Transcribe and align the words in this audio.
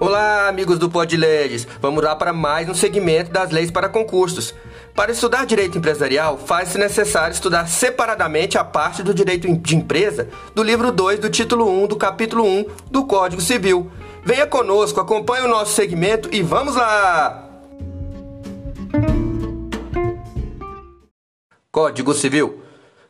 Olá, 0.00 0.46
amigos 0.46 0.78
do 0.78 0.88
Pod 0.88 1.16
Leis. 1.16 1.66
Vamos 1.80 2.04
lá 2.04 2.14
para 2.14 2.32
mais 2.32 2.68
um 2.68 2.74
segmento 2.74 3.32
das 3.32 3.50
leis 3.50 3.68
para 3.68 3.88
concursos. 3.88 4.54
Para 4.94 5.10
estudar 5.10 5.44
direito 5.44 5.76
empresarial, 5.76 6.38
faz-se 6.38 6.78
necessário 6.78 7.32
estudar 7.34 7.66
separadamente 7.66 8.56
a 8.56 8.62
parte 8.62 9.02
do 9.02 9.12
direito 9.12 9.52
de 9.58 9.74
empresa 9.74 10.28
do 10.54 10.62
livro 10.62 10.92
2 10.92 11.18
do 11.18 11.28
título 11.28 11.68
1 11.82 11.88
do 11.88 11.96
capítulo 11.96 12.44
1 12.44 12.66
do 12.88 13.06
Código 13.06 13.42
Civil. 13.42 13.90
Venha 14.24 14.46
conosco, 14.46 15.00
acompanhe 15.00 15.44
o 15.44 15.48
nosso 15.48 15.74
segmento 15.74 16.28
e 16.32 16.42
vamos 16.42 16.76
lá! 16.76 17.48
Código 21.72 22.14
Civil 22.14 22.62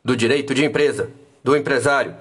do 0.03 0.17
Direito 0.17 0.55
de 0.55 0.65
Empresa, 0.65 1.11
do 1.43 1.55
Empresário, 1.55 2.15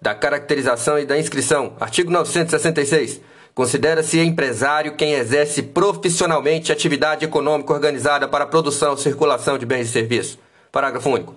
da 0.00 0.14
Caracterização 0.14 0.96
e 0.96 1.04
da 1.04 1.18
Inscrição, 1.18 1.76
artigo 1.80 2.08
966. 2.08 3.31
Considera-se 3.54 4.18
empresário 4.18 4.96
quem 4.96 5.12
exerce 5.12 5.62
profissionalmente 5.62 6.72
atividade 6.72 7.24
econômica 7.24 7.72
organizada 7.72 8.26
para 8.26 8.44
a 8.44 8.46
produção 8.46 8.94
e 8.94 8.98
circulação 8.98 9.58
de 9.58 9.66
bens 9.66 9.88
e 9.88 9.92
serviços. 9.92 10.38
Parágrafo 10.70 11.10
único. 11.10 11.34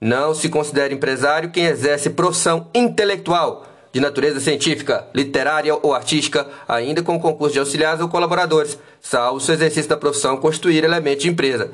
Não 0.00 0.34
se 0.34 0.48
considera 0.48 0.92
empresário 0.92 1.52
quem 1.52 1.66
exerce 1.66 2.10
profissão 2.10 2.66
intelectual 2.74 3.64
de 3.92 4.00
natureza 4.00 4.40
científica, 4.40 5.06
literária 5.14 5.78
ou 5.80 5.94
artística, 5.94 6.48
ainda 6.66 7.02
com 7.02 7.20
concurso 7.20 7.52
de 7.52 7.60
auxiliares 7.60 8.00
ou 8.00 8.08
colaboradores, 8.08 8.78
salvo 9.00 9.38
se 9.38 9.50
o 9.50 9.54
exercício 9.54 9.88
da 9.88 9.96
profissão 9.96 10.38
constituir 10.38 10.82
elemento 10.82 11.20
de 11.20 11.28
empresa. 11.28 11.70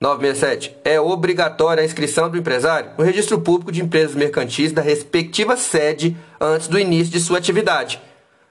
967. 0.00 0.76
É 0.84 1.00
obrigatória 1.00 1.82
a 1.82 1.84
inscrição 1.84 2.30
do 2.30 2.38
empresário 2.38 2.90
no 2.96 3.04
registro 3.04 3.40
público 3.40 3.72
de 3.72 3.82
empresas 3.82 4.14
mercantis 4.14 4.72
da 4.72 4.80
respectiva 4.80 5.56
sede 5.56 6.16
antes 6.40 6.68
do 6.68 6.78
início 6.78 7.12
de 7.12 7.20
sua 7.20 7.38
atividade. 7.38 8.00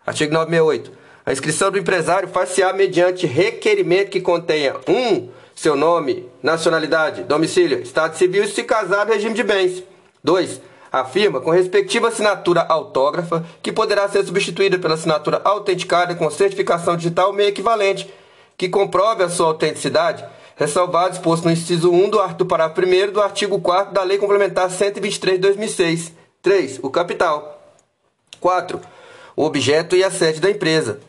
Artigo 0.06 0.34
968. 0.34 0.92
A 1.26 1.32
inscrição 1.32 1.72
do 1.72 1.80
empresário 1.80 2.30
far-se-á 2.30 2.72
mediante 2.72 3.26
requerimento 3.26 4.12
que 4.12 4.22
contenha 4.22 4.76
1. 4.88 4.92
Um, 4.94 5.30
seu 5.56 5.76
nome, 5.76 6.30
nacionalidade, 6.44 7.24
domicílio, 7.24 7.80
estado 7.80 8.16
civil 8.16 8.44
e 8.44 8.48
se 8.48 8.64
casado, 8.64 9.12
regime 9.12 9.34
de 9.34 9.42
bens. 9.42 9.84
2. 10.24 10.62
A 10.92 11.04
firma 11.04 11.42
com 11.42 11.50
respectiva 11.50 12.10
assinatura 12.10 12.62
autógrafa, 12.70 13.44
que 13.64 13.72
poderá 13.72 14.08
ser 14.08 14.24
substituída 14.24 14.78
pela 14.78 14.94
assinatura 14.94 15.42
autenticada 15.44 16.14
com 16.14 16.30
certificação 16.30 16.96
digital 16.96 17.34
meio 17.34 17.50
equivalente, 17.50 18.08
que 18.56 18.70
comprove 18.70 19.24
a 19.24 19.30
sua 19.30 19.48
autenticidade, 19.48 20.24
ressalvado 20.56 21.16
exposto 21.16 21.46
no 21.46 21.52
inciso 21.52 21.92
1 21.92 22.10
do, 22.10 22.28
do 22.36 22.46
parágrafo 22.46 22.82
1 22.82 23.12
do 23.12 23.22
artigo 23.22 23.60
4 23.60 23.94
da 23.94 24.04
Lei 24.04 24.18
Complementar 24.18 24.70
123 24.70 25.38
de 25.38 25.42
2006. 25.42 26.14
3. 26.42 26.80
O 26.84 26.90
capital. 26.90 27.62
4 28.40 28.80
o 29.36 29.44
objeto 29.44 29.96
e 29.96 30.04
a 30.04 30.10
sede 30.10 30.40
da 30.40 30.50
empresa. 30.50 31.00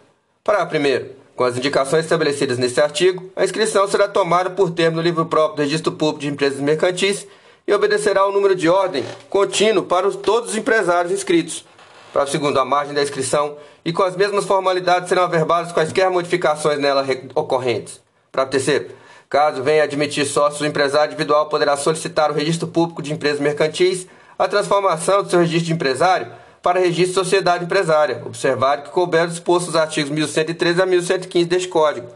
Parágrafo 0.43 0.71
primeiro. 0.71 1.11
Com 1.37 1.45
as 1.45 1.57
indicações 1.57 2.05
estabelecidas 2.05 2.57
neste 2.57 2.81
artigo, 2.81 3.31
a 3.37 3.45
inscrição 3.45 3.87
será 3.87 4.09
tomada 4.09 4.49
por 4.49 4.71
termo 4.71 4.97
no 4.97 5.03
livro 5.03 5.27
próprio 5.27 5.57
do 5.57 5.63
Registro 5.63 5.93
Público 5.93 6.21
de 6.21 6.29
Empresas 6.29 6.61
Mercantis 6.61 7.27
e 7.67 7.75
obedecerá 7.75 8.23
ao 8.23 8.33
número 8.33 8.55
de 8.55 8.71
ordem 8.71 9.05
contínuo 9.29 9.85
para 9.85 10.09
os, 10.09 10.17
todos 10.17 10.51
os 10.51 10.57
empresários 10.57 11.13
inscritos. 11.13 11.65
Parágrafo 12.13 12.33
segundo. 12.33 12.59
A 12.59 12.65
margem 12.65 12.95
da 12.95 13.03
inscrição 13.03 13.57
e 13.85 13.93
com 13.93 14.03
as 14.03 14.17
mesmas 14.17 14.47
formalidades 14.47 15.11
serão 15.11 15.25
averbadas 15.25 15.73
quaisquer 15.73 16.09
modificações 16.11 16.79
nela 16.79 17.05
ocorrentes. 17.35 18.01
Parágrafo 18.33 18.53
terceiro. 18.53 18.95
Caso 19.29 19.63
venha 19.63 19.83
admitir 19.83 20.25
sócios, 20.25 20.63
o 20.63 20.67
empresário 20.67 21.13
individual 21.13 21.47
poderá 21.51 21.77
solicitar 21.77 22.31
o 22.31 22.35
Registro 22.35 22.69
Público 22.69 23.03
de 23.03 23.13
Empresas 23.13 23.41
Mercantis 23.41 24.07
a 24.39 24.49
transformação 24.49 25.23
do 25.23 25.29
seu 25.29 25.41
registro 25.41 25.67
de 25.67 25.73
empresário 25.73 26.31
para 26.67 26.81
registro 26.81 27.23
de 27.23 27.29
sociedade 27.29 27.65
empresária. 27.65 28.21
Observar 28.27 28.83
que 28.83 28.91
couber 28.91 29.29
disposto 29.29 29.69
os 29.69 29.77
artigos 29.77 30.11
1113 30.11 30.83
a 30.83 30.85
1115 30.85 31.49
deste 31.49 31.69
Código. 31.69 32.09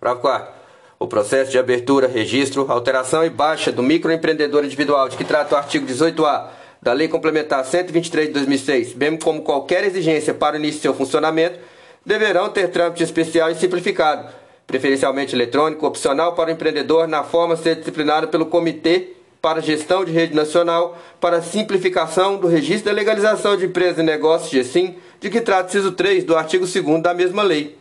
Parágrafo 0.00 0.22
4. 0.22 0.52
O 0.98 1.06
processo 1.06 1.50
de 1.50 1.58
abertura, 1.58 2.08
registro, 2.08 2.72
alteração 2.72 3.22
e 3.22 3.28
baixa 3.28 3.70
do 3.70 3.82
microempreendedor 3.82 4.64
individual 4.64 5.10
de 5.10 5.16
que 5.18 5.24
trata 5.24 5.54
o 5.54 5.58
artigo 5.58 5.86
18A 5.86 6.46
da 6.80 6.94
Lei 6.94 7.06
Complementar 7.06 7.62
123 7.66 8.28
de 8.28 8.32
2006, 8.32 8.94
bem 8.94 9.18
como 9.18 9.42
qualquer 9.42 9.84
exigência 9.84 10.32
para 10.32 10.56
o 10.56 10.58
início 10.58 10.76
de 10.76 10.82
seu 10.84 10.94
funcionamento, 10.94 11.58
deverão 12.02 12.48
ter 12.48 12.68
trâmite 12.68 13.02
especial 13.02 13.50
e 13.50 13.56
simplificado, 13.56 14.26
preferencialmente 14.66 15.36
eletrônico, 15.36 15.86
opcional 15.86 16.32
para 16.32 16.48
o 16.48 16.52
empreendedor, 16.54 17.06
na 17.06 17.24
forma 17.24 17.52
a 17.52 17.56
ser 17.58 17.76
disciplinado 17.76 18.28
pelo 18.28 18.46
Comitê 18.46 19.17
para 19.40 19.60
gestão 19.60 20.04
de 20.04 20.12
rede 20.12 20.34
nacional, 20.34 20.98
para 21.20 21.42
simplificação 21.42 22.36
do 22.36 22.46
registro 22.46 22.86
da 22.86 22.92
legalização 22.92 23.56
de 23.56 23.66
empresas 23.66 23.98
e 23.98 24.02
negócios 24.02 24.50
GSIM, 24.50 24.96
de 25.20 25.30
que 25.30 25.40
trata 25.40 25.64
o 25.64 25.68
inciso 25.68 25.92
3 25.92 26.24
do 26.24 26.36
artigo 26.36 26.66
2 26.66 27.02
da 27.02 27.14
mesma 27.14 27.42
lei. 27.42 27.76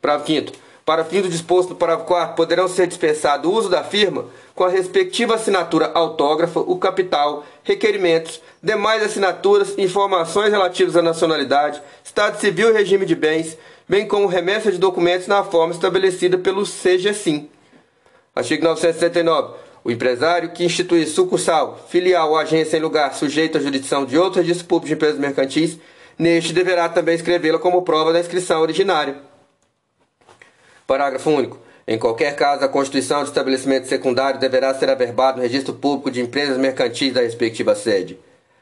Parágrafo 0.00 0.26
5 0.26 0.66
para 0.86 1.04
fim 1.04 1.20
do 1.20 1.28
disposto 1.28 1.70
no 1.70 1.74
parágrafo 1.74 2.06
4, 2.06 2.36
poderão 2.36 2.68
ser 2.68 2.86
dispensados 2.86 3.50
o 3.50 3.52
uso 3.52 3.68
da 3.68 3.82
firma 3.82 4.26
com 4.54 4.62
a 4.62 4.68
respectiva 4.68 5.34
assinatura 5.34 5.90
autógrafa, 5.92 6.60
o 6.60 6.78
capital, 6.78 7.44
requerimentos, 7.64 8.40
demais 8.62 9.02
assinaturas, 9.02 9.76
informações 9.76 10.52
relativas 10.52 10.96
à 10.96 11.02
nacionalidade, 11.02 11.82
estado 12.04 12.38
civil 12.38 12.70
e 12.70 12.72
regime 12.72 13.04
de 13.04 13.16
bens, 13.16 13.58
bem 13.88 14.06
como 14.06 14.28
remessa 14.28 14.70
de 14.70 14.78
documentos 14.78 15.26
na 15.26 15.42
forma 15.42 15.74
estabelecida 15.74 16.38
pelo 16.38 16.62
CGSIM. 16.62 17.50
Artigo 18.32 18.62
969. 18.62 19.65
O 19.86 19.90
empresário 19.92 20.50
que 20.50 20.64
institui 20.64 21.06
sucursal, 21.06 21.86
filial 21.88 22.30
ou 22.30 22.36
agência 22.36 22.76
em 22.76 22.80
lugar 22.80 23.14
sujeito 23.14 23.56
à 23.56 23.60
jurisdição 23.60 24.04
de 24.04 24.18
outro 24.18 24.40
registro 24.40 24.66
público 24.66 24.88
de 24.88 24.94
empresas 24.94 25.16
mercantis, 25.16 25.78
neste 26.18 26.52
deverá 26.52 26.88
também 26.88 27.14
escrevê-la 27.14 27.60
como 27.60 27.82
prova 27.82 28.12
da 28.12 28.18
inscrição 28.18 28.62
originária. 28.62 29.14
Parágrafo 30.88 31.30
único. 31.30 31.60
Em 31.86 31.96
qualquer 31.96 32.34
caso, 32.34 32.64
a 32.64 32.68
constituição 32.68 33.22
de 33.22 33.28
estabelecimento 33.28 33.86
secundário 33.86 34.40
deverá 34.40 34.74
ser 34.74 34.90
averbado 34.90 35.36
no 35.36 35.44
registro 35.44 35.72
público 35.72 36.10
de 36.10 36.20
empresas 36.20 36.58
mercantis 36.58 37.12
da 37.12 37.20
respectiva 37.20 37.76
sede. 37.76 38.18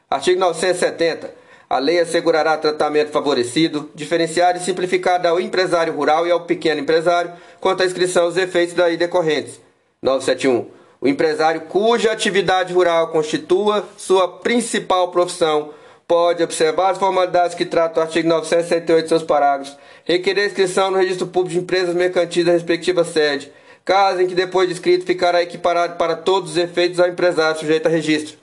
Artigo 0.07 0.39
970. 0.39 1.33
A 1.67 1.79
lei 1.79 2.01
assegurará 2.01 2.55
tratamento 2.55 3.09
favorecido, 3.09 3.89
diferenciado 3.95 4.59
e 4.59 4.61
simplificado 4.61 5.27
ao 5.27 5.41
empresário 5.41 5.91
rural 5.91 6.27
e 6.27 6.29
ao 6.29 6.41
pequeno 6.41 6.81
empresário 6.81 7.33
quanto 7.59 7.81
à 7.81 7.85
inscrição 7.87 8.27
dos 8.27 8.37
efeitos 8.37 8.75
daí 8.75 8.95
decorrentes. 8.95 9.59
971 10.03 10.84
o 11.01 11.07
empresário 11.07 11.61
cuja 11.61 12.11
atividade 12.11 12.73
rural 12.73 13.09
constitua 13.09 13.87
sua 13.97 14.27
principal 14.27 15.09
profissão 15.09 15.71
pode 16.07 16.43
observar 16.43 16.91
as 16.91 16.97
formalidades 16.97 17.55
que 17.55 17.65
trata 17.65 17.99
o 17.99 18.03
artigo 18.03 18.27
968 18.29 19.03
de 19.03 19.09
seus 19.09 19.23
parágrafos, 19.23 19.75
requerer 20.03 20.45
inscrição 20.45 20.91
no 20.91 20.97
registro 20.97 21.27
público 21.27 21.53
de 21.53 21.63
empresas 21.63 21.95
mercantis 21.95 22.45
da 22.45 22.51
respectiva 22.51 23.03
sede, 23.03 23.51
caso 23.83 24.21
em 24.21 24.27
que 24.27 24.35
depois 24.35 24.67
de 24.67 24.73
inscrito 24.73 25.05
ficará 25.05 25.41
equiparado 25.41 25.95
para 25.95 26.15
todos 26.15 26.51
os 26.51 26.57
efeitos 26.57 26.99
ao 26.99 27.07
empresário 27.07 27.59
sujeito 27.59 27.87
a 27.87 27.89
registro. 27.89 28.37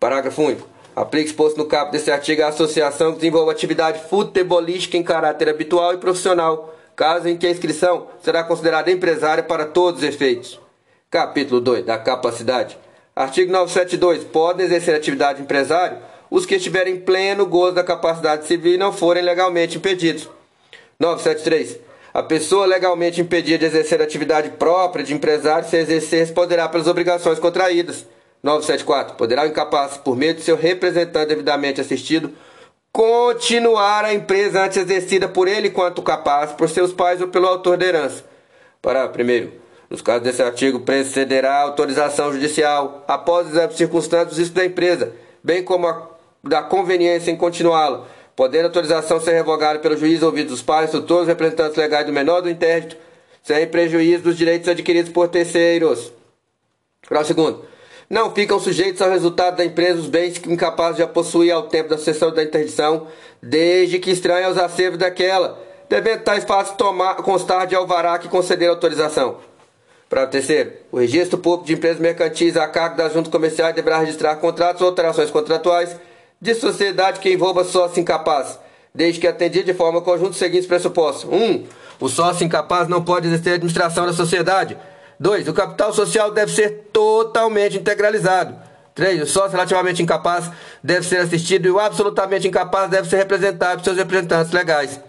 Parágrafo 0.00 0.42
único. 0.42 0.68
Aplique 0.96 1.26
exposto 1.26 1.58
no 1.58 1.66
caput 1.66 1.92
deste 1.92 2.10
artigo 2.10 2.42
a 2.42 2.48
associação 2.48 3.12
que 3.12 3.18
desenvolva 3.18 3.50
atividade 3.50 4.00
futebolística 4.08 4.96
em 4.96 5.02
caráter 5.02 5.48
habitual 5.48 5.92
e 5.92 5.98
profissional, 5.98 6.74
caso 6.94 7.28
em 7.28 7.36
que 7.36 7.46
a 7.46 7.50
inscrição 7.50 8.06
será 8.22 8.44
considerada 8.44 8.92
empresária 8.92 9.42
para 9.42 9.66
todos 9.66 10.02
os 10.02 10.08
efeitos. 10.08 10.63
Capítulo 11.14 11.60
2 11.60 11.84
da 11.84 11.96
capacidade. 11.96 12.76
Artigo 13.14 13.52
972. 13.52 14.24
Podem 14.24 14.66
exercer 14.66 14.96
atividade 14.96 15.40
empresário 15.40 15.98
os 16.28 16.44
que 16.44 16.56
estiverem 16.56 16.98
pleno 16.98 17.46
gozo 17.46 17.76
da 17.76 17.84
capacidade 17.84 18.48
civil 18.48 18.74
e 18.74 18.76
não 18.76 18.92
forem 18.92 19.22
legalmente 19.22 19.76
impedidos. 19.76 20.28
973. 20.98 21.78
A 22.12 22.20
pessoa 22.20 22.66
legalmente 22.66 23.20
impedida 23.20 23.58
de 23.58 23.66
exercer 23.66 24.02
atividade 24.02 24.50
própria 24.58 25.04
de 25.04 25.14
empresário, 25.14 25.68
se 25.68 25.76
exercer, 25.76 26.18
responderá 26.18 26.68
pelas 26.68 26.88
obrigações 26.88 27.38
contraídas. 27.38 28.04
974. 28.42 29.14
Poderá 29.14 29.44
o 29.44 29.46
incapaz, 29.46 29.96
por 29.96 30.16
meio 30.16 30.34
de 30.34 30.42
seu 30.42 30.56
representante 30.56 31.28
devidamente 31.28 31.80
assistido, 31.80 32.32
continuar 32.90 34.04
a 34.04 34.12
empresa 34.12 34.64
antes 34.64 34.78
exercida 34.78 35.28
por 35.28 35.46
ele 35.46 35.70
quanto 35.70 36.02
capaz, 36.02 36.50
por 36.50 36.68
seus 36.68 36.92
pais 36.92 37.20
ou 37.20 37.28
pelo 37.28 37.46
autor 37.46 37.76
da 37.76 37.86
herança. 37.86 38.24
Para 38.82 39.08
primeiro. 39.08 39.62
Nos 39.94 40.02
casos 40.02 40.24
desse 40.24 40.42
artigo, 40.42 40.80
precederá 40.80 41.58
a 41.58 41.62
autorização 41.62 42.32
judicial, 42.32 43.04
após 43.06 43.46
exame 43.46 43.74
circunstâncias 43.74 44.34
do 44.34 44.40
risco 44.40 44.54
da 44.56 44.64
empresa, 44.64 45.12
bem 45.40 45.62
como 45.62 45.86
a 45.86 46.10
da 46.42 46.62
conveniência 46.62 47.30
em 47.30 47.36
continuá-la, 47.36 48.04
podendo 48.34 48.64
a 48.64 48.66
autorização 48.66 49.20
ser 49.20 49.34
revogada 49.34 49.78
pelo 49.78 49.96
juiz 49.96 50.20
ouvido 50.20 50.48
dos 50.48 50.62
pais, 50.62 50.90
tutores, 50.90 51.28
representantes 51.28 51.76
legais 51.76 52.04
do 52.06 52.12
menor 52.12 52.40
do 52.40 52.50
intérprito, 52.50 52.96
sem 53.40 53.68
prejuízo 53.68 54.24
dos 54.24 54.36
direitos 54.36 54.68
adquiridos 54.68 55.12
por 55.12 55.28
terceiros. 55.28 56.12
Grau 57.08 57.24
segundo. 57.24 57.64
Não 58.10 58.34
ficam 58.34 58.58
sujeitos 58.58 59.00
ao 59.00 59.10
resultado 59.10 59.58
da 59.58 59.64
empresa 59.64 60.00
os 60.00 60.08
bens 60.08 60.42
incapazes 60.44 60.96
de 60.96 61.04
a 61.04 61.06
possuir 61.06 61.52
ao 61.52 61.68
tempo 61.68 61.90
da 61.90 61.98
cessão 61.98 62.34
da 62.34 62.42
interdição, 62.42 63.06
desde 63.40 64.00
que 64.00 64.10
estranha 64.10 64.48
aos 64.48 64.58
acervos 64.58 64.98
daquela, 64.98 65.56
devendo 65.88 66.24
tais 66.24 66.42
fatos 66.42 66.72
tomar, 66.72 67.14
constar 67.18 67.68
de 67.68 67.76
alvará 67.76 68.18
que 68.18 68.26
conceder 68.26 68.68
autorização. 68.68 69.53
Para 70.08 70.26
terceiro, 70.26 70.72
o 70.92 70.98
registro 70.98 71.38
público 71.38 71.66
de 71.66 71.74
empresas 71.74 71.98
mercantis 71.98 72.56
a 72.56 72.68
cargo 72.68 72.96
das 72.96 73.12
juntas 73.12 73.32
comerciais 73.32 73.74
deverá 73.74 73.98
registrar 73.98 74.36
contratos 74.36 74.82
ou 74.82 74.88
alterações 74.88 75.30
contratuais 75.30 75.96
de 76.40 76.54
sociedade 76.54 77.20
que 77.20 77.32
envolva 77.32 77.64
sócio 77.64 78.00
incapaz, 78.00 78.58
desde 78.94 79.20
que 79.20 79.26
atendido 79.26 79.64
de 79.64 79.74
forma 79.74 80.02
conjunta 80.02 80.30
os 80.30 80.36
seguintes 80.36 80.66
pressupostos. 80.66 81.24
1. 81.24 81.34
Um, 81.34 81.64
o 82.00 82.08
sócio 82.08 82.44
incapaz 82.44 82.86
não 82.86 83.02
pode 83.02 83.26
exercer 83.26 83.52
a 83.52 83.54
administração 83.56 84.06
da 84.06 84.12
sociedade. 84.12 84.76
2. 85.18 85.48
O 85.48 85.54
capital 85.54 85.92
social 85.92 86.30
deve 86.30 86.52
ser 86.52 86.88
totalmente 86.92 87.78
integralizado. 87.78 88.54
3. 88.94 89.22
O 89.22 89.26
sócio 89.26 89.52
relativamente 89.52 90.02
incapaz 90.02 90.50
deve 90.82 91.06
ser 91.06 91.18
assistido 91.18 91.66
e 91.66 91.70
o 91.70 91.80
absolutamente 91.80 92.46
incapaz 92.46 92.90
deve 92.90 93.08
ser 93.08 93.16
representado 93.16 93.78
por 93.78 93.84
seus 93.84 93.96
representantes 93.96 94.52
legais. 94.52 95.00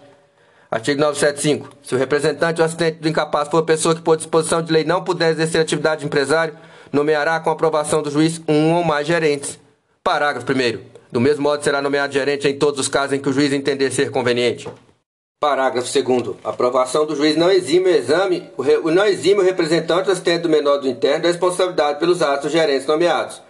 Artigo 0.70 1.00
975. 1.00 1.70
Se 1.82 1.94
o 1.94 1.98
representante 1.98 2.60
ou 2.60 2.64
assistente 2.64 2.98
do 2.98 3.08
incapaz 3.08 3.48
for 3.48 3.62
pessoa 3.62 3.94
que, 3.94 4.00
por 4.00 4.16
disposição 4.16 4.62
de 4.62 4.72
lei, 4.72 4.84
não 4.84 5.04
puder 5.04 5.30
exercer 5.30 5.60
atividade 5.60 6.00
de 6.00 6.06
empresário, 6.06 6.56
nomeará 6.92 7.38
com 7.40 7.50
aprovação 7.50 8.02
do 8.02 8.10
juiz 8.10 8.40
um 8.48 8.74
ou 8.74 8.84
mais 8.84 9.06
gerentes. 9.06 9.58
Parágrafo 10.02 10.46
1. 10.52 10.96
Do 11.10 11.20
mesmo 11.20 11.42
modo, 11.42 11.62
será 11.62 11.80
nomeado 11.80 12.12
gerente 12.12 12.48
em 12.48 12.58
todos 12.58 12.80
os 12.80 12.88
casos 12.88 13.12
em 13.12 13.20
que 13.20 13.28
o 13.28 13.32
juiz 13.32 13.52
entender 13.52 13.90
ser 13.90 14.10
conveniente. 14.10 14.68
Parágrafo 15.38 15.92
2. 15.92 16.36
A 16.42 16.50
aprovação 16.50 17.06
do 17.06 17.14
juiz 17.14 17.36
não 17.36 17.50
exime 17.50 17.90
o 17.90 17.94
exame, 17.94 18.50
o 18.56 18.90
não 18.90 19.04
exime 19.04 19.40
o 19.40 19.44
representante 19.44 20.08
ou 20.08 20.12
assistente 20.12 20.42
do 20.42 20.48
menor 20.48 20.78
do 20.78 20.88
interno 20.88 21.22
da 21.22 21.28
responsabilidade 21.28 22.00
pelos 22.00 22.22
atos 22.22 22.44
dos 22.44 22.52
gerentes 22.52 22.86
nomeados. 22.86 23.40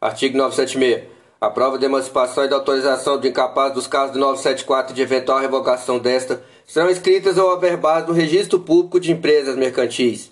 Artigo 0.00 0.36
976. 0.36 1.08
A 1.40 1.48
prova 1.48 1.78
de 1.78 1.86
emancipação 1.86 2.44
e 2.44 2.48
de 2.48 2.54
autorização 2.54 3.18
de 3.18 3.28
incapaz 3.28 3.72
dos 3.72 3.86
casos 3.86 4.12
do 4.12 4.18
974 4.18 4.92
e 4.92 4.94
de 4.94 5.00
eventual 5.00 5.38
revogação 5.38 5.98
desta 5.98 6.42
serão 6.70 6.88
escritas 6.88 7.36
ou 7.36 7.50
averbadas 7.50 8.08
no 8.08 8.14
Registro 8.14 8.60
Público 8.60 9.00
de 9.00 9.10
Empresas 9.10 9.56
Mercantis. 9.56 10.30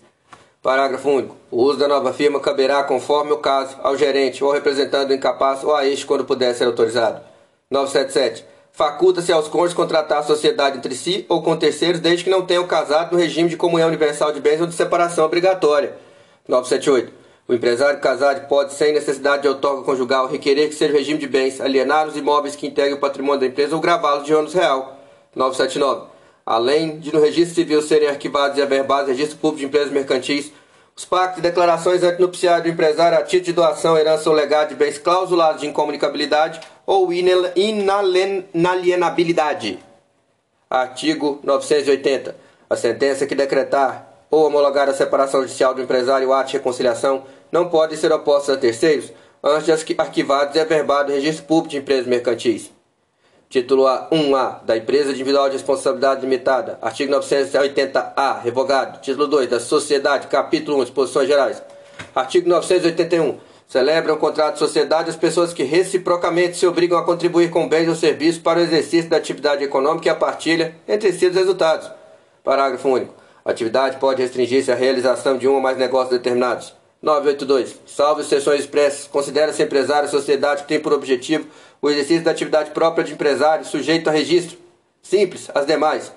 Parágrafo 0.62 1.10
único. 1.10 1.34
O 1.50 1.64
uso 1.64 1.80
da 1.80 1.88
nova 1.88 2.12
firma 2.12 2.38
caberá, 2.38 2.84
conforme 2.84 3.32
o 3.32 3.38
caso, 3.38 3.76
ao 3.82 3.96
gerente 3.96 4.44
ou 4.44 4.52
representante 4.52 5.06
do 5.06 5.14
incapaz 5.14 5.64
ou 5.64 5.74
a 5.74 5.84
este 5.84 6.06
quando 6.06 6.24
puder 6.24 6.54
ser 6.54 6.66
autorizado. 6.66 7.20
977. 7.68 8.44
Faculta-se 8.70 9.32
aos 9.32 9.48
cônjuges 9.48 9.74
contratar 9.74 10.18
a 10.18 10.22
sociedade 10.22 10.78
entre 10.78 10.94
si 10.94 11.26
ou 11.28 11.42
com 11.42 11.56
terceiros, 11.56 11.98
desde 11.98 12.22
que 12.22 12.30
não 12.30 12.46
tenham 12.46 12.68
casado 12.68 13.10
no 13.10 13.18
regime 13.18 13.48
de 13.48 13.56
comunhão 13.56 13.88
universal 13.88 14.30
de 14.30 14.40
bens 14.40 14.60
ou 14.60 14.68
de 14.68 14.74
separação 14.74 15.24
obrigatória. 15.24 15.96
978. 16.46 17.12
O 17.48 17.54
empresário 17.54 17.98
casado 17.98 18.46
pode, 18.46 18.74
sem 18.74 18.92
necessidade 18.92 19.42
de 19.42 19.48
outorga 19.48 19.82
conjugal, 19.82 20.28
requerer 20.28 20.68
que 20.68 20.76
seja 20.76 20.92
regime 20.92 21.18
de 21.18 21.26
bens, 21.26 21.60
alienar 21.60 22.06
os 22.06 22.16
imóveis 22.16 22.54
que 22.54 22.68
integrem 22.68 22.94
o 22.94 23.00
patrimônio 23.00 23.40
da 23.40 23.46
empresa 23.46 23.74
ou 23.74 23.82
gravá-los 23.82 24.24
de 24.24 24.32
ônus 24.32 24.54
real. 24.54 25.00
979 25.34 26.17
além 26.48 26.98
de 26.98 27.12
no 27.12 27.20
registro 27.20 27.54
civil 27.56 27.82
serem 27.82 28.08
arquivados 28.08 28.56
e 28.56 28.62
averbados 28.62 29.10
registro 29.10 29.36
público 29.36 29.60
de 29.60 29.66
empresas 29.66 29.92
mercantis, 29.92 30.50
os 30.96 31.04
pactos 31.04 31.40
e 31.40 31.42
declarações 31.42 32.02
antinupciais 32.02 32.62
do 32.62 32.70
empresário 32.70 33.18
a 33.18 33.22
título 33.22 33.44
de 33.44 33.52
doação, 33.52 33.98
herança 33.98 34.30
ou 34.30 34.34
legado 34.34 34.70
de 34.70 34.74
bens 34.74 34.96
clausulados 34.96 35.60
de 35.60 35.66
incomunicabilidade 35.66 36.58
ou 36.86 37.12
inalienabilidade. 37.12 39.78
Artigo 40.70 41.38
980. 41.42 42.34
A 42.70 42.76
sentença 42.76 43.26
que 43.26 43.34
decretar 43.34 44.10
ou 44.30 44.46
homologar 44.46 44.88
a 44.88 44.94
separação 44.94 45.42
judicial 45.42 45.74
do 45.74 45.82
empresário 45.82 46.28
ou 46.28 46.34
ato 46.34 46.52
de 46.52 46.56
reconciliação 46.56 47.24
não 47.52 47.68
pode 47.68 47.94
ser 47.98 48.10
oposta 48.10 48.54
a 48.54 48.56
terceiros 48.56 49.12
antes 49.44 49.84
de 49.84 49.94
arquivados 49.98 50.56
e 50.56 50.60
averbados 50.60 51.12
no 51.12 51.20
registro 51.20 51.44
público 51.44 51.72
de 51.72 51.76
empresas 51.76 52.06
mercantis. 52.06 52.77
Título 53.48 53.86
A, 53.86 54.10
1A, 54.12 54.62
da 54.62 54.76
Empresa 54.76 55.10
Individual 55.10 55.48
de 55.48 55.54
Responsabilidade 55.54 56.20
Limitada. 56.20 56.78
Artigo 56.82 57.14
980-A, 57.14 58.40
revogado. 58.40 59.00
Título 59.00 59.26
2, 59.26 59.48
da 59.48 59.58
Sociedade, 59.58 60.26
capítulo 60.26 60.76
1, 60.80 60.82
Exposições 60.82 61.28
Gerais. 61.28 61.62
Artigo 62.14 62.46
981. 62.46 63.38
Celebram 63.66 64.16
um 64.16 64.18
contrato 64.18 64.54
de 64.54 64.58
sociedade 64.58 65.08
as 65.08 65.16
pessoas 65.16 65.54
que 65.54 65.62
reciprocamente 65.62 66.58
se 66.58 66.66
obrigam 66.66 66.98
a 66.98 67.04
contribuir 67.04 67.48
com 67.48 67.66
bens 67.66 67.88
ou 67.88 67.94
serviços 67.94 68.42
para 68.42 68.58
o 68.58 68.62
exercício 68.62 69.08
da 69.08 69.16
atividade 69.16 69.64
econômica 69.64 70.08
e 70.08 70.10
a 70.10 70.14
partilha 70.14 70.74
entre 70.86 71.10
si 71.10 71.26
dos 71.28 71.38
resultados. 71.38 71.90
Parágrafo 72.44 72.86
único. 72.86 73.14
A 73.46 73.50
atividade 73.50 73.96
pode 73.96 74.20
restringir-se 74.20 74.70
à 74.70 74.74
realização 74.74 75.38
de 75.38 75.48
um 75.48 75.54
ou 75.54 75.60
mais 75.60 75.78
negócios 75.78 76.10
determinados. 76.10 76.77
982. 77.00 77.76
Salvo 77.86 78.20
exceções 78.20 78.60
expressas, 78.60 79.06
considera-se 79.06 79.62
empresário 79.62 80.08
sociedade 80.08 80.62
que 80.62 80.68
tem 80.68 80.80
por 80.80 80.92
objetivo 80.92 81.46
o 81.80 81.88
exercício 81.88 82.24
da 82.24 82.32
atividade 82.32 82.72
própria 82.72 83.04
de 83.04 83.12
empresário 83.12 83.64
sujeito 83.64 84.08
a 84.08 84.12
registro. 84.12 84.58
Simples, 85.00 85.48
as 85.54 85.64
demais. 85.64 86.12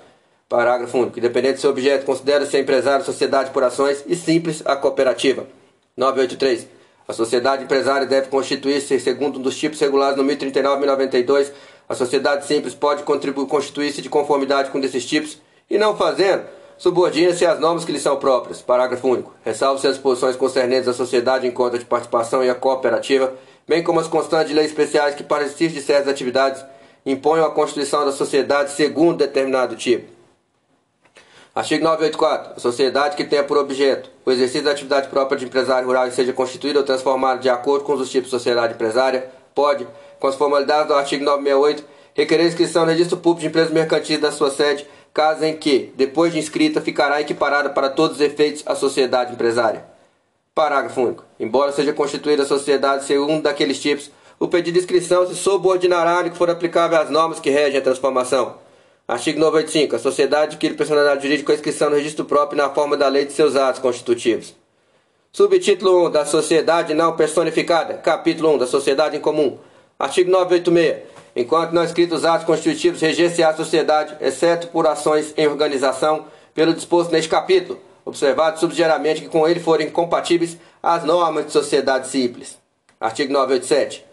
Parágrafo 0.48 0.98
único. 0.98 1.18
Independente 1.18 1.54
do 1.54 1.60
seu 1.60 1.70
objeto, 1.70 2.04
considera-se 2.04 2.58
empresário 2.58 3.04
sociedade 3.04 3.50
por 3.50 3.62
ações 3.62 4.04
e 4.06 4.16
simples 4.16 4.62
a 4.64 4.76
cooperativa. 4.76 5.46
983. 5.96 6.66
A 7.06 7.12
sociedade 7.12 7.64
empresária 7.64 8.06
deve 8.06 8.28
constituir-se 8.28 8.98
segundo 9.00 9.38
um 9.38 9.42
dos 9.42 9.56
tipos 9.56 9.80
regulados 9.80 10.16
no 10.16 10.24
1039 10.24 10.80
1092. 10.80 11.52
A 11.88 11.94
sociedade 11.94 12.46
simples 12.46 12.74
pode 12.74 13.02
constituir-se 13.02 14.02
de 14.02 14.08
conformidade 14.08 14.70
com 14.70 14.80
desses 14.80 15.06
tipos 15.06 15.38
e 15.70 15.78
não 15.78 15.96
fazendo, 15.96 16.44
subordina-se 16.78 17.46
às 17.46 17.58
normas 17.58 17.84
que 17.84 17.92
lhe 17.92 18.00
são 18.00 18.16
próprias. 18.16 18.60
Parágrafo 18.60 19.08
único. 19.08 19.32
Ressalve-se 19.44 19.86
as 19.86 19.98
posições 19.98 20.36
concernentes 20.36 20.88
à 20.88 20.92
sociedade 20.92 21.46
em 21.46 21.50
conta 21.50 21.78
de 21.78 21.84
participação 21.84 22.44
e 22.44 22.50
à 22.50 22.54
cooperativa 22.54 23.32
bem 23.66 23.82
como 23.82 24.00
as 24.00 24.08
constantes 24.08 24.54
leis 24.54 24.68
especiais 24.68 25.14
que, 25.14 25.22
para 25.22 25.44
exercício 25.44 25.80
de 25.80 25.82
certas 25.82 26.08
atividades, 26.08 26.64
imponham 27.04 27.46
a 27.46 27.50
constituição 27.50 28.04
da 28.04 28.12
sociedade 28.12 28.72
segundo 28.72 29.18
determinado 29.18 29.76
tipo. 29.76 30.10
Artigo 31.54 31.84
984. 31.84 32.54
A 32.56 32.60
sociedade 32.60 33.16
que 33.16 33.24
tenha 33.24 33.44
por 33.44 33.58
objeto 33.58 34.10
o 34.24 34.30
exercício 34.30 34.64
da 34.64 34.70
atividade 34.70 35.08
própria 35.08 35.38
de 35.38 35.44
empresário 35.44 35.86
rural 35.86 36.06
e 36.06 36.12
seja 36.12 36.32
constituída 36.32 36.78
ou 36.78 36.84
transformada 36.84 37.40
de 37.40 37.50
acordo 37.50 37.84
com 37.84 37.92
os 37.92 38.10
tipos 38.10 38.30
de 38.30 38.30
sociedade 38.30 38.74
empresária, 38.74 39.30
pode, 39.54 39.86
com 40.18 40.26
as 40.26 40.34
formalidades 40.34 40.88
do 40.88 40.94
artigo 40.94 41.24
968, 41.24 41.84
requerer 42.14 42.46
inscrição 42.46 42.84
no 42.84 42.90
registro 42.90 43.18
público 43.18 43.40
de 43.40 43.48
empresas 43.48 43.72
mercantis 43.72 44.18
da 44.18 44.32
sua 44.32 44.50
sede, 44.50 44.86
caso 45.12 45.44
em 45.44 45.56
que, 45.56 45.92
depois 45.96 46.32
de 46.32 46.38
inscrita, 46.38 46.80
ficará 46.80 47.20
equiparada 47.20 47.70
para 47.70 47.90
todos 47.90 48.16
os 48.16 48.22
efeitos 48.22 48.62
à 48.66 48.74
sociedade 48.74 49.32
empresária. 49.32 49.84
Parágrafo 50.54 51.00
único. 51.00 51.24
Embora 51.38 51.72
seja 51.72 51.92
constituída 51.92 52.42
a 52.42 52.46
sociedade 52.46 53.04
segundo 53.04 53.42
daqueles 53.42 53.80
tipos, 53.80 54.10
o 54.38 54.48
pedido 54.48 54.74
de 54.74 54.80
inscrição 54.80 55.26
se 55.26 55.34
subordinará 55.34 56.18
ao 56.18 56.24
que 56.24 56.36
for 56.36 56.50
aplicável 56.50 56.98
às 56.98 57.10
normas 57.10 57.40
que 57.40 57.50
regem 57.50 57.78
a 57.78 57.82
transformação. 57.82 58.56
Artigo 59.06 59.38
95. 59.38 59.96
A 59.96 59.98
sociedade 59.98 60.54
adquire 60.54 60.74
personalidade 60.74 61.22
jurídica 61.22 61.46
com 61.46 61.52
inscrição 61.52 61.90
no 61.90 61.96
registro 61.96 62.24
próprio 62.24 62.56
na 62.56 62.70
forma 62.70 62.96
da 62.96 63.08
lei 63.08 63.24
de 63.24 63.32
seus 63.32 63.56
atos 63.56 63.80
constitutivos. 63.80 64.54
Subtítulo 65.32 66.08
1 66.08 66.10
da 66.10 66.24
Sociedade 66.26 66.92
Não 66.92 67.16
Personificada. 67.16 67.94
Capítulo 67.94 68.54
1 68.54 68.58
da 68.58 68.66
Sociedade 68.66 69.16
em 69.16 69.20
Comum. 69.20 69.58
Artigo 69.98 70.30
986. 70.30 71.11
Enquanto 71.34 71.72
não 71.72 71.84
escritos 71.84 72.24
atos 72.24 72.46
constitutivos 72.46 73.00
reger-se 73.00 73.42
a 73.42 73.54
sociedade, 73.54 74.16
exceto 74.20 74.68
por 74.68 74.86
ações 74.86 75.32
em 75.36 75.46
organização, 75.46 76.26
pelo 76.54 76.74
disposto 76.74 77.10
neste 77.10 77.28
capítulo 77.28 77.80
observado 78.04 78.58
subsidiariamente 78.58 79.22
que 79.22 79.28
com 79.28 79.46
ele 79.46 79.60
forem 79.60 79.90
compatíveis 79.90 80.56
as 80.82 81.04
normas 81.04 81.46
de 81.46 81.52
sociedade 81.52 82.08
simples. 82.08 82.58
Artigo 83.00 83.32
987. 83.32 84.04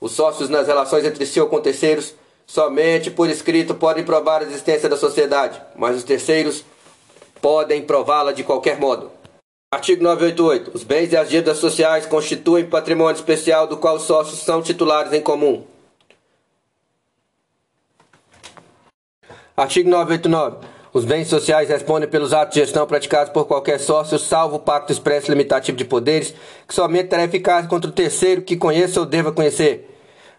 Os 0.00 0.12
sócios 0.12 0.48
nas 0.48 0.66
relações 0.66 1.04
entre 1.04 1.26
si 1.26 1.40
ou 1.40 1.48
com 1.48 1.60
terceiros 1.60 2.14
somente 2.46 3.10
por 3.10 3.28
escrito 3.28 3.74
podem 3.74 4.04
provar 4.04 4.40
a 4.40 4.44
existência 4.44 4.88
da 4.88 4.96
sociedade, 4.96 5.60
mas 5.76 5.96
os 5.96 6.04
terceiros 6.04 6.64
podem 7.40 7.82
prová-la 7.82 8.32
de 8.32 8.42
qualquer 8.42 8.78
modo. 8.78 9.10
Artigo 9.72 10.02
988. 10.02 10.72
Os 10.74 10.82
bens 10.82 11.12
e 11.12 11.16
as 11.16 11.28
dívidas 11.28 11.58
sociais 11.58 12.06
constituem 12.06 12.66
patrimônio 12.66 13.14
especial 13.14 13.66
do 13.66 13.76
qual 13.76 13.96
os 13.96 14.02
sócios 14.02 14.40
são 14.40 14.60
titulares 14.60 15.12
em 15.12 15.20
comum. 15.20 15.64
Artigo 19.60 19.90
989. 19.90 20.56
Os 20.90 21.04
bens 21.04 21.28
sociais 21.28 21.68
respondem 21.68 22.08
pelos 22.08 22.32
atos 22.32 22.54
de 22.54 22.60
gestão 22.60 22.86
praticados 22.86 23.30
por 23.30 23.44
qualquer 23.44 23.78
sócio, 23.78 24.18
salvo 24.18 24.56
o 24.56 24.58
pacto 24.58 24.90
expresso 24.90 25.30
limitativo 25.30 25.76
de 25.76 25.84
poderes, 25.84 26.34
que 26.66 26.74
somente 26.74 27.08
terá 27.08 27.24
eficácia 27.24 27.68
contra 27.68 27.90
o 27.90 27.92
terceiro 27.92 28.40
que 28.40 28.56
conheça 28.56 28.98
ou 28.98 29.04
deva 29.04 29.30
conhecer. 29.30 29.86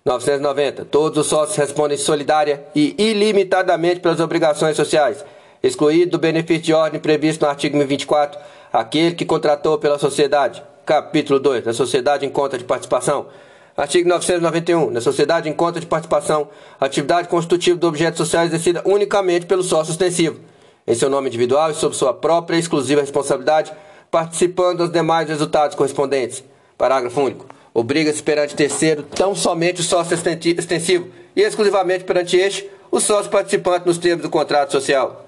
990. 0.03 0.85
Todos 0.85 1.19
os 1.19 1.27
sócios 1.27 1.55
respondem 1.55 1.99
solidária 1.99 2.65
e 2.73 2.95
ilimitadamente 2.97 3.99
pelas 3.99 4.19
obrigações 4.19 4.75
sociais, 4.75 5.23
excluído 5.61 6.13
do 6.13 6.17
benefício 6.17 6.63
de 6.63 6.73
ordem 6.73 6.99
previsto 6.99 7.43
no 7.43 7.51
artigo 7.51 7.77
1024, 7.77 8.39
aquele 8.73 9.13
que 9.13 9.23
contratou 9.23 9.77
pela 9.77 9.99
sociedade. 9.99 10.63
Capítulo 10.83 11.39
2. 11.39 11.65
Da 11.65 11.73
sociedade 11.73 12.25
em 12.25 12.29
conta 12.31 12.57
de 12.57 12.63
participação. 12.63 13.27
Artigo 13.75 14.09
991. 14.09 14.91
Na 14.91 15.01
sociedade 15.01 15.49
em 15.49 15.53
conta 15.53 15.79
de 15.79 15.85
participação, 15.85 16.49
a 16.79 16.85
atividade 16.85 17.27
constitutiva 17.27 17.77
do 17.77 17.87
objeto 17.87 18.17
social 18.17 18.43
é 18.43 18.45
exercida 18.47 18.81
unicamente 18.85 19.45
pelo 19.45 19.63
sócio 19.63 19.91
ostensivo, 19.91 20.39
em 20.85 20.93
seu 20.93 21.09
nome 21.09 21.29
individual 21.29 21.71
e 21.71 21.75
sob 21.75 21.95
sua 21.95 22.13
própria 22.13 22.57
exclusiva 22.57 23.01
responsabilidade, 23.01 23.71
participando 24.09 24.79
dos 24.79 24.91
demais 24.91 25.29
resultados 25.29 25.75
correspondentes. 25.75 26.43
Parágrafo 26.77 27.21
único. 27.21 27.45
Obriga-se 27.73 28.21
perante 28.21 28.55
terceiro 28.55 29.03
tão 29.03 29.33
somente 29.33 29.79
o 29.79 29.83
sócio 29.83 30.13
extensivo 30.13 31.07
e 31.33 31.41
exclusivamente 31.41 32.03
perante 32.03 32.35
este 32.35 32.69
o 32.91 32.99
sócio 32.99 33.31
participante 33.31 33.87
nos 33.87 33.97
termos 33.97 34.23
do 34.23 34.29
contrato 34.29 34.73
social. 34.73 35.25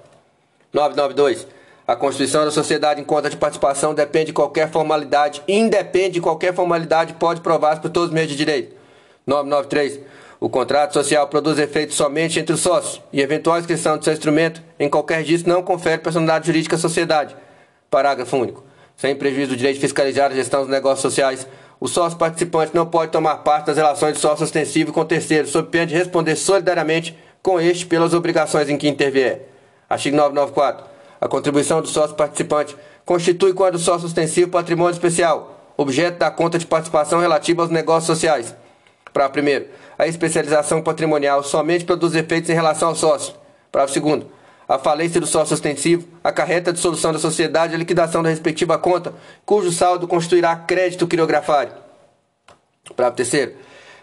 992. 0.72 1.46
A 1.86 1.94
constituição 1.94 2.46
da 2.46 2.50
sociedade 2.50 2.98
em 2.98 3.04
conta 3.04 3.28
de 3.28 3.36
participação 3.36 3.94
depende 3.94 4.26
de 4.26 4.32
qualquer 4.32 4.70
formalidade, 4.70 5.42
independe 5.46 6.14
de 6.14 6.20
qualquer 6.20 6.54
formalidade, 6.54 7.12
pode 7.14 7.42
provar 7.42 7.78
por 7.78 7.90
todos 7.90 8.08
os 8.08 8.14
meios 8.14 8.30
de 8.30 8.36
direito. 8.36 8.74
993. 9.26 10.00
O 10.40 10.48
contrato 10.48 10.94
social 10.94 11.28
produz 11.28 11.58
efeito 11.58 11.92
somente 11.92 12.40
entre 12.40 12.54
os 12.54 12.60
sócios 12.60 13.02
e 13.12 13.20
eventual 13.20 13.58
inscrição 13.58 13.98
de 13.98 14.04
seu 14.04 14.14
instrumento 14.14 14.62
em 14.78 14.88
qualquer 14.88 15.22
disso 15.22 15.46
não 15.46 15.62
confere 15.62 15.98
personalidade 15.98 16.46
jurídica 16.46 16.76
à 16.76 16.78
sociedade. 16.78 17.36
Parágrafo 17.90 18.34
único. 18.38 18.64
Sem 18.96 19.14
prejuízo 19.14 19.50
do 19.50 19.56
direito 19.56 19.76
de 19.76 19.82
fiscalizar 19.82 20.30
a 20.30 20.34
gestão 20.34 20.60
dos 20.62 20.70
negócios 20.70 21.02
sociais, 21.02 21.46
o 21.78 21.86
sócio 21.86 22.16
participante 22.16 22.74
não 22.74 22.86
pode 22.86 23.12
tomar 23.12 23.38
parte 23.38 23.66
das 23.66 23.76
relações 23.76 24.14
de 24.14 24.20
sócio 24.20 24.44
ostensivo 24.44 24.90
com 24.90 25.04
terceiros, 25.04 25.50
sob 25.50 25.68
pena 25.68 25.86
de 25.86 25.94
responder 25.94 26.34
solidariamente 26.36 27.14
com 27.42 27.60
este 27.60 27.84
pelas 27.84 28.14
obrigações 28.14 28.70
em 28.70 28.78
que 28.78 28.88
intervier. 28.88 29.50
Artigo 29.88 30.16
994. 30.16 30.93
A 31.24 31.28
contribuição 31.28 31.80
do 31.80 31.88
sócio 31.88 32.14
participante 32.14 32.76
constitui, 33.02 33.54
quando 33.54 33.78
sócio 33.78 34.06
ostensivo, 34.06 34.50
patrimônio 34.50 34.92
especial, 34.92 35.72
objeto 35.74 36.18
da 36.18 36.30
conta 36.30 36.58
de 36.58 36.66
participação 36.66 37.18
relativa 37.18 37.62
aos 37.62 37.70
negócios 37.70 38.04
sociais. 38.04 38.54
Para 39.10 39.30
primeiro, 39.30 39.64
a 39.98 40.06
especialização 40.06 40.82
patrimonial 40.82 41.42
somente 41.42 41.86
produz 41.86 42.14
efeitos 42.14 42.50
em 42.50 42.52
relação 42.52 42.90
ao 42.90 42.94
sócio. 42.94 43.32
Para 43.72 43.88
segundo, 43.88 44.26
a 44.68 44.78
falência 44.78 45.18
do 45.18 45.26
sócio 45.26 45.54
ostensivo 45.54 46.06
acarreta 46.22 46.68
a 46.68 46.72
dissolução 46.74 47.10
da 47.10 47.18
sociedade 47.18 47.72
e 47.72 47.76
a 47.76 47.78
liquidação 47.78 48.22
da 48.22 48.28
respectiva 48.28 48.76
conta, 48.76 49.14
cujo 49.46 49.72
saldo 49.72 50.06
constituirá 50.06 50.54
crédito 50.54 51.08
quirografário. 51.08 51.72
Para 52.94 53.10
terceiro, 53.10 53.54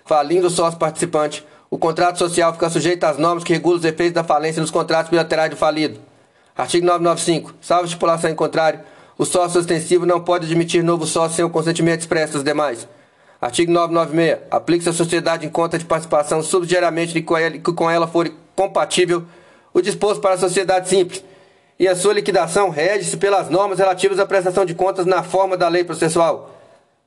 falindo 0.06 0.48
o 0.48 0.50
sócio 0.50 0.80
participante, 0.80 1.46
o 1.70 1.78
contrato 1.78 2.18
social 2.18 2.52
fica 2.52 2.68
sujeito 2.68 3.04
às 3.04 3.20
normas 3.20 3.44
que 3.44 3.54
regulam 3.54 3.78
os 3.78 3.86
efeitos 3.86 4.16
da 4.16 4.24
falência 4.24 4.60
nos 4.60 4.72
contratos 4.72 5.12
bilaterais 5.12 5.52
do 5.52 5.56
falido. 5.56 6.10
Artigo 6.58 6.86
995. 6.86 7.56
Salvo 7.62 7.86
estipulação 7.86 8.30
em 8.30 8.36
contrário, 8.36 8.82
o 9.18 9.26
sócio 9.26 9.60
ostensivo 9.60 10.06
não 10.06 10.20
pode 10.20 10.46
admitir 10.46 10.84
novo 10.84 11.06
sócio 11.06 11.36
sem 11.36 11.46
o 11.46 11.50
consentimento 11.50 12.02
expresso 12.02 12.34
dos 12.34 12.44
demais. 12.44 12.88
Artigo 13.40 13.72
996. 13.72 14.48
Aplique-se 14.52 14.90
à 14.90 14.94
sociedade 14.94 15.46
em 15.46 15.50
conta 15.50 15.78
de 15.78 15.86
participação 15.86 16.44
subsidiariamente 16.44 17.14
de 17.14 17.22
que 17.22 17.74
com 17.74 17.90
ela 17.90 18.08
for 18.08 18.32
compatível 18.56 19.24
o 19.74 19.82
disposto 19.82 20.22
para 20.22 20.36
a 20.36 20.38
sociedade 20.38 20.90
simples. 20.90 21.24
E 21.80 21.88
a 21.88 21.96
sua 21.96 22.14
liquidação 22.14 22.70
rege-se 22.70 23.18
pelas 23.18 23.50
normas 23.50 23.80
relativas 23.80 24.20
à 24.20 24.26
prestação 24.26 24.66
de 24.66 24.76
contas 24.76 25.06
na 25.06 25.24
forma 25.24 25.58
da 25.58 25.68
lei 25.68 25.84
processual. 25.84 26.56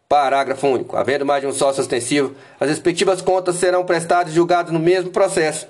Parágrafo 0.09 0.67
único. 0.67 0.97
Havendo 0.97 1.25
mais 1.25 1.43
de 1.43 1.47
um 1.47 1.53
sócio 1.53 1.81
ostensivo, 1.81 2.35
as 2.59 2.69
respectivas 2.69 3.21
contas 3.21 3.57
serão 3.57 3.85
prestadas 3.85 4.33
e 4.33 4.35
julgadas 4.35 4.73
no 4.73 4.81
mesmo 4.81 5.11
processo. 5.11 5.69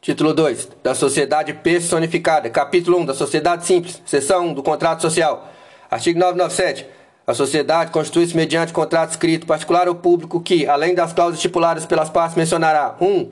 Título 0.00 0.32
2. 0.32 0.68
Da 0.82 0.94
Sociedade 0.94 1.52
Personificada. 1.52 2.48
Capítulo 2.48 2.98
1. 3.00 3.06
Da 3.06 3.14
Sociedade 3.14 3.66
Simples. 3.66 4.00
Seção 4.06 4.46
1 4.46 4.54
do 4.54 4.62
Contrato 4.62 5.02
Social. 5.02 5.52
Artigo 5.90 6.18
997. 6.18 6.86
A 7.26 7.34
sociedade 7.34 7.90
constitui-se 7.90 8.34
mediante 8.34 8.72
contrato 8.72 9.10
escrito 9.10 9.46
particular 9.46 9.88
ou 9.88 9.94
público 9.94 10.40
que, 10.40 10.66
além 10.66 10.94
das 10.94 11.12
cláusulas 11.12 11.38
estipuladas 11.38 11.84
pelas 11.84 12.08
partes, 12.08 12.34
mencionará 12.34 12.96
1. 12.98 13.06
Um, 13.06 13.30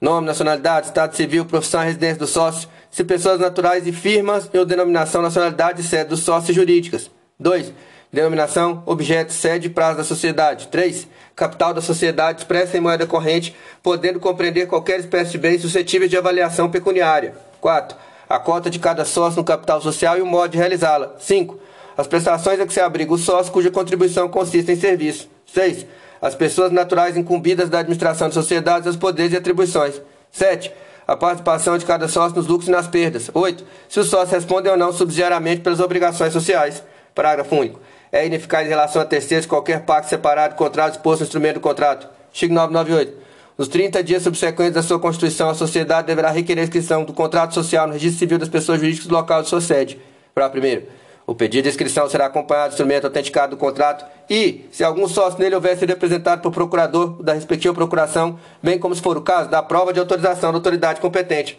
nome, 0.00 0.26
nacionalidade, 0.26 0.86
estado 0.86 1.16
civil, 1.16 1.44
profissão 1.46 1.82
e 1.82 1.86
residência 1.86 2.18
do 2.18 2.28
sócio, 2.28 2.68
se 2.90 3.02
pessoas 3.02 3.40
naturais 3.40 3.84
e 3.84 3.92
firmas 3.92 4.48
ou 4.54 4.64
denominação, 4.64 5.20
nacionalidade 5.20 5.80
e 5.80 5.84
sede 5.84 6.10
dos 6.10 6.20
sócios 6.20 6.54
jurídicas. 6.54 7.10
2 7.40 7.72
Denominação, 8.14 8.80
objeto, 8.86 9.32
sede 9.32 9.66
e 9.66 9.70
prazo 9.70 9.96
da 9.96 10.04
sociedade. 10.04 10.68
3. 10.68 11.08
Capital 11.34 11.74
da 11.74 11.80
sociedade 11.80 12.42
expressa 12.42 12.78
em 12.78 12.80
moeda 12.80 13.08
corrente, 13.08 13.56
podendo 13.82 14.20
compreender 14.20 14.68
qualquer 14.68 15.00
espécie 15.00 15.32
de 15.32 15.38
bens 15.38 15.62
suscetíveis 15.62 16.08
de 16.08 16.16
avaliação 16.16 16.70
pecuniária. 16.70 17.34
4. 17.60 17.98
A 18.28 18.38
cota 18.38 18.70
de 18.70 18.78
cada 18.78 19.04
sócio 19.04 19.38
no 19.38 19.44
capital 19.44 19.80
social 19.80 20.16
e 20.16 20.22
o 20.22 20.26
modo 20.26 20.52
de 20.52 20.58
realizá-la. 20.58 21.16
5. 21.18 21.58
As 21.96 22.06
prestações 22.06 22.60
a 22.60 22.66
que 22.66 22.72
se 22.72 22.78
abriga 22.78 23.12
o 23.12 23.18
sócio 23.18 23.52
cuja 23.52 23.68
contribuição 23.68 24.28
consiste 24.28 24.70
em 24.70 24.76
serviço. 24.76 25.28
6. 25.52 25.84
As 26.22 26.36
pessoas 26.36 26.70
naturais 26.70 27.16
incumbidas 27.16 27.68
da 27.68 27.80
administração 27.80 28.28
de 28.28 28.34
sociedades, 28.34 28.88
os 28.88 28.96
poderes 28.96 29.32
e 29.32 29.36
atribuições. 29.36 30.00
7. 30.30 30.70
A 31.04 31.16
participação 31.16 31.76
de 31.76 31.84
cada 31.84 32.06
sócio 32.06 32.36
nos 32.36 32.46
lucros 32.46 32.68
e 32.68 32.70
nas 32.70 32.86
perdas. 32.86 33.28
8. 33.34 33.64
Se 33.88 33.98
o 33.98 34.04
sócio 34.04 34.36
responde 34.36 34.68
ou 34.68 34.76
não 34.76 34.92
subsidiariamente 34.92 35.62
pelas 35.62 35.80
obrigações 35.80 36.32
sociais. 36.32 36.80
Parágrafo 37.12 37.56
único 37.56 37.80
é 38.14 38.24
ineficaz 38.24 38.64
em 38.64 38.70
relação 38.70 39.02
a 39.02 39.04
terceiros 39.04 39.44
qualquer 39.44 39.80
pacto 39.80 40.08
separado, 40.08 40.54
contrato 40.54 40.92
exposto 40.92 41.22
no 41.22 41.26
instrumento 41.26 41.54
do 41.54 41.60
contrato. 41.60 42.06
Artigo 42.28 42.54
998. 42.54 43.24
Nos 43.58 43.66
30 43.66 44.04
dias 44.04 44.22
subsequentes 44.22 44.74
da 44.74 44.84
sua 44.84 45.00
constituição, 45.00 45.50
a 45.50 45.54
sociedade 45.54 46.06
deverá 46.06 46.30
requerer 46.30 46.60
a 46.60 46.64
inscrição 46.64 47.02
do 47.02 47.12
contrato 47.12 47.54
social 47.54 47.88
no 47.88 47.92
registro 47.92 48.20
civil 48.20 48.38
das 48.38 48.48
pessoas 48.48 48.78
jurídicas 48.78 49.08
do 49.08 49.14
local 49.14 49.42
de 49.42 49.48
sua 49.48 49.60
sede. 49.60 50.00
Para 50.32 50.48
primeiro, 50.48 50.84
o 51.26 51.34
pedido 51.34 51.64
de 51.64 51.70
inscrição 51.70 52.08
será 52.08 52.26
acompanhado 52.26 52.68
do 52.68 52.72
instrumento 52.74 53.04
autenticado 53.04 53.56
do 53.56 53.60
contrato 53.60 54.04
e, 54.30 54.64
se 54.70 54.84
algum 54.84 55.08
sócio 55.08 55.40
nele 55.40 55.56
houver 55.56 55.76
sido 55.76 55.88
representado 55.88 56.40
por 56.40 56.52
procurador 56.52 57.20
da 57.20 57.32
respectiva 57.32 57.74
procuração, 57.74 58.38
bem 58.62 58.78
como 58.78 58.94
se 58.94 59.02
for 59.02 59.16
o 59.16 59.22
caso, 59.22 59.50
da 59.50 59.60
prova 59.60 59.92
de 59.92 59.98
autorização 59.98 60.52
da 60.52 60.58
autoridade 60.58 61.00
competente. 61.00 61.58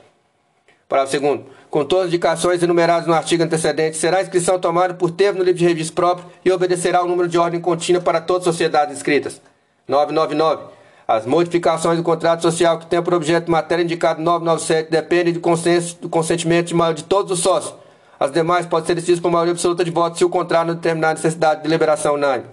Parágrafo 0.95 1.11
segundo. 1.11 1.45
Com 1.69 1.83
todas 1.83 2.05
as 2.05 2.07
indicações 2.13 2.63
enumeradas 2.63 3.05
no 3.05 3.13
artigo 3.13 3.43
antecedente, 3.43 3.97
será 3.97 4.19
a 4.19 4.21
inscrição 4.21 4.57
tomada 4.57 4.93
por 4.93 5.11
termo 5.11 5.39
no 5.39 5.43
livro 5.43 5.59
de 5.59 5.65
registro 5.65 5.93
próprio 5.93 6.25
e 6.45 6.49
obedecerá 6.49 6.99
ao 6.99 7.07
número 7.07 7.27
de 7.27 7.37
ordem 7.37 7.59
contínua 7.59 8.01
para 8.01 8.21
todas 8.21 8.47
as 8.47 8.53
sociedades 8.53 8.95
inscritas. 8.95 9.41
999. 9.89 10.73
As 11.05 11.25
modificações 11.25 11.97
do 11.97 12.03
contrato 12.03 12.43
social 12.43 12.79
que 12.79 12.85
tem 12.85 13.03
por 13.03 13.13
objeto 13.13 13.51
matéria 13.51 13.83
indicada 13.83 14.21
997 14.21 14.89
dependem 14.89 15.33
do, 15.33 15.41
consenso, 15.41 15.97
do 15.99 16.07
consentimento 16.07 16.73
de, 16.73 16.93
de 16.93 17.03
todos 17.03 17.29
os 17.33 17.39
sócios. 17.39 17.75
As 18.17 18.31
demais 18.31 18.65
podem 18.65 18.87
ser 18.87 18.95
decididas 18.95 19.19
por 19.19 19.29
maioria 19.29 19.51
absoluta 19.51 19.83
de 19.83 19.91
votos 19.91 20.17
se 20.17 20.23
o 20.23 20.29
contrato 20.29 20.67
não 20.67 20.75
determinar 20.75 21.09
a 21.09 21.13
necessidade 21.15 21.57
de 21.57 21.63
deliberação 21.63 22.15
unânime. 22.15 22.47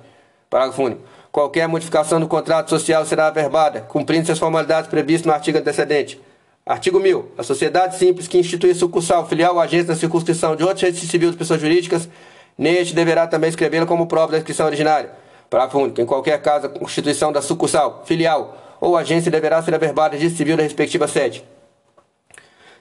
Parágrafo 0.51 0.83
único. 0.83 1.03
Qualquer 1.31 1.69
modificação 1.69 2.19
do 2.19 2.27
contrato 2.27 2.71
social 2.71 3.07
será 3.07 3.29
averbada, 3.29 3.83
cumprindo-se 3.83 4.33
as 4.33 4.39
formalidades 4.41 4.91
previstas 4.91 5.27
no 5.27 5.33
artigo 5.33 5.59
antecedente. 5.59 6.21
Artigo 6.65 7.01
1000. 7.01 7.33
A 7.37 7.43
sociedade 7.43 7.97
simples 7.97 8.29
que 8.29 8.39
institui 8.39 8.73
sucursal, 8.73 9.27
filial 9.27 9.55
ou 9.55 9.61
agência 9.61 9.89
da 9.89 9.97
circunscrição 9.97 10.55
de 10.55 10.63
outro 10.63 10.87
registro 10.87 11.11
civil 11.11 11.31
de 11.33 11.37
pessoas 11.37 11.61
jurídicas, 11.61 12.09
neste 12.57 12.95
deverá 12.95 13.27
também 13.27 13.51
escrevê-lo 13.51 13.87
como 13.87 14.07
prova 14.07 14.33
da 14.33 14.39
inscrição 14.39 14.67
originária. 14.67 15.11
Parágrafo 15.51 15.79
único. 15.79 16.01
Em 16.01 16.07
qualquer 16.07 16.41
caso, 16.41 16.67
a 16.67 16.69
constituição 16.69 17.33
da 17.33 17.43
sucursal, 17.43 18.05
filial 18.07 18.77
ou 18.81 18.97
agência 18.97 19.31
deverá 19.31 19.61
ser 19.61 19.75
averbada 19.75 20.15
registro 20.15 20.39
civil 20.39 20.57
da 20.57 20.63
respectiva 20.63 21.09
sede. 21.09 21.45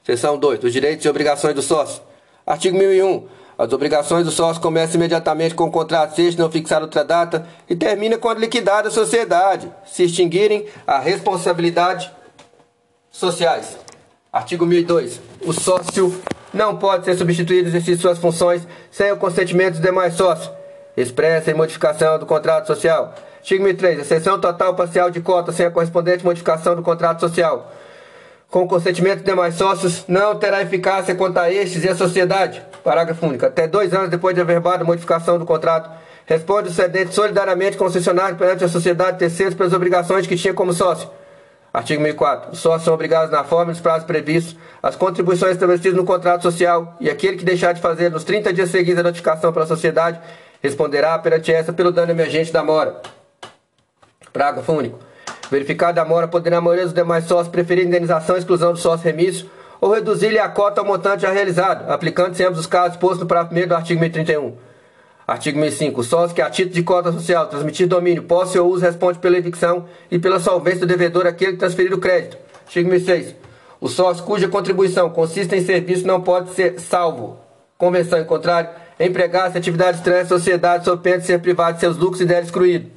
Seção 0.03 0.37
2. 0.37 0.59
Dos 0.59 0.71
direitos 0.71 1.03
e 1.03 1.09
obrigações 1.09 1.55
do 1.55 1.61
sócio. 1.61 2.03
Artigo 2.45 2.77
1001. 2.77 3.27
As 3.57 3.73
obrigações 3.73 4.25
do 4.25 4.31
sócio 4.31 4.61
começam 4.61 4.95
imediatamente 4.95 5.53
com 5.53 5.65
o 5.65 5.71
contrato, 5.71 6.15
se 6.15 6.23
este 6.23 6.39
não 6.39 6.49
fixar 6.51 6.81
outra 6.81 7.03
data, 7.03 7.47
e 7.69 7.75
termina 7.75 8.17
quando 8.17 8.39
liquidada 8.39 8.87
a 8.87 8.91
sociedade, 8.91 9.71
se 9.85 10.03
extinguirem 10.03 10.65
a 10.87 10.97
responsabilidade 10.97 12.11
sociais. 13.21 13.77
Artigo 14.33 14.65
1002. 14.65 15.21
O 15.45 15.53
sócio 15.53 16.19
não 16.53 16.75
pode 16.75 17.05
ser 17.05 17.15
substituído 17.15 17.69
exercício 17.69 18.01
suas 18.01 18.17
funções 18.17 18.67
sem 18.89 19.11
o 19.11 19.17
consentimento 19.17 19.73
dos 19.73 19.81
demais 19.81 20.15
sócios. 20.15 20.51
Expressa 20.97 21.51
em 21.51 21.53
modificação 21.53 22.19
do 22.19 22.25
contrato 22.25 22.67
social. 22.67 23.13
Artigo 23.37 23.63
1003. 23.63 24.01
A 24.01 24.03
cessão 24.03 24.39
total 24.41 24.75
parcial 24.75 25.09
de 25.09 25.21
cota 25.21 25.51
sem 25.51 25.65
a 25.65 25.71
correspondente 25.71 26.25
modificação 26.25 26.75
do 26.75 26.81
contrato 26.81 27.21
social. 27.21 27.71
Com 28.49 28.63
o 28.63 28.67
consentimento 28.67 29.19
dos 29.19 29.25
demais 29.25 29.55
sócios, 29.55 30.03
não 30.07 30.35
terá 30.35 30.61
eficácia 30.61 31.15
quanto 31.15 31.37
a 31.37 31.49
estes 31.49 31.85
e 31.85 31.89
a 31.89 31.95
sociedade. 31.95 32.61
Parágrafo 32.83 33.25
único. 33.25 33.45
Até 33.45 33.67
dois 33.67 33.93
anos 33.93 34.09
depois 34.09 34.35
de 34.35 34.41
averbada 34.41 34.83
a 34.83 34.85
modificação 34.85 35.39
do 35.39 35.45
contrato, 35.45 35.89
responde 36.25 36.67
o 36.67 36.73
cedente 36.73 37.13
solidariamente 37.13 37.77
concessionário 37.77 38.35
perante 38.35 38.65
a 38.65 38.67
sociedade 38.67 39.19
terceiros 39.19 39.53
pelas 39.55 39.71
obrigações 39.71 40.27
que 40.27 40.35
tinha 40.35 40.53
como 40.53 40.73
sócio 40.73 41.07
Artigo 41.73 42.01
1004. 42.01 42.51
Os 42.51 42.59
sócios 42.59 42.83
são 42.83 42.93
obrigados 42.93 43.31
na 43.31 43.43
forma 43.43 43.71
e 43.71 43.73
nos 43.73 43.79
prazos 43.79 44.03
previstos 44.03 44.57
as 44.83 44.95
contribuições 44.95 45.53
estabelecidas 45.53 45.97
no 45.97 46.03
contrato 46.03 46.41
social 46.41 46.95
e 46.99 47.09
aquele 47.09 47.37
que 47.37 47.45
deixar 47.45 47.73
de 47.73 47.81
fazer 47.81 48.11
nos 48.11 48.23
30 48.23 48.51
dias 48.51 48.69
seguintes 48.69 48.99
a 48.99 49.03
notificação 49.03 49.53
pela 49.53 49.65
sociedade 49.65 50.19
responderá 50.61 51.17
perante 51.17 51.51
essa 51.51 51.71
pelo 51.71 51.91
dano 51.91 52.11
emergente 52.11 52.51
da 52.51 52.63
mora. 52.63 53.01
Parágrafo 54.33 54.71
único. 54.73 54.99
Verificado 55.49 55.99
a 55.99 56.05
mora, 56.05 56.27
poderá 56.27 56.57
a 56.57 56.61
maioria 56.61 56.85
dos 56.85 56.93
demais 56.93 57.25
sócios 57.25 57.49
preferir 57.49 57.85
indenização 57.85 58.35
e 58.35 58.39
exclusão 58.39 58.71
do 58.71 58.79
sócio 58.79 59.05
remisso 59.05 59.49
ou 59.81 59.91
reduzir-lhe 59.91 60.39
a 60.39 60.47
cota 60.47 60.79
ao 60.79 60.87
montante 60.87 61.23
já 61.23 61.31
realizado, 61.31 61.89
aplicando-se 61.89 62.43
em 62.43 62.45
ambos 62.45 62.59
os 62.59 62.67
casos 62.67 62.97
postos 62.97 63.21
no 63.21 63.25
parágrafo 63.25 63.55
1 63.55 63.67
do 63.67 63.75
artigo 63.75 63.99
1031. 63.99 64.70
Artigo 65.27 65.59
1005. 65.59 66.01
O 66.01 66.03
sócio 66.03 66.35
que 66.35 66.41
a 66.41 66.49
título 66.49 66.75
de 66.75 66.83
cota 66.83 67.11
social 67.11 67.47
transmitir 67.47 67.87
domínio, 67.87 68.23
posse 68.23 68.57
ou 68.57 68.69
uso 68.69 68.83
responde 68.83 69.19
pela 69.19 69.37
evicção 69.37 69.85
e 70.09 70.19
pela 70.19 70.39
solvência 70.39 70.81
do 70.81 70.87
devedor 70.87 71.25
aquele 71.25 71.53
que 71.53 71.57
transferir 71.57 71.93
o 71.93 71.99
crédito. 71.99 72.37
Artigo 72.65 72.89
1006. 72.89 73.35
O 73.79 73.87
sócio 73.87 74.23
cuja 74.23 74.47
contribuição 74.47 75.09
consiste 75.09 75.55
em 75.55 75.63
serviço 75.63 76.05
não 76.05 76.21
pode 76.21 76.53
ser 76.53 76.79
salvo. 76.79 77.39
Convenção 77.77 78.19
em 78.19 78.25
contrário, 78.25 78.69
empregar-se 78.99 79.57
atividade 79.57 79.97
estranha 79.97 80.21
à 80.21 80.25
sociedade 80.25 80.85
sob 80.85 81.01
pena 81.01 81.17
de 81.17 81.25
ser 81.25 81.39
privado 81.39 81.75
de 81.75 81.79
seus 81.79 81.97
lucros 81.97 82.21
e 82.21 82.25
der 82.25 82.43
excluído. 82.43 82.91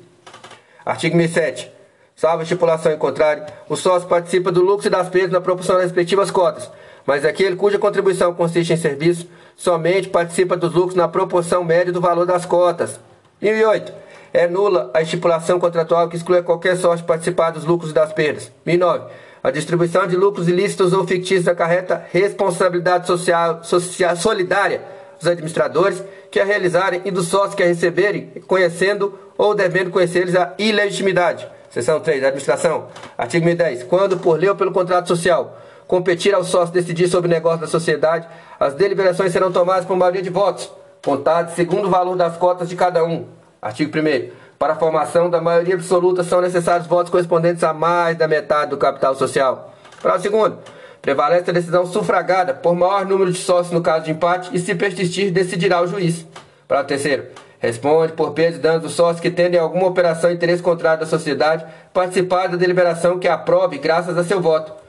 Artigo 0.85 1.17
1007. 1.17 1.73
Salvo 2.17 2.43
estipulação 2.43 2.93
em 2.93 2.99
contrário, 2.99 3.45
o 3.69 3.75
sócio 3.75 4.09
participa 4.09 4.53
do 4.53 4.63
lucro 4.63 4.87
e 4.87 4.91
das 4.91 5.09
perdas 5.09 5.33
na 5.33 5.41
proporção 5.41 5.77
das 5.77 5.87
respectivas 5.87 6.31
cotas, 6.31 6.71
mas 7.07 7.25
aquele 7.25 7.57
cuja 7.57 7.79
contribuição 7.79 8.35
consiste 8.35 8.73
em 8.73 8.77
serviço 8.77 9.27
somente 9.57 10.09
participa 10.09 10.57
dos 10.57 10.73
lucros 10.73 10.95
na 10.95 11.07
proporção 11.07 11.65
média 11.65 11.93
do 11.93 12.01
valor 12.01 12.27
das 12.27 12.45
cotas. 12.45 12.99
E 13.41 13.65
8. 13.65 13.93
É 14.33 14.49
nula 14.49 14.91
a 14.93 15.01
estipulação 15.01 15.61
contratual 15.61 16.09
que 16.09 16.17
exclui 16.17 16.43
qualquer 16.43 16.77
sorte 16.77 17.05
participar 17.05 17.51
dos 17.51 17.65
lucros 17.65 17.91
e 17.93 17.95
das 17.95 18.13
perdas. 18.13 18.51
1009. 18.67 19.05
A 19.43 19.51
distribuição 19.51 20.07
de 20.07 20.17
lucros 20.17 20.49
ilícitos 20.49 20.93
ou 20.93 21.07
fictícios 21.07 21.47
acarreta 21.47 22.05
responsabilidade 22.11 23.07
social, 23.07 23.63
social 23.63 24.17
solidária 24.17 24.81
dos 25.19 25.29
administradores 25.29 26.03
que 26.31 26.41
a 26.41 26.45
realizarem 26.45 27.03
e 27.05 27.11
dos 27.11 27.29
sócios 27.29 27.55
que 27.55 27.63
a 27.63 27.67
receberem, 27.67 28.33
conhecendo 28.47 29.17
ou 29.37 29.55
devendo 29.55 29.91
conhecer-lhes 29.91 30.35
a 30.35 30.55
ilegitimidade. 30.59 31.47
Seção 31.71 32.01
3, 32.01 32.25
administração. 32.25 32.89
Artigo 33.19 33.45
1010. 33.45 33.85
Quando, 33.85 34.17
por 34.17 34.39
lei 34.39 34.49
ou 34.49 34.57
pelo 34.57 34.73
contrato 34.73 35.09
social, 35.09 35.61
competir 35.87 36.35
ao 36.35 36.45
sócio 36.45 36.75
decidir 36.75 37.09
sobre 37.09 37.29
o 37.29 37.31
negócio 37.31 37.61
da 37.61 37.67
sociedade, 37.67 38.27
as 38.59 38.75
deliberações 38.75 39.33
serão 39.33 39.53
tomadas 39.53 39.85
por 39.85 39.97
maioria 39.97 40.23
de 40.23 40.31
votos, 40.31 40.71
contados 41.05 41.55
segundo 41.55 41.87
o 41.87 41.91
valor 41.91 42.17
das 42.17 42.37
cotas 42.37 42.69
de 42.69 42.77
cada 42.77 43.05
um. 43.05 43.27
Artigo 43.61 43.97
1 43.97 44.31
Para 44.59 44.75
a 44.75 44.77
formação 44.77 45.31
da 45.31 45.41
maioria 45.41 45.75
absoluta 45.75 46.23
são 46.23 46.41
necessários 46.41 46.87
votos 46.87 47.11
correspondentes 47.11 47.65
a 47.65 47.73
mais 47.73 48.17
da 48.17 48.29
metade 48.29 48.71
do 48.71 48.77
capital 48.77 49.15
social. 49.15 49.75
Parágrafo 50.03 50.31
2 50.31 50.53
Prevalece 51.01 51.51
a 51.51 51.53
decisão 51.53 51.85
sufragada 51.85 52.55
por 52.55 52.75
maior 52.75 53.05
número 53.05 53.31
de 53.31 53.39
sócios 53.39 53.73
no 53.73 53.83
caso 53.83 54.07
de 54.07 54.13
empate 54.13 54.51
e 54.55 54.59
se 54.59 54.75
persistir 54.75 55.31
decidirá 55.31 55.83
o 55.83 55.87
juiz. 55.87 56.27
Parágrafo 56.67 56.89
terceiro. 56.89 57.25
Responde 57.59 58.13
por 58.13 58.33
perda 58.33 58.59
e 58.59 58.61
danos 58.61 58.83
dos 58.83 58.93
sócios 58.93 59.21
que 59.21 59.31
tendem 59.31 59.59
alguma 59.59 59.87
operação 59.87 60.31
interesse 60.31 60.63
contrário 60.63 61.01
da 61.01 61.07
sociedade 61.07 61.65
participar 61.95 62.47
da 62.47 62.57
deliberação 62.57 63.19
que 63.19 63.27
aprove 63.27 63.79
graças 63.79 64.19
a 64.19 64.25
seu 64.25 64.39
voto. 64.39 64.84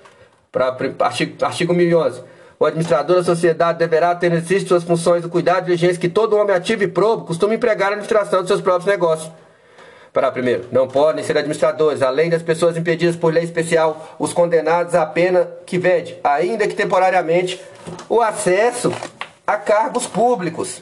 Para 0.56 0.74
artigo, 1.00 1.36
artigo 1.44 1.74
1011. 1.74 2.24
O 2.58 2.66
administrador 2.66 3.18
da 3.18 3.24
sociedade 3.26 3.78
deverá 3.78 4.16
ter 4.16 4.32
exercício 4.32 4.70
suas 4.70 4.86
funções 4.86 5.22
do 5.22 5.28
cuidado 5.28 5.64
e 5.64 5.66
diligência 5.66 6.00
que 6.00 6.08
todo 6.08 6.38
homem 6.38 6.56
ativo 6.56 6.82
e 6.82 6.88
probo 6.88 7.26
costuma 7.26 7.54
empregar 7.54 7.90
na 7.90 7.98
administração 7.98 8.42
de 8.42 8.48
seus 8.48 8.62
próprios 8.62 8.86
negócios. 8.86 9.30
Para 10.14 10.32
primeiro, 10.32 10.64
não 10.72 10.88
podem 10.88 11.22
ser 11.26 11.38
administradores, 11.38 12.02
além 12.02 12.30
das 12.30 12.42
pessoas 12.42 12.78
impedidas 12.78 13.18
por 13.18 13.34
lei 13.34 13.44
especial, 13.44 14.16
os 14.18 14.32
condenados 14.32 14.96
à 14.96 15.06
pena 15.06 15.46
que 15.66 15.78
vede, 15.78 16.18
ainda 16.24 16.66
que 16.70 16.74
temporariamente, 16.74 17.62
o 18.08 18.22
acesso 18.22 18.94
a 19.46 19.58
cargos 19.58 20.08
públicos, 20.08 20.82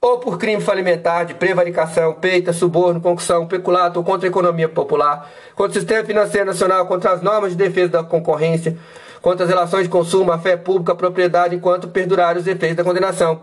ou 0.00 0.18
por 0.20 0.38
crime 0.38 0.62
falimentar 0.62 1.26
de 1.26 1.34
prevaricação, 1.34 2.14
peita, 2.14 2.52
suborno, 2.52 3.00
concussão, 3.00 3.48
peculato 3.48 3.98
ou 3.98 4.04
contra 4.04 4.28
a 4.28 4.30
economia 4.30 4.68
popular, 4.68 5.28
contra 5.56 5.76
o 5.76 5.80
sistema 5.80 6.04
financeiro 6.04 6.46
nacional, 6.46 6.86
contra 6.86 7.10
as 7.10 7.20
normas 7.20 7.50
de 7.50 7.56
defesa 7.56 7.88
da 7.88 8.04
concorrência, 8.04 8.78
contra 9.20 9.44
as 9.44 9.50
relações 9.50 9.84
de 9.84 9.88
consumo, 9.88 10.32
a 10.32 10.38
fé 10.38 10.56
pública, 10.56 10.92
a 10.92 10.96
propriedade, 10.96 11.54
enquanto 11.54 11.88
perdurarem 11.88 12.40
os 12.40 12.46
efeitos 12.46 12.76
da 12.76 12.84
condenação. 12.84 13.40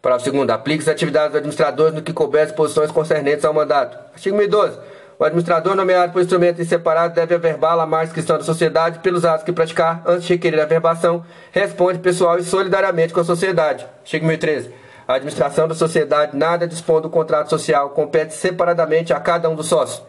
Parágrafo 0.00 0.30
2 0.30 0.50
aplique 0.50 0.82
as 0.82 0.88
atividades 0.88 1.30
dos 1.30 1.38
administradores 1.38 1.94
no 1.94 2.02
que 2.02 2.12
couber 2.12 2.42
as 2.42 2.52
posições 2.52 2.90
concernentes 2.90 3.44
ao 3.44 3.54
mandato. 3.54 3.96
Artigo 4.12 4.36
1012. 4.36 4.78
O 5.18 5.24
administrador 5.24 5.74
nomeado 5.76 6.12
por 6.12 6.20
instrumento 6.20 6.62
separado 6.64 7.14
deve 7.14 7.34
averbar 7.34 7.78
a 7.78 7.86
má 7.86 8.02
inscrição 8.02 8.36
da 8.36 8.44
sociedade 8.44 8.98
pelos 8.98 9.24
atos 9.24 9.44
que 9.44 9.52
praticar 9.52 10.02
antes 10.04 10.26
de 10.26 10.34
requerer 10.34 10.60
a 10.60 10.64
averbação, 10.64 11.24
responde 11.52 12.00
pessoal 12.00 12.38
e 12.38 12.42
solidariamente 12.42 13.14
com 13.14 13.20
a 13.20 13.24
sociedade. 13.24 13.86
Artigo 14.00 14.26
1013. 14.26 14.74
A 15.06 15.14
administração 15.14 15.68
da 15.68 15.74
sociedade 15.74 16.36
nada 16.36 16.66
dispõe 16.66 17.00
do 17.00 17.08
contrato 17.08 17.48
social, 17.48 17.90
compete 17.90 18.34
separadamente 18.34 19.12
a 19.12 19.20
cada 19.20 19.48
um 19.48 19.54
dos 19.54 19.66
sócios. 19.66 20.02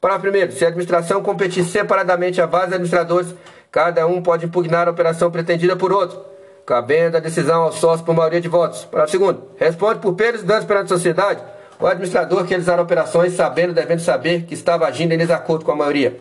Parágrafo 0.00 0.36
1 0.36 0.50
Se 0.50 0.64
a 0.64 0.68
administração 0.68 1.22
competir 1.22 1.64
separadamente 1.64 2.40
a 2.40 2.46
vários 2.46 2.74
administradores, 2.74 3.34
Cada 3.74 4.06
um 4.06 4.22
pode 4.22 4.46
impugnar 4.46 4.86
a 4.86 4.92
operação 4.92 5.32
pretendida 5.32 5.74
por 5.74 5.92
outro, 5.92 6.24
cabendo 6.64 7.16
a 7.16 7.20
decisão 7.20 7.62
ao 7.62 7.72
sócio 7.72 8.06
por 8.06 8.14
maioria 8.14 8.40
de 8.40 8.46
votos. 8.46 8.84
Para 8.84 9.08
segundo, 9.08 9.48
responde 9.56 9.98
por 9.98 10.14
perdas 10.14 10.42
e 10.42 10.44
danos 10.44 10.64
perante 10.64 10.84
a 10.84 10.96
sociedade 10.96 11.42
o 11.80 11.84
administrador 11.84 12.44
que 12.44 12.50
realizar 12.50 12.78
operações 12.78 13.32
sabendo 13.32 13.74
devendo 13.74 13.98
saber 13.98 14.44
que 14.44 14.54
estava 14.54 14.86
agindo 14.86 15.10
em 15.10 15.18
desacordo 15.18 15.64
com 15.64 15.72
a 15.72 15.74
maioria. 15.74 16.20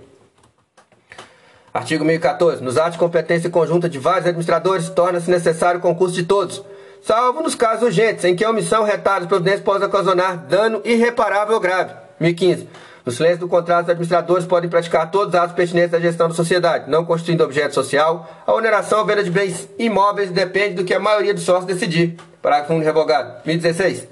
Artigo 1.71 2.03
1014. 2.03 2.63
Nos 2.63 2.75
atos 2.75 2.93
de 2.93 2.97
competência 2.97 3.51
conjunta 3.51 3.87
de 3.87 3.99
vários 3.99 4.25
administradores, 4.25 4.89
torna-se 4.89 5.29
necessário 5.29 5.77
o 5.77 5.83
concurso 5.83 6.15
de 6.15 6.23
todos, 6.23 6.63
salvo 7.03 7.43
nos 7.43 7.53
casos 7.53 7.83
urgentes, 7.83 8.25
em 8.25 8.35
que 8.35 8.43
a 8.43 8.49
omissão, 8.49 8.83
retardo 8.83 9.27
e 9.27 9.29
providência 9.29 9.61
possa 9.61 9.85
ocasionar 9.85 10.37
dano 10.47 10.81
irreparável 10.83 11.53
ou 11.53 11.61
grave. 11.61 11.93
1015. 12.19 12.67
No 13.05 13.11
silêncio 13.11 13.39
do 13.39 13.49
contrato, 13.49 13.85
os 13.85 13.89
administradores 13.89 14.45
podem 14.45 14.69
praticar 14.69 15.11
todos 15.11 15.33
os 15.33 15.35
atos 15.35 15.55
pertinentes 15.55 15.93
à 15.93 15.99
gestão 15.99 16.29
da 16.29 16.33
sociedade, 16.33 16.89
não 16.89 17.03
constituindo 17.03 17.43
objeto 17.43 17.75
social. 17.75 18.29
A 18.47 18.53
oneração 18.53 18.99
ou 18.99 19.05
venda 19.05 19.23
de 19.23 19.29
bens 19.29 19.67
imóveis 19.77 20.31
depende 20.31 20.75
do 20.75 20.85
que 20.85 20.93
a 20.93 20.99
maioria 20.99 21.33
dos 21.33 21.43
sócios 21.43 21.65
decidir. 21.65 22.15
Parágrafo 22.41 22.73
1 22.73 22.79
revogado. 22.79 23.33
2016. 23.43 24.07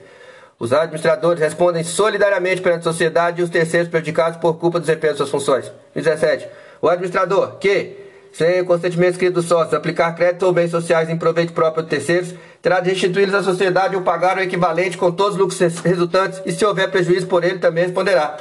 Os 0.60 0.74
administradores 0.74 1.42
respondem 1.42 1.84
solidariamente 1.84 2.62
perante 2.62 2.82
a 2.82 2.92
sociedade 2.92 3.40
e 3.40 3.44
os 3.44 3.50
terceiros 3.50 3.88
prejudicados 3.88 4.38
por 4.38 4.56
culpa 4.60 4.78
do 4.78 4.86
desempenho 4.86 5.14
de 5.14 5.18
suas 5.18 5.30
funções. 5.30 5.72
2017. 5.96 6.48
O 6.82 6.90
administrador 6.90 7.58
que, 7.60 7.98
sem 8.34 8.60
o 8.60 8.66
consentimento 8.66 9.14
escrito 9.14 9.36
dos 9.36 9.46
sócios, 9.46 9.74
aplicar 9.74 10.14
crédito 10.16 10.46
ou 10.46 10.52
bens 10.52 10.70
sociais 10.70 11.10
em 11.10 11.18
proveito 11.18 11.54
próprio 11.54 11.84
de 11.84 11.90
terceiros, 11.90 12.36
terá 12.62 12.82
de 12.82 12.90
restituí-los 12.90 13.34
à 13.34 13.42
sociedade 13.42 13.96
ou 13.96 14.02
pagar 14.02 14.38
o 14.38 14.42
equivalente 14.42 14.98
com 14.98 15.12
todos 15.12 15.34
os 15.34 15.40
lucros 15.40 15.82
resultantes 15.82 16.42
e, 16.46 16.52
se 16.52 16.66
houver 16.66 16.92
prejuízo 16.92 17.28
por 17.28 17.44
ele, 17.44 17.58
também 17.58 17.86
responderá. 17.86 18.38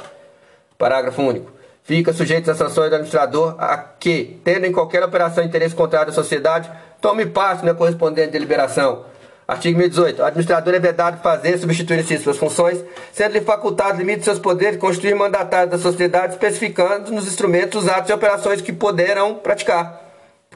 Parágrafo 0.81 1.21
único. 1.21 1.51
Fica 1.83 2.11
sujeito 2.11 2.49
às 2.49 2.57
sanções 2.57 2.89
do 2.89 2.95
administrador 2.95 3.55
a 3.59 3.77
que, 3.77 4.41
tendo 4.43 4.65
em 4.65 4.71
qualquer 4.71 5.03
operação 5.03 5.43
interesse 5.43 5.75
contrário 5.75 6.09
à 6.09 6.13
sociedade, 6.13 6.71
tome 6.99 7.27
parte 7.27 7.63
na 7.63 7.75
correspondente 7.75 8.31
deliberação. 8.31 9.05
Artigo 9.47 9.77
1018. 9.77 10.21
O 10.21 10.25
administrador 10.25 10.73
é 10.73 10.79
vedado 10.79 11.21
fazer 11.21 11.59
substituir-se 11.59 12.17
suas 12.17 12.37
funções, 12.37 12.83
sendo-lhe 13.13 13.41
facultado 13.41 13.99
limite 13.99 14.19
de 14.19 14.25
seus 14.25 14.39
poderes 14.39 14.79
constituir 14.79 15.13
mandatário 15.13 15.69
da 15.69 15.77
sociedade, 15.77 16.33
especificando 16.33 17.11
nos 17.11 17.27
instrumentos 17.27 17.83
os 17.83 17.89
atos 17.89 18.09
e 18.09 18.13
operações 18.13 18.59
que 18.59 18.73
poderão 18.73 19.35
praticar. 19.35 20.01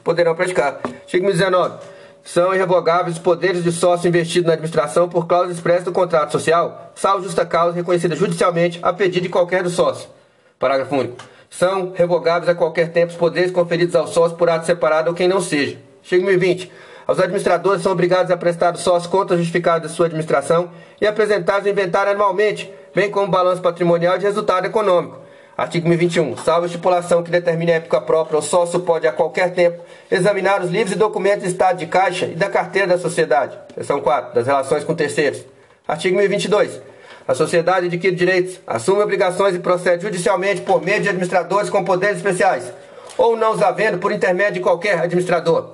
Poderão 0.02 0.34
praticar. 0.34 0.80
Artigo 0.84 1.24
1019. 1.24 1.78
São 2.24 2.52
irrevogáveis 2.52 3.16
os 3.16 3.22
poderes 3.22 3.62
de 3.62 3.70
sócio 3.70 4.08
investido 4.08 4.48
na 4.48 4.54
administração 4.54 5.08
por 5.08 5.28
cláusula 5.28 5.52
expressa 5.52 5.84
do 5.84 5.92
contrato 5.92 6.32
social, 6.32 6.90
salvo 6.96 7.22
justa 7.22 7.46
causa 7.46 7.76
reconhecida 7.76 8.16
judicialmente 8.16 8.80
a 8.82 8.92
pedido 8.92 9.22
de 9.22 9.28
qualquer 9.28 9.62
dos 9.62 9.74
sócios. 9.74 10.15
Parágrafo 10.58 10.94
único. 10.94 11.16
São 11.50 11.92
revogáveis 11.94 12.48
a 12.48 12.54
qualquer 12.54 12.90
tempo 12.90 13.12
os 13.12 13.18
poderes 13.18 13.50
conferidos 13.50 13.94
ao 13.94 14.06
sócio 14.06 14.36
por 14.36 14.48
ato 14.50 14.66
separado 14.66 15.10
ou 15.10 15.14
quem 15.14 15.28
não 15.28 15.40
seja. 15.40 15.78
Artigo 16.02 16.24
1020. 16.24 16.72
Os 17.08 17.20
administradores 17.20 17.82
são 17.82 17.92
obrigados 17.92 18.32
a 18.32 18.36
prestar 18.36 18.70
ao 18.70 18.76
sócio 18.76 19.08
contas 19.08 19.38
justificadas 19.38 19.90
de 19.90 19.96
sua 19.96 20.06
administração 20.06 20.70
e 21.00 21.06
apresentar 21.06 21.62
o 21.62 21.68
inventário 21.68 22.12
anualmente, 22.12 22.72
bem 22.94 23.10
como 23.10 23.30
balanço 23.30 23.62
patrimonial 23.62 24.18
de 24.18 24.24
resultado 24.24 24.66
econômico. 24.66 25.20
Artigo 25.56 25.88
1021. 25.88 26.36
Salvo 26.36 26.66
estipulação 26.66 27.22
que 27.22 27.30
determine 27.30 27.72
a 27.72 27.76
época 27.76 28.00
própria, 28.00 28.38
o 28.38 28.42
sócio 28.42 28.80
pode 28.80 29.06
a 29.06 29.12
qualquer 29.12 29.52
tempo 29.54 29.82
examinar 30.10 30.62
os 30.62 30.70
livros 30.70 30.92
e 30.92 30.98
documentos 30.98 31.44
de 31.44 31.48
estado 31.48 31.78
de 31.78 31.86
caixa 31.86 32.26
e 32.26 32.34
da 32.34 32.50
carteira 32.50 32.88
da 32.88 32.98
sociedade. 32.98 33.56
Seção 33.74 34.00
4. 34.00 34.34
Das 34.34 34.46
relações 34.46 34.84
com 34.84 34.94
terceiros. 34.94 35.44
Artigo 35.88 36.16
1022. 36.16 36.80
A 37.26 37.34
sociedade 37.34 37.86
adquire 37.86 38.14
direitos, 38.14 38.60
assume 38.66 39.02
obrigações 39.02 39.54
e 39.54 39.58
procede 39.58 40.04
judicialmente 40.04 40.60
por 40.60 40.82
meio 40.82 41.02
de 41.02 41.08
administradores 41.08 41.68
com 41.68 41.84
poderes 41.84 42.18
especiais, 42.18 42.72
ou 43.18 43.36
não 43.36 43.52
os 43.52 43.62
havendo 43.62 43.98
por 43.98 44.12
intermédio 44.12 44.54
de 44.54 44.60
qualquer 44.60 45.00
administrador. 45.00 45.70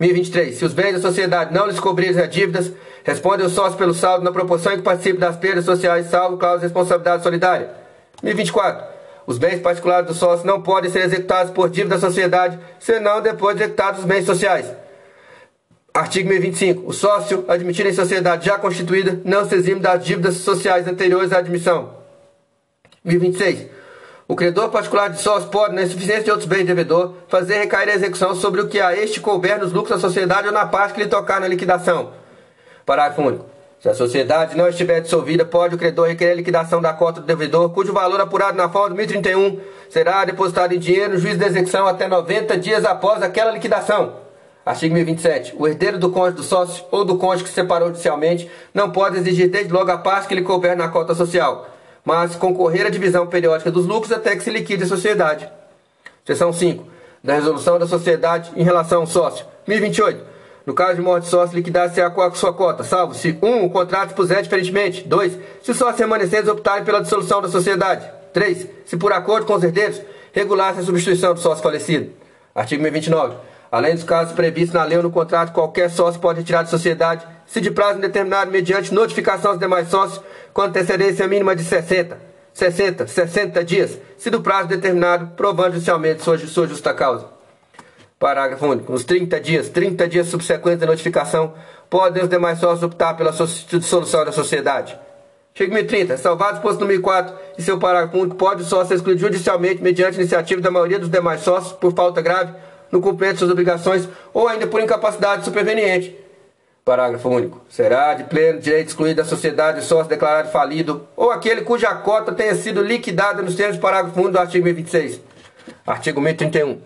1023. 0.00 0.56
Se 0.56 0.64
os 0.64 0.72
bens 0.72 0.94
da 0.94 1.00
sociedade 1.00 1.54
não 1.54 1.66
lhes 1.66 1.78
cobrirem 1.78 2.20
as 2.20 2.30
dívidas, 2.30 2.72
responde 3.04 3.42
o 3.42 3.50
sócio 3.50 3.78
pelo 3.78 3.94
saldo 3.94 4.24
na 4.24 4.32
proporção 4.32 4.72
em 4.72 4.76
que 4.78 4.82
participe 4.82 5.18
das 5.18 5.36
perdas 5.36 5.64
sociais, 5.64 6.06
salvo 6.06 6.38
cláusula 6.38 6.60
de 6.60 6.66
responsabilidade 6.66 7.22
solidária. 7.22 7.70
1024. 8.22 8.84
Os 9.26 9.38
bens 9.38 9.60
particulares 9.60 10.08
do 10.08 10.14
sócio 10.14 10.44
não 10.44 10.60
podem 10.60 10.90
ser 10.90 11.04
executados 11.04 11.52
por 11.52 11.68
dívida 11.68 11.96
da 11.96 12.00
sociedade, 12.00 12.58
senão 12.80 13.20
depois 13.20 13.56
de 13.56 13.62
executados 13.62 14.00
os 14.00 14.06
bens 14.06 14.24
sociais. 14.24 14.66
Artigo 15.92 16.28
1025. 16.28 16.88
O 16.88 16.92
sócio, 16.92 17.44
admitido 17.48 17.88
em 17.88 17.92
sociedade 17.92 18.46
já 18.46 18.58
constituída, 18.58 19.20
não 19.24 19.48
se 19.48 19.54
exime 19.56 19.80
das 19.80 20.04
dívidas 20.04 20.36
sociais 20.36 20.86
anteriores 20.86 21.32
à 21.32 21.38
admissão. 21.38 21.94
1026. 23.04 23.66
O 24.28 24.36
credor 24.36 24.68
particular 24.68 25.10
de 25.10 25.20
sócio 25.20 25.48
pode, 25.48 25.74
na 25.74 25.82
insuficiência 25.82 26.22
de 26.22 26.30
outros 26.30 26.48
bens 26.48 26.64
devedor, 26.64 27.14
fazer 27.26 27.58
recair 27.58 27.88
a 27.88 27.94
execução 27.94 28.36
sobre 28.36 28.60
o 28.60 28.68
que 28.68 28.80
a 28.80 28.96
este 28.96 29.20
couber 29.20 29.58
nos 29.58 29.72
lucros 29.72 30.00
da 30.00 30.08
sociedade 30.08 30.46
ou 30.46 30.52
na 30.52 30.66
parte 30.66 30.94
que 30.94 31.02
lhe 31.02 31.08
tocar 31.08 31.40
na 31.40 31.48
liquidação. 31.48 32.12
Parágrafo 32.86 33.22
único. 33.22 33.46
Se 33.80 33.88
a 33.88 33.94
sociedade 33.94 34.56
não 34.56 34.68
estiver 34.68 35.00
dissolvida, 35.00 35.44
pode 35.44 35.74
o 35.74 35.78
credor 35.78 36.06
requerer 36.06 36.34
a 36.34 36.36
liquidação 36.36 36.80
da 36.80 36.92
cota 36.92 37.20
do 37.20 37.26
devedor, 37.26 37.70
cujo 37.70 37.92
valor 37.92 38.20
apurado 38.20 38.56
na 38.56 38.68
forma 38.68 38.90
do 38.90 38.94
1031 38.94 39.58
será 39.88 40.24
depositado 40.24 40.72
em 40.74 40.78
dinheiro 40.78 41.14
no 41.14 41.18
juízo 41.18 41.38
de 41.38 41.46
execução 41.46 41.86
até 41.86 42.06
90 42.06 42.56
dias 42.58 42.84
após 42.84 43.22
aquela 43.22 43.50
liquidação. 43.50 44.19
Artigo 44.64 44.94
1027. 44.94 45.54
O 45.56 45.66
herdeiro 45.66 45.98
do 45.98 46.10
cônjuge 46.10 46.36
do 46.36 46.42
sócio 46.42 46.84
ou 46.90 47.04
do 47.04 47.16
cônjuge 47.16 47.44
que 47.44 47.48
se 47.48 47.54
separou 47.54 47.88
judicialmente 47.88 48.50
não 48.74 48.90
pode 48.90 49.16
exigir 49.16 49.48
desde 49.48 49.72
logo 49.72 49.90
a 49.90 49.98
parte 49.98 50.28
que 50.28 50.34
lhe 50.34 50.42
couber 50.42 50.76
na 50.76 50.88
cota 50.88 51.14
social, 51.14 51.68
mas 52.04 52.36
concorrer 52.36 52.86
à 52.86 52.90
divisão 52.90 53.26
periódica 53.26 53.70
dos 53.70 53.86
lucros 53.86 54.12
até 54.12 54.36
que 54.36 54.42
se 54.42 54.50
liquide 54.50 54.84
a 54.84 54.86
sociedade. 54.86 55.48
Seção 56.24 56.52
5. 56.52 56.84
Da 57.22 57.34
resolução 57.34 57.78
da 57.78 57.86
sociedade 57.86 58.50
em 58.54 58.62
relação 58.62 59.00
ao 59.00 59.06
sócio. 59.06 59.46
1028. 59.66 60.30
No 60.66 60.74
caso 60.74 60.96
de 60.96 61.02
morte 61.02 61.26
sócio, 61.26 61.56
liquidar-se 61.56 62.00
a 62.00 62.30
sua 62.32 62.52
cota, 62.52 62.84
salvo 62.84 63.14
se 63.14 63.36
1. 63.42 63.46
Um, 63.46 63.64
o 63.64 63.70
contrato 63.70 64.14
puser 64.14 64.42
diferentemente. 64.42 65.02
2. 65.06 65.38
Se 65.62 65.70
os 65.70 65.76
sócios 65.76 65.98
remanescentes 65.98 66.48
optarem 66.48 66.84
pela 66.84 67.00
dissolução 67.00 67.40
da 67.40 67.48
sociedade. 67.48 68.08
3. 68.32 68.66
Se 68.84 68.96
por 68.96 69.12
acordo 69.12 69.46
com 69.46 69.54
os 69.54 69.64
herdeiros, 69.64 70.00
regular-se 70.32 70.80
a 70.80 70.84
substituição 70.84 71.34
do 71.34 71.40
sócio 71.40 71.62
falecido. 71.62 72.12
Artigo 72.54 72.82
1029. 72.82 73.36
Além 73.70 73.94
dos 73.94 74.02
casos 74.02 74.34
previstos 74.34 74.74
na 74.74 74.84
lei 74.84 74.96
ou 74.96 75.04
no 75.04 75.10
contrato, 75.10 75.52
qualquer 75.52 75.88
sócio 75.90 76.20
pode 76.20 76.40
retirar 76.40 76.64
de 76.64 76.70
sociedade, 76.70 77.24
se 77.46 77.60
de 77.60 77.70
prazo 77.70 77.98
indeterminado, 77.98 78.50
mediante 78.50 78.92
notificação 78.92 79.52
aos 79.52 79.60
demais 79.60 79.88
sócios, 79.88 80.20
com 80.52 80.62
antecedência 80.62 81.28
mínima 81.28 81.54
de 81.54 81.62
60, 81.62 82.18
60, 82.52 83.06
60 83.06 83.64
dias, 83.64 83.98
se 84.18 84.28
do 84.28 84.40
prazo 84.40 84.68
determinado, 84.68 85.28
provando 85.36 85.74
judicialmente 85.74 86.22
sua, 86.22 86.36
sua 86.38 86.66
justa 86.66 86.92
causa. 86.92 87.28
Parágrafo 88.18 88.66
único. 88.66 88.92
Nos 88.92 89.04
30 89.04 89.40
dias, 89.40 89.68
30 89.68 90.08
dias 90.08 90.26
subsequentes 90.26 90.82
à 90.82 90.86
notificação, 90.86 91.54
podem 91.88 92.22
os 92.22 92.28
demais 92.28 92.58
sócios 92.58 92.82
optar 92.82 93.14
pela 93.14 93.30
dissolução 93.30 94.24
da 94.24 94.32
sociedade. 94.32 94.98
Artigo 95.54 95.72
1030. 95.72 96.16
Salvado 96.16 96.50
o 96.50 96.54
disposto 96.54 96.80
número 96.80 97.00
4 97.00 97.34
e 97.56 97.62
seu 97.62 97.78
parágrafo 97.78 98.18
único, 98.18 98.36
pode 98.36 98.62
o 98.62 98.64
sócio 98.64 98.88
ser 98.88 98.94
excluído 98.96 99.20
judicialmente 99.20 99.82
mediante 99.82 100.18
iniciativa 100.18 100.60
da 100.60 100.70
maioria 100.70 100.98
dos 100.98 101.08
demais 101.08 101.40
sócios 101.40 101.72
por 101.72 101.94
falta 101.94 102.20
grave 102.20 102.52
no 102.90 103.00
cumprimento 103.00 103.34
de 103.34 103.38
suas 103.40 103.50
obrigações 103.50 104.08
ou 104.32 104.48
ainda 104.48 104.66
por 104.66 104.80
incapacidade 104.80 105.44
superveniente. 105.44 106.16
Parágrafo 106.84 107.28
único. 107.28 107.60
Será 107.68 108.14
de 108.14 108.24
pleno 108.24 108.58
direito 108.58 108.88
excluído 108.88 109.22
da 109.22 109.28
sociedade 109.28 109.84
sócio 109.84 110.08
declarado 110.08 110.50
falido 110.50 111.06
ou 111.16 111.30
aquele 111.30 111.60
cuja 111.62 111.94
cota 111.94 112.32
tenha 112.32 112.54
sido 112.54 112.82
liquidada 112.82 113.42
nos 113.42 113.54
termos 113.54 113.76
do 113.76 113.80
parágrafo 113.80 114.18
único 114.18 114.32
do 114.32 114.38
artigo 114.38 114.64
1026. 114.64 115.20
Artigo 115.86 116.20
1031. 116.20 116.80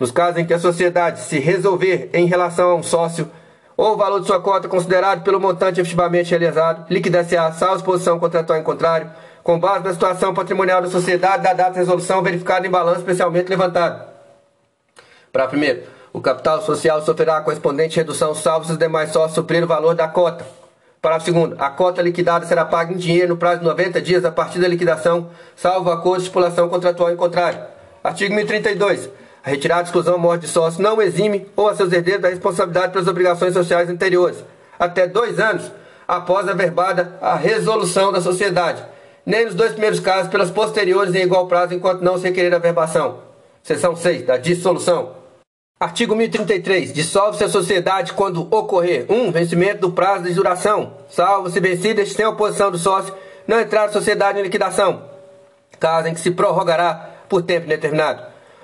Nos 0.00 0.10
casos 0.10 0.38
em 0.38 0.44
que 0.44 0.54
a 0.54 0.58
sociedade 0.58 1.20
se 1.20 1.38
resolver 1.38 2.10
em 2.12 2.26
relação 2.26 2.70
a 2.70 2.74
um 2.74 2.82
sócio 2.82 3.30
ou 3.76 3.92
o 3.92 3.96
valor 3.96 4.20
de 4.20 4.26
sua 4.26 4.40
cota 4.40 4.68
considerado 4.68 5.22
pelo 5.22 5.38
montante 5.38 5.80
efetivamente 5.80 6.30
realizado, 6.30 6.86
liquidar-se-á, 6.90 7.52
salvo 7.52 7.76
exposição 7.76 8.18
contratual 8.18 8.58
em 8.58 8.62
contrário, 8.62 9.10
com 9.42 9.58
base 9.60 9.84
na 9.84 9.92
situação 9.92 10.32
patrimonial 10.34 10.80
da 10.80 10.88
sociedade 10.88 11.42
da 11.42 11.52
data 11.52 11.72
de 11.72 11.78
resolução 11.78 12.22
verificada 12.22 12.66
em 12.66 12.70
balanço 12.70 13.00
especialmente 13.00 13.48
levantado. 13.48 14.15
Para 15.36 15.48
primeiro, 15.48 15.82
o 16.14 16.20
capital 16.22 16.62
social 16.62 17.04
sofrerá 17.04 17.36
a 17.36 17.40
correspondente 17.42 17.98
redução, 17.98 18.34
salvo 18.34 18.64
se 18.64 18.72
os 18.72 18.78
demais 18.78 19.10
sócios 19.10 19.34
suprir 19.34 19.62
o 19.62 19.66
valor 19.66 19.94
da 19.94 20.08
cota. 20.08 20.46
Parágrafo 21.02 21.26
segundo, 21.26 21.54
a 21.58 21.68
cota 21.68 22.00
liquidada 22.00 22.46
será 22.46 22.64
paga 22.64 22.94
em 22.94 22.96
dinheiro 22.96 23.28
no 23.28 23.36
prazo 23.36 23.58
de 23.58 23.66
90 23.66 24.00
dias 24.00 24.24
a 24.24 24.30
partir 24.30 24.60
da 24.60 24.66
liquidação, 24.66 25.28
salvo 25.54 25.90
acordo 25.90 26.20
de 26.20 26.22
estipulação 26.22 26.70
contratual 26.70 27.12
em 27.12 27.16
contrário. 27.16 27.60
Artigo 28.02 28.34
1032. 28.34 29.10
A 29.44 29.50
retirada 29.50 29.82
de 29.82 29.90
exclusão 29.90 30.16
morte 30.16 30.46
de 30.46 30.48
sócio 30.48 30.82
não 30.82 31.02
exime 31.02 31.46
ou 31.54 31.68
a 31.68 31.74
seus 31.74 31.92
herdeiros 31.92 32.22
da 32.22 32.30
responsabilidade 32.30 32.94
pelas 32.94 33.06
obrigações 33.06 33.52
sociais 33.52 33.90
anteriores, 33.90 34.42
até 34.78 35.06
dois 35.06 35.38
anos 35.38 35.70
após 36.08 36.48
a 36.48 36.54
verbada 36.54 37.12
a 37.20 37.34
resolução 37.34 38.10
da 38.10 38.22
sociedade, 38.22 38.82
nem 39.26 39.44
nos 39.44 39.54
dois 39.54 39.72
primeiros 39.72 40.00
casos 40.00 40.30
pelas 40.30 40.50
posteriores 40.50 41.14
em 41.14 41.24
igual 41.24 41.46
prazo 41.46 41.74
enquanto 41.74 42.00
não 42.00 42.16
se 42.16 42.24
requerer 42.24 42.54
a 42.54 42.58
verbação. 42.58 43.18
Seção 43.62 43.94
6 43.94 44.24
da 44.24 44.38
dissolução. 44.38 45.15
Artigo 45.78 46.16
1033. 46.16 46.90
Dissolve-se 46.90 47.44
a 47.44 47.50
sociedade 47.50 48.14
quando 48.14 48.48
ocorrer 48.50 49.04
1. 49.10 49.14
Um, 49.14 49.30
vencimento 49.30 49.82
do 49.82 49.92
prazo 49.92 50.24
de 50.24 50.32
duração, 50.32 50.94
salvo 51.10 51.50
se 51.50 51.60
vencidas 51.60 52.12
sem 52.12 52.24
oposição 52.24 52.70
do 52.70 52.78
sócio, 52.78 53.14
não 53.46 53.60
entrar 53.60 53.84
a 53.84 53.92
sociedade 53.92 54.38
em 54.38 54.42
liquidação, 54.42 55.02
caso 55.78 56.08
em 56.08 56.14
que 56.14 56.20
se 56.20 56.30
prorrogará 56.30 57.10
por 57.28 57.42
tempo 57.42 57.66
indeterminado. 57.66 58.22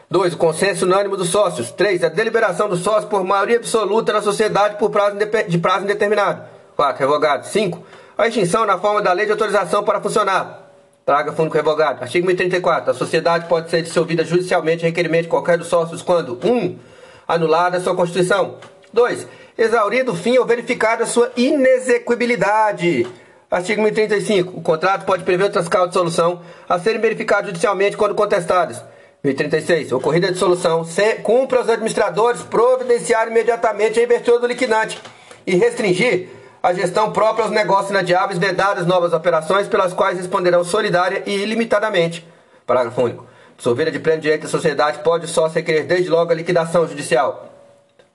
2. 0.09 0.33
O 0.33 0.37
consenso 0.39 0.87
unânime 0.87 1.19
dos 1.19 1.29
sócios. 1.29 1.71
3. 1.71 2.05
A 2.05 2.09
deliberação 2.09 2.67
dos 2.67 2.81
sócios 2.81 3.05
por 3.05 3.23
maioria 3.23 3.59
absoluta 3.59 4.11
na 4.15 4.23
sociedade 4.23 4.77
por 4.77 4.91
prazo 4.91 5.19
de 5.49 5.59
prazo 5.59 5.85
indeterminado. 5.85 6.43
4. 6.77 6.99
Revogado. 6.99 7.47
5. 7.47 7.83
A 8.17 8.27
extinção 8.27 8.65
na 8.65 8.79
forma 8.79 9.03
da 9.03 9.13
lei 9.13 9.27
de 9.27 9.33
autorização 9.33 9.85
para 9.85 10.01
funcionar. 10.01 10.71
Traga 11.05 11.33
fundo 11.33 11.53
revogado. 11.53 12.03
Artigo 12.03 12.27
1034. 12.27 12.91
A 12.91 12.95
sociedade 12.95 13.49
pode 13.49 13.69
ser 13.69 13.83
dissolvida 13.83 14.25
judicialmente 14.25 14.83
em 14.83 14.87
requerimento 14.87 15.25
de 15.25 15.29
qualquer 15.29 15.59
dos 15.59 15.69
sócios 15.69 16.01
quando 16.01 16.39
1. 16.43 16.51
Um, 16.51 16.79
anulada 17.27 17.81
sua 17.81 17.95
constituição. 17.95 18.57
2. 18.93 19.27
Exaurido 19.57 20.13
o 20.13 20.17
fim 20.17 20.39
ou 20.39 20.45
verificada 20.45 21.07
sua 21.07 21.31
inexequibilidade. 21.37 23.07
Artigo 23.51 23.83
1035. 23.83 24.59
O 24.59 24.63
contrato 24.63 25.05
pode 25.05 25.25
prever 25.25 25.45
outras 25.45 25.69
causas 25.69 25.91
de 25.91 25.95
solução 25.99 26.41
a 26.69 26.79
serem 26.79 27.01
verificadas 27.01 27.47
judicialmente 27.47 27.97
quando 27.97 28.15
contestadas. 28.15 28.83
1036. 29.23 29.93
Ocorrida 29.93 30.29
a 30.29 30.31
dissolução, 30.33 30.87
cumpre 31.23 31.59
aos 31.59 31.69
administradores 31.69 32.43
providenciar 32.43 33.29
imediatamente 33.29 34.01
a 34.01 34.05
abertura 34.05 34.41
do 34.41 34.47
liquidante 34.47 35.01
e 35.47 35.55
restringir 35.55 36.29
a 36.63 36.73
gestão 36.73 37.13
própria 37.13 37.45
aos 37.45 37.53
negócios 37.53 37.91
inadiáveis, 37.91 38.39
vedadas 38.39 38.87
novas 38.87 39.13
operações 39.13 39.69
pelas 39.69 39.93
quais 39.93 40.17
responderão 40.17 40.65
solidária 40.65 41.23
e 41.27 41.33
ilimitadamente. 41.33 42.27
Parágrafo 42.67 43.03
único. 43.03 43.27
Dissolvida 43.57 43.91
de 43.91 43.99
pleno 43.99 44.21
direito 44.21 44.43
da 44.43 44.49
sociedade 44.49 45.01
pode 45.01 45.27
só 45.27 45.47
requerer 45.47 45.85
desde 45.85 46.09
logo 46.09 46.33
a 46.33 46.35
liquidação 46.35 46.87
judicial. 46.87 47.49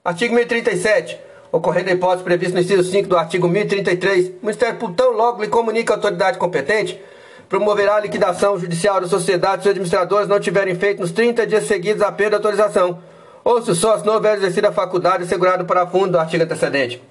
Artigo 0.03 0.33
1037. 0.35 1.19
Ocorrendo 1.51 1.89
a 1.89 1.93
hipótese 1.93 2.23
prevista 2.23 2.55
no 2.55 2.61
inciso 2.61 2.83
5 2.83 3.07
do 3.07 3.17
artigo 3.17 3.47
1033, 3.47 4.27
o 4.27 4.33
Ministério 4.41 4.77
Público 4.77 5.01
tão 5.01 5.13
logo 5.13 5.41
lhe 5.41 5.47
comunica 5.47 5.93
a 5.93 5.95
autoridade 5.95 6.37
competente 6.37 7.01
promoverá 7.49 7.95
a 7.95 7.99
liquidação 7.99 8.59
judicial 8.59 8.99
da 9.01 9.07
sociedade 9.07 9.63
se 9.63 9.69
os 9.69 9.71
administradores 9.71 10.27
não 10.27 10.39
tiverem 10.39 10.75
feito 10.75 10.99
nos 10.99 11.11
30 11.11 11.47
dias 11.47 11.65
seguidos 11.65 12.01
a 12.01 12.11
perda 12.11 12.31
de 12.39 12.45
autorização, 12.45 13.01
ou 13.43 13.61
se 13.61 13.71
o 13.71 13.75
sócio 13.75 14.05
não 14.05 14.15
houver 14.15 14.35
exercido 14.35 14.67
a 14.67 14.71
faculdade 14.71 15.23
assegurada 15.23 15.63
para 15.63 15.87
fundo 15.87 16.11
do 16.11 16.19
artigo 16.19 16.43
antecedente. 16.43 17.01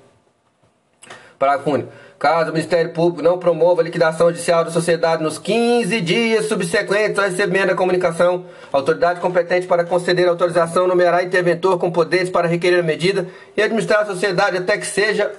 Parágrafo 1.39 1.71
único. 1.71 1.93
Caso 2.19 2.51
o 2.51 2.55
Ministério 2.55 2.93
Público 2.93 3.23
não 3.23 3.39
promova 3.39 3.83
a 3.83 3.85
liquidação 3.85 4.29
judicial 4.29 4.65
da 4.65 4.71
sociedade 4.71 5.23
nos 5.23 5.39
15 5.39 6.01
dias 6.01 6.47
subsequentes 6.47 7.19
ao 7.19 7.27
recebimento 7.27 7.69
da 7.69 7.75
comunicação, 7.75 8.47
a 8.73 8.77
autoridade 8.77 9.21
competente 9.21 9.67
para 9.67 9.85
conceder 9.85 10.27
a 10.27 10.31
autorização 10.31 10.89
nomeará 10.89 11.23
interventor 11.23 11.79
com 11.79 11.91
poderes 11.91 12.31
para 12.31 12.49
requerer 12.49 12.81
a 12.81 12.83
medida 12.83 13.29
e 13.55 13.63
administrar 13.63 14.01
a 14.01 14.07
sociedade 14.07 14.57
até 14.57 14.79
que 14.79 14.87
seja 14.87 15.31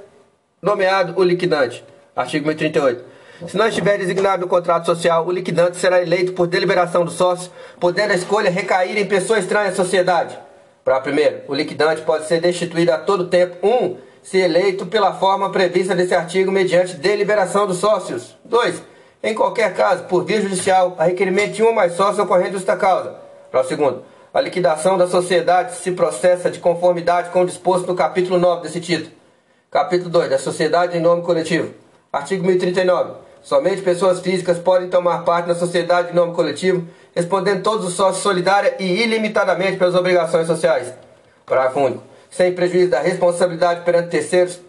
nomeado 0.62 1.20
o 1.20 1.24
liquidante. 1.24 1.84
Artigo 2.16 2.46
1038. 2.46 3.04
Se 3.48 3.58
não 3.58 3.68
estiver 3.68 3.98
designado 3.98 4.42
no 4.42 4.48
contrato 4.48 4.86
social, 4.86 5.26
o 5.26 5.32
liquidante 5.32 5.78
será 5.78 6.02
eleito 6.02 6.34
por 6.34 6.46
deliberação 6.46 7.04
do 7.04 7.12
sócio, 7.12 7.52
podendo 7.80 8.12
a 8.12 8.16
escolha 8.16 8.52
recair 8.52 8.98
em 8.98 9.06
pessoa 9.06 9.40
estranha 9.40 9.70
à 9.70 9.76
sociedade. 9.76 10.38
Para 10.84 11.00
primeiro, 11.02 11.42
o 11.48 11.56
liquidante 11.56 12.02
pode 12.02 12.26
ser 12.26 12.40
destituído 12.40 12.92
a 12.92 12.98
todo 12.98 13.28
tempo. 13.28 13.58
1. 13.62 13.70
Um, 13.70 13.98
se 14.30 14.38
eleito 14.38 14.86
pela 14.86 15.14
forma 15.14 15.50
prevista 15.52 15.96
nesse 15.96 16.14
artigo 16.14 16.52
mediante 16.52 16.98
deliberação 16.98 17.66
dos 17.66 17.78
sócios. 17.78 18.36
2. 18.44 18.84
Em 19.24 19.34
qualquer 19.34 19.74
caso, 19.74 20.04
por 20.04 20.26
via 20.26 20.42
judicial, 20.42 20.98
a 21.00 21.06
requerimento 21.06 21.54
de 21.54 21.64
um 21.64 21.68
ou 21.68 21.74
mais 21.74 21.94
sócios 21.94 22.20
ocorrendo 22.20 22.52
justa 22.52 22.76
causa. 22.76 23.16
Para 23.50 23.62
o 23.62 23.64
segundo, 23.64 24.04
a 24.34 24.42
liquidação 24.42 24.98
da 24.98 25.08
sociedade 25.08 25.78
se 25.78 25.94
processa 25.94 26.52
de 26.52 26.60
conformidade 26.60 27.30
com 27.30 27.44
o 27.44 27.46
disposto 27.46 27.88
no 27.88 27.96
capítulo 27.96 28.38
9 28.38 28.64
desse 28.64 28.82
título. 28.82 29.12
Capítulo 29.72 30.10
2. 30.10 30.30
Da 30.30 30.38
sociedade 30.38 30.98
em 30.98 31.02
nome 31.02 31.22
coletivo. 31.22 31.74
Artigo 32.12 32.46
1039. 32.46 33.14
Somente 33.42 33.82
pessoas 33.82 34.20
físicas 34.20 34.60
podem 34.60 34.90
tomar 34.90 35.24
parte 35.24 35.48
na 35.48 35.56
sociedade 35.56 36.10
de 36.10 36.16
nome 36.16 36.34
coletivo, 36.34 36.86
respondendo 37.16 37.64
todos 37.64 37.88
os 37.88 37.94
sócios 37.94 38.24
solidária 38.24 38.76
e 38.78 39.04
ilimitadamente 39.04 39.78
pelas 39.78 39.96
obrigações 39.96 40.48
sociais. 40.48 40.94
Parágrafo 41.46 41.80
único. 41.80 42.17
Sem 42.30 42.54
prejuízo 42.54 42.92
da 42.92 43.00
responsabilidade 43.00 43.84
perante 43.84 44.10
terceiros, 44.10 44.60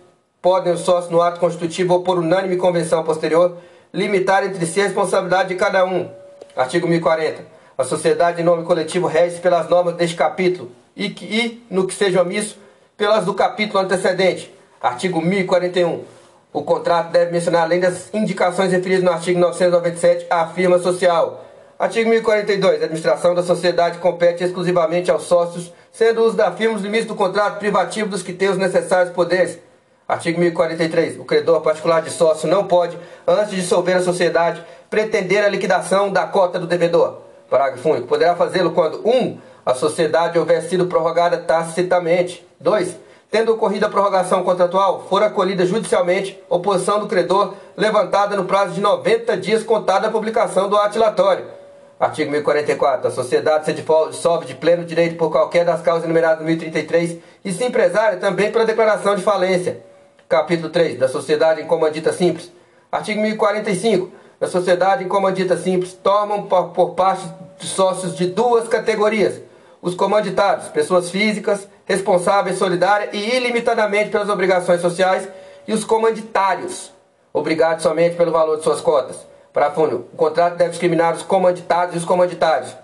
podem 0.40 0.72
os 0.72 0.80
sócios 0.80 1.10
no 1.10 1.20
ato 1.20 1.40
constitutivo 1.40 1.94
ou 1.94 2.02
por 2.02 2.18
unânime 2.18 2.56
convenção 2.56 3.02
posterior 3.02 3.56
limitar 3.92 4.44
entre 4.44 4.64
si 4.66 4.80
a 4.80 4.84
responsabilidade 4.84 5.48
de 5.50 5.54
cada 5.56 5.84
um. 5.84 6.10
Artigo 6.56 6.86
1040. 6.86 7.42
A 7.76 7.84
sociedade 7.84 8.40
em 8.40 8.44
nome 8.44 8.64
coletivo 8.64 9.06
rege 9.06 9.38
pelas 9.40 9.68
normas 9.68 9.94
deste 9.94 10.16
capítulo 10.16 10.70
e, 10.96 11.06
e, 11.06 11.64
no 11.70 11.86
que 11.86 11.94
seja 11.94 12.22
omisso, 12.22 12.58
pelas 12.96 13.24
do 13.24 13.34
capítulo 13.34 13.78
antecedente. 13.78 14.52
Artigo 14.80 15.20
1041. 15.20 16.04
O 16.52 16.62
contrato 16.62 17.12
deve 17.12 17.30
mencionar, 17.30 17.62
além 17.62 17.78
das 17.78 18.12
indicações 18.12 18.72
referidas 18.72 19.04
no 19.04 19.12
artigo 19.12 19.38
997, 19.38 20.26
a 20.28 20.46
firma 20.48 20.78
social. 20.78 21.44
Artigo 21.78 22.10
1042. 22.10 22.80
A 22.80 22.84
administração 22.84 23.34
da 23.34 23.42
sociedade 23.42 23.98
compete 23.98 24.42
exclusivamente 24.42 25.10
aos 25.10 25.22
sócios, 25.22 25.72
sendo 25.98 26.22
o 26.22 26.26
uso 26.26 26.36
da 26.36 26.52
firma 26.52 26.76
os 26.76 26.82
limites 26.82 27.08
do 27.08 27.16
contrato 27.16 27.58
privativo 27.58 28.08
dos 28.08 28.22
que 28.22 28.32
têm 28.32 28.50
os 28.50 28.56
necessários 28.56 29.12
poderes. 29.12 29.58
Artigo 30.06 30.38
1043. 30.38 31.18
O 31.18 31.24
credor 31.24 31.60
particular 31.60 32.02
de 32.02 32.10
sócio 32.10 32.48
não 32.48 32.68
pode, 32.68 32.96
antes 33.26 33.50
de 33.50 33.56
dissolver 33.56 33.96
a 33.96 34.00
sociedade, 34.00 34.64
pretender 34.88 35.44
a 35.44 35.48
liquidação 35.48 36.12
da 36.12 36.24
cota 36.24 36.56
do 36.56 36.68
devedor. 36.68 37.22
Parágrafo 37.50 37.90
único. 37.90 38.06
Poderá 38.06 38.36
fazê-lo 38.36 38.70
quando 38.70 39.00
1. 39.04 39.10
Um, 39.10 39.38
a 39.66 39.74
sociedade 39.74 40.38
houver 40.38 40.62
sido 40.62 40.86
prorrogada 40.86 41.36
tacitamente. 41.36 42.46
2 42.60 43.08
tendo 43.30 43.52
ocorrido 43.52 43.84
a 43.84 43.90
prorrogação 43.90 44.42
contratual, 44.42 45.04
for 45.06 45.22
acolhida 45.22 45.66
judicialmente 45.66 46.42
oposição 46.48 46.98
do 46.98 47.06
credor 47.06 47.52
levantada 47.76 48.34
no 48.34 48.46
prazo 48.46 48.72
de 48.72 48.80
90 48.80 49.36
dias 49.36 49.62
contado 49.62 50.04
da 50.04 50.10
publicação 50.10 50.66
do 50.66 50.78
atilatório. 50.78 51.57
Artigo 51.98 52.30
1044. 52.30 53.08
A 53.08 53.10
sociedade 53.10 53.64
se 53.64 53.72
dissolve 53.72 54.46
de 54.46 54.54
pleno 54.54 54.84
direito 54.84 55.16
por 55.16 55.30
qualquer 55.30 55.64
das 55.64 55.82
causas 55.82 56.04
enumeradas 56.04 56.38
no 56.38 56.46
1033 56.46 57.18
e 57.44 57.52
se 57.52 57.64
empresária 57.64 58.18
também 58.18 58.52
pela 58.52 58.64
declaração 58.64 59.16
de 59.16 59.22
falência. 59.22 59.82
Capítulo 60.28 60.70
3. 60.70 60.98
Da 60.98 61.08
sociedade 61.08 61.60
em 61.60 61.66
comandita 61.66 62.12
simples. 62.12 62.52
Artigo 62.92 63.20
1045. 63.20 64.12
Da 64.38 64.46
sociedade 64.46 65.02
em 65.02 65.08
comandita 65.08 65.56
simples 65.56 65.92
tomam 65.92 66.44
por, 66.44 66.68
por 66.68 66.90
parte 66.90 67.26
de 67.58 67.66
sócios 67.66 68.14
de 68.14 68.26
duas 68.26 68.68
categorias. 68.68 69.40
Os 69.82 69.94
comanditados, 69.94 70.68
pessoas 70.68 71.10
físicas, 71.10 71.68
responsáveis, 71.84 72.58
solidárias 72.58 73.10
e 73.12 73.36
ilimitadamente 73.36 74.10
pelas 74.10 74.28
obrigações 74.28 74.80
sociais, 74.80 75.28
e 75.66 75.72
os 75.72 75.84
comanditários, 75.84 76.92
obrigados 77.32 77.82
somente 77.82 78.16
pelo 78.16 78.32
valor 78.32 78.56
de 78.56 78.62
suas 78.62 78.80
cotas. 78.80 79.16
Parágrafo 79.58 79.82
O 79.82 80.16
contrato 80.16 80.56
deve 80.56 80.70
discriminar 80.70 81.14
os 81.14 81.22
comanditados 81.22 81.96
e 81.96 81.98
os 81.98 82.04
comanditários. 82.04 82.76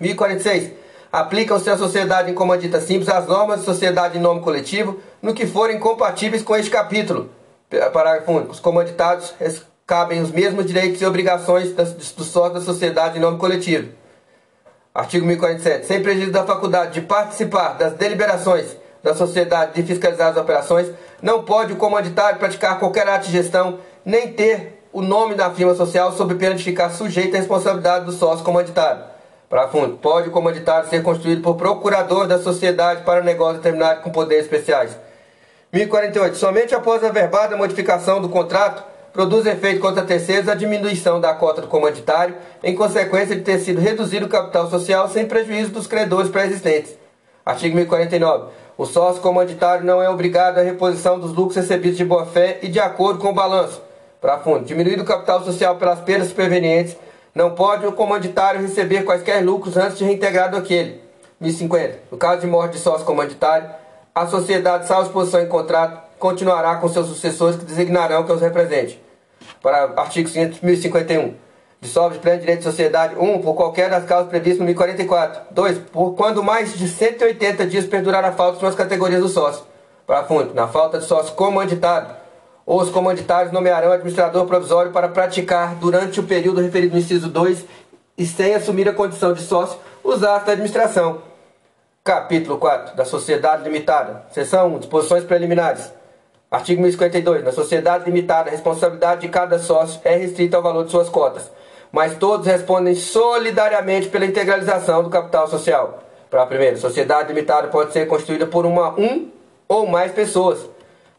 1046. 0.00 0.72
Aplicam-se 1.12 1.68
à 1.68 1.76
sociedade 1.76 2.30
em 2.30 2.34
comandita 2.34 2.80
simples 2.80 3.10
as 3.10 3.26
normas 3.26 3.60
de 3.60 3.66
sociedade 3.66 4.16
em 4.16 4.20
nome 4.20 4.40
coletivo 4.40 4.98
no 5.20 5.34
que 5.34 5.46
forem 5.46 5.78
compatíveis 5.78 6.42
com 6.42 6.56
este 6.56 6.70
capítulo. 6.70 7.30
Parágrafo 7.92 8.32
único. 8.32 8.52
Os 8.52 8.60
comanditados 8.60 9.34
cabem 9.86 10.22
os 10.22 10.30
mesmos 10.30 10.64
direitos 10.64 11.02
e 11.02 11.04
obrigações 11.04 11.72
do 11.72 12.24
sócio 12.24 12.54
da 12.54 12.60
sociedade 12.62 13.18
em 13.18 13.20
nome 13.20 13.36
coletivo. 13.36 13.92
Artigo 14.94 15.26
1047. 15.26 15.86
Sem 15.86 16.02
prejuízo 16.02 16.32
da 16.32 16.46
faculdade 16.46 16.92
de 16.92 17.02
participar 17.02 17.74
das 17.74 17.92
deliberações 17.92 18.78
da 19.02 19.14
sociedade 19.14 19.74
de 19.74 19.82
fiscalizar 19.82 20.30
as 20.30 20.36
operações, 20.38 20.90
não 21.20 21.44
pode 21.44 21.74
o 21.74 21.76
comanditário 21.76 22.38
praticar 22.38 22.78
qualquer 22.78 23.06
ato 23.08 23.26
de 23.26 23.32
gestão, 23.32 23.78
nem 24.06 24.32
ter 24.32 24.81
o 24.92 25.00
nome 25.00 25.34
da 25.34 25.50
firma 25.50 25.74
social 25.74 26.12
sob 26.12 26.34
pena 26.34 26.54
de 26.54 26.62
ficar 26.62 26.90
sujeito 26.90 27.34
à 27.34 27.38
responsabilidade 27.38 28.04
do 28.04 28.12
sócio 28.12 28.44
comanditário. 28.44 29.04
Para 29.48 29.68
fundo, 29.68 29.96
pode 29.96 30.28
o 30.28 30.32
comanditário 30.32 30.88
ser 30.88 31.02
constituído 31.02 31.40
por 31.40 31.56
procurador 31.56 32.26
da 32.26 32.38
sociedade 32.38 33.02
para 33.02 33.22
negócio 33.22 33.56
determinado 33.56 34.02
com 34.02 34.10
poderes 34.10 34.44
especiais. 34.44 34.96
1048. 35.72 36.36
Somente 36.36 36.74
após 36.74 37.02
a 37.02 37.10
verbada 37.10 37.56
modificação 37.56 38.20
do 38.20 38.28
contrato, 38.28 38.84
produz 39.12 39.46
efeito 39.46 39.80
contra 39.80 40.02
terceiros 40.04 40.48
a 40.48 40.54
diminuição 40.54 41.20
da 41.20 41.32
cota 41.34 41.62
do 41.62 41.68
comanditário, 41.68 42.34
em 42.62 42.74
consequência 42.74 43.34
de 43.34 43.42
ter 43.42 43.58
sido 43.58 43.80
reduzido 43.80 44.26
o 44.26 44.28
capital 44.28 44.68
social 44.68 45.08
sem 45.08 45.26
prejuízo 45.26 45.70
dos 45.70 45.86
credores 45.86 46.30
pré-existentes. 46.30 46.94
Artigo 47.44 47.76
1049. 47.76 48.52
O 48.76 48.84
sócio 48.84 49.22
comanditário 49.22 49.84
não 49.84 50.02
é 50.02 50.08
obrigado 50.08 50.58
à 50.58 50.62
reposição 50.62 51.18
dos 51.18 51.32
lucros 51.32 51.56
recebidos 51.56 51.96
de 51.96 52.04
boa-fé 52.04 52.58
e 52.62 52.68
de 52.68 52.80
acordo 52.80 53.18
com 53.18 53.30
o 53.30 53.34
balanço 53.34 53.80
para 54.22 54.38
fundo. 54.38 54.64
Diminuído 54.64 55.02
o 55.02 55.04
capital 55.04 55.44
social 55.44 55.76
pelas 55.76 56.00
perdas 56.00 56.28
supervenientes, 56.28 56.96
não 57.34 57.50
pode 57.50 57.84
o 57.84 57.92
comanditário 57.92 58.60
receber 58.60 59.02
quaisquer 59.02 59.44
lucros 59.44 59.76
antes 59.76 59.98
de 59.98 60.04
reintegrado 60.04 60.56
aquele. 60.56 61.02
1050. 61.40 61.98
No 62.12 62.16
caso 62.16 62.40
de 62.40 62.46
morte 62.46 62.74
de 62.74 62.78
sócio 62.78 63.04
comanditário, 63.04 63.68
a 64.14 64.26
sociedade, 64.28 64.86
salvo 64.86 65.06
exposição 65.06 65.40
em 65.40 65.48
contrato, 65.48 66.00
continuará 66.20 66.76
com 66.76 66.88
seus 66.88 67.08
sucessores 67.08 67.56
que 67.56 67.64
designarão 67.64 68.22
que 68.22 68.30
os 68.30 68.40
represente. 68.40 69.02
Para 69.60 69.92
artigo 69.96 70.30
1051. 70.62 71.34
Dissolve 71.80 72.14
de 72.14 72.22
pleno 72.22 72.38
direito 72.38 72.58
de 72.60 72.64
sociedade 72.64 73.16
1. 73.16 73.22
Um, 73.24 73.40
por 73.40 73.54
qualquer 73.54 73.90
das 73.90 74.04
causas 74.04 74.28
previstas 74.28 74.60
no 74.60 74.66
1044. 74.66 75.42
2. 75.50 75.78
Por 75.90 76.14
quando 76.14 76.44
mais 76.44 76.78
de 76.78 76.86
180 76.86 77.66
dias 77.66 77.86
perdurar 77.86 78.24
a 78.24 78.30
falta 78.30 78.52
de 78.52 78.60
suas 78.60 78.76
categorias 78.76 79.20
do 79.20 79.28
sócio. 79.28 79.64
Para 80.06 80.22
fundo. 80.22 80.54
Na 80.54 80.68
falta 80.68 80.98
de 80.98 81.06
sócio 81.06 81.34
comanditado 81.34 82.21
ou 82.64 82.80
os 82.80 82.90
comanditários 82.90 83.52
nomearão 83.52 83.92
administrador 83.92 84.46
provisório 84.46 84.92
para 84.92 85.08
praticar, 85.08 85.74
durante 85.74 86.20
o 86.20 86.22
período 86.22 86.60
referido 86.60 86.94
no 86.94 87.00
inciso 87.00 87.28
2, 87.28 87.64
e 88.16 88.26
sem 88.26 88.54
assumir 88.54 88.88
a 88.88 88.92
condição 88.92 89.32
de 89.32 89.42
sócio, 89.42 89.78
os 90.02 90.22
atos 90.22 90.46
da 90.46 90.52
administração. 90.52 91.22
Capítulo 92.04 92.58
4 92.58 92.96
da 92.96 93.04
Sociedade 93.04 93.62
Limitada. 93.62 94.24
Seção 94.32 94.74
1. 94.74 94.78
Disposições 94.80 95.24
preliminares. 95.24 95.92
Artigo 96.50 96.82
1052. 96.82 97.44
Na 97.44 97.52
sociedade 97.52 98.04
limitada, 98.04 98.50
a 98.50 98.52
responsabilidade 98.52 99.22
de 99.22 99.28
cada 99.28 99.58
sócio 99.58 100.00
é 100.04 100.16
restrita 100.16 100.56
ao 100.56 100.62
valor 100.62 100.84
de 100.84 100.90
suas 100.90 101.08
cotas, 101.08 101.50
mas 101.90 102.16
todos 102.16 102.46
respondem 102.46 102.94
solidariamente 102.94 104.08
pela 104.08 104.26
integralização 104.26 105.02
do 105.02 105.08
capital 105.08 105.48
social. 105.48 106.02
Para 106.28 106.42
a 106.42 106.46
primeira, 106.46 106.76
sociedade 106.76 107.28
limitada 107.28 107.68
pode 107.68 107.92
ser 107.92 108.06
constituída 108.06 108.46
por 108.46 108.66
uma, 108.66 108.90
um 108.98 109.30
ou 109.66 109.86
mais 109.86 110.12
pessoas 110.12 110.58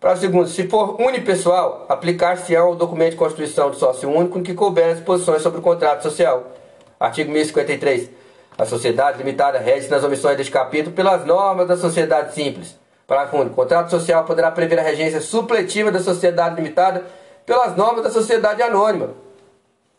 para 0.03 0.15
o 0.15 0.17
segundo, 0.17 0.49
se 0.49 0.67
for 0.67 0.99
unipessoal, 0.99 1.85
aplicar-se-á 1.87 2.65
o 2.65 2.75
documento 2.75 3.11
de 3.11 3.15
constituição 3.15 3.71
de 3.71 3.77
sócio 3.77 4.11
único 4.11 4.37
em 4.37 4.43
que 4.43 4.53
couber 4.53 4.89
as 4.89 4.97
disposições 4.97 5.41
sobre 5.41 5.59
o 5.59 5.61
contrato 5.61 6.03
social. 6.03 6.51
Artigo 6.99 7.31
1053. 7.31 8.09
A 8.57 8.65
sociedade 8.65 9.17
limitada 9.17 9.59
rege 9.59 9.87
nas 9.87 10.03
omissões 10.03 10.35
deste 10.35 10.51
capítulo 10.51 10.93
pelas 10.93 11.25
normas 11.25 11.69
da 11.69 11.77
sociedade 11.77 12.33
simples. 12.33 12.77
Parágrafo 13.07 13.37
único. 13.37 13.53
O 13.53 13.55
contrato 13.55 13.91
social 13.91 14.25
poderá 14.25 14.51
prever 14.51 14.77
a 14.77 14.81
regência 14.83 15.21
supletiva 15.21 15.89
da 15.89 16.01
sociedade 16.01 16.57
limitada 16.57 17.05
pelas 17.45 17.73
normas 17.77 18.03
da 18.03 18.11
sociedade 18.11 18.61
anônima. 18.61 19.11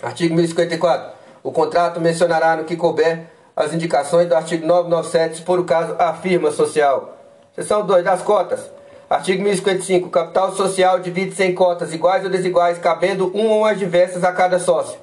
Artigo 0.02 0.34
1054. 0.34 1.14
O 1.42 1.50
contrato 1.50 1.98
mencionará 1.98 2.56
no 2.56 2.64
que 2.64 2.76
couber 2.76 3.22
as 3.56 3.72
indicações 3.72 4.28
do 4.28 4.34
artigo 4.34 4.66
997, 4.66 5.36
se 5.36 5.42
for 5.44 5.58
o 5.58 5.64
caso, 5.64 5.96
a 5.98 6.12
firma 6.12 6.50
social. 6.50 7.16
Seção 7.54 7.86
2 7.86 8.04
das 8.04 8.20
cotas. 8.20 8.83
Artigo 9.08 9.42
1055. 9.42 10.06
O 10.06 10.10
capital 10.10 10.54
social 10.54 10.98
divide-se 10.98 11.44
em 11.44 11.54
cotas 11.54 11.92
iguais 11.92 12.24
ou 12.24 12.30
desiguais, 12.30 12.78
cabendo 12.78 13.28
uma 13.34 13.54
ou 13.54 13.60
mais 13.62 13.78
diversas 13.78 14.24
a 14.24 14.32
cada 14.32 14.58
sócio. 14.58 14.98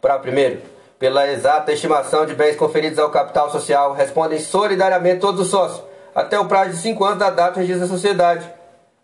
Para 0.00 0.18
primeiro, 0.18 0.60
pela 0.98 1.30
exata 1.30 1.72
estimação 1.72 2.26
de 2.26 2.34
bens 2.34 2.56
conferidos 2.56 2.98
ao 2.98 3.10
capital 3.10 3.50
social, 3.50 3.92
respondem 3.92 4.38
solidariamente 4.38 5.20
todos 5.20 5.40
os 5.40 5.48
sócios, 5.48 5.82
até 6.14 6.38
o 6.38 6.46
prazo 6.46 6.70
de 6.70 6.76
cinco 6.76 7.04
anos 7.04 7.18
da 7.18 7.30
data 7.30 7.54
do 7.54 7.60
registro 7.60 7.86
da 7.86 7.94
sociedade. 7.94 8.48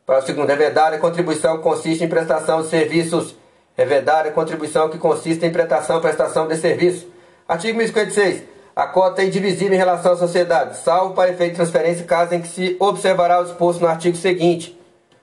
Para 0.05 0.19
o 0.19 0.23
segundo, 0.23 0.51
é 0.51 0.57
verdade 0.57 0.97
a 0.97 0.99
contribuição 0.99 1.57
que 1.57 1.63
consiste 1.63 2.05
em 2.05 2.09
prestação 2.09 2.63
de 2.63 2.69
serviços. 2.69 3.35
É 3.77 3.85
verdade 3.85 4.29
a 4.29 4.33
contribuição 4.33 4.89
que 4.89 4.99
consiste 4.99 5.45
em 5.45 5.51
prestação 5.51 6.01
prestação 6.01 6.47
de 6.47 6.57
serviço. 6.57 7.09
Artigo 7.49 7.79
1056. 7.79 8.54
A 8.77 8.89
cota 8.89 9.23
é 9.23 9.27
indivisível 9.27 9.73
em 9.73 9.79
relação 9.79 10.15
à 10.15 10.17
sociedade, 10.17 10.79
salvo 10.79 11.15
para 11.15 11.31
efeito 11.31 11.53
de 11.53 11.57
transferência, 11.59 12.05
caso 12.05 12.35
em 12.35 12.41
que 12.41 12.49
se 12.49 12.77
observará 12.81 13.39
o 13.39 13.45
disposto 13.45 13.81
no 13.81 13.87
artigo 13.87 14.17
seguinte. 14.17 14.77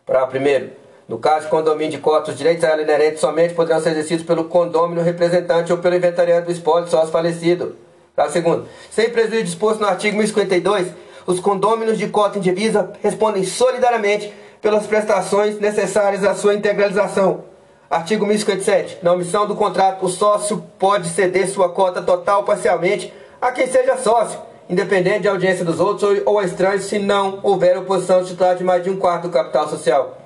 Para 0.06 0.26
primeiro, 0.26 0.70
no 1.06 1.18
caso 1.18 1.46
de 1.46 1.52
condomínio 1.52 1.92
de 1.92 1.98
cota, 1.98 2.32
os 2.32 2.38
direitos 2.38 2.64
a 2.64 2.70
ela 2.70 2.82
inerentes 2.82 3.20
somente 3.20 3.54
poderão 3.54 3.82
ser 3.82 3.90
exercidos 3.90 4.26
pelo 4.26 4.46
condômino 4.46 5.02
representante 5.02 5.70
ou 5.70 5.80
pelo 5.80 5.98
inventariante 5.98 6.46
do 6.46 6.52
espólio 6.54 6.88
sócio 6.88 7.12
falecido. 7.12 7.76
Para 8.16 8.30
segundo, 8.30 8.68
sem 8.90 9.10
prejuízo 9.10 9.44
disposto 9.44 9.82
no 9.82 9.88
artigo 9.88 10.16
1052, 10.16 10.88
os 11.28 11.42
condôminos 11.42 11.98
de 11.98 12.08
cota 12.08 12.38
indivisa 12.38 12.94
respondem 13.04 13.44
solidariamente 13.44 14.34
pelas 14.62 14.88
prestações 14.88 15.60
necessárias 15.60 16.24
à 16.24 16.34
sua 16.34 16.56
integralização. 16.56 17.44
Artigo 17.90 18.26
1057. 18.26 19.00
Na 19.04 19.12
omissão 19.12 19.46
do 19.46 19.56
contrato, 19.56 20.06
o 20.06 20.10
sócio 20.10 20.64
pode 20.80 21.10
ceder 21.10 21.50
sua 21.50 21.68
cota 21.68 22.02
total 22.02 22.40
ou 22.40 22.46
parcialmente 22.46 23.14
a 23.42 23.52
quem 23.52 23.66
seja 23.66 23.98
sócio, 23.98 24.40
independente 24.70 25.22
de 25.22 25.28
audiência 25.28 25.66
dos 25.66 25.80
outros 25.80 26.22
ou, 26.26 26.38
a 26.38 26.46
estranhos, 26.46 26.86
se 26.86 27.00
não 27.00 27.40
houver 27.42 27.76
oposição 27.76 28.24
titular 28.24 28.56
de 28.56 28.64
mais 28.64 28.84
de 28.84 28.90
um 28.92 28.98
quarto 28.98 29.24
do 29.24 29.30
capital 29.34 29.68
social. 29.68 30.18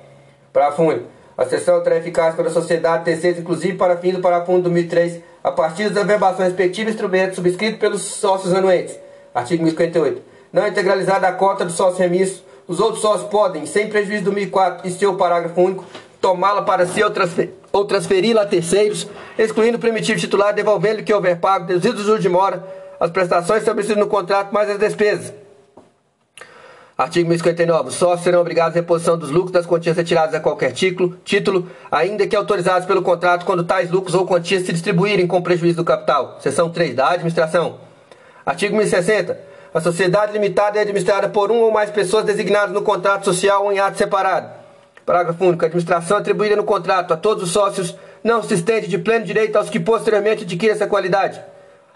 Parágrafo 0.52 0.82
único. 0.82 1.06
A 1.36 1.44
sessão 1.46 1.82
terá 1.82 1.96
eficácia 1.96 2.34
quando 2.34 2.48
a 2.48 2.50
sociedade 2.50 3.04
terceira, 3.04 3.40
inclusive 3.40 3.76
para 3.76 3.96
fins 3.96 4.14
do 4.14 4.20
parágrafo 4.20 4.52
1 4.52 4.56
de 4.56 4.62
2003, 4.62 5.20
a 5.42 5.50
partir 5.50 5.88
das 5.88 6.02
averbações 6.02 6.48
respectivos 6.48 6.92
instrumentos 6.92 7.36
subscritos 7.36 7.78
pelos 7.78 8.02
sócios 8.02 8.52
anuentes. 8.54 8.98
Artigo 9.34 9.62
1058. 9.62 10.22
Não 10.52 10.66
integralizada 10.66 11.26
a 11.26 11.32
cota 11.32 11.64
do 11.64 11.72
sócio 11.72 11.98
remisso, 11.98 12.44
os 12.68 12.80
outros 12.80 13.00
sócios 13.00 13.28
podem, 13.28 13.64
sem 13.64 13.88
prejuízo 13.88 14.24
do 14.24 14.30
2004 14.30 14.86
e 14.86 14.90
seu 14.90 15.14
parágrafo 15.14 15.60
único, 15.60 15.84
tomá-la 16.20 16.62
para 16.62 16.86
si 16.86 17.02
ou, 17.02 17.10
transfer, 17.10 17.50
ou 17.72 17.84
transferi-la 17.84 18.42
a 18.42 18.46
terceiros, 18.46 19.06
excluindo 19.38 19.76
o 19.76 19.80
primitivo 19.80 20.18
titular, 20.18 20.52
devolvendo-lhe 20.52 21.02
que 21.02 21.12
houver 21.12 21.38
pago, 21.38 21.66
deduzido 21.66 22.00
o 22.00 22.04
juros 22.04 22.22
de 22.22 22.28
mora, 22.28 22.64
as 22.98 23.10
prestações 23.10 23.60
estabelecidas 23.60 24.02
no 24.02 24.08
contrato 24.08 24.52
mais 24.52 24.70
as 24.70 24.78
despesas. 24.78 25.32
Artigo 26.98 27.28
1059. 27.28 27.90
Os 27.90 27.94
sócios 27.96 28.22
serão 28.22 28.40
obrigados 28.40 28.74
à 28.74 28.80
reposição 28.80 29.18
dos 29.18 29.30
lucros 29.30 29.52
das 29.52 29.66
quantias 29.66 29.94
retiradas 29.94 30.34
a 30.34 30.40
qualquer 30.40 30.72
título, 30.72 31.18
título, 31.24 31.70
ainda 31.90 32.26
que 32.26 32.34
autorizados 32.34 32.86
pelo 32.86 33.02
contrato 33.02 33.44
quando 33.44 33.64
tais 33.64 33.90
lucros 33.90 34.14
ou 34.14 34.26
quantias 34.26 34.62
se 34.62 34.72
distribuírem 34.72 35.26
com 35.26 35.42
prejuízo 35.42 35.76
do 35.76 35.84
capital. 35.84 36.38
Seção 36.40 36.70
3 36.70 36.94
da 36.94 37.10
administração. 37.10 37.80
Artigo 38.46 38.74
1060. 38.76 39.38
A 39.74 39.80
sociedade 39.80 40.32
limitada 40.32 40.78
é 40.78 40.80
administrada 40.80 41.28
por 41.28 41.52
um 41.52 41.60
ou 41.60 41.70
mais 41.70 41.90
pessoas 41.90 42.24
designadas 42.24 42.72
no 42.72 42.80
contrato 42.80 43.26
social 43.26 43.64
ou 43.64 43.72
em 43.72 43.78
ato 43.78 43.98
separado. 43.98 44.48
Parágrafo 45.04 45.44
único. 45.44 45.64
A 45.64 45.66
administração 45.66 46.16
atribuída 46.16 46.56
no 46.56 46.64
contrato 46.64 47.12
a 47.12 47.16
todos 47.16 47.42
os 47.42 47.50
sócios 47.50 47.94
não 48.24 48.42
se 48.42 48.54
estende 48.54 48.88
de 48.88 48.96
pleno 48.96 49.26
direito 49.26 49.56
aos 49.56 49.68
que 49.68 49.78
posteriormente 49.78 50.44
adquirem 50.44 50.74
essa 50.74 50.86
qualidade. 50.86 51.38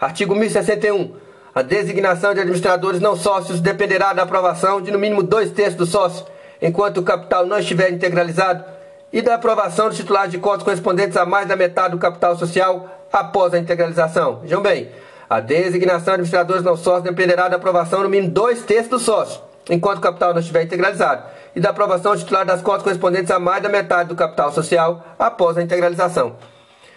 Artigo 0.01 0.33
1061. 0.33 1.13
A 1.53 1.61
designação 1.61 2.33
de 2.33 2.39
administradores 2.39 2.99
não 2.99 3.15
sócios 3.15 3.61
dependerá 3.61 4.13
da 4.13 4.23
aprovação 4.23 4.81
de 4.81 4.89
no 4.89 4.97
mínimo 4.97 5.21
dois 5.21 5.51
terços 5.51 5.75
do 5.75 5.85
sócio, 5.85 6.25
enquanto 6.59 6.97
o 6.97 7.03
capital 7.03 7.45
não 7.45 7.59
estiver 7.59 7.91
integralizado, 7.91 8.65
e 9.13 9.21
da 9.21 9.35
aprovação 9.35 9.89
dos 9.89 9.97
titulares 9.97 10.31
de 10.31 10.39
cotas 10.39 10.63
correspondentes 10.63 11.15
a 11.15 11.23
mais 11.23 11.47
da 11.47 11.55
metade 11.55 11.91
do 11.91 11.99
capital 11.99 12.35
social 12.35 12.89
após 13.13 13.53
a 13.53 13.59
integralização. 13.59 14.39
Vejam 14.39 14.63
bem, 14.63 14.89
A 15.29 15.39
designação 15.39 16.15
de 16.15 16.21
administradores 16.21 16.61
não 16.61 16.75
sócios 16.75 17.03
dependerá 17.03 17.47
da 17.47 17.55
aprovação 17.55 18.03
no 18.03 18.09
mínimo 18.09 18.33
dois 18.33 18.63
terços 18.63 18.89
do 18.89 18.99
sócio, 18.99 19.39
enquanto 19.69 19.99
o 19.99 20.01
capital 20.01 20.33
não 20.33 20.41
estiver 20.41 20.63
integralizado, 20.63 21.23
e 21.55 21.59
da 21.61 21.69
aprovação 21.69 22.17
titular 22.17 22.45
das 22.45 22.61
cotas 22.61 22.83
correspondentes 22.83 23.31
a 23.31 23.39
mais 23.39 23.63
da 23.63 23.69
metade 23.69 24.09
do 24.09 24.15
capital 24.15 24.51
social 24.51 25.05
após 25.17 25.57
a 25.57 25.61
integralização. 25.61 26.35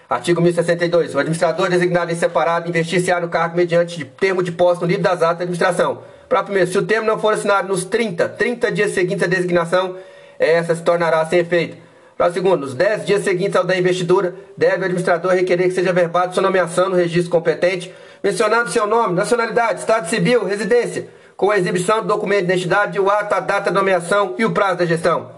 Artigo 0.08 0.40
1062. 0.40 1.14
O 1.14 1.18
administrador 1.18 1.68
designado 1.70 2.12
em 2.12 2.14
separado 2.14 2.68
investir-se-á 2.68 3.20
no 3.20 3.28
cargo 3.28 3.56
mediante 3.56 3.96
de 3.96 4.04
termo 4.04 4.42
de 4.42 4.52
posse 4.52 4.80
no 4.80 4.86
livro 4.86 5.02
das 5.02 5.22
atas 5.22 5.38
da 5.38 5.44
administração. 5.44 6.02
Para 6.28 6.42
primeiro, 6.42 6.70
se 6.70 6.78
o 6.78 6.82
termo 6.82 7.06
não 7.06 7.18
for 7.18 7.34
assinado 7.34 7.68
nos 7.68 7.84
30, 7.84 8.28
30 8.28 8.72
dias 8.72 8.90
seguintes 8.92 9.24
à 9.24 9.26
designação, 9.26 9.96
essa 10.38 10.74
se 10.74 10.82
tornará 10.82 11.24
sem 11.26 11.38
efeito. 11.38 11.76
Para 12.16 12.32
segundo, 12.32 12.60
nos 12.60 12.74
10 12.74 13.06
dias 13.06 13.24
seguintes 13.24 13.56
ao 13.56 13.64
da 13.64 13.76
investidura, 13.76 14.34
deve 14.56 14.82
o 14.82 14.84
administrador 14.84 15.32
requerer 15.32 15.68
que 15.68 15.74
seja 15.74 15.92
verbado 15.92 16.32
sua 16.32 16.42
nomeação 16.42 16.88
no 16.88 16.96
registro 16.96 17.30
competente, 17.30 17.92
mencionando 18.22 18.70
seu 18.70 18.86
nome, 18.86 19.14
nacionalidade, 19.14 19.80
estado 19.80 20.08
civil, 20.08 20.44
residência, 20.44 21.08
com 21.36 21.50
a 21.50 21.58
exibição 21.58 22.02
do 22.02 22.06
documento 22.06 22.46
de 22.46 22.52
identidade, 22.52 23.00
o 23.00 23.10
ato, 23.10 23.34
a 23.34 23.40
data 23.40 23.70
da 23.70 23.80
nomeação 23.80 24.34
e 24.38 24.44
o 24.44 24.52
prazo 24.52 24.78
da 24.78 24.86
gestão. 24.86 25.32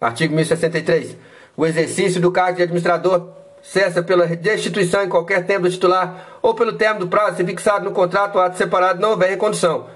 Artigo 0.00 0.34
1063. 0.34 1.16
O 1.56 1.64
exercício 1.64 2.20
do 2.20 2.32
cargo 2.32 2.56
de 2.56 2.64
administrador 2.64 3.35
cessa 3.68 4.02
pela 4.02 4.26
destituição 4.26 5.02
em 5.02 5.08
qualquer 5.08 5.44
tempo 5.44 5.62
do 5.62 5.70
titular 5.70 6.38
ou 6.40 6.54
pelo 6.54 6.74
termo 6.74 7.00
do 7.00 7.08
prazo 7.08 7.44
fixado 7.44 7.84
no 7.84 7.90
contrato 7.90 8.36
ou 8.36 8.40
ato 8.40 8.56
separado 8.56 9.00
não 9.00 9.10
houver 9.10 9.30
recondução. 9.30 9.86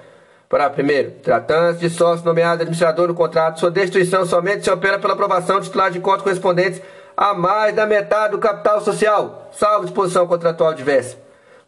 Para 0.48 0.68
primeiro, 0.68 1.12
tratando-se 1.22 1.78
de 1.78 1.88
sócio 1.88 2.26
nomeado 2.26 2.62
administrador 2.62 3.06
no 3.06 3.14
contrato, 3.14 3.60
sua 3.60 3.70
destituição 3.70 4.26
somente 4.26 4.64
se 4.64 4.70
opera 4.70 4.98
pela 4.98 5.12
aprovação 5.12 5.60
titular 5.60 5.90
de 5.90 6.00
contas 6.00 6.22
correspondentes 6.22 6.82
a 7.16 7.32
mais 7.32 7.74
da 7.74 7.86
metade 7.86 8.32
do 8.32 8.38
capital 8.38 8.80
social, 8.80 9.50
salvo 9.52 9.84
disposição 9.84 10.26
contratual 10.26 10.74
diversa. 10.74 11.16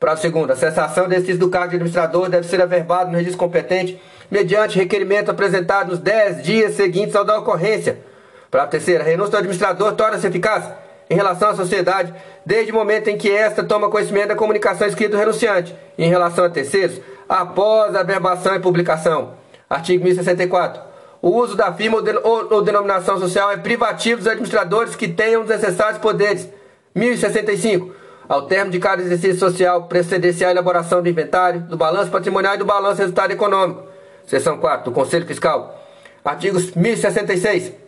Para 0.00 0.16
segundo, 0.16 0.50
a 0.50 0.56
cessação 0.56 1.06
de 1.06 1.14
exercício 1.14 1.38
do 1.38 1.48
cargo 1.48 1.70
de 1.70 1.76
administrador 1.76 2.28
deve 2.28 2.48
ser 2.48 2.60
averbado 2.60 3.12
no 3.12 3.18
registro 3.18 3.38
competente 3.38 4.02
mediante 4.28 4.76
requerimento 4.76 5.30
apresentado 5.30 5.90
nos 5.90 6.00
10 6.00 6.42
dias 6.42 6.74
seguintes 6.74 7.14
ao 7.14 7.24
da 7.24 7.38
ocorrência. 7.38 7.98
Para 8.50 8.64
a 8.64 8.66
terceira, 8.66 9.04
a 9.04 9.06
renúncia 9.06 9.30
do 9.30 9.36
administrador 9.36 9.92
torna-se 9.92 10.26
eficaz 10.26 10.64
em 11.12 11.14
relação 11.14 11.50
à 11.50 11.54
sociedade 11.54 12.12
desde 12.44 12.72
o 12.72 12.74
momento 12.74 13.08
em 13.08 13.18
que 13.18 13.30
esta 13.30 13.62
toma 13.62 13.90
conhecimento 13.90 14.28
da 14.28 14.34
comunicação 14.34 14.88
escrita 14.88 15.12
do 15.12 15.18
renunciante 15.18 15.76
em 15.98 16.08
relação 16.08 16.44
a 16.44 16.50
terceiros 16.50 17.00
após 17.28 17.94
a 17.94 18.02
verbação 18.02 18.54
e 18.54 18.60
publicação. 18.60 19.34
Artigo 19.68 20.04
1064. 20.04 20.82
O 21.20 21.30
uso 21.30 21.54
da 21.54 21.72
firma 21.72 22.02
ou, 22.24 22.62
denominação 22.62 23.18
social 23.18 23.50
é 23.52 23.56
privativo 23.58 24.18
dos 24.18 24.26
administradores 24.26 24.96
que 24.96 25.06
tenham 25.06 25.42
os 25.42 25.48
necessários 25.48 25.98
poderes. 25.98 26.48
1065. 26.94 27.94
Ao 28.28 28.46
termo 28.46 28.70
de 28.70 28.78
cada 28.78 29.02
exercício 29.02 29.38
social, 29.38 29.84
preceder-se 29.84 30.44
a 30.44 30.50
elaboração 30.50 31.02
do 31.02 31.08
inventário, 31.08 31.60
do 31.60 31.76
balanço 31.76 32.10
patrimonial 32.10 32.54
e 32.54 32.58
do 32.58 32.64
balanço 32.64 33.00
resultado 33.00 33.30
econômico. 33.30 33.82
Seção 34.26 34.56
4 34.58 34.86
do 34.86 34.92
Conselho 34.92 35.26
Fiscal. 35.26 35.78
Artigos 36.24 36.72
1066. 36.72 37.81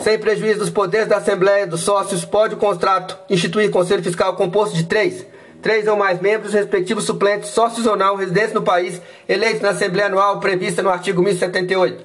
Sem 0.00 0.18
prejuízo 0.18 0.60
dos 0.60 0.70
poderes 0.70 1.08
da 1.08 1.16
Assembleia 1.16 1.66
dos 1.66 1.80
Sócios, 1.80 2.24
pode 2.24 2.54
o 2.54 2.58
contrato 2.58 3.18
instituir 3.28 3.70
Conselho 3.70 4.02
Fiscal 4.02 4.36
composto 4.36 4.76
de 4.76 4.84
três 4.84 5.26
três 5.66 5.88
ou 5.88 5.96
mais 5.96 6.20
membros, 6.20 6.52
respectivos 6.52 7.04
suplentes, 7.04 7.50
sócios 7.50 7.86
ou 7.86 7.96
não, 7.96 8.14
residentes 8.14 8.52
no 8.52 8.62
país, 8.62 9.02
eleitos 9.28 9.60
na 9.60 9.70
Assembleia 9.70 10.06
Anual 10.06 10.38
prevista 10.38 10.80
no 10.80 10.88
artigo 10.88 11.20
1078. 11.20 12.04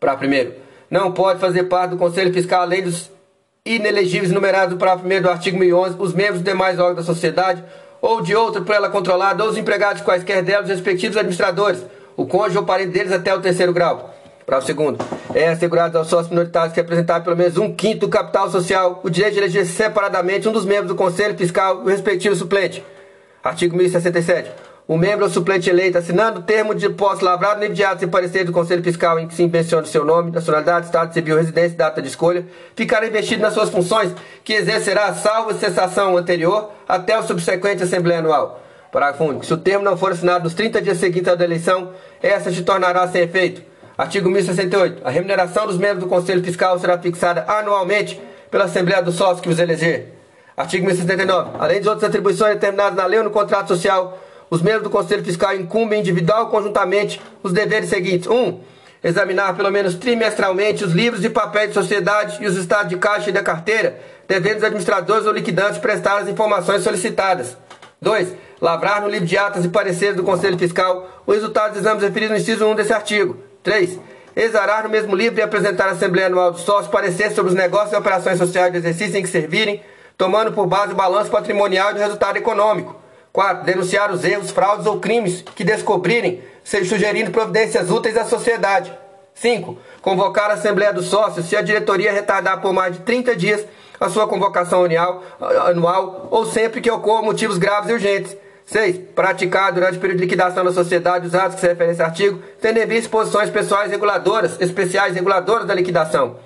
Para 0.00 0.16
primeiro, 0.16 0.54
não 0.90 1.12
pode 1.12 1.38
fazer 1.38 1.64
parte 1.64 1.90
do 1.90 1.98
Conselho 1.98 2.32
Fiscal, 2.32 2.62
além 2.62 2.82
dos 2.82 3.10
inelegíveis 3.66 4.32
numerados 4.32 4.78
para 4.78 4.96
primeiro 4.96 5.24
do 5.24 5.30
artigo 5.30 5.58
1011, 5.58 5.96
os 5.98 6.14
membros 6.14 6.40
dos 6.40 6.44
demais 6.44 6.78
órgãos 6.78 7.06
da 7.06 7.14
sociedade 7.14 7.62
ou 8.00 8.22
de 8.22 8.34
outra 8.34 8.62
por 8.62 8.74
ela 8.74 8.88
controlada, 8.88 9.44
ou 9.44 9.50
os 9.50 9.58
empregados 9.58 10.00
quaisquer 10.02 10.42
delas, 10.42 10.64
os 10.64 10.70
respectivos 10.70 11.16
administradores, 11.16 11.84
o 12.16 12.26
cônjuge 12.26 12.58
ou 12.58 12.64
parente 12.64 12.92
deles 12.92 13.12
até 13.12 13.34
o 13.34 13.40
terceiro 13.40 13.72
grau. 13.74 14.12
Para 14.44 14.58
o 14.58 14.62
segundo, 14.62 14.98
é 15.34 15.48
assegurado 15.48 15.96
aos 15.96 16.08
sócios 16.08 16.30
minoritários 16.30 16.74
que 16.74 16.80
representar 16.80 17.20
pelo 17.20 17.36
menos 17.36 17.56
um 17.56 17.72
quinto 17.72 18.00
do 18.00 18.08
capital 18.08 18.50
social 18.50 19.00
o 19.02 19.08
direito 19.08 19.34
de 19.34 19.40
eleger 19.40 19.64
separadamente 19.66 20.48
um 20.48 20.52
dos 20.52 20.64
membros 20.64 20.88
do 20.88 20.94
Conselho 20.94 21.36
Fiscal 21.36 21.82
e 21.82 21.84
o 21.84 21.88
respectivo 21.88 22.34
suplente. 22.34 22.84
Artigo 23.42 23.76
1067. 23.76 24.50
O 24.86 24.96
membro 24.96 25.24
ou 25.24 25.30
suplente 25.30 25.70
eleito, 25.70 25.96
assinando 25.96 26.40
o 26.40 26.42
termo 26.42 26.74
de 26.74 26.88
posse 26.90 27.22
lavrado 27.22 27.60
no 27.60 27.66
imediato 27.66 28.04
e 28.04 28.08
parecer 28.08 28.44
do 28.44 28.52
Conselho 28.52 28.82
Fiscal 28.82 29.18
em 29.18 29.28
que 29.28 29.34
se 29.34 29.46
mencione 29.46 29.86
seu 29.86 30.04
nome, 30.04 30.32
nacionalidade, 30.32 30.86
estado 30.86 31.14
civil, 31.14 31.36
residência 31.36 31.78
data 31.78 32.02
de 32.02 32.08
escolha, 32.08 32.44
ficará 32.74 33.06
investido 33.06 33.42
nas 33.42 33.54
suas 33.54 33.70
funções, 33.70 34.12
que 34.42 34.52
exercerá 34.52 35.14
salvo 35.14 35.54
cessação 35.54 36.16
anterior 36.16 36.72
até 36.88 37.16
o 37.16 37.22
subsequente 37.22 37.84
Assembleia 37.84 38.18
Anual. 38.18 38.60
Parágrafo 38.90 39.24
único. 39.24 39.46
Se 39.46 39.54
o 39.54 39.56
termo 39.56 39.84
não 39.84 39.96
for 39.96 40.12
assinado 40.12 40.44
nos 40.44 40.54
30 40.54 40.82
dias 40.82 40.98
seguintes 40.98 41.28
à 41.28 41.36
da 41.36 41.44
eleição, 41.44 41.92
essa 42.20 42.50
se 42.50 42.62
tornará 42.62 43.06
sem 43.06 43.22
efeito. 43.22 43.71
Artigo 43.96 44.30
1068. 44.30 45.02
A 45.04 45.10
remuneração 45.10 45.66
dos 45.66 45.76
membros 45.76 46.00
do 46.00 46.08
Conselho 46.08 46.42
Fiscal 46.42 46.78
será 46.78 46.98
fixada 46.98 47.44
anualmente 47.46 48.20
pela 48.50 48.64
Assembleia 48.64 49.02
dos 49.02 49.16
Sócios 49.16 49.40
que 49.40 49.48
os 49.48 49.58
eleger. 49.58 50.14
Artigo 50.56 50.86
1079. 50.86 51.50
Além 51.58 51.80
de 51.80 51.88
outras 51.88 52.08
atribuições 52.08 52.54
determinadas 52.54 52.96
na 52.96 53.06
lei 53.06 53.18
ou 53.18 53.24
no 53.24 53.30
contrato 53.30 53.68
social, 53.68 54.18
os 54.50 54.62
membros 54.62 54.84
do 54.84 54.90
Conselho 54.90 55.24
Fiscal 55.24 55.54
incumbem 55.54 56.00
individual 56.00 56.44
ou 56.44 56.50
conjuntamente 56.50 57.20
os 57.42 57.52
deveres 57.52 57.88
seguintes: 57.88 58.26
1. 58.26 58.34
Um, 58.34 58.60
examinar 59.02 59.56
pelo 59.56 59.70
menos 59.70 59.94
trimestralmente 59.94 60.84
os 60.84 60.92
livros 60.92 61.20
de 61.20 61.28
papel 61.28 61.68
de 61.68 61.74
sociedade 61.74 62.38
e 62.42 62.46
os 62.46 62.56
estados 62.56 62.88
de 62.88 62.96
caixa 62.96 63.30
e 63.30 63.32
da 63.32 63.42
carteira, 63.42 63.98
devendo 64.28 64.58
os 64.58 64.64
administradores 64.64 65.26
ou 65.26 65.32
liquidantes 65.32 65.78
prestar 65.78 66.18
as 66.18 66.28
informações 66.28 66.82
solicitadas. 66.82 67.56
2. 68.00 68.34
Lavrar 68.60 69.02
no 69.02 69.08
livro 69.08 69.26
de 69.26 69.36
atas 69.36 69.64
e 69.64 69.68
pareceres 69.68 70.16
do 70.16 70.22
Conselho 70.22 70.58
Fiscal 70.58 71.22
o 71.26 71.32
resultado 71.32 71.70
dos 71.70 71.80
exames 71.80 72.02
referidos 72.02 72.30
no 72.30 72.40
inciso 72.40 72.66
1 72.66 72.74
desse 72.74 72.92
artigo. 72.92 73.51
3. 73.62 73.98
Exarar 74.34 74.84
no 74.84 74.88
mesmo 74.88 75.14
livro 75.14 75.38
e 75.38 75.42
apresentar 75.42 75.88
à 75.88 75.92
Assembleia 75.92 76.26
Anual 76.26 76.52
dos 76.52 76.62
Sócios 76.62 76.90
parecer 76.90 77.32
sobre 77.32 77.50
os 77.52 77.56
negócios 77.56 77.92
e 77.92 77.96
operações 77.96 78.38
sociais 78.38 78.72
do 78.72 78.78
exercício 78.78 79.16
em 79.18 79.22
que 79.22 79.28
servirem, 79.28 79.82
tomando 80.16 80.52
por 80.52 80.66
base 80.66 80.92
o 80.92 80.96
balanço 80.96 81.30
patrimonial 81.30 81.92
e 81.92 81.94
o 81.94 81.98
resultado 81.98 82.36
econômico. 82.36 82.96
4. 83.32 83.64
Denunciar 83.64 84.10
os 84.10 84.24
erros, 84.24 84.50
fraudes 84.50 84.86
ou 84.86 85.00
crimes 85.00 85.42
que 85.54 85.64
descobrirem, 85.64 86.42
sugerindo 86.64 87.30
providências 87.30 87.90
úteis 87.90 88.16
à 88.16 88.24
sociedade. 88.24 88.92
5. 89.34 89.78
Convocar 90.00 90.50
a 90.50 90.54
Assembleia 90.54 90.92
dos 90.92 91.06
Sócios 91.06 91.46
se 91.46 91.56
a 91.56 91.62
diretoria 91.62 92.12
retardar 92.12 92.60
por 92.60 92.72
mais 92.72 92.94
de 92.94 93.00
30 93.00 93.36
dias 93.36 93.64
a 93.98 94.08
sua 94.08 94.26
convocação 94.26 94.84
anual, 94.84 95.22
anual 95.66 96.28
ou 96.30 96.44
sempre 96.44 96.80
que 96.80 96.90
ocorram 96.90 97.24
motivos 97.24 97.56
graves 97.56 97.90
e 97.90 97.92
urgentes. 97.94 98.36
6. 98.72 98.98
Praticar 99.14 99.72
durante 99.72 99.98
o 99.98 100.00
período 100.00 100.18
de 100.18 100.24
liquidação 100.24 100.64
da 100.64 100.72
sociedade 100.72 101.26
os 101.26 101.34
atos 101.34 101.56
que 101.56 101.60
se 101.60 101.68
referem 101.68 101.90
a 101.90 101.92
esse 101.92 102.02
artigo, 102.02 102.42
tendo 102.60 102.78
em 102.78 102.86
vista 102.86 103.10
posições 103.10 103.50
pessoais 103.50 103.90
reguladoras, 103.90 104.58
especiais 104.60 105.14
reguladoras 105.14 105.66
da 105.66 105.74
liquidação. 105.74 106.36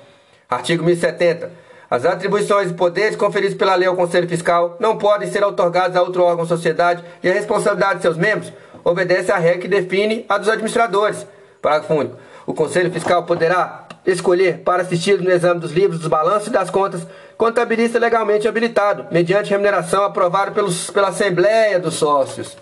Artigo 0.50 0.84
1070. 0.84 1.50
As 1.88 2.04
atribuições 2.04 2.70
e 2.70 2.74
poderes 2.74 3.16
conferidos 3.16 3.56
pela 3.56 3.76
lei 3.76 3.86
ao 3.86 3.94
Conselho 3.94 4.28
Fiscal 4.28 4.76
não 4.80 4.98
podem 4.98 5.30
ser 5.30 5.44
otorgados 5.44 5.96
a 5.96 6.02
outro 6.02 6.24
órgão 6.24 6.40
ou 6.40 6.46
sociedade 6.46 7.02
e 7.22 7.30
a 7.30 7.32
responsabilidade 7.32 7.96
de 7.96 8.02
seus 8.02 8.16
membros 8.16 8.52
obedece 8.82 9.30
à 9.30 9.36
regra 9.36 9.60
que 9.60 9.68
define 9.68 10.26
a 10.28 10.36
dos 10.36 10.48
administradores. 10.48 11.24
Parágrafo 11.62 11.94
único. 11.94 12.16
O 12.44 12.52
Conselho 12.54 12.90
Fiscal 12.92 13.22
poderá 13.22 13.85
escolher 14.06 14.58
para 14.58 14.82
assistir 14.82 15.20
no 15.20 15.30
exame 15.30 15.60
dos 15.60 15.72
livros, 15.72 15.98
dos 15.98 16.08
balanços 16.08 16.48
e 16.48 16.52
das 16.52 16.70
contas 16.70 17.06
contabilista 17.36 17.98
legalmente 17.98 18.48
habilitado, 18.48 19.06
mediante 19.10 19.50
remuneração 19.50 20.04
aprovada 20.04 20.52
pelos, 20.52 20.90
pela 20.90 21.08
Assembleia 21.08 21.78
dos 21.78 21.94
Sócios. 21.94 22.56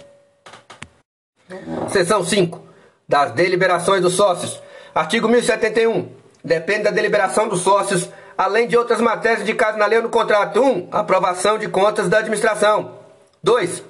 Seção 1.90 2.24
5. 2.24 2.60
Das 3.08 3.32
deliberações 3.32 4.00
dos 4.00 4.14
sócios. 4.14 4.60
Artigo 4.94 5.28
1071. 5.28 6.08
Depende 6.42 6.84
da 6.84 6.90
deliberação 6.90 7.48
dos 7.48 7.60
sócios 7.60 8.08
além 8.36 8.66
de 8.66 8.76
outras 8.76 9.00
matérias 9.00 9.42
indicadas 9.42 9.76
na 9.76 9.86
lei 9.86 9.98
ou 9.98 10.04
no 10.04 10.10
contrato. 10.10 10.60
1. 10.60 10.64
Um, 10.64 10.88
aprovação 10.90 11.58
de 11.58 11.68
contas 11.68 12.08
da 12.08 12.18
administração. 12.18 12.98
2. 13.42 13.82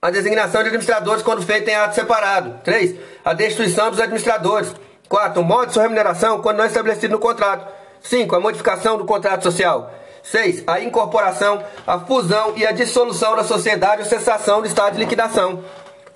A 0.00 0.10
designação 0.10 0.62
de 0.62 0.68
administradores 0.68 1.22
quando 1.22 1.42
feita 1.42 1.70
em 1.70 1.74
ato 1.74 1.94
separado. 1.94 2.60
3. 2.62 2.96
A 3.24 3.32
destituição 3.32 3.90
dos 3.90 4.00
administradores. 4.00 4.72
4. 5.08 5.40
O 5.40 5.44
modo 5.44 5.68
de 5.68 5.72
sua 5.72 5.82
remuneração 5.82 6.40
quando 6.40 6.58
não 6.58 6.66
estabelecido 6.66 7.12
no 7.12 7.18
contrato. 7.18 7.66
5. 8.02 8.36
A 8.36 8.40
modificação 8.40 8.98
do 8.98 9.04
contrato 9.04 9.44
social. 9.44 9.92
6. 10.22 10.64
A 10.66 10.80
incorporação, 10.80 11.62
a 11.86 11.98
fusão 12.00 12.52
e 12.56 12.66
a 12.66 12.72
dissolução 12.72 13.34
da 13.34 13.44
sociedade 13.44 14.02
ou 14.02 14.08
cessação 14.08 14.60
do 14.60 14.66
estado 14.66 14.94
de 14.94 15.00
liquidação. 15.00 15.64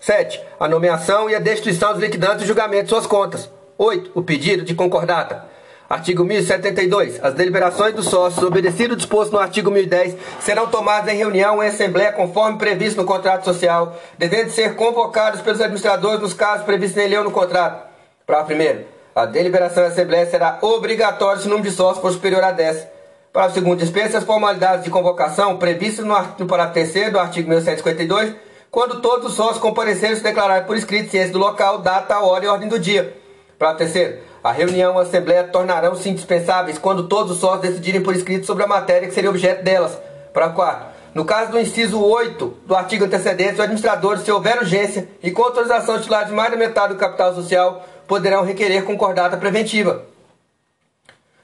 7. 0.01 0.41
A 0.59 0.69
nomeação 0.69 1.31
e 1.31 1.35
a 1.35 1.39
destituição 1.39 1.93
dos 1.93 2.03
liquidantes 2.03 2.45
e 2.45 2.47
julgamento 2.47 2.85
de 2.85 2.91
suas 2.91 3.07
contas. 3.07 3.49
8. 3.79 4.11
O 4.15 4.23
pedido 4.23 4.65
de 4.65 4.75
concordata. 4.75 5.51
Artigo 5.89 6.25
1072. 6.25 7.23
As 7.23 7.35
deliberações 7.35 7.95
dos 7.95 8.07
sócios, 8.07 8.43
obedecido 8.43 8.95
o 8.95 8.97
disposto 8.97 9.33
no 9.33 9.39
artigo 9.39 9.71
1010, 9.71 10.17
serão 10.41 10.67
tomadas 10.67 11.13
em 11.13 11.17
reunião 11.17 11.63
em 11.63 11.69
assembleia 11.69 12.13
conforme 12.13 12.59
previsto 12.59 13.01
no 13.01 13.07
contrato 13.07 13.45
social, 13.45 13.97
devendo 14.19 14.51
ser 14.51 14.75
convocados 14.75 15.41
pelos 15.41 15.61
administradores 15.61 16.21
nos 16.21 16.35
casos 16.35 16.65
previstos 16.65 16.97
lei 16.97 17.19
ou 17.19 17.25
no 17.25 17.31
contrato. 17.31 17.92
Para 18.27 18.45
primeiro, 18.45 18.85
a 19.15 19.27
deliberação 19.27 19.85
em 19.85 19.89
assembleia 19.89 20.27
será 20.27 20.59
obrigatória 20.63 21.41
se 21.41 21.47
o 21.47 21.51
número 21.51 21.69
de 21.69 21.75
sócios 21.75 22.01
for 22.01 22.13
superior 22.13 22.43
a 22.43 22.53
10. 22.53 22.87
Para 23.33 23.47
o 23.47 23.51
segundo, 23.51 23.79
dispensa 23.79 24.19
as 24.19 24.25
formalidades 24.25 24.85
de 24.85 24.91
convocação 24.91 25.57
previstas 25.57 26.05
no, 26.05 26.15
no 26.39 26.47
parágrafo 26.47 26.93
3 26.93 27.13
do 27.13 27.19
artigo 27.19 27.49
1152, 27.49 28.35
quando 28.71 29.01
todos 29.01 29.33
os 29.33 29.35
sócios 29.35 29.59
comparecerem 29.59 30.17
se 30.17 30.23
declararem 30.23 30.67
por 30.67 30.77
escrito 30.77 31.11
ciência 31.11 31.33
do 31.33 31.39
local, 31.39 31.79
data, 31.79 32.21
hora 32.21 32.45
e 32.45 32.49
ordem 32.49 32.69
do 32.69 32.79
dia. 32.79 33.17
Para 33.59 33.75
terceiro, 33.75 34.19
a 34.43 34.53
reunião 34.53 34.95
e 34.95 34.99
a 34.99 35.03
assembleia 35.03 35.45
tornarão-se 35.45 36.09
indispensáveis 36.09 36.79
quando 36.79 37.09
todos 37.09 37.33
os 37.33 37.39
sócios 37.39 37.61
decidirem 37.61 38.03
por 38.03 38.15
escrito 38.15 38.47
sobre 38.47 38.65
a 38.65 38.67
matéria 38.67 39.09
que 39.09 39.15
seria 39.15 39.31
objeto 39.31 39.63
delas. 39.63 39.99
Para 40.33 40.49
quarto, 40.49 40.87
no 41.15 41.25
caso 41.27 41.53
do 41.53 41.61
inciso 41.61 42.03
8 42.03 42.57
do 42.67 42.75
artigo 42.75 43.05
antecedente, 43.05 43.55
os 43.55 43.61
administradores, 43.61 44.23
se 44.23 44.33
houver 44.33 44.59
urgência 44.59 45.07
e 45.23 45.31
com 45.31 45.43
autorização 45.43 45.99
titular 45.99 46.25
de 46.25 46.33
mais 46.33 46.51
da 46.51 46.57
metade 46.57 46.95
do 46.95 46.99
capital 46.99 47.35
social, 47.35 47.87
poderão 48.13 48.45
requerer 48.45 48.85
concordata 48.85 49.39
preventiva. 49.39 50.05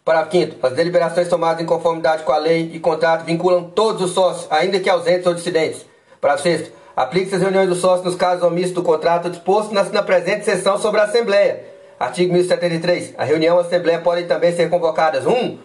Parágrafo 0.05 0.37
5 0.37 0.67
As 0.67 0.75
deliberações 0.75 1.27
tomadas 1.27 1.63
em 1.63 1.65
conformidade 1.65 2.25
com 2.25 2.33
a 2.33 2.37
lei 2.37 2.73
e 2.75 2.79
contrato 2.79 3.25
vinculam 3.25 3.71
todos 3.71 4.03
os 4.03 4.11
sócios, 4.11 4.47
ainda 4.51 4.79
que 4.79 4.91
ausentes 4.91 5.27
ou 5.27 5.33
dissidentes. 5.33 5.87
Parágrafo 6.21 6.43
6 6.43 6.71
Aplique-se 6.95 7.37
as 7.37 7.41
reuniões 7.41 7.71
dos 7.71 7.79
sócios 7.79 8.05
nos 8.05 8.17
casos 8.17 8.43
omissos 8.43 8.75
do 8.75 8.83
contrato 8.83 9.31
disposto 9.31 9.73
na, 9.73 9.83
na 9.85 10.03
presente 10.03 10.45
sessão 10.45 10.77
sobre 10.77 11.01
a 11.01 11.05
Assembleia. 11.05 11.65
Artigo 11.99 12.35
1073. 12.35 13.15
A 13.17 13.25
reunião 13.25 13.57
e 13.57 13.59
a 13.61 13.63
Assembleia 13.63 14.01
podem 14.01 14.27
também 14.27 14.55
ser 14.55 14.69
convocadas 14.69 15.25
1. 15.25 15.31
Um, 15.33 15.59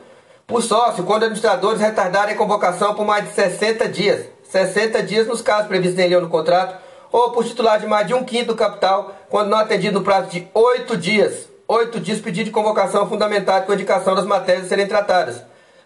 por 0.48 0.64
sócio, 0.64 1.04
quando 1.04 1.24
administradores 1.24 1.82
retardarem 1.82 2.36
a 2.36 2.38
convocação 2.38 2.96
por 2.96 3.06
mais 3.06 3.26
de 3.26 3.32
60 3.32 3.90
dias. 3.90 4.26
60 4.46 5.04
dias 5.04 5.28
nos 5.28 5.42
casos 5.42 5.68
previstos 5.68 6.00
em 6.00 6.08
lei 6.08 6.16
ou 6.16 6.22
no 6.22 6.30
contrato, 6.30 6.78
ou 7.14 7.30
por 7.30 7.46
titular 7.46 7.80
de 7.80 7.86
mais 7.86 8.08
de 8.08 8.14
um 8.16 8.24
quinto 8.24 8.48
do 8.48 8.56
capital, 8.56 9.14
quando 9.30 9.50
não 9.50 9.60
atendido 9.60 10.00
no 10.00 10.04
prazo 10.04 10.32
de 10.32 10.48
8 10.52 10.98
dias. 10.98 11.48
8 11.68 12.00
dias 12.00 12.20
pedido 12.20 12.46
de 12.46 12.52
convocação 12.52 13.08
fundamentado 13.08 13.68
com 13.68 13.74
indicação 13.74 14.16
das 14.16 14.26
matérias 14.26 14.66
a 14.66 14.70
serem 14.70 14.88
tratadas. 14.88 15.44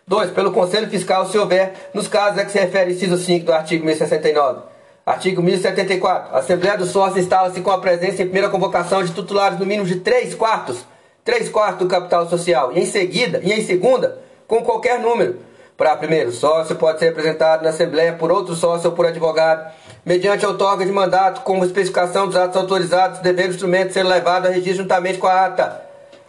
2. 0.07 0.31
Pelo 0.31 0.53
Conselho 0.53 0.89
Fiscal, 0.89 1.27
se 1.27 1.37
houver, 1.37 1.91
nos 1.93 2.07
casos 2.07 2.39
a 2.39 2.45
que 2.45 2.51
se 2.51 2.57
refere 2.57 2.93
inciso 2.93 3.17
5 3.17 3.45
do 3.45 3.51
artigo 3.51 3.85
1069. 3.85 4.61
Artigo 5.05 5.43
1074. 5.43 6.33
A 6.33 6.39
Assembleia 6.39 6.77
dos 6.77 6.91
Sócios 6.91 7.17
instala-se 7.17 7.59
com 7.59 7.71
a 7.71 7.77
presença 7.77 8.21
em 8.21 8.25
primeira 8.25 8.47
convocação 8.47 9.03
de 9.03 9.13
titulares 9.13 9.59
no 9.59 9.65
mínimo 9.65 9.85
de 9.85 9.97
3 9.97 10.33
quartos, 10.33 10.85
3 11.25 11.49
quartos 11.49 11.79
do 11.79 11.91
capital 11.91 12.29
social, 12.29 12.71
e 12.71 12.79
em 12.79 12.85
seguida, 12.85 13.41
e 13.43 13.51
em 13.51 13.65
segunda, 13.65 14.17
com 14.47 14.63
qualquer 14.63 14.97
número. 15.01 15.39
Para 15.77 15.95
primeiro, 15.95 16.31
sócio 16.31 16.75
pode 16.75 16.97
ser 16.97 17.05
representado 17.05 17.63
na 17.63 17.69
Assembleia 17.69 18.13
por 18.13 18.31
outro 18.31 18.55
sócio 18.55 18.89
ou 18.89 18.95
por 18.95 19.05
advogado, 19.05 19.71
mediante 20.03 20.43
outorga 20.43 20.83
de 20.83 20.91
mandato, 20.91 21.41
como 21.41 21.63
especificação 21.63 22.25
dos 22.25 22.35
atos 22.35 22.57
autorizados, 22.57 23.19
devendo 23.19 23.49
o 23.49 23.53
instrumento 23.53 23.93
ser 23.93 24.01
levado 24.01 24.47
a 24.47 24.49
registro 24.49 24.81
juntamente 24.81 25.19
com 25.19 25.27
a 25.27 25.45
ata. 25.45 25.81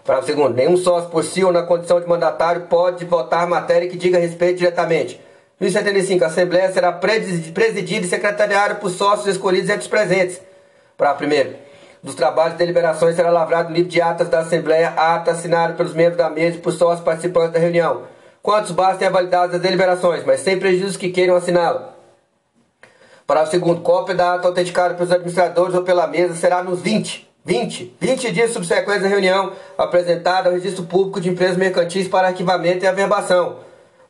Para 0.05 0.19
o 0.19 0.23
segundo, 0.23 0.55
nenhum 0.55 0.77
sócio 0.77 1.09
por 1.09 1.25
si 1.25 1.43
ou 1.43 1.51
na 1.51 1.63
condição 1.63 1.99
de 1.99 2.07
mandatário 2.07 2.67
pode 2.69 3.07
votar 3.07 3.47
matéria 3.47 3.89
que 3.89 3.97
diga 3.97 4.19
respeito 4.19 4.59
diretamente 4.59 5.19
1075. 5.59 6.25
A 6.25 6.27
Assembleia 6.27 6.71
será 6.71 6.93
presidida 6.93 8.05
e 8.05 8.09
secretariada 8.09 8.75
por 8.75 8.91
sócios 8.91 9.29
escolhidos 9.29 9.71
entre 9.71 9.83
os 9.83 9.89
presentes. 9.89 10.43
Para 10.95 11.15
primeiro, 11.15 11.55
dos 12.03 12.15
trabalhos 12.15 12.55
e 12.55 12.59
deliberações 12.59 13.17
será 13.17 13.31
lavrado 13.31 13.71
o 13.71 13.73
livro 13.73 13.91
de 13.91 14.01
atas 14.03 14.29
da 14.29 14.41
Assembleia, 14.41 14.91
ata 14.91 15.31
assinado 15.31 15.75
pelos 15.75 15.95
membros 15.95 16.19
da 16.19 16.29
mesa 16.29 16.59
e 16.59 16.61
por 16.61 16.73
sócios 16.73 17.01
participantes 17.01 17.53
da 17.53 17.59
reunião. 17.59 18.18
Quantos 18.43 18.70
bastem 18.70 19.09
a 19.09 19.11
validade 19.11 19.53
das 19.53 19.61
deliberações, 19.61 20.24
mas 20.24 20.41
sem 20.41 20.59
prejuízo 20.59 20.99
que 20.99 21.11
queiram 21.11 21.36
assiná-la. 21.36 21.95
Para 23.26 23.43
o 23.43 23.47
segundo, 23.47 23.82
cópia 23.82 24.14
da 24.14 24.34
ata 24.34 24.49
autenticada 24.49 24.95
pelos 24.95 25.12
administradores 25.12 25.74
ou 25.74 25.82
pela 25.82 26.07
mesa 26.07 26.34
será 26.34 26.62
nos 26.62 26.80
20, 26.80 27.28
20, 27.45 27.97
20 28.01 28.32
dias 28.32 28.53
subsequentes 28.53 29.05
à 29.05 29.09
reunião, 29.09 29.53
apresentada 29.76 30.49
ao 30.49 30.55
registro 30.55 30.84
público 30.84 31.20
de 31.20 31.28
empresas 31.28 31.57
mercantis 31.57 32.09
para 32.09 32.28
arquivamento 32.28 32.84
e 32.84 32.89
averbação. 32.89 33.57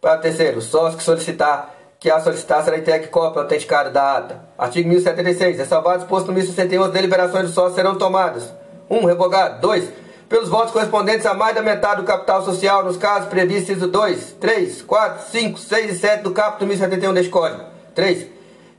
Para 0.01 0.19
terceiro, 0.19 0.61
sócio 0.61 0.97
que 0.97 1.03
solicitar 1.03 1.75
que 2.01 2.11
a 2.11 2.21
solicitar 2.21 2.63
será 2.63 2.79
entregue 2.79 3.09
cópia 3.09 3.43
autenticada 3.43 3.91
da 3.91 4.19
ata. 4.19 4.41
Artigo 4.57 4.89
1076. 4.89 5.59
Ressalvado 5.59 6.03
exposto 6.03 6.29
no 6.29 6.33
1061, 6.35 6.85
as 6.85 6.93
deliberações 6.93 7.47
do 7.47 7.53
sócio 7.53 7.75
serão 7.75 7.99
tomadas. 7.99 8.53
1. 8.89 8.97
Um, 8.97 9.05
revogado. 9.05 9.61
2. 9.61 9.89
Pelos 10.29 10.51
votos 10.51 10.73
correspondentes 10.73 11.25
a 11.25 11.33
mais 11.33 11.55
da 11.55 11.63
metade 11.63 12.03
do 12.03 12.07
capital 12.07 12.45
social, 12.45 12.85
nos 12.85 12.99
casos 12.99 13.31
previstos 13.31 13.79
2, 13.79 14.37
3, 14.39 14.83
4, 14.83 15.31
5, 15.31 15.59
6 15.59 15.91
e 15.91 15.99
7 15.99 16.23
do 16.23 16.33
caput 16.33 16.67
1071 16.67 17.15
deste 17.15 17.31
Código. 17.31 17.65
3. 17.95 18.27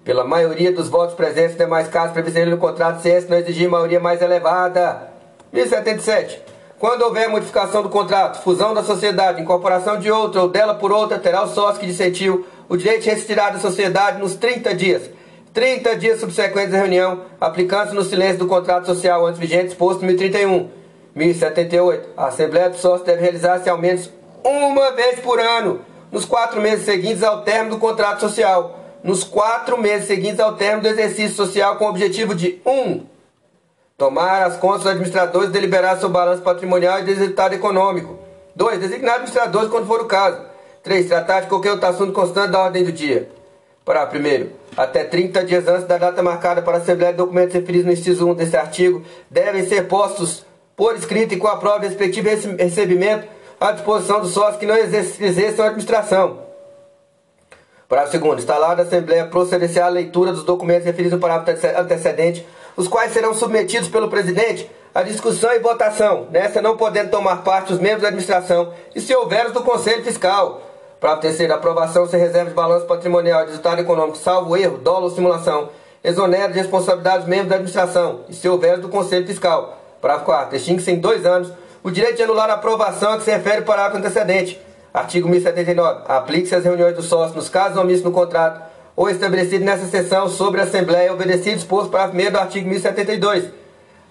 Pela 0.03 0.23
maioria 0.23 0.71
dos 0.71 0.87
votos 0.87 1.15
presentes, 1.15 1.57
demais 1.57 1.87
casos 1.87 2.13
previstos 2.13 2.47
no 2.47 2.57
contrato, 2.59 3.01
se 3.01 3.25
não 3.27 3.37
exigir 3.37 3.67
maioria 3.67 3.99
mais 3.99 4.21
elevada. 4.21 5.09
1077. 5.51 6.39
Quando 6.77 7.01
houver 7.01 7.27
modificação 7.27 7.81
do 7.81 7.89
contrato, 7.89 8.43
fusão 8.43 8.75
da 8.75 8.83
sociedade, 8.83 9.41
incorporação 9.41 9.97
de 9.97 10.11
outra 10.11 10.43
ou 10.43 10.49
dela 10.49 10.75
por 10.75 10.91
outra, 10.91 11.17
terá 11.17 11.43
o 11.43 11.47
sócio 11.47 11.79
que 11.79 11.87
dissentiu 11.87 12.45
o 12.69 12.77
direito 12.77 13.05
de 13.05 13.09
retirar 13.09 13.49
da 13.49 13.59
sociedade 13.59 14.19
nos 14.19 14.35
30 14.35 14.75
dias. 14.75 15.09
30 15.51 15.95
dias 15.95 16.19
subsequentes 16.19 16.75
à 16.75 16.77
reunião, 16.77 17.23
aplicando-se 17.41 17.95
no 17.95 18.03
silêncio 18.03 18.37
do 18.37 18.47
contrato 18.47 18.85
social 18.85 19.25
antes 19.25 19.39
vigente 19.39 19.69
exposto 19.69 20.03
em 20.03 20.07
1031. 20.09 20.78
1078. 21.20 22.09
A 22.15 22.28
Assembleia 22.28 22.70
dos 22.70 22.80
Sócios 22.80 23.05
deve 23.05 23.22
realizar-se 23.22 23.70
ao 23.70 23.78
menos 23.78 24.09
uma 24.43 24.91
vez 24.91 25.20
por 25.20 25.39
ano, 25.39 25.82
nos 26.11 26.24
quatro 26.26 26.61
meses 26.61 26.86
seguintes 26.86 27.22
ao 27.22 27.41
término 27.41 27.76
do 27.76 27.80
contrato 27.80 28.22
social. 28.22 28.80
Nos 29.03 29.24
quatro 29.24 29.78
meses 29.78 30.07
seguintes 30.07 30.39
ao 30.39 30.55
término 30.55 30.82
do 30.82 30.88
exercício 30.88 31.36
social, 31.36 31.76
com 31.76 31.86
o 31.86 31.89
objetivo 31.89 32.34
de 32.34 32.59
1. 32.65 32.72
Um, 32.72 33.05
Tomar 33.97 34.43
as 34.43 34.55
contas 34.55 34.84
dos 34.84 34.91
administradores 34.91 35.49
e 35.49 35.51
deliberar 35.51 35.99
seu 35.99 36.07
balanço 36.07 36.41
patrimonial 36.41 36.99
e 36.99 37.03
resultado 37.03 37.53
econômico. 37.53 38.17
2. 38.55 38.80
Designar 38.80 39.15
administradores 39.15 39.70
quando 39.70 39.88
for 39.88 39.99
o 39.99 40.05
caso. 40.05 40.41
3. 40.84 41.05
Tratar 41.05 41.41
de 41.41 41.47
qualquer 41.47 41.72
outro 41.72 41.88
assunto 41.88 42.13
constante 42.13 42.51
da 42.51 42.61
ordem 42.61 42.86
do 42.86 42.93
dia. 42.93 43.30
Para 43.84 44.05
primeiro, 44.05 44.51
até 44.78 45.03
30 45.03 45.43
dias 45.43 45.67
antes 45.67 45.86
da 45.86 45.97
data 45.97 46.24
marcada 46.24 46.61
para 46.61 46.78
a 46.78 46.80
Assembleia 46.80 47.11
documentos 47.11 47.53
referidos 47.53 47.86
no 47.88 47.91
inciso 47.91 48.30
1 48.30 48.36
deste 48.36 48.55
artigo, 48.55 49.03
devem 49.30 49.65
ser 49.65 49.88
postos 49.89 50.45
por 50.80 50.95
escrito 50.95 51.34
e 51.34 51.38
com 51.38 51.49
a 51.49 51.57
prova 51.57 51.82
de 51.82 51.88
respectivo 51.88 52.30
recebimento 52.57 53.27
à 53.59 53.73
disposição 53.73 54.21
dos 54.21 54.32
sócios 54.32 54.55
que 54.55 54.65
não 54.65 54.77
exerçam 54.77 55.65
a 55.65 55.67
administração. 55.67 56.39
Para 57.86 58.07
segundo, 58.07 58.39
instalada 58.39 58.84
a 58.84 58.86
Assembleia 58.86 59.25
proceder-se 59.25 59.77
à 59.77 59.89
leitura 59.89 60.32
dos 60.32 60.45
documentos 60.45 60.86
referidos 60.86 61.11
no 61.11 61.19
parágrafo 61.19 61.67
antecedente 61.77 62.47
os 62.77 62.88
quais 62.88 63.11
serão 63.11 63.34
submetidos 63.34 63.89
pelo 63.89 64.09
presidente 64.09 64.71
à 64.95 65.03
discussão 65.03 65.51
e 65.51 65.59
votação, 65.59 66.27
nessa 66.32 66.61
não 66.61 66.77
podendo 66.77 67.11
tomar 67.11 67.43
parte 67.43 67.73
os 67.73 67.80
membros 67.80 68.03
da 68.03 68.07
administração 68.07 68.73
e 68.95 69.01
se 69.01 69.13
houver 69.13 69.47
os 69.47 69.51
do 69.51 69.61
Conselho 69.61 70.01
Fiscal. 70.01 70.61
Para 70.97 71.17
terceiro, 71.17 71.53
aprovação 71.53 72.07
sem 72.07 72.21
reserva 72.21 72.51
de 72.51 72.55
balanço 72.55 72.86
patrimonial 72.86 73.41
e 73.41 73.43
de 73.43 73.49
resultado 73.49 73.82
econômico, 73.82 74.17
salvo 74.17 74.55
erro, 74.55 74.77
dolo 74.77 75.07
ou 75.07 75.11
simulação, 75.11 75.71
exonera 76.01 76.53
de 76.53 76.57
responsabilidade 76.57 77.23
os 77.23 77.30
membros 77.30 77.49
da 77.49 77.55
administração 77.55 78.21
e 78.30 78.34
se 78.34 78.47
houver 78.47 78.75
os 78.75 78.82
do 78.82 78.88
Conselho 78.88 79.27
Fiscal. 79.27 79.78
Parágrafo 80.01 80.25
4. 80.25 80.55
Extingue-se 80.55 80.91
em 80.91 80.99
dois 80.99 81.25
anos 81.25 81.51
o 81.83 81.91
direito 81.91 82.17
de 82.17 82.23
anular 82.23 82.49
a 82.49 82.53
aprovação 82.53 83.13
a 83.13 83.17
que 83.17 83.23
se 83.23 83.31
refere 83.31 83.61
o 83.61 83.65
parágrafo 83.65 83.97
antecedente. 83.97 84.59
Artigo 84.93 85.29
1079. 85.29 86.03
Aplique-se 86.07 86.55
às 86.55 86.63
reuniões 86.63 86.95
do 86.95 87.01
sócio 87.01 87.35
nos 87.35 87.49
casos 87.49 87.77
omissos 87.77 88.03
no 88.03 88.11
contrato 88.11 88.61
ou 88.95 89.09
estabelecido 89.09 89.63
nessa 89.63 89.85
seção 89.85 90.27
sobre 90.27 90.59
a 90.59 90.65
Assembleia, 90.65 91.13
obedecido 91.13 91.55
disposto 91.55 91.89
para 91.89 92.09
1 92.09 92.31
do 92.31 92.37
artigo 92.37 92.67
1072. 92.67 93.45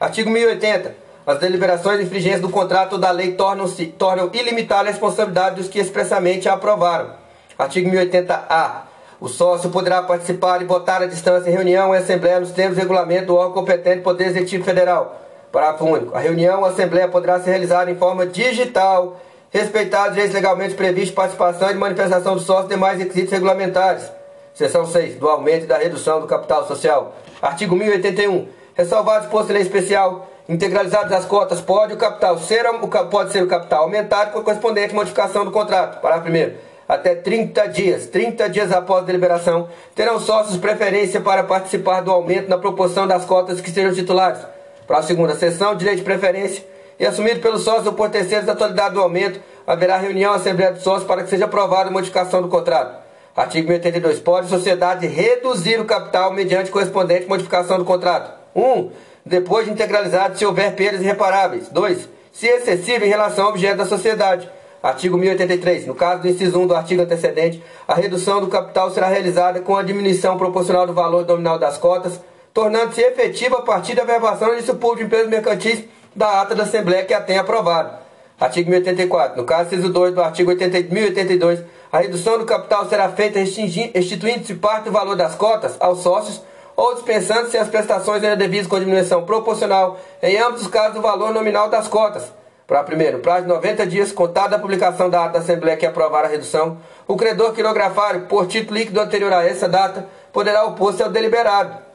Artigo 0.00 0.30
1080. 0.30 0.94
As 1.26 1.38
deliberações 1.40 1.98
de 1.98 2.06
infringência 2.06 2.40
do 2.40 2.48
contrato 2.48 2.94
ou 2.94 2.98
da 2.98 3.10
lei 3.10 3.32
tornam-se 3.32 3.84
tornam 3.84 4.30
ilimitada 4.32 4.88
a 4.88 4.92
responsabilidade 4.92 5.56
dos 5.56 5.68
que 5.68 5.78
expressamente 5.78 6.48
a 6.48 6.54
aprovaram. 6.54 7.10
Artigo 7.58 7.90
1080-A. 7.90 8.84
O 9.20 9.28
sócio 9.28 9.68
poderá 9.68 10.00
participar 10.00 10.62
e 10.62 10.64
votar 10.64 11.02
à 11.02 11.06
distância 11.06 11.50
em 11.50 11.52
reunião 11.52 11.92
e 11.92 11.98
assembleia 11.98 12.40
nos 12.40 12.52
termos 12.52 12.76
do 12.76 12.80
regulamento 12.80 13.26
do 13.26 13.36
órgão 13.36 13.52
competente 13.52 13.96
do 13.96 14.02
Poder 14.04 14.28
Executivo 14.28 14.64
Federal. 14.64 15.27
Parágrafo 15.50 15.84
único. 15.84 16.16
A 16.16 16.20
reunião 16.20 16.60
ou 16.60 16.66
assembleia 16.66 17.08
poderá 17.08 17.40
ser 17.40 17.50
realizada 17.50 17.90
em 17.90 17.94
forma 17.96 18.26
digital, 18.26 19.20
respeitados 19.50 20.12
direitos 20.12 20.34
legalmente 20.34 20.74
previstos 20.74 21.14
participação 21.14 21.70
e 21.70 21.72
de 21.72 21.78
manifestação 21.78 22.34
do 22.34 22.40
sócio 22.40 22.66
e 22.66 22.68
demais 22.68 22.98
requisitos 22.98 23.32
regulamentares. 23.32 24.10
Seção 24.54 24.86
6. 24.86 25.16
Do 25.16 25.28
aumento 25.28 25.64
e 25.64 25.66
da 25.66 25.78
redução 25.78 26.20
do 26.20 26.26
capital 26.26 26.66
social. 26.66 27.14
Artigo 27.40 27.76
1081. 27.76 28.48
Ressalvado 28.74 29.24
exposto 29.24 29.50
em 29.50 29.54
lei 29.54 29.62
especial, 29.62 30.28
integralizadas 30.48 31.12
as 31.12 31.24
cotas, 31.24 31.60
pode 31.60 31.94
o 31.94 31.96
capital 31.96 32.38
ser, 32.38 32.64
pode 33.10 33.32
ser 33.32 33.42
o 33.42 33.48
capital 33.48 33.82
aumentado 33.82 34.32
com 34.32 34.38
a 34.38 34.42
correspondente 34.42 34.94
modificação 34.94 35.44
do 35.44 35.50
contrato. 35.50 36.00
Parágrafo 36.00 36.30
1 36.30 36.68
até 36.88 37.14
30 37.14 37.66
dias, 37.68 38.06
30 38.06 38.48
dias 38.48 38.72
após 38.72 39.02
a 39.02 39.06
deliberação, 39.06 39.68
terão 39.94 40.18
sócios 40.18 40.56
preferência 40.56 41.20
para 41.20 41.44
participar 41.44 42.00
do 42.00 42.10
aumento 42.10 42.48
na 42.48 42.56
proporção 42.56 43.06
das 43.06 43.26
cotas 43.26 43.60
que 43.60 43.70
sejam 43.70 43.92
titulares. 43.92 44.40
Para 44.88 45.00
a 45.00 45.02
segunda 45.02 45.34
sessão, 45.34 45.76
direito 45.76 45.98
de 45.98 46.04
preferência 46.04 46.64
e 46.98 47.04
assumido 47.04 47.40
pelos 47.40 47.62
sócios 47.62 47.86
ou 47.86 47.92
por 47.92 48.08
terceiros 48.08 48.46
da 48.46 48.54
atualidade 48.54 48.94
do 48.94 49.00
aumento, 49.02 49.38
haverá 49.66 49.98
reunião 49.98 50.32
Assembleia 50.32 50.72
dos 50.72 50.82
Sócios 50.82 51.06
para 51.06 51.22
que 51.22 51.28
seja 51.28 51.44
aprovada 51.44 51.90
a 51.90 51.92
modificação 51.92 52.40
do 52.40 52.48
contrato. 52.48 52.96
Artigo 53.36 53.68
1082. 53.68 54.18
Pode 54.20 54.46
a 54.46 54.48
sociedade 54.48 55.06
reduzir 55.06 55.78
o 55.78 55.84
capital 55.84 56.32
mediante 56.32 56.70
correspondente 56.70 57.28
modificação 57.28 57.76
do 57.76 57.84
contrato. 57.84 58.32
1. 58.56 58.62
Um, 58.62 58.90
depois 59.26 59.66
de 59.66 59.72
integralizado, 59.72 60.38
se 60.38 60.46
houver 60.46 60.74
perdas 60.74 61.02
irreparáveis. 61.02 61.68
2. 61.68 62.08
Se 62.32 62.46
excessivo 62.46 63.04
em 63.04 63.08
relação 63.08 63.44
ao 63.44 63.50
objeto 63.50 63.76
da 63.76 63.84
sociedade. 63.84 64.48
Artigo 64.82 65.18
1083. 65.18 65.86
No 65.86 65.94
caso 65.94 66.22
do 66.22 66.28
inciso 66.28 66.58
1 66.58 66.66
do 66.66 66.74
artigo 66.74 67.02
antecedente, 67.02 67.62
a 67.86 67.94
redução 67.94 68.40
do 68.40 68.48
capital 68.48 68.90
será 68.90 69.06
realizada 69.06 69.60
com 69.60 69.76
a 69.76 69.82
diminuição 69.82 70.38
proporcional 70.38 70.86
do 70.86 70.94
valor 70.94 71.26
nominal 71.26 71.58
das 71.58 71.76
cotas, 71.76 72.18
tornando-se 72.58 73.00
efetiva 73.00 73.58
a 73.58 73.62
partir 73.62 73.94
da 73.94 74.02
verbação 74.02 74.56
disso 74.56 74.74
público 74.74 74.96
de 74.96 75.04
empresas 75.04 75.28
mercantis 75.28 75.84
da 76.12 76.40
ata 76.40 76.56
da 76.56 76.64
Assembleia 76.64 77.04
que 77.04 77.14
a 77.14 77.20
tem 77.20 77.38
aprovado. 77.38 77.96
Artigo 78.40 78.68
1084. 78.68 79.36
No 79.36 79.44
caso 79.44 79.72
inciso 79.72 79.92
2 79.92 80.12
do 80.12 80.20
artigo 80.20 80.50
80, 80.50 80.92
1082, 80.92 81.60
a 81.92 81.98
redução 81.98 82.36
do 82.36 82.44
capital 82.44 82.88
será 82.88 83.10
feita 83.10 83.38
restituindo-se 83.38 84.56
parte 84.56 84.86
do 84.86 84.90
valor 84.90 85.14
das 85.14 85.36
cotas 85.36 85.76
aos 85.78 86.00
sócios 86.00 86.42
ou 86.74 86.94
dispensando-se 86.94 87.56
as 87.56 87.68
prestações 87.68 88.24
ainda 88.24 88.34
devidas 88.34 88.66
com 88.66 88.80
diminuição 88.80 89.24
proporcional 89.24 89.96
em 90.20 90.36
ambos 90.38 90.62
os 90.62 90.66
casos 90.66 90.94
do 90.94 91.00
valor 91.00 91.32
nominal 91.32 91.68
das 91.68 91.86
cotas. 91.86 92.24
Para 92.66 92.82
primeiro, 92.82 93.20
prazo 93.20 93.42
de 93.42 93.48
90 93.50 93.86
dias, 93.86 94.10
contado 94.10 94.50
da 94.50 94.58
publicação 94.58 95.08
da 95.08 95.26
ata 95.26 95.34
da 95.34 95.38
Assembleia 95.38 95.76
que 95.76 95.86
aprovar 95.86 96.24
a 96.24 96.28
redução, 96.28 96.78
o 97.06 97.16
credor 97.16 97.52
quirografário, 97.52 98.22
por 98.22 98.48
título 98.48 98.76
líquido 98.76 99.00
anterior 99.00 99.32
a 99.32 99.44
essa 99.44 99.68
data, 99.68 100.08
poderá 100.32 100.64
opor-se 100.64 101.04
ao 101.04 101.08
deliberado. 101.08 101.86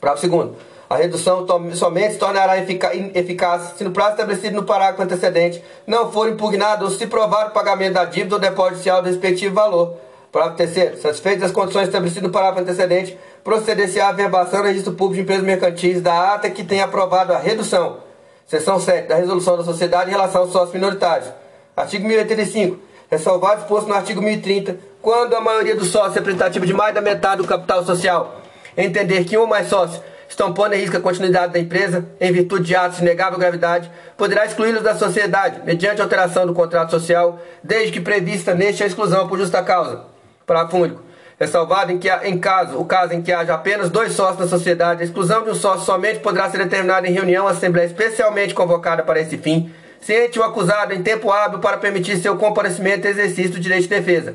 Parágrafo 0.00 0.20
segundo. 0.20 0.56
A 0.88 0.96
redução 0.96 1.46
somente 1.74 2.14
se 2.14 2.18
tornará 2.18 2.56
eficaz 2.56 3.74
se 3.76 3.84
no 3.84 3.90
prazo 3.90 4.12
estabelecido 4.12 4.56
no 4.56 4.62
parágrafo 4.62 5.02
antecedente 5.02 5.62
não 5.86 6.10
for 6.10 6.30
impugnado 6.30 6.86
ou 6.86 6.90
se 6.90 7.06
provar 7.06 7.48
o 7.48 7.50
pagamento 7.50 7.92
da 7.92 8.06
dívida 8.06 8.36
ou 8.36 8.40
depósito 8.40 8.76
inicial 8.76 9.02
do 9.02 9.08
respectivo 9.08 9.54
valor. 9.54 9.96
Parágrafo 10.32 10.56
terceiro. 10.56 10.96
Satisfeitas 10.98 11.44
as 11.44 11.52
condições 11.52 11.88
estabelecidas 11.88 12.22
no 12.22 12.30
parágrafo 12.30 12.62
antecedente, 12.62 13.18
proceder-se 13.44 14.00
à 14.00 14.08
averbação 14.08 14.60
no 14.60 14.66
registro 14.66 14.94
público 14.94 15.16
de 15.16 15.22
empresas 15.22 15.44
mercantis 15.44 16.00
da 16.00 16.34
ata 16.34 16.48
que 16.48 16.64
tenha 16.64 16.84
aprovado 16.84 17.34
a 17.34 17.38
redução. 17.38 17.98
Seção 18.46 18.80
7 18.80 19.08
da 19.08 19.16
resolução 19.16 19.58
da 19.58 19.64
sociedade 19.64 20.08
em 20.08 20.12
relação 20.12 20.42
aos 20.42 20.52
sócios 20.52 20.72
minoritários. 20.72 21.28
Artigo 21.76 22.08
1085. 22.08 22.78
Ressalvado 23.10 23.60
exposto 23.60 23.88
no 23.88 23.94
artigo 23.94 24.22
1030, 24.22 24.78
quando 25.02 25.34
a 25.34 25.40
maioria 25.40 25.76
dos 25.76 25.88
sócios 25.88 26.14
representativa 26.14 26.66
de 26.66 26.72
mais 26.72 26.94
da 26.94 27.00
metade 27.00 27.42
do 27.42 27.48
capital 27.48 27.84
social 27.84 28.38
entender 28.84 29.24
que 29.24 29.36
um 29.36 29.42
ou 29.42 29.46
mais 29.46 29.66
sócios 29.66 30.00
estão 30.28 30.52
pondo 30.52 30.74
em 30.74 30.78
risco 30.78 30.96
a 30.96 31.00
continuidade 31.00 31.52
da 31.52 31.58
empresa 31.58 32.04
em 32.20 32.30
virtude 32.30 32.64
de 32.64 32.76
atos 32.76 32.98
de 32.98 33.04
negável 33.04 33.38
gravidade, 33.38 33.90
poderá 34.16 34.44
excluí-los 34.44 34.82
da 34.82 34.94
sociedade 34.94 35.62
mediante 35.64 36.02
alteração 36.02 36.46
do 36.46 36.52
contrato 36.52 36.90
social, 36.90 37.40
desde 37.62 37.92
que 37.92 38.00
prevista 38.00 38.54
neste 38.54 38.84
a 38.84 38.86
exclusão 38.86 39.26
por 39.26 39.38
justa 39.38 39.62
causa. 39.62 40.04
Parágrafo 40.46 40.76
único. 40.76 41.02
Ressalvado 41.40 41.92
em 41.92 41.98
que, 41.98 42.10
em 42.10 42.36
caso, 42.36 42.78
o 42.78 42.84
caso 42.84 43.14
em 43.14 43.22
que 43.22 43.32
haja 43.32 43.54
apenas 43.54 43.90
dois 43.90 44.12
sócios 44.12 44.40
na 44.40 44.48
sociedade, 44.48 45.02
a 45.02 45.04
exclusão 45.04 45.44
de 45.44 45.50
um 45.50 45.54
sócio 45.54 45.86
somente 45.86 46.18
poderá 46.18 46.50
ser 46.50 46.58
determinada 46.58 47.06
em 47.06 47.12
reunião 47.12 47.44
ou 47.44 47.50
assembleia 47.50 47.86
especialmente 47.86 48.54
convocada 48.54 49.04
para 49.04 49.20
esse 49.20 49.38
fim, 49.38 49.72
ciente 50.00 50.38
o 50.38 50.42
acusado 50.42 50.92
em 50.92 51.02
tempo 51.02 51.30
hábil 51.30 51.60
para 51.60 51.78
permitir 51.78 52.16
seu 52.16 52.36
comparecimento 52.36 53.06
e 53.06 53.10
exercício 53.10 53.52
do 53.52 53.60
direito 53.60 53.82
de 53.82 53.88
defesa. 53.88 54.34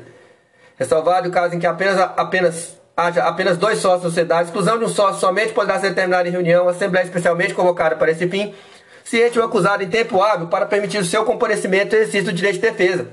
Ressalvado 0.78 1.28
o 1.28 1.32
caso 1.32 1.54
em 1.54 1.58
que 1.58 1.66
apenas, 1.66 1.98
apenas 2.16 2.80
haja 2.96 3.24
apenas 3.24 3.56
dois 3.56 3.78
sócios 3.78 4.04
na 4.04 4.08
sociedade, 4.10 4.48
exclusão 4.48 4.78
de 4.78 4.84
um 4.84 4.88
sócio 4.88 5.20
somente 5.20 5.52
poderá 5.52 5.78
ser 5.78 5.90
determinada 5.90 6.28
em 6.28 6.32
reunião, 6.32 6.68
assembleia 6.68 7.04
especialmente 7.04 7.54
convocada 7.54 7.96
para 7.96 8.10
esse 8.10 8.28
fim, 8.28 8.54
ciente 9.04 9.38
o 9.38 9.44
acusado 9.44 9.82
em 9.82 9.88
tempo 9.88 10.22
hábil 10.22 10.48
para 10.48 10.66
permitir 10.66 10.98
o 10.98 11.04
seu 11.04 11.24
comparecimento 11.24 11.94
e 11.94 11.98
exercício 11.98 12.26
do 12.26 12.32
direito 12.32 12.56
de 12.56 12.70
defesa. 12.70 13.08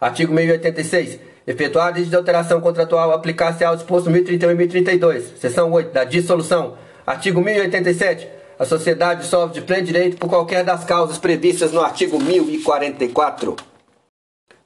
Artigo 0.00 0.32
1086. 0.32 1.20
Efetuada 1.46 2.02
de 2.02 2.16
alteração 2.16 2.60
contratual, 2.60 3.12
aplicar-se 3.12 3.64
ao 3.64 3.76
disposto 3.76 4.10
1031 4.10 4.50
e 4.50 4.54
1032, 4.56 5.38
seção 5.38 5.70
8 5.70 5.92
da 5.92 6.02
dissolução. 6.02 6.76
Artigo 7.06 7.40
1087. 7.40 8.28
A 8.58 8.64
sociedade 8.64 9.20
dissolve 9.20 9.54
de 9.54 9.60
pleno 9.60 9.84
direito 9.84 10.16
por 10.16 10.28
qualquer 10.28 10.64
das 10.64 10.82
causas 10.84 11.18
previstas 11.18 11.70
no 11.70 11.80
artigo 11.80 12.18
1044. 12.18 13.54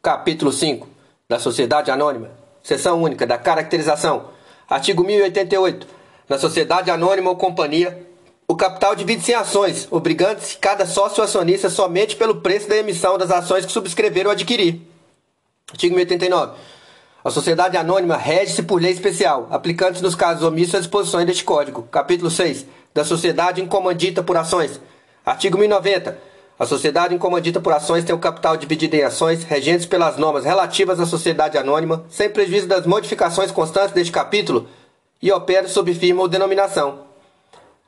Capítulo 0.02 0.50
5 0.50 0.88
da 1.28 1.38
Sociedade 1.38 1.90
Anônima. 1.90 2.39
Seção 2.62 3.02
única 3.02 3.26
da 3.26 3.38
caracterização. 3.38 4.30
Artigo 4.68 5.02
1088. 5.04 5.86
Na 6.28 6.38
sociedade 6.38 6.90
anônima 6.90 7.30
ou 7.30 7.36
companhia, 7.36 8.06
o 8.46 8.56
capital 8.56 8.94
divide-se 8.94 9.32
em 9.32 9.34
ações, 9.34 9.86
obrigando-se 9.90 10.56
cada 10.58 10.84
sócio 10.84 11.22
acionista 11.22 11.70
somente 11.70 12.16
pelo 12.16 12.40
preço 12.40 12.68
da 12.68 12.76
emissão 12.76 13.16
das 13.16 13.30
ações 13.30 13.64
que 13.64 13.72
subscrever 13.72 14.26
ou 14.26 14.32
adquirir. 14.32 14.80
Artigo 15.70 15.94
1089. 15.94 16.54
A 17.22 17.30
sociedade 17.30 17.76
anônima 17.76 18.16
rege-se 18.16 18.62
por 18.62 18.80
lei 18.80 18.92
especial, 18.92 19.46
aplicando-se 19.50 20.02
nos 20.02 20.14
casos 20.14 20.42
omissos 20.42 20.74
as 20.74 20.82
disposições 20.82 21.26
deste 21.26 21.44
Código. 21.44 21.82
Capítulo 21.84 22.30
6. 22.30 22.66
Da 22.94 23.04
sociedade 23.04 23.60
incomandita 23.60 24.22
por 24.22 24.36
ações. 24.36 24.80
Artigo 25.24 25.58
1090. 25.58 26.29
A 26.60 26.66
sociedade 26.66 27.14
incomandita 27.14 27.58
por 27.58 27.72
ações 27.72 28.04
tem 28.04 28.14
o 28.14 28.18
capital 28.18 28.54
dividido 28.54 28.94
em 28.94 29.02
ações, 29.02 29.44
regentes 29.44 29.86
pelas 29.86 30.18
normas 30.18 30.44
relativas 30.44 31.00
à 31.00 31.06
sociedade 31.06 31.56
anônima, 31.56 32.04
sem 32.10 32.28
prejuízo 32.28 32.66
das 32.66 32.84
modificações 32.84 33.50
constantes 33.50 33.94
deste 33.94 34.12
capítulo, 34.12 34.68
e 35.22 35.32
opera 35.32 35.66
sob 35.66 35.94
firma 35.94 36.20
ou 36.20 36.28
denominação. 36.28 37.06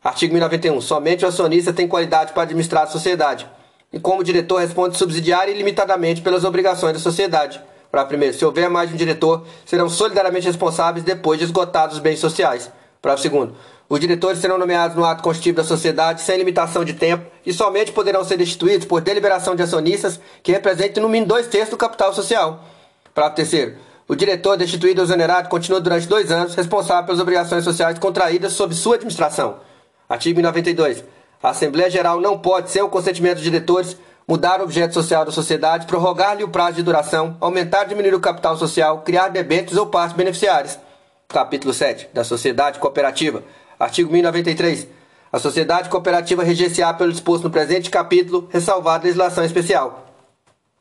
Artigo 0.03 0.33
1091. 0.33 0.81
Somente 0.81 1.23
o 1.23 1.29
acionista 1.29 1.71
tem 1.71 1.87
qualidade 1.87 2.33
para 2.33 2.45
administrar 2.45 2.85
a 2.85 2.87
sociedade, 2.87 3.47
e 3.93 4.01
como 4.01 4.25
diretor 4.25 4.61
responde 4.61 4.97
subsidiária 4.97 5.53
e 5.53 5.59
limitadamente 5.59 6.23
pelas 6.23 6.43
obrigações 6.43 6.95
da 6.95 6.99
sociedade. 6.99 7.61
Para 7.91 8.07
primeiro, 8.07 8.35
se 8.35 8.43
houver 8.43 8.71
mais 8.71 8.89
de 8.89 8.95
um 8.95 8.99
diretor, 8.99 9.45
serão 9.67 9.91
solidariamente 9.91 10.47
responsáveis 10.47 11.05
depois 11.05 11.39
de 11.39 11.45
esgotados 11.45 11.97
os 11.97 12.03
bens 12.03 12.21
sociais. 12.21 12.73
Para 13.03 13.19
segundo, 13.19 13.55
os 13.93 14.01
diretores 14.01 14.39
serão 14.39 14.57
nomeados 14.57 14.97
no 14.97 15.05
ato 15.05 15.23
constitutivo 15.23 15.59
da 15.59 15.65
sociedade 15.65 16.23
sem 16.23 16.39
limitação 16.39 16.83
de 16.83 16.95
tempo 16.95 17.27
e 17.45 17.53
somente 17.53 17.93
poderão 17.93 18.25
ser 18.25 18.39
destituídos 18.39 18.87
por 18.87 19.03
deliberação 19.03 19.55
de 19.55 19.63
acionistas 19.63 20.19
que 20.43 20.51
representem 20.51 21.03
no 21.03 21.11
mínimo 21.11 21.29
dois 21.29 21.47
terços 21.47 21.73
do 21.73 21.77
capital 21.77 22.11
social. 22.15 22.65
Parágrafo 23.15 23.37
terceiro. 23.37 23.77
O 24.09 24.17
diretor 24.17 24.57
destituído 24.57 25.03
ou 25.03 25.07
exonerado 25.07 25.51
continua 25.51 25.79
durante 25.79 26.09
dois 26.09 26.33
anos 26.33 26.55
responsável 26.55 27.05
pelas 27.05 27.21
obrigações 27.21 27.65
sociais 27.65 27.99
contraídas 27.99 28.55
sob 28.55 28.75
sua 28.75 28.95
administração. 28.95 29.57
Artigo 30.09 30.41
92. 30.41 31.05
A 31.43 31.51
Assembleia 31.51 31.91
Geral 31.91 32.19
não 32.19 32.39
pode, 32.39 32.71
sem 32.71 32.81
o 32.81 32.89
consentimento 32.89 33.35
dos 33.35 33.45
diretores, 33.45 33.95
mudar 34.27 34.63
o 34.63 34.65
objeto 34.65 34.95
social 34.95 35.27
da 35.27 35.33
sociedade, 35.33 35.85
prorrogar-lhe 35.85 36.45
o 36.45 36.49
prazo 36.49 36.77
de 36.77 36.83
duração, 36.83 37.37
aumentar 37.43 37.83
ou 37.83 37.89
diminuir 37.89 38.15
o 38.15 38.21
capital 38.21 38.57
social, 38.57 39.03
criar 39.03 39.29
debêntures 39.29 39.77
ou 39.77 39.85
partes 39.85 40.17
beneficiárias. 40.17 40.79
Capítulo 41.29 41.75
7. 41.75 42.09
Da 42.15 42.25
Sociedade 42.25 42.79
Cooperativa. 42.79 43.43
Artigo 43.83 44.13
1093. 44.13 44.87
A 45.33 45.41
sociedade 45.41 45.89
cooperativa 45.89 46.45
reger-se-á 46.45 46.95
pelo 46.95 47.11
disposto 47.11 47.43
no 47.43 47.51
presente 47.51 47.91
capítulo, 47.91 48.49
ressalvada 48.49 49.03
legislação 49.03 49.45
especial. 49.45 50.07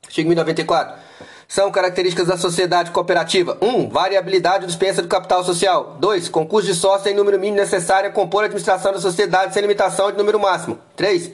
Artigo 0.05 0.27
1094. 0.27 1.01
São 1.47 1.71
características 1.71 2.27
da 2.27 2.37
sociedade 2.37 2.91
cooperativa: 2.91 3.57
1. 3.59 3.67
Um, 3.67 3.89
variabilidade 3.89 4.65
do 4.65 4.67
dispensa 4.67 5.01
do 5.01 5.07
capital 5.07 5.43
social. 5.43 5.97
2. 5.99 6.29
Concurso 6.29 6.67
de 6.67 6.75
sócios 6.75 7.07
em 7.07 7.15
número 7.15 7.39
mínimo 7.39 7.57
necessário 7.57 8.07
a 8.07 8.13
compor 8.13 8.43
a 8.43 8.45
administração 8.45 8.93
da 8.93 8.99
sociedade 8.99 9.51
sem 9.51 9.63
limitação 9.63 10.11
de 10.11 10.17
número 10.19 10.39
máximo. 10.39 10.77
3. 10.95 11.31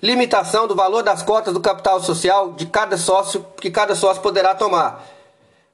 Limitação 0.00 0.68
do 0.68 0.76
valor 0.76 1.02
das 1.02 1.24
cotas 1.24 1.52
do 1.52 1.58
capital 1.58 2.00
social 2.00 2.52
de 2.52 2.66
cada 2.66 2.96
sócio 2.96 3.44
que 3.60 3.72
cada 3.72 3.96
sócio 3.96 4.22
poderá 4.22 4.54
tomar. 4.54 5.04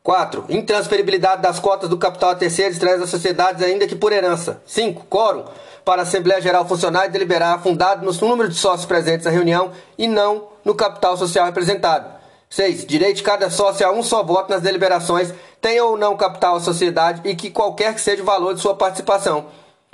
4. 0.05 0.44
Intransferibilidade 0.50 1.40
das 1.40 1.59
cotas 1.59 1.88
do 1.88 1.96
capital 1.96 2.28
a 2.28 2.34
terceiros 2.34 2.76
traz 2.76 3.00
das 3.00 3.09
sociedades, 3.09 3.62
ainda 3.62 3.86
que 3.86 3.96
por 3.96 4.12
herança. 4.12 4.61
5. 4.66 5.07
Quórum 5.09 5.46
para 5.82 6.02
a 6.02 6.05
Assembleia 6.05 6.42
Geral 6.42 6.68
funcionar 6.68 7.07
e 7.07 7.09
deliberar 7.09 7.62
fundado 7.62 8.05
no 8.05 8.12
número 8.28 8.50
de 8.50 8.55
sócios 8.55 8.84
presentes 8.84 9.24
na 9.24 9.30
reunião 9.30 9.72
e 9.96 10.07
não 10.07 10.48
no 10.62 10.74
capital 10.74 11.16
social 11.16 11.46
representado. 11.46 12.07
6. 12.50 12.84
Direito 12.84 13.16
de 13.16 13.22
cada 13.22 13.48
sócio 13.48 13.86
a 13.86 13.92
um 13.92 14.02
só 14.02 14.22
voto 14.22 14.50
nas 14.50 14.61
deliberações, 14.61 15.32
tenha 15.59 15.82
ou 15.82 15.96
não 15.96 16.18
capital 16.18 16.57
à 16.57 16.61
sociedade 16.61 17.22
e 17.24 17.34
que 17.34 17.50
qualquer 17.50 17.94
que 17.94 18.00
seja 18.00 18.22
o 18.22 18.26
valor 18.26 18.52
de 18.52 18.61
sua 18.61 18.74
participação. 18.74 19.46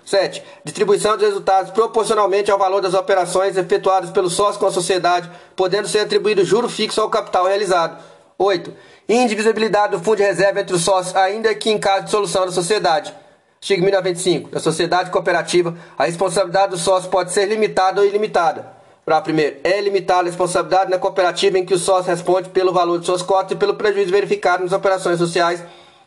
7. 0.05 0.43
Distribuição 0.65 1.17
dos 1.17 1.25
resultados 1.25 1.71
proporcionalmente 1.71 2.51
ao 2.51 2.59
valor 2.59 2.81
das 2.81 2.95
operações 2.95 3.57
efetuadas 3.57 4.11
pelo 4.11 4.29
sócio 4.29 4.59
com 4.59 4.67
a 4.67 4.73
sociedade, 4.73 5.31
podendo 5.55 5.87
ser 5.87 6.01
atribuído 6.01 6.45
juro 6.45 6.69
fixo 6.69 7.01
ao 7.01 7.09
capital 7.09 7.47
realizado. 7.47 8.10
8 8.41 8.73
indivisibilidade 9.07 9.97
do 9.97 10.03
fundo 10.03 10.19
de 10.19 10.23
reserva 10.23 10.61
entre 10.61 10.75
os 10.75 10.83
sócios, 10.83 11.15
ainda 11.17 11.55
que 11.55 11.69
em 11.69 11.79
caso 11.79 12.05
de 12.05 12.11
solução 12.11 12.47
da 12.47 12.53
sociedade. 12.53 13.13
Artigo 13.57 13.83
1095. 13.83 14.51
Da 14.51 14.61
sociedade 14.61 15.11
cooperativa, 15.11 15.77
a 15.99 16.05
responsabilidade 16.05 16.71
do 16.71 16.79
sócio 16.79 17.11
pode 17.11 17.33
ser 17.33 17.47
limitada 17.47 18.01
ou 18.01 18.07
ilimitada. 18.07 18.67
Para 19.05 19.21
primeiro, 19.21 19.57
é 19.65 19.81
limitada 19.81 20.23
a 20.23 20.25
responsabilidade 20.25 20.91
na 20.91 20.99
cooperativa 20.99 21.59
em 21.59 21.65
que 21.65 21.75
o 21.75 21.79
sócio 21.79 22.11
responde 22.11 22.49
pelo 22.51 22.73
valor 22.73 23.01
de 23.01 23.07
suas 23.07 23.21
cotas 23.21 23.53
e 23.53 23.57
pelo 23.57 23.75
prejuízo 23.75 24.13
verificado 24.13 24.63
nas 24.63 24.73
operações 24.73 25.19
sociais, 25.19 25.63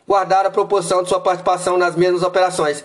guardar 0.08 0.46
a 0.46 0.50
proporção 0.50 1.02
de 1.02 1.10
sua 1.10 1.20
participação 1.20 1.76
nas 1.76 1.94
mesmas 1.94 2.22
operações. 2.22 2.84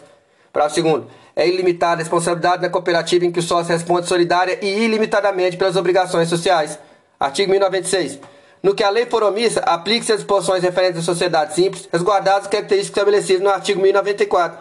Para 0.52 0.70
segundo, 0.70 1.08
é 1.36 1.47
ilimitada 1.47 1.93
a 1.93 1.97
responsabilidade 2.04 2.62
na 2.62 2.70
cooperativa 2.70 3.26
em 3.26 3.32
que 3.32 3.39
o 3.39 3.43
sócio 3.43 3.72
responde 3.72 4.08
solidária 4.08 4.60
e 4.62 4.84
ilimitadamente 4.84 5.58
pelas 5.58 5.76
obrigações 5.76 6.28
sociais. 6.28 6.78
Artigo 7.20 7.50
1096. 7.52 8.20
No 8.62 8.76
que 8.76 8.84
a 8.84 8.89
lei 8.89 9.05
for 9.05 9.24
omissa, 9.24 9.62
aplique-se 9.62 10.12
as 10.12 10.20
disposições 10.20 10.62
referentes 10.62 10.99
à 10.99 11.03
sociedade 11.03 11.53
simples, 11.53 11.88
resguardadas 11.91 12.43
as 12.43 12.47
características 12.47 12.97
estabelecidas 12.97 13.41
no 13.41 13.49
artigo 13.49 13.82
1094. 13.82 14.60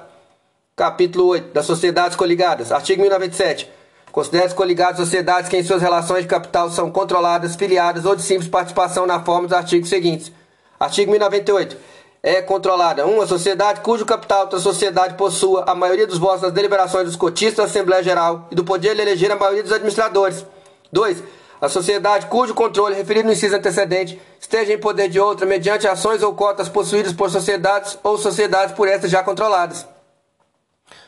Capítulo 0.76 1.26
8 1.26 1.52
das 1.52 1.66
sociedades 1.66 2.16
coligadas. 2.16 2.70
Artigo 2.70 3.02
1097. 3.02 3.68
Considere-se 4.12 4.54
coligadas 4.54 4.98
sociedades 4.98 5.50
que 5.50 5.56
em 5.56 5.64
suas 5.64 5.82
relações 5.82 6.22
de 6.22 6.28
capital 6.28 6.70
são 6.70 6.90
controladas, 6.92 7.56
filiadas 7.56 8.04
ou 8.04 8.14
de 8.14 8.22
simples 8.22 8.48
participação 8.48 9.04
na 9.04 9.20
forma 9.24 9.48
dos 9.48 9.56
artigos 9.56 9.88
seguintes. 9.88 10.30
Artigo 10.78 11.10
1098. 11.10 11.76
é 12.22 12.40
controlada. 12.40 13.04
1. 13.04 13.10
Uma 13.10 13.26
sociedade 13.26 13.80
cujo 13.80 14.06
capital 14.06 14.42
outra 14.42 14.60
sociedade 14.60 15.14
possua 15.14 15.64
a 15.66 15.74
maioria 15.74 16.06
dos 16.06 16.18
votos 16.18 16.42
nas 16.42 16.52
deliberações 16.52 17.06
dos 17.06 17.16
cotistas 17.16 17.56
da 17.56 17.64
Assembleia 17.64 18.02
Geral 18.02 18.46
e 18.50 18.54
do 18.54 18.64
poder 18.64 18.94
de 18.94 19.02
eleger 19.02 19.32
a 19.32 19.36
maioria 19.36 19.62
dos 19.62 19.72
administradores. 19.72 20.44
2. 20.92 21.22
A 21.60 21.68
sociedade 21.68 22.26
cujo 22.26 22.54
controle 22.54 22.94
referido 22.94 23.26
no 23.26 23.32
inciso 23.32 23.56
antecedente 23.56 24.20
esteja 24.40 24.72
em 24.72 24.78
poder 24.78 25.08
de 25.08 25.18
outra 25.18 25.44
mediante 25.44 25.88
ações 25.88 26.22
ou 26.22 26.34
cotas 26.34 26.68
possuídas 26.68 27.12
por 27.12 27.30
sociedades 27.30 27.98
ou 28.02 28.16
sociedades 28.16 28.74
por 28.74 28.86
estas 28.86 29.10
já 29.10 29.22
controladas. 29.22 29.86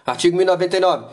Artigo 0.05 0.37
1099. 0.37 1.07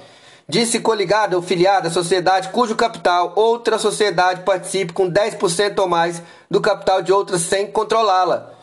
Disse 0.49 0.79
coligada 0.79 1.35
ou 1.35 1.41
filiada 1.41 1.89
à 1.89 1.91
sociedade 1.91 2.49
cujo 2.49 2.75
capital 2.75 3.33
outra 3.35 3.77
sociedade 3.77 4.41
participe 4.41 4.93
com 4.93 5.11
10% 5.11 5.77
ou 5.79 5.88
mais 5.88 6.21
do 6.49 6.59
capital 6.59 7.01
de 7.01 7.11
outra 7.11 7.38
sem 7.38 7.67
controlá-la. 7.69 8.53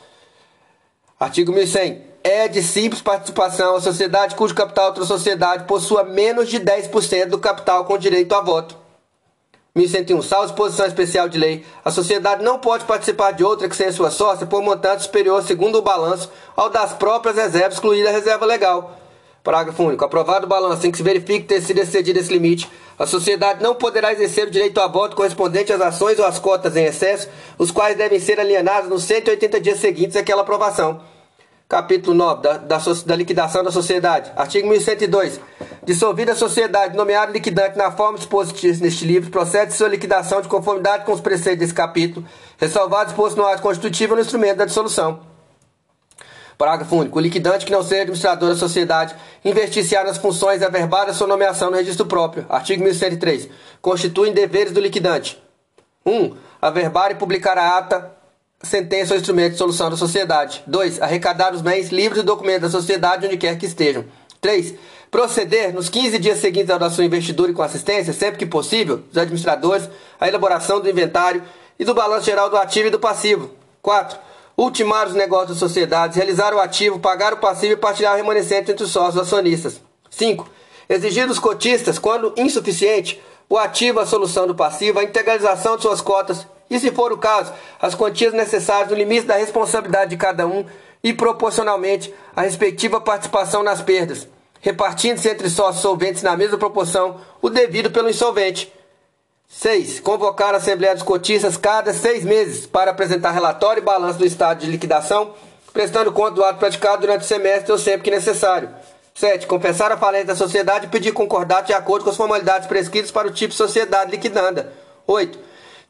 Artigo 1.21 1.53
1100. 1.53 2.15
É 2.25 2.49
de 2.49 2.63
simples 2.63 3.03
participação 3.03 3.77
a 3.77 3.81
sociedade 3.83 4.35
cujo 4.35 4.55
capital 4.55 4.87
outra 4.87 5.05
sociedade 5.05 5.65
possua 5.65 6.03
menos 6.03 6.49
de 6.49 6.59
10% 6.59 7.27
do 7.27 7.39
capital 7.39 7.85
com 7.85 7.99
direito 7.99 8.35
a 8.35 8.41
voto. 8.41 8.84
1101. 9.77 10.23
Salvo 10.23 10.47
disposição 10.47 10.87
especial 10.87 11.29
de 11.29 11.37
lei, 11.37 11.67
a 11.85 11.91
sociedade 11.91 12.45
não 12.45 12.61
pode 12.61 12.85
participar 12.85 13.33
de 13.33 13.43
outra 13.43 13.69
que 13.69 13.75
seja 13.75 13.91
sua 13.91 14.09
sócia 14.09 14.47
por 14.47 14.63
montante 14.63 15.03
superior, 15.03 15.43
segundo 15.43 15.79
o 15.79 15.83
balanço, 15.83 16.31
ao 16.55 16.71
das 16.71 16.93
próprias 16.93 17.35
reservas, 17.35 17.75
excluída 17.75 18.09
a 18.09 18.13
reserva 18.13 18.47
legal. 18.47 18.97
Parágrafo 19.43 19.83
único. 19.83 20.05
Aprovado 20.05 20.47
o 20.47 20.49
balanço 20.49 20.87
em 20.87 20.93
que 20.93 20.97
se 20.97 21.03
verifique 21.03 21.49
ter 21.49 21.61
sido 21.61 21.81
excedido 21.81 22.21
esse 22.21 22.33
limite, 22.33 22.71
a 22.97 23.05
sociedade 23.05 23.65
não 23.65 23.75
poderá 23.75 24.13
exercer 24.13 24.47
o 24.47 24.51
direito 24.51 24.81
a 24.81 24.87
voto 24.87 25.17
correspondente 25.17 25.73
às 25.73 25.81
ações 25.81 26.21
ou 26.21 26.25
às 26.25 26.39
cotas 26.39 26.77
em 26.77 26.85
excesso, 26.85 27.29
os 27.59 27.73
quais 27.73 27.97
devem 27.97 28.21
ser 28.21 28.39
alienados 28.39 28.89
nos 28.89 29.03
180 29.03 29.61
dias 29.61 29.81
seguintes 29.81 30.17
àquela 30.17 30.43
aprovação. 30.43 31.01
Capítulo 31.75 32.15
9 32.15 32.41
da, 32.41 32.57
da, 32.57 32.79
da 33.05 33.17
liquidação 33.17 33.65
da 33.65 33.73
sociedade. 33.73 34.31
Artigo 34.37 34.69
1102. 34.69 35.41
Dissolvida 35.85 36.31
a 36.31 36.37
sociedade 36.37 36.97
nomeada 36.97 37.33
liquidante 37.33 37.77
na 37.77 37.91
forma 37.91 38.17
disposta 38.17 38.55
neste 38.81 39.05
livro, 39.05 39.29
procede 39.29 39.73
sua 39.73 39.89
liquidação 39.89 40.41
de 40.41 40.47
conformidade 40.47 41.05
com 41.05 41.11
os 41.11 41.21
preceitos 41.21 41.59
desse 41.59 41.75
capítulo, 41.75 42.25
ressalvado 42.59 43.07
disposto 43.07 43.37
no 43.37 43.45
ato 43.45 43.61
constitutivo 43.61 44.15
no 44.15 44.21
instrumento 44.21 44.59
da 44.59 44.67
dissolução. 44.67 45.23
Parágrafo 46.57 46.95
único. 46.95 47.19
O 47.19 47.21
liquidante 47.21 47.67
que 47.67 47.73
não 47.73 47.83
seja 47.83 48.03
administrador 48.03 48.51
da 48.51 48.55
sociedade 48.55 49.17
investir-se-á 49.45 50.05
nas 50.05 50.17
funções 50.17 50.63
averbadas 50.63 51.17
sua 51.17 51.27
nomeação 51.27 51.73
no 51.73 51.77
registro 51.77 52.07
próprio. 52.07 52.47
Artigo 52.49 52.85
1103. 52.85 53.49
Constituem 53.83 54.33
deveres 54.33 54.73
do 54.73 54.79
liquidante. 54.79 55.43
1. 56.07 56.13
Um, 56.13 56.37
averbar 56.63 57.11
e 57.11 57.17
publicar 57.17 57.59
a 57.59 57.79
ata, 57.79 58.14
sentença 58.65 59.15
ou 59.15 59.21
instrumento 59.21 59.53
de 59.53 59.59
solução 59.59 59.91
da 59.91 59.97
sociedade. 59.97 60.63
2. 60.67 61.01
Arrecadar 61.01 61.55
os 61.55 61.61
bens 61.61 61.91
livres 61.91 62.23
e 62.23 62.25
documentos 62.25 62.73
da 62.73 62.79
sociedade 62.79 63.27
onde 63.27 63.37
quer 63.37 63.59
que 63.59 63.67
estejam. 63.67 64.05
3. 64.41 64.75
Proceder, 65.11 65.73
nos 65.73 65.89
15 65.89 66.19
dias 66.19 66.39
seguintes 66.39 66.71
à 66.71 66.91
sua 66.91 67.05
investidura 67.05 67.51
e 67.51 67.55
com 67.55 67.63
assistência, 67.63 68.13
sempre 68.13 68.39
que 68.39 68.47
possível, 68.47 68.99
dos 68.99 69.19
administradores, 69.19 69.89
a 70.21 70.27
elaboração 70.27 70.81
do 70.81 70.91
inventário 70.91 71.43
e 71.79 71.85
do 71.85 71.95
balanço 71.95 72.27
geral 72.27 72.51
do 72.51 72.57
ativo 72.57 72.89
e 72.89 72.91
do 72.91 72.99
passivo. 72.99 73.51
4 73.81 74.19
ultimar 74.57 75.07
os 75.07 75.15
negócios 75.15 75.51
das 75.51 75.59
sociedades, 75.59 76.17
realizar 76.17 76.55
o 76.55 76.61
ativo, 76.61 76.99
pagar 76.99 77.33
o 77.33 77.39
passivo 77.39 77.73
e 77.73 77.77
partilhar 77.77 78.15
o 78.15 78.17
remanescente 78.17 78.71
entre 78.71 78.85
os 78.85 78.91
sócios 78.91 79.21
acionistas. 79.21 79.81
5. 80.11 80.49
Exigir 80.89 81.27
dos 81.27 81.39
cotistas, 81.39 81.99
quando 81.99 82.33
insuficiente, 82.37 83.21
o 83.49 83.59
ativo, 83.59 84.01
a 84.01 84.07
solução 84.07 84.47
do 84.47 84.55
passivo, 84.55 84.99
a 84.99 85.05
integralização 85.05 85.77
de 85.77 85.83
suas 85.83 86.01
cotas 86.01 86.47
e, 86.75 86.81
se 86.81 86.91
for 86.91 87.13
o 87.13 87.19
caso, 87.19 87.53
as 87.81 87.95
quantias 87.95 88.33
necessárias 88.33 88.91
no 88.91 88.97
limite 88.97 89.27
da 89.27 89.37
responsabilidade 89.37 90.11
de 90.11 90.17
cada 90.17 90.47
um 90.47 90.65
e, 91.03 91.13
proporcionalmente, 91.13 92.13
a 92.35 92.43
respectiva 92.43 93.01
participação 93.01 93.63
nas 93.63 93.81
perdas, 93.81 94.27
repartindo-se 94.61 95.29
entre 95.29 95.49
sócios 95.49 95.83
solventes 95.83 96.23
na 96.23 96.37
mesma 96.37 96.59
proporção 96.59 97.21
o 97.41 97.49
devido 97.49 97.91
pelo 97.91 98.11
insolvente 98.11 98.73
6. 99.47 100.01
Convocar 100.01 100.55
a 100.55 100.57
Assembleia 100.57 100.95
dos 100.95 101.05
Cotistas 101.05 101.57
cada 101.57 101.93
seis 101.93 102.25
meses 102.25 102.67
para 102.67 102.91
apresentar 102.91 103.31
relatório 103.31 103.81
e 103.81 103.85
balanço 103.85 104.19
do 104.19 104.27
estado 104.27 104.61
de 104.61 104.67
liquidação, 104.71 105.33
prestando 105.73 106.11
conta 106.11 106.33
do 106.33 106.45
ato 106.45 106.59
praticado 106.59 107.03
durante 107.03 107.23
o 107.23 107.27
semestre 107.27 107.71
ou 107.71 107.79
sempre 107.79 108.03
que 108.03 108.11
necessário. 108.11 108.69
7. 109.15 109.47
Compensar 109.47 109.93
a 109.93 109.97
falência 109.97 110.27
da 110.27 110.35
sociedade 110.35 110.87
e 110.87 110.89
pedir 110.89 111.13
concordato 111.13 111.69
de 111.69 111.73
acordo 111.73 112.03
com 112.03 112.11
as 112.11 112.17
formalidades 112.17 112.67
prescritas 112.67 113.13
para 113.13 113.29
o 113.29 113.31
tipo 113.31 113.51
de 113.51 113.57
sociedade 113.57 114.11
liquidanda. 114.11 114.73
8. 115.07 115.39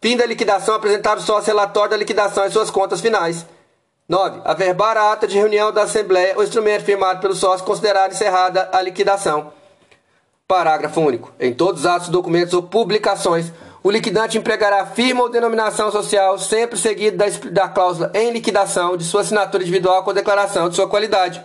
Fim 0.05 0.19
da 0.19 0.27
liquidação, 0.27 0.75
apresentar 0.75 1.17
o 1.17 1.21
sócio 1.23 1.47
relatório 1.47 1.93
da 1.93 1.97
liquidação 1.97 2.45
e 2.45 2.51
suas 2.51 2.69
contas 2.71 3.01
finais. 3.01 3.47
9. 4.07 4.43
Averbar 4.45 4.99
a 4.99 5.13
ata 5.13 5.27
de 5.27 5.39
reunião 5.39 5.73
da 5.73 5.85
Assembleia 5.85 6.35
ou 6.37 6.45
instrumento 6.45 6.85
firmado 6.85 7.23
pelo 7.23 7.35
sócio 7.35 7.65
considerar 7.65 8.11
encerrada 8.11 8.69
a 8.71 8.83
liquidação. 8.83 9.51
Parágrafo 10.47 11.01
único. 11.01 11.33
Em 11.41 11.55
todos 11.55 11.81
os 11.81 11.87
atos, 11.87 12.11
documentos 12.11 12.53
ou 12.53 12.63
publicações, 12.63 13.51
o 13.83 13.91
liquidante 13.91 14.37
empregará 14.37 14.85
firma 14.85 15.23
ou 15.23 15.31
denominação 15.31 15.91
social, 15.91 16.39
sempre 16.39 16.79
seguido 16.79 17.17
da, 17.17 17.25
da 17.51 17.69
cláusula 17.69 18.11
em 18.13 18.31
liquidação 18.31 18.99
de 18.99 19.05
sua 19.05 19.23
assinatura 19.23 19.63
individual 19.63 20.05
com 20.05 20.13
declaração 20.13 20.69
de 20.69 20.77
sua 20.77 20.87
qualidade. 20.87 21.43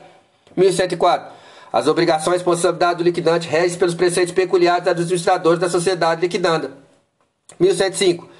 1104. 0.57 1.31
As 1.71 1.87
obrigações 1.87 2.35
e 2.35 2.37
responsabilidade 2.39 2.97
do 2.97 3.05
liquidante 3.05 3.47
regem 3.47 3.79
pelos 3.79 3.95
preceitos 3.95 4.33
peculiares 4.33 4.83
dos 4.83 4.91
administradores 4.91 5.61
da 5.61 5.69
sociedade 5.69 6.19
liquidanda. 6.19 6.71
1105. 7.57 8.38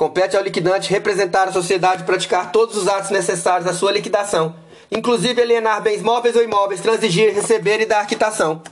Compete 0.00 0.34
ao 0.34 0.42
liquidante 0.42 0.88
representar 0.88 1.46
a 1.46 1.52
sociedade 1.52 2.04
e 2.04 2.06
praticar 2.06 2.50
todos 2.50 2.74
os 2.74 2.88
atos 2.88 3.10
necessários 3.10 3.68
à 3.68 3.74
sua 3.74 3.92
liquidação, 3.92 4.54
inclusive 4.90 5.42
alienar 5.42 5.82
bens 5.82 6.00
móveis 6.00 6.34
ou 6.34 6.42
imóveis, 6.42 6.80
transigir, 6.80 7.34
receber 7.34 7.82
e 7.82 7.84
dar 7.84 8.06
quitação. 8.06 8.62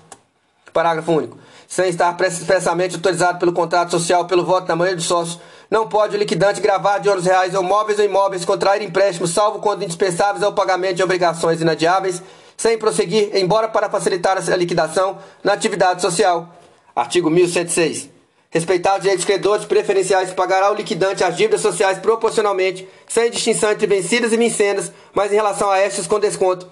Parágrafo 0.72 1.12
único. 1.12 1.36
Sem 1.68 1.90
estar 1.90 2.16
expressamente 2.22 2.94
autorizado 2.94 3.38
pelo 3.38 3.52
contrato 3.52 3.90
social 3.90 4.24
pelo 4.24 4.42
voto 4.42 4.68
da 4.68 4.74
maioria 4.74 4.96
dos 4.96 5.04
sócios, 5.04 5.38
não 5.70 5.86
pode 5.86 6.16
o 6.16 6.18
liquidante 6.18 6.62
gravar 6.62 6.96
de 6.96 7.10
ouros 7.10 7.26
reais 7.26 7.54
ou 7.54 7.62
móveis 7.62 7.98
ou 7.98 8.06
imóveis, 8.06 8.46
contrair 8.46 8.80
empréstimos, 8.80 9.28
salvo 9.28 9.58
quando 9.58 9.82
indispensáveis 9.82 10.42
ao 10.42 10.54
pagamento 10.54 10.96
de 10.96 11.02
obrigações 11.02 11.60
inadiáveis, 11.60 12.22
sem 12.56 12.78
prosseguir, 12.78 13.36
embora 13.36 13.68
para 13.68 13.90
facilitar 13.90 14.38
a 14.38 14.56
liquidação, 14.56 15.18
na 15.44 15.52
atividade 15.52 16.00
social. 16.00 16.48
Artigo 16.96 17.28
1106. 17.28 18.16
Respeitar 18.50 18.96
os 18.96 19.02
direitos 19.02 19.26
credores 19.26 19.66
preferenciais, 19.66 20.32
pagará 20.32 20.70
o 20.70 20.74
liquidante 20.74 21.22
as 21.22 21.36
dívidas 21.36 21.60
sociais 21.60 21.98
proporcionalmente, 21.98 22.88
sem 23.06 23.30
distinção 23.30 23.70
entre 23.70 23.86
vencidas 23.86 24.32
e 24.32 24.38
vencedas, 24.38 24.90
mas 25.12 25.30
em 25.30 25.34
relação 25.34 25.70
a 25.70 25.78
estas 25.78 26.06
com 26.06 26.18
desconto. 26.18 26.66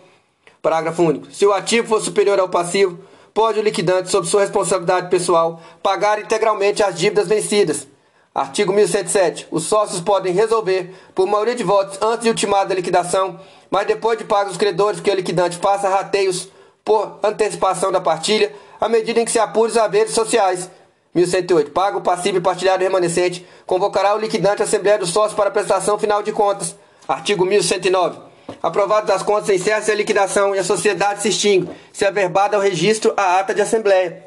Parágrafo 0.62 1.02
único. 1.02 1.30
Se 1.30 1.44
o 1.44 1.52
ativo 1.52 1.86
for 1.86 2.00
superior 2.00 2.40
ao 2.40 2.48
passivo, 2.48 2.98
pode 3.34 3.60
o 3.60 3.62
liquidante, 3.62 4.10
sob 4.10 4.26
sua 4.26 4.40
responsabilidade 4.40 5.10
pessoal, 5.10 5.60
pagar 5.82 6.18
integralmente 6.18 6.82
as 6.82 6.98
dívidas 6.98 7.28
vencidas. 7.28 7.86
Artigo 8.34 8.72
1107. 8.72 9.46
Os 9.50 9.64
sócios 9.64 10.00
podem 10.00 10.32
resolver, 10.32 10.94
por 11.14 11.26
maioria 11.26 11.54
de 11.54 11.62
votos, 11.62 11.98
antes 12.00 12.22
de 12.22 12.30
ultimada 12.30 12.72
a 12.72 12.76
liquidação, 12.76 13.38
mas 13.70 13.86
depois 13.86 14.16
de 14.16 14.24
pagos 14.24 14.52
os 14.52 14.58
credores 14.58 15.00
que 15.00 15.10
o 15.10 15.14
liquidante 15.14 15.58
faça 15.58 15.88
rateios 15.90 16.48
por 16.82 17.18
antecipação 17.22 17.92
da 17.92 18.00
partilha, 18.00 18.50
à 18.80 18.88
medida 18.88 19.20
em 19.20 19.24
que 19.26 19.30
se 19.30 19.38
apure 19.38 19.70
os 19.70 19.76
haveres 19.76 20.12
sociais. 20.12 20.70
1108. 21.16 21.70
Paga 21.70 21.96
o 21.96 22.02
passivo 22.02 22.36
e 22.38 22.40
partilhado 22.40 22.82
remanescente, 22.82 23.46
convocará 23.64 24.14
o 24.14 24.18
liquidante 24.18 24.62
à 24.62 24.64
Assembleia 24.66 24.98
dos 24.98 25.10
Sócios 25.10 25.34
para 25.34 25.50
prestação 25.50 25.98
final 25.98 26.22
de 26.22 26.30
contas. 26.30 26.76
Artigo 27.08 27.44
1109. 27.44 28.18
Aprovado 28.62 29.06
das 29.06 29.22
contas, 29.22 29.48
encerra-se 29.48 29.90
a 29.90 29.94
liquidação 29.94 30.54
e 30.54 30.58
a 30.58 30.64
sociedade 30.64 31.22
se 31.22 31.28
extingue, 31.28 31.70
se 31.92 32.04
averbada 32.04 32.56
ao 32.56 32.62
registro 32.62 33.12
a 33.16 33.40
ata 33.40 33.54
de 33.54 33.62
assembleia. 33.62 34.24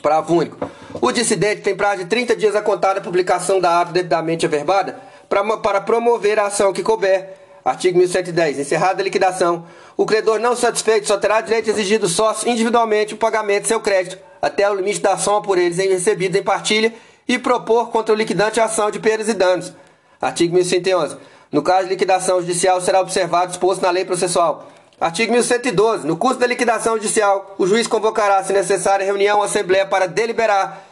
Parágrafo 0.00 0.34
único. 0.34 0.70
O 1.00 1.10
dissidente 1.12 1.62
tem 1.62 1.76
prazo 1.76 2.04
de 2.04 2.04
30 2.06 2.36
dias 2.36 2.54
a 2.54 2.62
contar 2.62 2.94
da 2.94 3.00
publicação 3.00 3.60
da 3.60 3.80
ata 3.80 3.92
devidamente 3.92 4.46
averbada 4.46 4.98
para, 5.28 5.56
para 5.58 5.80
promover 5.80 6.38
a 6.38 6.46
ação 6.46 6.72
que 6.72 6.82
couber. 6.82 7.41
Artigo 7.64 7.98
1110. 7.98 8.58
Encerrada 8.58 9.00
a 9.00 9.04
liquidação, 9.04 9.64
o 9.96 10.04
credor 10.04 10.40
não 10.40 10.56
satisfeito 10.56 11.06
só 11.06 11.16
terá 11.16 11.40
direito 11.40 11.70
exigido 11.70 12.08
sócio 12.08 12.48
individualmente 12.48 13.14
o 13.14 13.16
pagamento 13.16 13.62
de 13.62 13.68
seu 13.68 13.80
crédito, 13.80 14.18
até 14.40 14.68
o 14.68 14.74
limite 14.74 15.00
da 15.00 15.16
soma 15.16 15.42
por 15.42 15.58
eles 15.58 15.78
recebida 15.78 16.38
em 16.38 16.42
partilha 16.42 16.92
e 17.28 17.38
propor 17.38 17.90
contra 17.90 18.14
o 18.14 18.18
liquidante 18.18 18.60
ação 18.60 18.90
de 18.90 18.98
perdas 18.98 19.28
e 19.28 19.34
danos. 19.34 19.72
Artigo 20.20 20.54
1111. 20.54 21.16
No 21.52 21.62
caso 21.62 21.84
de 21.84 21.90
liquidação 21.90 22.40
judicial, 22.40 22.80
será 22.80 23.00
observado 23.00 23.48
disposto 23.48 23.82
na 23.82 23.90
lei 23.90 24.04
processual. 24.04 24.68
Artigo 25.00 25.32
1112. 25.32 26.06
No 26.06 26.16
curso 26.16 26.38
da 26.38 26.46
liquidação 26.46 26.94
judicial, 26.94 27.54
o 27.58 27.66
juiz 27.66 27.86
convocará, 27.86 28.42
se 28.42 28.52
necessário, 28.52 29.04
reunião 29.04 29.38
ou 29.38 29.44
assembleia 29.44 29.86
para 29.86 30.06
deliberar 30.06 30.82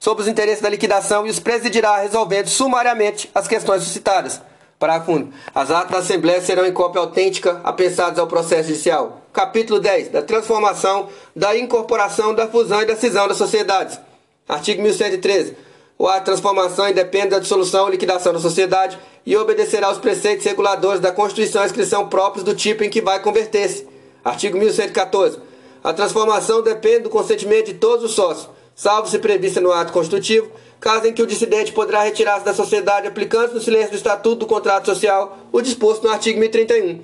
sobre 0.00 0.22
os 0.22 0.28
interesses 0.28 0.62
da 0.62 0.68
liquidação 0.68 1.26
e 1.26 1.30
os 1.30 1.38
presidirá, 1.38 1.98
resolvendo 1.98 2.48
sumariamente 2.48 3.30
as 3.34 3.46
questões 3.46 3.82
suscitadas. 3.82 4.40
Parágrafo. 4.78 5.28
As 5.52 5.70
atas 5.70 5.90
da 5.90 5.98
Assembleia 5.98 6.40
serão 6.40 6.64
em 6.64 6.72
cópia 6.72 7.00
autêntica 7.00 7.60
apensadas 7.64 8.18
ao 8.18 8.28
processo 8.28 8.68
judicial. 8.68 9.22
Capítulo 9.32 9.80
10. 9.80 10.10
Da 10.10 10.22
transformação, 10.22 11.08
da 11.34 11.56
incorporação, 11.58 12.32
da 12.32 12.46
fusão 12.46 12.82
e 12.82 12.86
da 12.86 12.94
cisão 12.94 13.26
das 13.26 13.36
sociedades. 13.36 13.98
Artigo 14.48 14.80
1113 14.80 15.56
O 15.98 16.06
ato 16.06 16.20
de 16.20 16.24
transformação 16.26 16.88
independe 16.88 17.30
da 17.30 17.40
dissolução 17.40 17.84
ou 17.84 17.90
liquidação 17.90 18.32
da 18.32 18.38
sociedade 18.38 18.98
e 19.26 19.36
obedecerá 19.36 19.88
aos 19.88 19.98
preceitos 19.98 20.46
reguladores 20.46 21.00
da 21.00 21.10
Constituição 21.10 21.62
e 21.62 21.66
inscrição 21.66 22.08
próprios 22.08 22.44
do 22.44 22.54
tipo 22.54 22.84
em 22.84 22.90
que 22.90 23.02
vai 23.02 23.20
converter-se. 23.20 23.86
Artigo 24.24 24.56
1114. 24.56 25.40
A 25.82 25.92
transformação 25.92 26.62
depende 26.62 27.00
do 27.00 27.10
consentimento 27.10 27.66
de 27.66 27.74
todos 27.74 28.04
os 28.04 28.12
sócios, 28.12 28.48
salvo 28.74 29.08
se 29.08 29.18
prevista 29.18 29.60
no 29.60 29.72
ato 29.72 29.92
constitutivo, 29.92 30.50
caso 30.80 31.06
em 31.06 31.12
que 31.12 31.22
o 31.22 31.26
dissidente 31.26 31.72
poderá 31.72 32.02
retirar-se 32.02 32.44
da 32.44 32.54
sociedade 32.54 33.06
aplicando 33.06 33.54
no 33.54 33.60
silêncio 33.60 33.90
do 33.90 33.96
Estatuto 33.96 34.36
do 34.36 34.46
Contrato 34.46 34.86
Social 34.86 35.38
o 35.52 35.60
disposto 35.60 36.04
no 36.04 36.10
artigo 36.10 36.38
1031. 36.38 37.00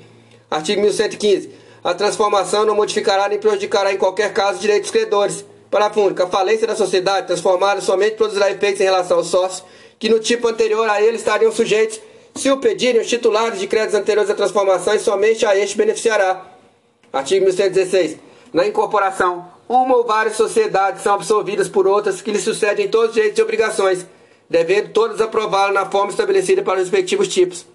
Artigo 0.50 0.80
1115. 0.80 1.50
A 1.82 1.94
transformação 1.94 2.64
não 2.64 2.74
modificará 2.74 3.28
nem 3.28 3.38
prejudicará 3.38 3.92
em 3.92 3.98
qualquer 3.98 4.32
caso 4.32 4.58
direitos 4.58 4.90
credores 4.90 5.44
Parágrafo 5.74 6.02
único. 6.02 6.22
A 6.22 6.28
falência 6.28 6.68
da 6.68 6.76
sociedade 6.76 7.26
transformada 7.26 7.80
somente 7.80 8.14
produzirá 8.14 8.48
efeitos 8.48 8.80
em 8.80 8.84
relação 8.84 9.16
aos 9.16 9.26
sócios 9.26 9.64
que 9.98 10.08
no 10.08 10.20
tipo 10.20 10.46
anterior 10.46 10.88
a 10.88 11.02
ele 11.02 11.16
estariam 11.16 11.50
sujeitos, 11.50 12.00
se 12.32 12.48
o 12.48 12.58
pedirem 12.58 13.00
os 13.00 13.08
titulares 13.08 13.58
de 13.58 13.66
créditos 13.66 13.96
anteriores 13.96 14.30
à 14.30 14.34
transformação 14.36 14.94
e 14.94 15.00
somente 15.00 15.44
a 15.44 15.56
este 15.56 15.76
beneficiará. 15.76 16.46
Artigo 17.12 17.44
1116. 17.46 18.18
Na 18.52 18.64
incorporação, 18.64 19.48
uma 19.68 19.96
ou 19.96 20.04
várias 20.04 20.36
sociedades 20.36 21.02
são 21.02 21.14
absorvidas 21.14 21.68
por 21.68 21.86
outras 21.86 22.20
que 22.20 22.30
lhe 22.30 22.38
sucedem 22.38 22.88
todos 22.88 23.08
os 23.08 23.14
direitos 23.14 23.38
e 23.38 23.42
obrigações, 23.42 24.06
devendo 24.48 24.92
todas 24.92 25.20
aprová-la 25.20 25.72
na 25.72 25.90
forma 25.90 26.10
estabelecida 26.10 26.62
para 26.62 26.74
os 26.74 26.80
respectivos 26.80 27.28
tipos. 27.28 27.66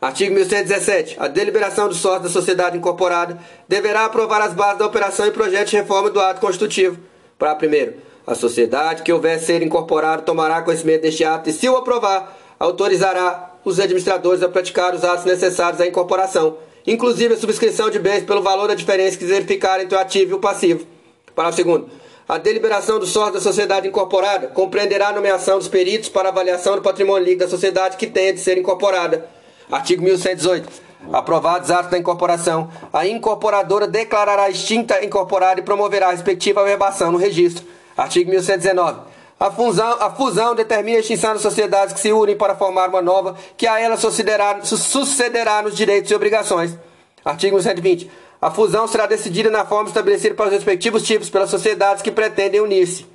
Artigo 0.00 0.34
1117. 0.34 1.16
A 1.18 1.28
deliberação 1.28 1.88
do 1.88 1.94
sócio 1.94 2.24
da 2.24 2.28
sociedade 2.28 2.76
incorporada 2.76 3.38
deverá 3.66 4.04
aprovar 4.04 4.42
as 4.42 4.52
bases 4.52 4.78
da 4.78 4.86
operação 4.86 5.26
e 5.26 5.30
projeto 5.30 5.70
de 5.70 5.76
reforma 5.76 6.10
do 6.10 6.20
ato 6.20 6.40
constitutivo. 6.40 6.98
Para 7.38 7.54
primeiro, 7.54 7.94
a 8.26 8.34
sociedade 8.34 9.02
que 9.02 9.12
houver 9.12 9.38
ser 9.38 9.62
incorporada 9.62 10.22
tomará 10.22 10.62
conhecimento 10.62 11.02
deste 11.02 11.24
ato 11.24 11.48
e, 11.48 11.52
se 11.52 11.68
o 11.68 11.76
aprovar, 11.76 12.36
autorizará 12.58 13.54
os 13.64 13.80
administradores 13.80 14.42
a 14.42 14.48
praticar 14.48 14.94
os 14.94 15.04
atos 15.04 15.24
necessários 15.24 15.80
à 15.80 15.86
incorporação, 15.86 16.58
inclusive 16.86 17.34
a 17.34 17.36
subscrição 17.36 17.90
de 17.90 17.98
bens 17.98 18.24
pelo 18.24 18.42
valor 18.42 18.68
da 18.68 18.74
diferença 18.74 19.16
que 19.16 19.24
verificar 19.24 19.80
entre 19.80 19.96
o 19.96 20.00
ativo 20.00 20.32
e 20.32 20.34
o 20.34 20.40
passivo. 20.40 20.86
Para 21.34 21.52
segundo, 21.52 21.88
a 22.28 22.38
deliberação 22.38 22.98
do 22.98 23.06
sócio 23.06 23.34
da 23.34 23.40
sociedade 23.40 23.88
incorporada 23.88 24.46
compreenderá 24.48 25.08
a 25.08 25.12
nomeação 25.12 25.58
dos 25.58 25.68
peritos 25.68 26.08
para 26.08 26.28
avaliação 26.28 26.76
do 26.76 26.82
patrimônio 26.82 27.24
líquido 27.24 27.44
da 27.44 27.50
sociedade 27.50 27.96
que 27.96 28.06
tenha 28.06 28.32
de 28.32 28.40
ser 28.40 28.56
incorporada 28.56 29.28
Artigo 29.70 30.02
1118. 30.02 30.68
Aprovados 31.12 31.70
atos 31.70 31.90
da 31.90 31.98
incorporação, 31.98 32.70
a 32.92 33.06
incorporadora 33.06 33.86
declarará 33.86 34.48
extinta 34.48 35.04
incorporada 35.04 35.60
e 35.60 35.62
promoverá 35.62 36.08
a 36.08 36.12
respectiva 36.12 36.60
averbação 36.60 37.12
no 37.12 37.18
registro. 37.18 37.64
Artigo 37.96 38.30
1119. 38.30 39.00
A 39.38 39.50
fusão, 39.50 40.02
a 40.02 40.10
fusão 40.10 40.54
determina 40.54 40.98
a 40.98 41.00
extinção 41.00 41.32
das 41.32 41.42
sociedades 41.42 41.92
que 41.92 42.00
se 42.00 42.12
unem 42.12 42.36
para 42.36 42.54
formar 42.54 42.88
uma 42.88 43.02
nova, 43.02 43.36
que 43.56 43.66
a 43.66 43.80
ela 43.80 43.96
sucederá 43.96 45.62
nos 45.62 45.76
direitos 45.76 46.10
e 46.10 46.14
obrigações. 46.14 46.78
Artigo 47.24 47.56
1120. 47.56 48.10
A 48.40 48.50
fusão 48.50 48.86
será 48.86 49.06
decidida 49.06 49.50
na 49.50 49.64
forma 49.64 49.88
estabelecida 49.88 50.34
para 50.34 50.46
os 50.46 50.52
respectivos 50.52 51.02
tipos 51.02 51.30
pelas 51.30 51.50
sociedades 51.50 52.02
que 52.02 52.10
pretendem 52.10 52.60
unir-se. 52.60 53.06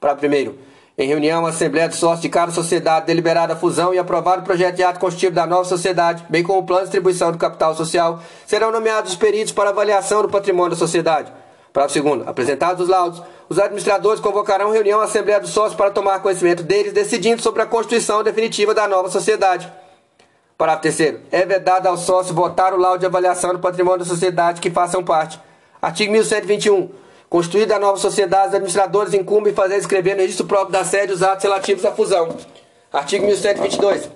Para 0.00 0.14
primeiro 0.14 0.58
em 0.96 1.08
reunião, 1.08 1.46
a 1.46 1.48
Assembleia 1.48 1.88
de 1.88 1.96
Sócios 1.96 2.20
de 2.20 2.28
cada 2.28 2.52
sociedade 2.52 3.06
deliberada 3.06 3.54
a 3.54 3.56
fusão 3.56 3.94
e 3.94 3.98
aprovado 3.98 4.42
o 4.42 4.44
projeto 4.44 4.76
de 4.76 4.82
ato 4.82 5.00
constitutivo 5.00 5.34
da 5.34 5.46
nova 5.46 5.64
sociedade, 5.64 6.22
bem 6.28 6.42
como 6.42 6.58
o 6.58 6.66
plano 6.66 6.82
de 6.82 6.88
distribuição 6.88 7.32
do 7.32 7.38
capital 7.38 7.74
social, 7.74 8.20
serão 8.46 8.70
nomeados 8.70 9.12
os 9.12 9.16
peritos 9.16 9.54
para 9.54 9.70
avaliação 9.70 10.20
do 10.20 10.28
patrimônio 10.28 10.72
da 10.72 10.76
sociedade. 10.76 11.32
Parágrafo 11.72 11.94
segundo. 11.94 12.28
Apresentados 12.28 12.82
os 12.82 12.88
laudos, 12.88 13.22
os 13.48 13.58
administradores 13.58 14.20
convocarão 14.20 14.70
reunião 14.70 15.00
à 15.00 15.04
Assembleia 15.04 15.40
dos 15.40 15.50
Sócios 15.50 15.74
para 15.74 15.90
tomar 15.90 16.20
conhecimento 16.20 16.62
deles, 16.62 16.92
decidindo 16.92 17.40
sobre 17.40 17.62
a 17.62 17.66
constituição 17.66 18.22
definitiva 18.22 18.74
da 18.74 18.86
nova 18.86 19.08
sociedade. 19.08 19.72
Parágrafo 20.58 20.82
terceiro. 20.82 21.20
É 21.30 21.44
vedado 21.44 21.86
ao 21.86 21.96
sócio 21.96 22.34
votar 22.34 22.74
o 22.74 22.76
laudo 22.76 23.00
de 23.00 23.06
avaliação 23.06 23.52
do 23.52 23.58
patrimônio 23.58 24.00
da 24.00 24.04
sociedade 24.04 24.60
que 24.60 24.70
façam 24.70 25.02
parte. 25.02 25.40
Artigo 25.80 26.12
1121. 26.12 26.90
Constituída 27.28 27.76
a 27.76 27.78
nova 27.78 27.96
sociedade, 27.96 28.48
os 28.48 28.54
administradores 28.54 29.14
incumbem 29.14 29.54
fazer 29.54 29.76
escrever 29.76 30.14
no 30.14 30.20
registro 30.20 30.46
próprio 30.46 30.72
da 30.72 30.84
sede 30.84 31.14
os 31.14 31.22
atos 31.22 31.42
relativos 31.42 31.84
à 31.84 31.90
fusão. 31.90 32.36
Artigo 32.92 33.26
1122. 33.26 34.10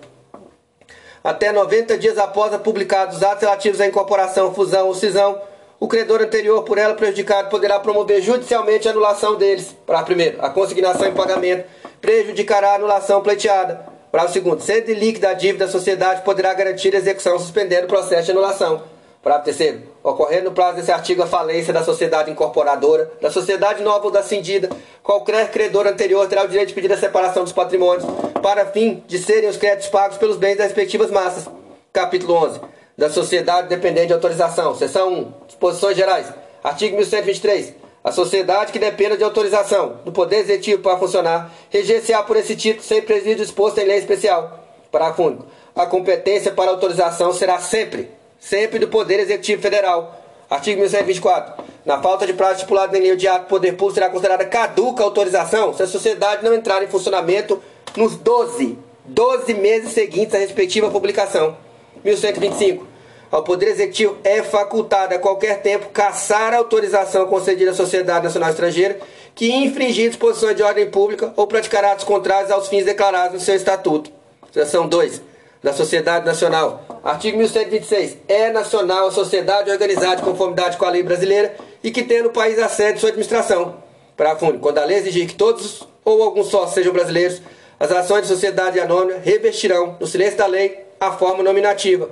Até 1.24 1.50
90 1.50 1.96
dias 1.98 2.18
após 2.18 2.52
a 2.52 2.58
publicados 2.58 3.16
os 3.16 3.22
atos 3.22 3.40
relativos 3.40 3.80
à 3.80 3.86
incorporação, 3.86 4.54
fusão 4.54 4.86
ou 4.86 4.94
cisão, 4.94 5.40
o 5.86 5.88
credor 5.88 6.20
anterior 6.20 6.64
por 6.64 6.78
ela 6.78 6.94
prejudicado 6.94 7.48
poderá 7.48 7.78
promover 7.78 8.20
judicialmente 8.20 8.88
a 8.88 8.90
anulação 8.90 9.36
deles. 9.36 9.72
Para 9.86 10.02
primeiro, 10.02 10.44
a 10.44 10.50
consignação 10.50 11.06
em 11.06 11.14
pagamento 11.14 11.64
prejudicará 12.00 12.72
a 12.72 12.74
anulação 12.74 13.22
pleiteada. 13.22 13.86
Para 14.10 14.24
o 14.24 14.28
segundo, 14.28 14.60
sendo 14.60 14.92
líquida 14.92 15.28
a 15.28 15.32
dívida, 15.32 15.66
a 15.66 15.68
sociedade 15.68 16.22
poderá 16.22 16.52
garantir 16.54 16.92
a 16.92 16.98
execução 16.98 17.38
suspendendo 17.38 17.84
o 17.84 17.88
processo 17.88 18.24
de 18.24 18.32
anulação. 18.32 18.82
Parágrafo 19.22 19.44
terceiro. 19.44 19.82
Ocorrendo 20.02 20.46
no 20.46 20.52
prazo 20.52 20.78
desse 20.78 20.90
artigo 20.90 21.22
a 21.22 21.26
falência 21.26 21.72
da 21.72 21.84
sociedade 21.84 22.32
incorporadora, 22.32 23.12
da 23.22 23.30
sociedade 23.30 23.80
nova 23.80 24.06
ou 24.06 24.10
da 24.10 24.24
cindida, 24.24 24.68
qualquer 25.04 25.52
credor 25.52 25.86
anterior 25.86 26.26
terá 26.26 26.42
o 26.42 26.48
direito 26.48 26.68
de 26.68 26.74
pedir 26.74 26.92
a 26.92 26.96
separação 26.96 27.44
dos 27.44 27.52
patrimônios 27.52 28.04
para 28.42 28.66
fim 28.66 29.04
de 29.06 29.20
serem 29.20 29.48
os 29.48 29.56
créditos 29.56 29.88
pagos 29.88 30.18
pelos 30.18 30.36
bens 30.36 30.56
das 30.56 30.66
respectivas 30.66 31.12
massas. 31.12 31.48
Capítulo 31.92 32.34
11. 32.34 32.60
Da 32.96 33.10
sociedade 33.10 33.68
dependente 33.68 34.08
de 34.08 34.12
autorização. 34.14 34.74
Seção 34.74 35.12
1. 35.12 35.32
Disposições 35.46 35.96
gerais. 35.96 36.32
Artigo 36.64 36.96
1123. 36.96 37.74
A 38.02 38.10
sociedade 38.10 38.72
que 38.72 38.78
dependa 38.78 39.16
de 39.16 39.24
autorização 39.24 40.00
do 40.04 40.12
Poder 40.12 40.36
Executivo 40.38 40.82
para 40.82 40.96
funcionar, 40.96 41.52
reger-se-á 41.68 42.22
por 42.22 42.36
esse 42.36 42.54
título 42.54 42.84
sem 42.84 43.02
presídio 43.02 43.42
exposto 43.42 43.78
em 43.78 43.84
lei 43.84 43.98
especial. 43.98 44.64
Parágrafo 44.90 45.24
único. 45.24 45.46
A 45.74 45.86
competência 45.86 46.52
para 46.52 46.70
autorização 46.70 47.32
será 47.32 47.58
sempre 47.58 48.10
sempre 48.38 48.78
do 48.78 48.88
Poder 48.88 49.20
Executivo 49.20 49.60
Federal. 49.60 50.22
Artigo 50.48 50.80
1124. 50.80 51.64
Na 51.84 52.00
falta 52.00 52.26
de 52.26 52.32
prazo 52.32 52.54
estipulado 52.54 52.96
em 52.96 53.00
lei 53.00 53.16
de 53.16 53.26
ato, 53.26 53.44
o 53.44 53.48
poder 53.48 53.72
público 53.72 53.94
será 53.94 54.08
considerada 54.08 54.44
caduca 54.44 55.02
a 55.02 55.06
autorização 55.06 55.74
se 55.74 55.82
a 55.82 55.86
sociedade 55.86 56.44
não 56.44 56.54
entrar 56.54 56.82
em 56.82 56.86
funcionamento 56.86 57.60
nos 57.96 58.16
12, 58.16 58.78
12 59.04 59.54
meses 59.54 59.92
seguintes 59.92 60.34
à 60.34 60.38
respectiva 60.38 60.90
publicação. 60.90 61.56
1125. 62.04 62.86
Ao 63.30 63.42
Poder 63.42 63.68
Executivo 63.68 64.16
é 64.22 64.42
facultado 64.42 65.14
a 65.14 65.18
qualquer 65.18 65.60
tempo 65.60 65.88
caçar 65.88 66.54
a 66.54 66.58
autorização 66.58 67.26
concedida 67.26 67.72
à 67.72 67.74
Sociedade 67.74 68.24
Nacional 68.24 68.50
Estrangeira 68.50 68.98
que 69.34 69.52
infringir 69.52 70.08
disposições 70.08 70.56
de 70.56 70.62
ordem 70.62 70.88
pública 70.90 71.32
ou 71.36 71.46
praticar 71.46 71.84
atos 71.84 72.04
contrários 72.04 72.50
aos 72.50 72.68
fins 72.68 72.84
declarados 72.84 73.34
no 73.34 73.40
seu 73.40 73.54
estatuto. 73.54 74.10
Seção 74.52 74.88
2 74.88 75.20
da 75.62 75.72
Sociedade 75.72 76.24
Nacional. 76.24 76.84
Artigo 77.02 77.36
1126. 77.38 78.18
É 78.28 78.50
nacional 78.50 79.08
a 79.08 79.10
sociedade 79.10 79.70
organizada 79.70 80.16
de 80.16 80.22
conformidade 80.22 80.76
com 80.76 80.84
a 80.84 80.90
lei 80.90 81.02
brasileira 81.02 81.54
e 81.82 81.90
que 81.90 82.04
tenha 82.04 82.22
no 82.22 82.30
país 82.30 82.58
a 82.58 82.68
sede 82.68 82.94
de 82.94 83.00
sua 83.00 83.08
administração. 83.10 83.76
Parágrafo 84.16 84.46
único. 84.46 84.60
Quando 84.60 84.78
a 84.78 84.84
lei 84.84 84.98
exigir 84.98 85.26
que 85.26 85.34
todos 85.34 85.86
ou 86.04 86.22
alguns 86.22 86.46
sócios 86.46 86.74
sejam 86.74 86.92
brasileiros, 86.92 87.42
as 87.78 87.90
ações 87.90 88.22
de 88.22 88.28
sociedade 88.28 88.80
anônima 88.80 89.18
revestirão, 89.18 89.96
no 90.00 90.06
silêncio 90.06 90.38
da 90.38 90.46
lei, 90.46 90.85
a 91.00 91.12
forma 91.12 91.42
nominativa. 91.42 92.10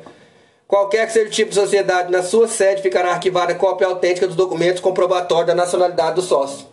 Qualquer 0.66 1.06
que 1.06 1.12
seja 1.12 1.26
o 1.26 1.30
tipo 1.30 1.50
de 1.50 1.56
sociedade, 1.56 2.10
na 2.10 2.22
sua 2.22 2.48
sede 2.48 2.82
ficará 2.82 3.10
arquivada 3.10 3.54
cópia 3.54 3.86
autêntica 3.86 4.26
dos 4.26 4.36
documentos 4.36 4.80
comprobatórios 4.80 5.46
da 5.46 5.54
nacionalidade 5.54 6.16
do 6.16 6.22
sócio. 6.22 6.66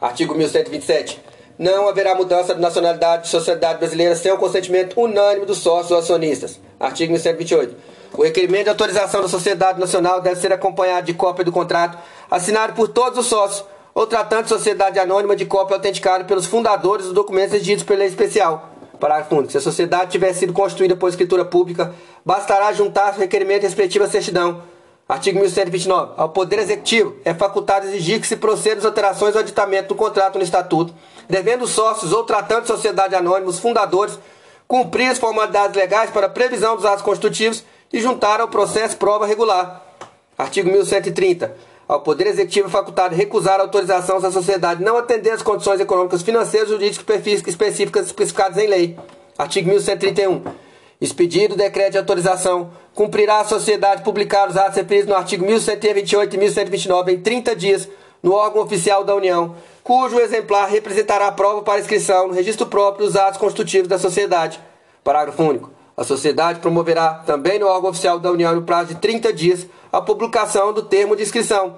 Artigo 0.00 0.34
1127 0.34 1.24
não 1.58 1.88
haverá 1.88 2.14
mudança 2.14 2.54
de 2.54 2.60
nacionalidade 2.60 3.24
de 3.24 3.28
sociedade 3.28 3.78
brasileira 3.78 4.14
sem 4.14 4.30
o 4.30 4.36
consentimento 4.36 5.00
unânime 5.00 5.46
dos 5.46 5.58
sócios 5.58 5.90
ou 5.90 5.98
acionistas. 5.98 6.60
Artigo 6.78 7.12
1128. 7.12 7.74
O 8.12 8.22
requerimento 8.22 8.64
de 8.64 8.70
autorização 8.70 9.22
da 9.22 9.28
sociedade 9.28 9.80
nacional 9.80 10.20
deve 10.20 10.40
ser 10.40 10.52
acompanhado 10.52 11.06
de 11.06 11.14
cópia 11.14 11.44
do 11.44 11.52
contrato 11.52 11.98
assinado 12.30 12.74
por 12.74 12.88
todos 12.88 13.18
os 13.18 13.26
sócios 13.26 13.64
ou 13.94 14.06
tratando 14.06 14.44
de 14.44 14.48
sociedade 14.50 14.98
anônima 14.98 15.34
de 15.34 15.46
cópia 15.46 15.76
autenticada 15.76 16.24
pelos 16.24 16.44
fundadores 16.44 17.06
dos 17.06 17.14
documentos 17.14 17.54
exigidos 17.54 17.84
pela 17.84 18.00
lei 18.00 18.08
especial. 18.08 18.75
Parágrafo 18.96 19.34
único. 19.34 19.52
Se 19.52 19.58
a 19.58 19.60
sociedade 19.60 20.10
tiver 20.10 20.32
sido 20.32 20.52
constituída 20.52 20.96
por 20.96 21.08
escritura 21.08 21.44
pública, 21.44 21.94
bastará 22.24 22.72
juntar 22.72 23.14
o 23.14 23.18
requerimento 23.18 23.62
respectivo 23.62 24.04
à 24.04 24.08
certidão 24.08 24.62
Artigo 25.08 25.38
1129. 25.38 26.14
Ao 26.16 26.28
Poder 26.30 26.58
Executivo 26.58 27.14
é 27.24 27.32
facultado 27.32 27.86
exigir 27.86 28.20
que 28.20 28.26
se 28.26 28.36
proceda 28.36 28.80
às 28.80 28.84
alterações 28.84 29.36
ou 29.36 29.40
aditamento 29.40 29.88
do 29.88 29.94
contrato 29.94 30.36
no 30.36 30.42
Estatuto, 30.42 30.92
devendo 31.28 31.62
os 31.62 31.70
sócios 31.70 32.12
ou 32.12 32.24
tratando 32.24 32.62
de 32.62 32.66
sociedade 32.66 33.14
anônima, 33.14 33.48
os 33.48 33.60
fundadores, 33.60 34.18
cumprir 34.66 35.08
as 35.08 35.18
formalidades 35.18 35.76
legais 35.76 36.10
para 36.10 36.26
a 36.26 36.30
previsão 36.30 36.74
dos 36.74 36.84
atos 36.84 37.02
constitutivos 37.02 37.62
e 37.92 38.00
juntar 38.00 38.40
ao 38.40 38.48
processo 38.48 38.96
prova 38.96 39.26
regular. 39.26 39.80
Artigo 40.36 40.68
1130. 40.70 41.54
Ao 41.88 42.00
Poder 42.00 42.26
Executivo 42.26 42.68
facultado 42.68 43.14
recusar 43.14 43.60
autorização 43.60 44.18
se 44.18 44.26
a 44.26 44.30
sociedade 44.32 44.82
não 44.82 44.96
atender 44.96 45.30
às 45.30 45.40
condições 45.40 45.78
econômicas, 45.78 46.20
financeiras, 46.20 46.68
jurídicas 46.68 47.24
específicas 47.46 48.06
especificadas 48.06 48.58
em 48.58 48.66
lei. 48.66 48.98
Artigo 49.38 49.68
1131. 49.70 50.42
Expedido 51.00 51.54
o 51.54 51.56
decreto 51.56 51.92
de 51.92 51.98
autorização, 51.98 52.72
cumprirá 52.92 53.38
a 53.38 53.44
sociedade 53.44 54.02
publicar 54.02 54.48
os 54.48 54.56
atos 54.56 54.76
referidos 54.76 55.08
no 55.08 55.14
artigo 55.14 55.46
1128 55.46 56.34
e 56.34 56.38
1129 56.38 57.12
em 57.12 57.20
30 57.20 57.54
dias 57.54 57.88
no 58.20 58.32
órgão 58.32 58.62
oficial 58.62 59.04
da 59.04 59.14
União, 59.14 59.54
cujo 59.84 60.18
exemplar 60.18 60.68
representará 60.68 61.30
prova 61.30 61.62
para 61.62 61.78
inscrição 61.78 62.26
no 62.26 62.34
registro 62.34 62.66
próprio 62.66 63.06
dos 63.06 63.14
atos 63.14 63.38
constitutivos 63.38 63.86
da 63.86 63.98
sociedade. 63.98 64.58
Parágrafo 65.04 65.40
único. 65.40 65.75
A 65.96 66.04
sociedade 66.04 66.60
promoverá 66.60 67.22
também 67.24 67.58
no 67.58 67.66
órgão 67.66 67.90
oficial 67.90 68.18
da 68.18 68.30
União, 68.30 68.54
no 68.54 68.62
prazo 68.62 68.88
de 68.88 69.00
30 69.00 69.32
dias, 69.32 69.66
a 69.90 70.00
publicação 70.00 70.72
do 70.72 70.82
termo 70.82 71.16
de 71.16 71.22
inscrição. 71.22 71.74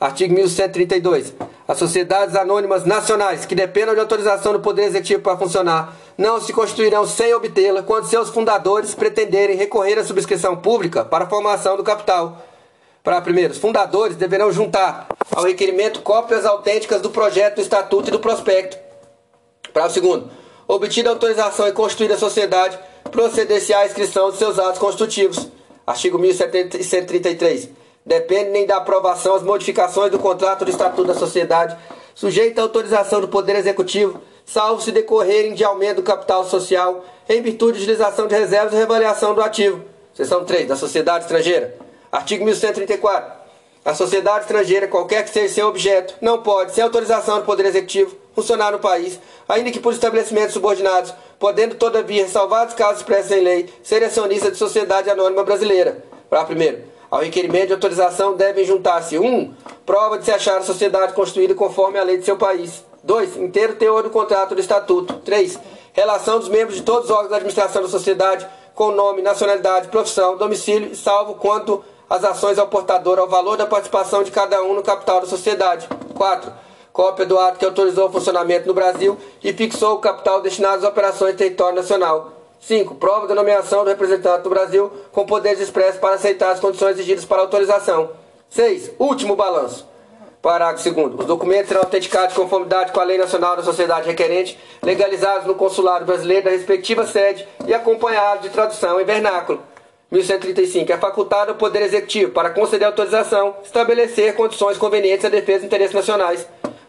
Artigo 0.00 0.32
1132. 0.32 1.34
As 1.66 1.76
sociedades 1.76 2.36
anônimas 2.36 2.84
nacionais 2.84 3.44
que 3.44 3.56
dependam 3.56 3.94
de 3.94 4.00
autorização 4.00 4.52
do 4.52 4.60
Poder 4.60 4.84
Executivo 4.84 5.22
para 5.22 5.36
funcionar 5.36 5.92
não 6.16 6.40
se 6.40 6.52
constituirão 6.52 7.04
sem 7.04 7.34
obtê-la 7.34 7.82
quando 7.82 8.06
seus 8.06 8.28
fundadores 8.28 8.94
pretenderem 8.94 9.56
recorrer 9.56 9.98
à 9.98 10.04
subscrição 10.04 10.56
pública 10.56 11.04
para 11.04 11.24
a 11.24 11.28
formação 11.28 11.76
do 11.76 11.82
capital. 11.82 12.38
Para 13.02 13.20
primeiro, 13.20 13.52
os 13.52 13.58
fundadores 13.58 14.16
deverão 14.16 14.52
juntar 14.52 15.08
ao 15.34 15.42
requerimento 15.42 16.00
cópias 16.02 16.46
autênticas 16.46 17.02
do 17.02 17.10
projeto, 17.10 17.56
do 17.56 17.62
estatuto 17.62 18.08
e 18.08 18.12
do 18.12 18.20
prospecto. 18.20 18.78
Para 19.72 19.86
o 19.86 19.90
segundo, 19.90 20.30
obtida 20.68 21.10
autorização 21.10 21.66
e 21.66 21.72
constituir 21.72 22.12
a 22.12 22.18
sociedade, 22.18 22.78
proceder-se 23.10 23.72
à 23.72 23.86
inscrição 23.86 24.30
de 24.30 24.36
seus 24.36 24.58
atos 24.58 24.78
constitutivos. 24.78 25.48
Artigo 25.86 26.18
1133. 26.18 27.70
Dependem 28.04 28.66
da 28.66 28.76
aprovação 28.78 29.34
as 29.34 29.42
modificações 29.42 30.10
do 30.10 30.18
contrato 30.18 30.64
do 30.64 30.70
Estatuto 30.70 31.04
da 31.04 31.14
Sociedade, 31.14 31.76
sujeita 32.14 32.60
à 32.60 32.64
autorização 32.64 33.20
do 33.20 33.28
Poder 33.28 33.56
Executivo, 33.56 34.20
salvo 34.44 34.80
se 34.80 34.90
decorrerem 34.90 35.54
de 35.54 35.62
aumento 35.62 35.96
do 35.96 36.02
capital 36.02 36.44
social, 36.44 37.04
em 37.28 37.42
virtude 37.42 37.78
de 37.78 37.84
utilização 37.84 38.26
de 38.26 38.34
reservas 38.34 38.72
e 38.72 38.76
reavaliação 38.76 39.34
do 39.34 39.42
ativo. 39.42 39.84
Seção 40.14 40.44
3. 40.44 40.66
Da 40.66 40.76
sociedade 40.76 41.24
estrangeira. 41.24 41.76
Artigo 42.10 42.44
1134. 42.44 43.38
A 43.84 43.94
sociedade 43.94 44.40
estrangeira, 44.40 44.88
qualquer 44.88 45.24
que 45.24 45.30
seja 45.30 45.54
seu 45.54 45.68
objeto, 45.68 46.14
não 46.20 46.42
pode, 46.42 46.72
sem 46.72 46.82
autorização 46.82 47.38
do 47.38 47.44
Poder 47.44 47.66
Executivo, 47.66 48.16
funcionar 48.40 48.70
no 48.70 48.78
país, 48.78 49.18
ainda 49.48 49.70
que 49.70 49.80
por 49.80 49.92
estabelecimentos 49.92 50.54
subordinados, 50.54 51.12
podendo, 51.38 51.74
todavia, 51.74 52.28
salvados 52.28 52.74
casos 52.74 52.98
expressos 52.98 53.32
em 53.32 53.40
lei, 53.40 53.68
ser 53.82 54.02
acionista 54.04 54.50
de 54.50 54.56
sociedade 54.56 55.10
anônima 55.10 55.42
brasileira. 55.42 56.04
Para 56.30 56.44
primeiro, 56.44 56.84
ao 57.10 57.20
requerimento 57.20 57.68
de 57.68 57.72
autorização 57.72 58.36
devem 58.36 58.64
juntar-se 58.64 59.18
1. 59.18 59.26
Um, 59.26 59.54
prova 59.84 60.18
de 60.18 60.24
se 60.24 60.30
achar 60.30 60.58
a 60.58 60.62
sociedade 60.62 61.14
constituída 61.14 61.54
conforme 61.54 61.98
a 61.98 62.04
lei 62.04 62.18
de 62.18 62.24
seu 62.24 62.36
país. 62.36 62.84
2. 63.02 63.36
Inteiro 63.38 63.74
teor 63.76 64.02
do 64.02 64.10
contrato 64.10 64.54
do 64.54 64.60
estatuto. 64.60 65.14
3. 65.24 65.58
Relação 65.92 66.38
dos 66.38 66.48
membros 66.48 66.76
de 66.76 66.82
todos 66.82 67.06
os 67.06 67.10
órgãos 67.10 67.30
da 67.30 67.36
administração 67.36 67.82
da 67.82 67.88
sociedade 67.88 68.46
com 68.74 68.92
nome, 68.92 69.22
nacionalidade, 69.22 69.88
profissão, 69.88 70.36
domicílio, 70.36 70.94
salvo 70.94 71.34
quanto 71.34 71.82
as 72.08 72.22
ações 72.22 72.58
ao 72.58 72.68
portador 72.68 73.18
ao 73.18 73.28
valor 73.28 73.56
da 73.56 73.66
participação 73.66 74.22
de 74.22 74.30
cada 74.30 74.62
um 74.62 74.74
no 74.74 74.84
capital 74.84 75.20
da 75.20 75.26
sociedade. 75.26 75.88
4. 76.14 76.67
Cópia 76.98 77.24
do 77.24 77.38
ato 77.38 77.60
que 77.60 77.64
autorizou 77.64 78.08
o 78.08 78.10
funcionamento 78.10 78.66
no 78.66 78.74
Brasil 78.74 79.16
e 79.40 79.52
fixou 79.52 79.94
o 79.94 79.98
capital 80.00 80.40
destinado 80.40 80.78
às 80.78 80.82
operações 80.82 81.30
de 81.30 81.38
território 81.38 81.76
nacional. 81.76 82.32
5. 82.58 82.96
Prova 82.96 83.28
da 83.28 83.36
nomeação 83.36 83.84
do 83.84 83.90
representante 83.90 84.42
do 84.42 84.50
Brasil 84.50 84.90
com 85.12 85.24
poderes 85.24 85.60
expressos 85.60 86.00
para 86.00 86.16
aceitar 86.16 86.50
as 86.50 86.58
condições 86.58 86.94
exigidas 86.94 87.24
para 87.24 87.40
autorização. 87.40 88.10
6. 88.50 88.90
Último 88.98 89.36
balanço. 89.36 89.86
Parágrafo 90.42 90.90
2. 90.90 91.20
Os 91.20 91.24
documentos 91.24 91.68
serão 91.68 91.82
autenticados 91.82 92.30
de 92.30 92.40
conformidade 92.40 92.90
com 92.90 92.98
a 92.98 93.04
Lei 93.04 93.16
Nacional 93.16 93.54
da 93.54 93.62
Sociedade 93.62 94.08
Requerente, 94.08 94.58
legalizados 94.82 95.46
no 95.46 95.54
Consulado 95.54 96.04
Brasileiro 96.04 96.46
da 96.46 96.50
respectiva 96.50 97.06
sede 97.06 97.46
e 97.64 97.72
acompanhados 97.72 98.42
de 98.42 98.50
tradução 98.50 99.00
em 99.00 99.04
vernáculo. 99.04 99.62
1135. 100.10 100.90
É 100.90 100.96
facultado 100.96 101.52
ao 101.52 101.58
Poder 101.58 101.82
Executivo, 101.82 102.32
para 102.32 102.50
conceder 102.50 102.88
autorização, 102.88 103.54
estabelecer 103.62 104.34
condições 104.34 104.76
convenientes 104.76 105.24
à 105.24 105.28
defesa 105.28 105.58
dos 105.58 105.66
interesses 105.66 105.94
nacionais. 105.94 106.44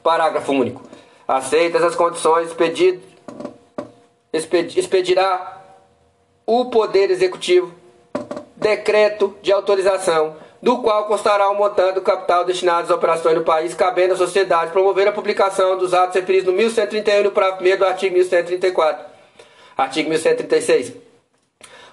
Parágrafo 0.10 0.52
único. 0.52 0.82
Aceitas 1.28 1.84
as 1.84 1.96
condições, 1.96 2.48
expedido, 2.48 3.00
expedirá 4.34 5.62
o 6.48 6.66
Poder 6.72 7.12
Executivo 7.12 7.72
decreto 8.56 9.38
de 9.44 9.52
autorização, 9.52 10.36
do 10.64 10.80
qual 10.80 11.06
constará 11.06 11.48
o 11.52 11.56
montante 11.56 11.94
do 11.94 12.02
capital 12.02 12.44
destinado 12.44 12.86
às 12.86 12.90
operações 12.90 13.36
do 13.36 13.44
país, 13.44 13.76
cabendo 13.76 14.16
à 14.16 14.18
sociedade 14.18 14.72
promover 14.72 15.08
a 15.08 15.12
publicação 15.12 15.78
dos 15.78 15.94
atos 15.94 16.16
referidos 16.16 16.48
no 16.48 16.54
1131 16.54 17.26
no 17.26 17.32
parágrafo 17.32 17.64
1 17.64 17.78
do 17.78 17.86
artigo 17.86 18.16
1134. 18.16 19.06
Artigo 19.78 20.10
1136. 20.10 20.94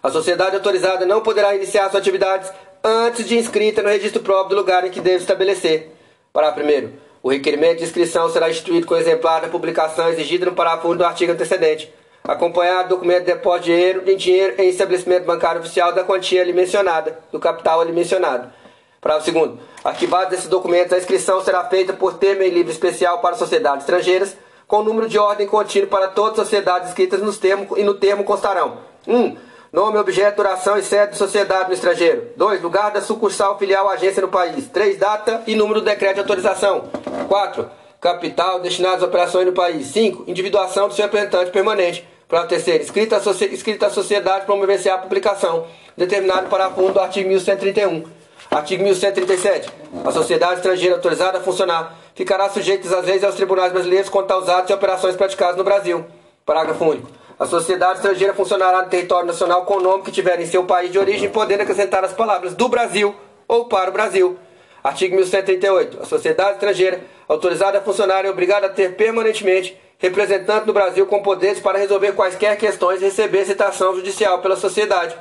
A 0.03 0.11
sociedade 0.11 0.57
autorizada 0.57 1.05
não 1.05 1.21
poderá 1.21 1.55
iniciar 1.55 1.91
suas 1.91 1.97
atividades 1.97 2.51
antes 2.83 3.29
de 3.29 3.37
inscrita 3.37 3.83
no 3.83 3.91
registro 3.91 4.23
próprio 4.23 4.57
do 4.57 4.63
lugar 4.63 4.87
em 4.87 4.91
que 4.91 5.03
deve 5.03 5.19
estabelecer. 5.19 5.93
Parágrafo 6.33 6.67
1. 6.67 7.06
O 7.27 7.31
requerimento 7.31 7.79
de 7.79 7.83
inscrição 7.83 8.31
será 8.31 8.49
instituído 8.49 8.87
com 8.87 8.95
exemplar 8.95 9.41
da 9.41 9.49
publicação 9.49 10.09
exigida 10.11 10.47
no 10.47 10.53
parágrafo 10.53 10.93
1 10.93 10.97
do 10.97 11.05
artigo 11.05 11.33
antecedente 11.33 11.93
acompanhado 12.23 12.89
do 12.89 12.95
documento 12.95 13.25
de 13.25 13.33
depósito 13.33 13.65
de 13.65 13.73
dinheiro, 13.75 14.05
de 14.05 14.15
dinheiro 14.15 14.55
em 14.63 14.69
estabelecimento 14.69 15.25
bancário 15.25 15.61
oficial 15.61 15.93
da 15.93 16.05
quantia 16.05 16.41
ali 16.41 16.53
mencionada, 16.53 17.19
do 17.33 17.41
capital 17.41 17.81
ali 17.81 17.91
mencionado. 17.91 18.53
Parágrafo 19.01 19.25
segundo. 19.29 19.59
Arquivados 19.83 20.35
esses 20.35 20.49
documentos, 20.49 20.93
a 20.93 20.99
inscrição 20.99 21.43
será 21.43 21.65
feita 21.65 21.93
por 21.93 22.15
termo 22.15 22.45
em 22.45 22.49
livro 22.49 22.71
especial 22.71 23.19
para 23.19 23.35
sociedades 23.35 23.81
estrangeiras, 23.81 24.37
com 24.69 24.85
número 24.85 25.09
de 25.09 25.19
ordem 25.19 25.49
contínuo 25.49 25.89
para 25.89 26.07
todas 26.07 26.39
as 26.39 26.47
sociedades 26.47 26.91
inscritas 26.91 27.21
nos 27.21 27.39
termos 27.39 27.77
e 27.77 27.83
no 27.83 27.95
termo 27.95 28.23
constarão. 28.23 28.79
1. 29.05 29.17
Um, 29.17 29.37
nome, 29.77 29.99
objeto, 29.99 30.39
duração 30.39 30.79
e 30.79 30.83
sede 30.83 31.13
de 31.13 31.19
sociedade 31.19 31.69
no 31.69 31.75
estrangeiro. 31.75 32.29
2. 32.35 32.63
Lugar 32.63 32.91
da 32.91 33.03
sucursal, 33.03 33.59
filial, 33.59 33.87
agência 33.91 34.23
no 34.23 34.29
país. 34.29 34.67
3. 34.69 34.97
Data 34.97 35.43
e 35.47 35.55
número 35.55 35.81
do 35.81 35.85
decreto 35.85 36.15
de 36.15 36.21
autorização. 36.21 36.89
4. 37.29 37.69
Capital 38.01 38.59
destinado 38.61 38.97
às 38.97 39.03
operações 39.03 39.45
no 39.45 39.53
país. 39.53 39.89
5. 39.89 40.25
Individuação 40.27 40.89
do 40.89 40.95
seu 40.95 41.05
representante 41.05 41.51
permanente. 41.51 42.09
Para 42.27 42.47
terceiro, 42.47 42.83
escrita 42.83 43.21
escrita 43.53 43.87
a 43.87 43.91
sociedade 43.91 44.47
promover-se 44.47 44.89
a 44.89 44.97
publicação, 44.97 45.67
determinado 45.95 46.49
para 46.49 46.71
fundo 46.71 46.95
do 46.95 47.01
artigo 47.01 47.29
1131. 47.29 48.05
Artigo 48.51 48.83
1137. 48.83 49.69
A 50.07 50.11
sociedade 50.11 50.55
estrangeira 50.55 50.95
autorizada 50.95 51.37
a 51.37 51.43
funcionar 51.43 51.95
ficará 52.15 52.49
sujeita 52.49 52.89
às 52.97 53.05
leis 53.05 53.23
e 53.23 53.27
aos 53.27 53.35
tribunais 53.35 53.73
brasileiros 53.73 54.09
quanto 54.09 54.31
aos 54.31 54.49
atos 54.49 54.71
e 54.71 54.73
operações 54.73 55.17
praticadas 55.17 55.57
no 55.57 55.65
Brasil. 55.65 56.03
Parágrafo 56.47 56.83
único. 56.83 57.26
A 57.39 57.45
sociedade 57.45 57.97
estrangeira 57.97 58.33
funcionará 58.33 58.83
no 58.83 58.89
território 58.89 59.27
nacional 59.27 59.67
com 59.67 59.75
o 59.75 59.83
nome 59.83 60.03
que 60.03 60.11
tiver 60.11 60.41
em 60.41 60.47
seu 60.47 60.65
país 60.65 60.91
de 60.91 60.99
origem, 60.99 61.29
podendo 61.29 61.63
acrescentar 61.63 62.03
as 62.03 62.15
palavras 62.15 62.55
do 62.55 62.67
Brasil 62.67 63.15
ou 63.47 63.67
para 63.67 63.91
o 63.91 63.93
Brasil. 63.93 64.39
Artigo 64.83 65.15
1138. 65.17 66.01
A 66.01 66.07
sociedade 66.07 66.53
estrangeira 66.53 67.05
autorizada 67.29 67.77
a 67.77 67.83
funcionar 67.83 68.25
é 68.25 68.31
obrigada 68.31 68.69
a 68.69 68.71
ter 68.71 68.95
permanentemente 68.95 69.79
representante 69.99 70.67
no 70.67 70.73
Brasil 70.73 71.05
com 71.07 71.23
poderes 71.23 71.61
para 71.61 71.79
resolver 71.79 72.13
quaisquer 72.13 72.57
questões 72.57 73.03
e 73.03 73.05
receber 73.05 73.45
citação 73.45 73.95
judicial 73.95 74.41
pela 74.41 74.57
sociedade. 74.57 75.15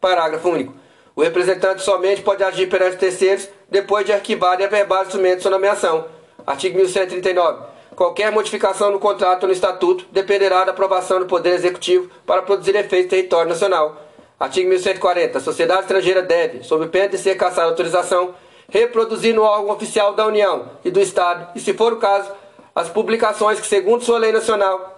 Parágrafo 0.00 0.48
único. 0.48 0.72
O 1.16 1.22
representante 1.22 1.82
somente 1.82 2.22
pode 2.22 2.44
agir 2.44 2.68
perante 2.68 2.98
terceiros 2.98 3.48
depois 3.68 4.06
de 4.06 4.12
arquivado 4.12 4.62
e 4.62 4.64
averbado 4.64 5.04
o 5.04 5.06
instrumento 5.06 5.38
de 5.38 5.42
sua 5.42 5.50
nomeação. 5.50 6.06
Artigo 6.46 6.78
1139. 6.78 7.75
Qualquer 7.96 8.30
modificação 8.30 8.92
no 8.92 8.98
contrato 8.98 9.44
ou 9.44 9.48
no 9.48 9.54
estatuto 9.54 10.04
dependerá 10.12 10.64
da 10.64 10.72
aprovação 10.72 11.18
do 11.18 11.24
Poder 11.24 11.54
Executivo 11.54 12.10
para 12.26 12.42
produzir 12.42 12.76
efeito 12.76 13.08
território 13.08 13.48
nacional. 13.48 13.96
Artigo 14.38 14.68
1140. 14.68 15.38
A 15.38 15.40
sociedade 15.40 15.80
estrangeira 15.80 16.20
deve, 16.20 16.62
sob 16.62 16.86
pena 16.88 17.08
de 17.08 17.16
ser 17.16 17.36
caçada 17.36 17.68
autorização, 17.68 18.34
reproduzir 18.68 19.34
no 19.34 19.40
órgão 19.40 19.74
oficial 19.74 20.12
da 20.12 20.26
União 20.26 20.72
e 20.84 20.90
do 20.90 21.00
Estado, 21.00 21.48
e 21.54 21.60
se 21.60 21.72
for 21.72 21.94
o 21.94 21.96
caso, 21.96 22.30
as 22.74 22.90
publicações 22.90 23.58
que, 23.58 23.66
segundo 23.66 24.04
sua 24.04 24.18
lei 24.18 24.30
nacional, 24.30 24.94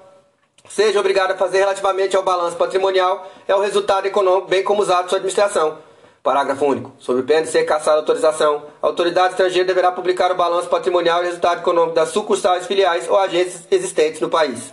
seja 0.68 0.98
obrigada 0.98 1.34
a 1.34 1.36
fazer 1.36 1.58
relativamente 1.58 2.16
ao 2.16 2.24
balanço 2.24 2.56
patrimonial 2.56 3.30
é 3.46 3.54
o 3.54 3.60
resultado 3.60 4.06
econômico, 4.06 4.48
bem 4.48 4.64
como 4.64 4.82
os 4.82 4.90
atos 4.90 5.04
de 5.04 5.10
sua 5.10 5.18
administração. 5.18 5.78
Parágrafo 6.22 6.66
único. 6.66 6.92
Sob 6.98 7.22
pena 7.22 7.42
de 7.42 7.48
ser 7.48 7.64
caçada 7.64 7.96
a 7.96 8.00
autorização, 8.00 8.64
a 8.82 8.86
autoridade 8.86 9.30
estrangeira 9.30 9.66
deverá 9.66 9.92
publicar 9.92 10.30
o 10.32 10.34
balanço 10.34 10.68
patrimonial 10.68 11.22
e 11.22 11.26
resultado 11.26 11.60
econômico 11.60 11.94
das 11.94 12.10
sucursais, 12.10 12.66
filiais 12.66 13.08
ou 13.08 13.18
agências 13.18 13.66
existentes 13.70 14.20
no 14.20 14.28
país. 14.28 14.72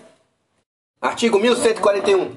Artigo 1.02 1.40
1141. 1.40 2.36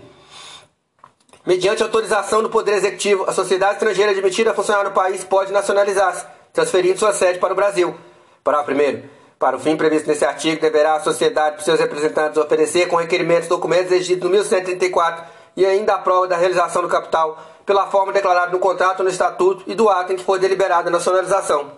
Mediante 1.46 1.82
autorização 1.82 2.42
do 2.42 2.50
Poder 2.50 2.74
Executivo, 2.74 3.24
a 3.26 3.32
sociedade 3.32 3.74
estrangeira 3.74 4.12
admitida 4.12 4.50
a 4.50 4.54
funcionar 4.54 4.84
no 4.84 4.90
país 4.90 5.24
pode 5.24 5.50
nacionalizar-se, 5.50 6.26
transferindo 6.52 6.98
sua 6.98 7.14
sede 7.14 7.38
para 7.38 7.54
o 7.54 7.56
Brasil. 7.56 7.96
Parágrafo 8.44 8.72
1. 8.72 9.18
Para 9.38 9.56
o 9.56 9.60
fim 9.60 9.76
previsto 9.76 10.08
nesse 10.08 10.24
artigo, 10.24 10.60
deverá 10.60 10.96
a 10.96 11.00
sociedade, 11.00 11.56
por 11.56 11.62
seus 11.62 11.78
representantes, 11.78 12.36
oferecer 12.36 12.88
com 12.88 12.96
requerimentos 12.96 13.48
documentos 13.48 13.92
exigidos 13.92 14.24
no 14.24 14.30
1134 14.30 15.24
e 15.56 15.64
ainda 15.64 15.94
a 15.94 15.98
prova 15.98 16.26
da 16.28 16.36
realização 16.36 16.82
do 16.82 16.88
capital 16.88 17.38
pela 17.68 17.86
forma 17.86 18.14
declarada 18.14 18.50
no 18.50 18.58
contrato, 18.58 19.02
no 19.02 19.10
estatuto 19.10 19.62
e 19.66 19.74
do 19.74 19.90
ato 19.90 20.14
em 20.14 20.16
que 20.16 20.24
foi 20.24 20.38
deliberada 20.38 20.88
a 20.88 20.90
nacionalização. 20.90 21.70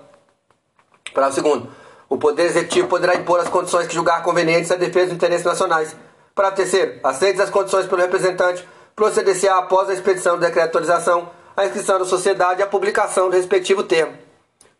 Para 1.13 1.27
o 1.27 1.33
segundo, 1.33 1.69
o 2.09 2.17
Poder 2.17 2.45
Executivo 2.45 2.87
poderá 2.87 3.17
impor 3.17 3.41
as 3.41 3.49
condições 3.49 3.89
que 3.89 3.95
julgar 3.95 4.23
convenientes 4.23 4.71
à 4.71 4.77
defesa 4.77 5.07
dos 5.07 5.17
interesses 5.17 5.45
nacionais. 5.45 5.97
Para 6.33 6.51
o 6.51 6.53
terceiro, 6.53 7.01
aceitas 7.03 7.41
as 7.41 7.51
condições 7.51 7.87
pelo 7.87 8.01
representante, 8.01 8.65
proceder-se 8.95 9.49
após 9.49 9.91
a 9.91 9.95
expedição 9.95 10.37
do 10.37 10.43
decreto 10.43 10.71
de 10.71 10.79
autorização, 10.79 11.29
a 11.57 11.67
inscrição 11.67 11.99
da 11.99 12.05
sociedade 12.05 12.61
e 12.61 12.63
a 12.63 12.69
publicação 12.69 13.29
do 13.29 13.35
respectivo 13.35 13.83
termo. 13.83 14.17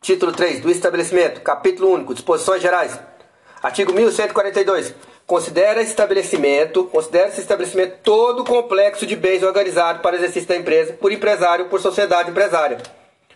Título 0.01 0.31
3 0.31 0.61
do 0.61 0.71
estabelecimento, 0.71 1.41
capítulo 1.41 1.91
único, 1.91 2.15
disposições 2.15 2.63
gerais. 2.63 2.97
Artigo 3.61 3.93
1142. 3.93 4.95
Considera 5.31 5.81
estabelecimento, 5.81 6.87
considera 6.87 7.29
esse 7.29 7.41
estabelecimento 7.41 7.99
todo 8.03 8.41
o 8.41 8.45
complexo 8.45 9.07
de 9.07 9.15
bens 9.15 9.45
organizado 9.45 10.01
para 10.01 10.17
exercício 10.17 10.49
da 10.49 10.57
empresa 10.57 10.93
por 10.95 11.13
empresário 11.13 11.67
ou 11.67 11.71
por 11.71 11.81
sociedade 11.81 12.33
empresária. 12.33 12.79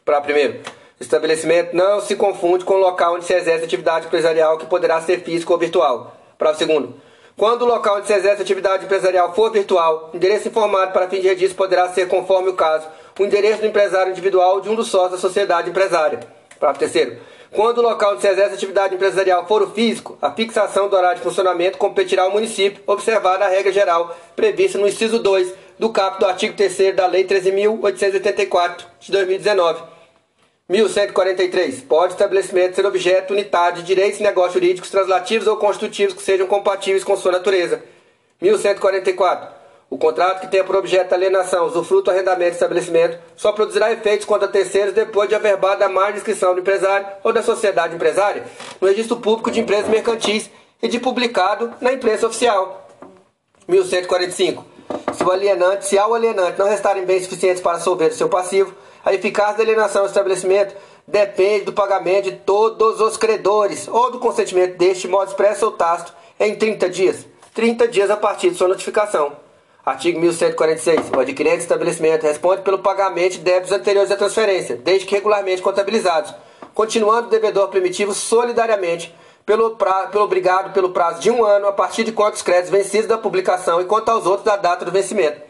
Para 0.04 0.20
primeiro, 0.20 0.58
estabelecimento 0.98 1.76
não 1.76 2.00
se 2.00 2.16
confunde 2.16 2.64
com 2.64 2.74
o 2.74 2.78
local 2.78 3.14
onde 3.14 3.24
se 3.24 3.32
exerce 3.32 3.64
atividade 3.64 4.06
empresarial 4.06 4.58
que 4.58 4.66
poderá 4.66 5.00
ser 5.02 5.20
físico 5.20 5.52
ou 5.52 5.58
virtual. 5.60 6.16
Para 6.36 6.52
segundo, 6.54 7.00
quando 7.36 7.62
o 7.62 7.66
local 7.66 7.98
onde 7.98 8.08
se 8.08 8.12
exerce 8.12 8.42
atividade 8.42 8.86
empresarial 8.86 9.32
for 9.32 9.52
virtual, 9.52 10.10
o 10.12 10.16
endereço 10.16 10.48
informado 10.48 10.92
para 10.92 11.08
fim 11.08 11.20
de 11.20 11.28
registro 11.28 11.56
poderá 11.56 11.90
ser, 11.90 12.08
conforme 12.08 12.48
o 12.48 12.54
caso, 12.54 12.88
o 13.16 13.22
endereço 13.24 13.60
do 13.60 13.68
empresário 13.68 14.10
individual 14.10 14.60
de 14.60 14.68
um 14.68 14.74
dos 14.74 14.88
sócios 14.88 15.12
da 15.12 15.18
sociedade 15.18 15.70
empresária. 15.70 16.18
Parágrafo 16.58 16.80
terceiro. 16.80 17.18
Quando 17.54 17.78
o 17.78 17.82
local 17.82 18.14
onde 18.14 18.20
se 18.20 18.26
exerce 18.28 18.56
atividade 18.56 18.96
empresarial 18.96 19.46
for 19.46 19.62
o 19.62 19.70
físico, 19.70 20.18
a 20.20 20.28
fixação 20.32 20.88
do 20.88 20.96
horário 20.96 21.18
de 21.18 21.22
funcionamento 21.22 21.78
competirá 21.78 22.24
ao 22.24 22.32
município, 22.32 22.82
observada 22.84 23.44
a 23.44 23.48
regra 23.48 23.70
geral 23.70 24.12
prevista 24.34 24.76
no 24.76 24.88
inciso 24.88 25.20
2 25.20 25.54
do 25.78 25.88
caput 25.90 26.18
do 26.18 26.26
artigo 26.26 26.56
3 26.56 26.96
da 26.96 27.06
Lei 27.06 27.24
13.884 27.24 28.84
de 28.98 29.12
2019. 29.12 29.84
1143. 30.68 31.82
Pode 31.82 32.14
estabelecimento 32.14 32.74
ser 32.74 32.86
objeto 32.86 33.32
unitário 33.32 33.76
de 33.76 33.84
direitos 33.84 34.18
e 34.18 34.24
negócios 34.24 34.54
jurídicos 34.54 34.90
translativos 34.90 35.46
ou 35.46 35.56
constitutivos 35.56 36.14
que 36.14 36.22
sejam 36.22 36.48
compatíveis 36.48 37.04
com 37.04 37.16
sua 37.16 37.30
natureza. 37.30 37.84
1144. 38.42 39.63
O 39.94 39.96
contrato 39.96 40.40
que 40.40 40.48
tenha 40.48 40.64
por 40.64 40.74
objeto 40.74 41.14
alienação, 41.14 41.66
usufruto, 41.66 42.10
arrendamento 42.10 42.50
e 42.50 42.54
estabelecimento 42.54 43.16
só 43.36 43.52
produzirá 43.52 43.92
efeitos 43.92 44.26
contra 44.26 44.48
terceiros 44.48 44.92
depois 44.92 45.28
de 45.28 45.36
averbada 45.36 45.86
a 45.86 45.88
mais 45.88 46.16
inscrição 46.16 46.52
do 46.52 46.62
empresário 46.62 47.06
ou 47.22 47.32
da 47.32 47.44
sociedade 47.44 47.94
empresária 47.94 48.42
no 48.80 48.88
registro 48.88 49.18
público 49.18 49.52
de 49.52 49.60
empresas 49.60 49.88
mercantis 49.88 50.50
e 50.82 50.88
de 50.88 50.98
publicado 50.98 51.72
na 51.80 51.92
imprensa 51.92 52.26
oficial. 52.26 52.88
1145. 53.68 54.66
Se 55.12 55.22
o 55.22 55.30
alienante, 55.30 55.86
se 55.86 55.96
ao 55.96 56.12
alienante 56.12 56.58
não 56.58 56.66
restarem 56.66 57.04
bens 57.04 57.22
suficientes 57.22 57.62
para 57.62 57.78
solver 57.78 58.10
o 58.10 58.14
seu 58.14 58.28
passivo, 58.28 58.74
a 59.04 59.14
eficácia 59.14 59.58
da 59.58 59.62
alienação 59.62 60.02
do 60.02 60.08
estabelecimento 60.08 60.74
depende 61.06 61.66
do 61.66 61.72
pagamento 61.72 62.24
de 62.24 62.32
todos 62.38 63.00
os 63.00 63.16
credores 63.16 63.86
ou 63.86 64.10
do 64.10 64.18
consentimento 64.18 64.76
deste 64.76 65.06
modo 65.06 65.28
expresso 65.28 65.66
ou 65.66 65.70
tácito 65.70 66.12
em 66.40 66.56
30 66.56 66.90
dias. 66.90 67.24
30 67.54 67.86
dias 67.86 68.10
a 68.10 68.16
partir 68.16 68.50
de 68.50 68.56
sua 68.56 68.66
notificação. 68.66 69.44
Artigo 69.84 70.18
1146. 70.18 71.10
O 71.14 71.20
adquirente 71.20 71.58
do 71.58 71.62
estabelecimento 71.62 72.22
responde 72.22 72.62
pelo 72.62 72.78
pagamento 72.78 73.32
de 73.32 73.40
débitos 73.40 73.72
anteriores 73.72 74.10
à 74.10 74.16
transferência, 74.16 74.76
desde 74.76 75.06
que 75.06 75.14
regularmente 75.14 75.60
contabilizados, 75.60 76.34
continuando 76.72 77.26
o 77.26 77.30
devedor 77.30 77.68
primitivo 77.68 78.14
solidariamente 78.14 79.14
pelo, 79.44 79.76
pra, 79.76 80.06
pelo 80.06 80.24
obrigado 80.24 80.72
pelo 80.72 80.90
prazo 80.90 81.20
de 81.20 81.30
um 81.30 81.44
ano 81.44 81.66
a 81.66 81.72
partir 81.72 82.02
de 82.02 82.12
quantos 82.12 82.40
créditos 82.40 82.70
vencidos 82.70 83.06
da 83.06 83.18
publicação 83.18 83.80
e 83.80 83.84
quanto 83.84 84.08
aos 84.08 84.24
outros 84.24 84.44
da 84.44 84.56
data 84.56 84.86
do 84.86 84.90
vencimento. 84.90 85.42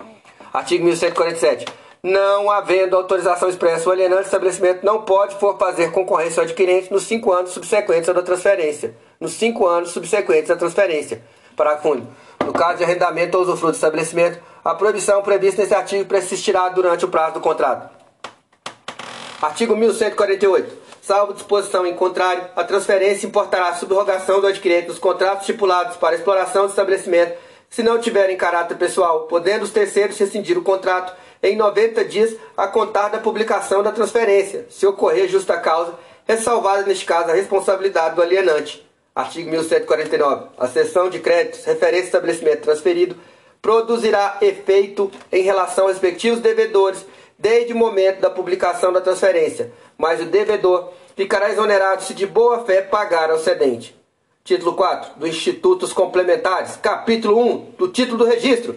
Artigo 0.53 0.85
1147. 0.85 1.67
Não 2.03 2.51
havendo 2.51 2.97
autorização 2.97 3.49
expressa, 3.49 3.89
o 3.89 3.93
alienante 3.93 4.23
do 4.23 4.27
estabelecimento 4.27 4.85
não 4.85 5.03
pode 5.03 5.37
for 5.37 5.57
fazer 5.57 5.91
concorrência 5.91 6.41
ao 6.41 6.45
adquirente 6.45 6.93
nos 6.93 7.05
cinco 7.05 7.33
anos 7.33 7.53
subsequentes 7.53 8.09
à 8.09 8.23
transferência. 8.23 8.95
Nos 9.19 9.33
cinco 9.33 9.67
anos 9.67 9.91
subsequentes 9.91 10.51
à 10.51 10.57
transferência. 10.57 11.23
Parágrafo. 11.57 12.03
No 12.45 12.53
caso 12.53 12.79
de 12.79 12.85
arrendamento 12.85 13.37
ou 13.37 13.43
usufruto 13.43 13.73
do 13.73 13.77
estabelecimento, 13.77 14.39
a 14.63 14.75
proibição 14.75 15.23
prevista 15.23 15.63
nesse 15.63 15.75
artigo 15.75 16.05
persistirá 16.05 16.69
durante 16.69 17.05
o 17.05 17.09
prazo 17.09 17.35
do 17.35 17.41
contrato. 17.41 17.89
Artigo 19.41 19.75
1148. 19.75 20.85
Salvo 21.03 21.35
disposição 21.35 21.87
em 21.87 21.95
contrário, 21.95 22.47
a 22.57 22.65
transferência 22.65 23.27
importará 23.27 23.69
a 23.69 23.75
subrogação 23.75 24.41
do 24.41 24.47
adquirente 24.47 24.87
dos 24.87 24.99
contratos 24.99 25.41
estipulados 25.41 25.97
para 25.97 26.15
exploração 26.15 26.65
do 26.65 26.71
estabelecimento, 26.71 27.37
se 27.69 27.83
não 27.83 27.99
tiverem 27.99 28.37
caráter 28.37 28.77
pessoal, 28.77 29.23
podendo 29.23 29.65
os 29.65 29.71
terceiros 29.71 30.19
rescindir 30.19 30.57
o 30.57 30.63
contrato 30.63 31.15
em 31.43 31.57
90 31.57 32.05
dias 32.05 32.35
a 32.57 32.69
contar 32.69 33.09
da 33.09 33.19
publicação 33.19 33.83
da 33.83 33.93
transferência, 33.93 34.67
se 34.71 34.87
ocorrer 34.87 35.29
justa 35.29 35.59
causa, 35.59 35.95
ressalvada 36.27 36.83
neste 36.83 37.05
caso 37.05 37.31
a 37.31 37.35
responsabilidade 37.35 38.15
do 38.15 38.23
alienante. 38.23 38.84
Artigo 39.15 39.49
1149. 39.49 40.47
A 40.59 40.67
cessão 40.67 41.09
de 41.09 41.21
créditos 41.21 41.65
referente 41.65 42.01
ao 42.01 42.07
estabelecimento 42.07 42.63
transferido 42.63 43.17
produzirá 43.63 44.39
efeito 44.43 45.09
em 45.31 45.43
relação 45.43 45.85
aos 45.85 45.93
respectivos 45.93 46.41
devedores 46.41 47.07
desde 47.39 47.73
o 47.73 47.77
momento 47.77 48.21
da 48.21 48.29
publicação 48.29 48.93
da 48.93 49.01
transferência, 49.01 49.73
mas 49.97 50.21
o 50.21 50.25
devedor 50.25 50.91
ficará 51.15 51.49
exonerado 51.49 52.03
se 52.03 52.13
de 52.13 52.27
boa 52.27 52.65
fé 52.65 52.83
pagar 52.83 53.31
ao 53.31 53.39
cedente. 53.39 53.97
Título 54.43 54.75
4 54.75 55.21
do 55.21 55.29
Institutos 55.29 55.93
Complementares, 55.93 56.77
capítulo 56.77 57.39
1 57.39 57.59
do 57.79 57.89
título 57.89 58.19
do 58.19 58.25
registro. 58.25 58.77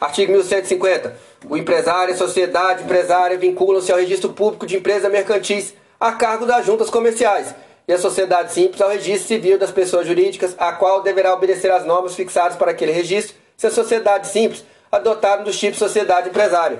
Artigo 0.00 0.32
1150. 0.32 1.16
O 1.48 1.56
empresário 1.56 2.12
e 2.12 2.18
sociedade 2.18 2.82
empresária 2.82 3.38
vinculam-se 3.38 3.92
ao 3.92 3.98
registro 3.98 4.32
público 4.32 4.66
de 4.66 4.76
empresas 4.76 5.10
mercantis 5.10 5.72
a 6.00 6.10
cargo 6.12 6.46
das 6.46 6.66
juntas 6.66 6.90
comerciais 6.90 7.54
e 7.86 7.92
a 7.92 7.98
sociedade 7.98 8.52
simples 8.52 8.80
ao 8.80 8.90
registro 8.90 9.28
civil 9.28 9.58
das 9.58 9.70
pessoas 9.70 10.06
jurídicas, 10.06 10.54
a 10.58 10.72
qual 10.72 11.02
deverá 11.02 11.34
obedecer 11.34 11.70
às 11.70 11.84
normas 11.84 12.14
fixadas 12.14 12.56
para 12.56 12.70
aquele 12.70 12.92
registro, 12.92 13.36
se 13.56 13.66
a 13.66 13.70
sociedade 13.70 14.28
simples 14.28 14.64
adotar 14.90 15.42
dos 15.42 15.58
tipos 15.58 15.78
de 15.78 15.84
sociedade 15.84 16.28
empresária. 16.28 16.78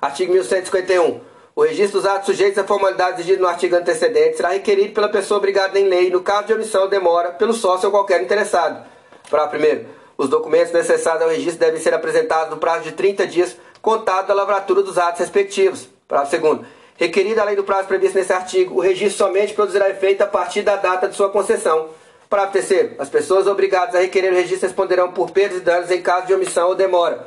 Artigo 0.00 0.32
1151. 0.32 1.20
O 1.54 1.62
registro 1.62 2.00
dos 2.00 2.08
atos 2.08 2.26
sujeitos 2.26 2.58
à 2.58 2.64
formalidade 2.64 3.20
exigida 3.20 3.42
no 3.42 3.48
artigo 3.48 3.74
antecedente 3.74 4.36
será 4.36 4.50
requerido 4.50 4.94
pela 4.94 5.08
pessoa 5.08 5.38
obrigada 5.38 5.78
em 5.78 5.88
lei 5.88 6.08
no 6.08 6.20
caso 6.20 6.46
de 6.46 6.52
omissão 6.52 6.82
ou 6.82 6.88
demora 6.88 7.32
pelo 7.32 7.52
sócio 7.52 7.86
ou 7.86 7.90
qualquer 7.90 8.22
interessado. 8.22 8.86
Para 9.28 9.48
primeiro, 9.48 9.86
os 10.16 10.28
documentos 10.28 10.72
necessários 10.72 11.22
ao 11.22 11.28
registro 11.28 11.58
devem 11.58 11.80
ser 11.80 11.94
apresentados 11.94 12.50
no 12.50 12.58
prazo 12.58 12.84
de 12.84 12.92
30 12.92 13.26
dias 13.26 13.56
contado 13.82 14.28
da 14.28 14.34
lavratura 14.34 14.82
dos 14.82 14.98
atos 14.98 15.20
respectivos. 15.20 15.88
Para 16.06 16.26
segundo, 16.26 16.64
requerido 16.98 17.40
além 17.40 17.54
do 17.54 17.62
prazo 17.62 17.86
previsto 17.86 18.18
nesse 18.18 18.32
artigo, 18.32 18.74
o 18.74 18.80
registro 18.80 19.16
somente 19.16 19.54
produzirá 19.54 19.88
efeito 19.88 20.20
a 20.22 20.26
partir 20.26 20.62
da 20.62 20.76
data 20.76 21.08
de 21.08 21.14
sua 21.14 21.30
concessão. 21.30 21.88
Parágrafo 22.28 22.58
terceiro. 22.58 22.96
As 22.98 23.08
pessoas 23.08 23.46
obrigadas 23.46 23.94
a 23.94 24.00
requerer 24.00 24.32
o 24.32 24.34
registro 24.34 24.66
responderão 24.66 25.12
por 25.12 25.30
perdas 25.30 25.58
e 25.58 25.60
danos 25.60 25.90
em 25.90 26.02
caso 26.02 26.26
de 26.26 26.34
omissão 26.34 26.68
ou 26.68 26.74
demora. 26.74 27.24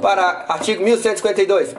Para 0.00 0.46
artigo 0.48 0.82
1152. 0.82 1.76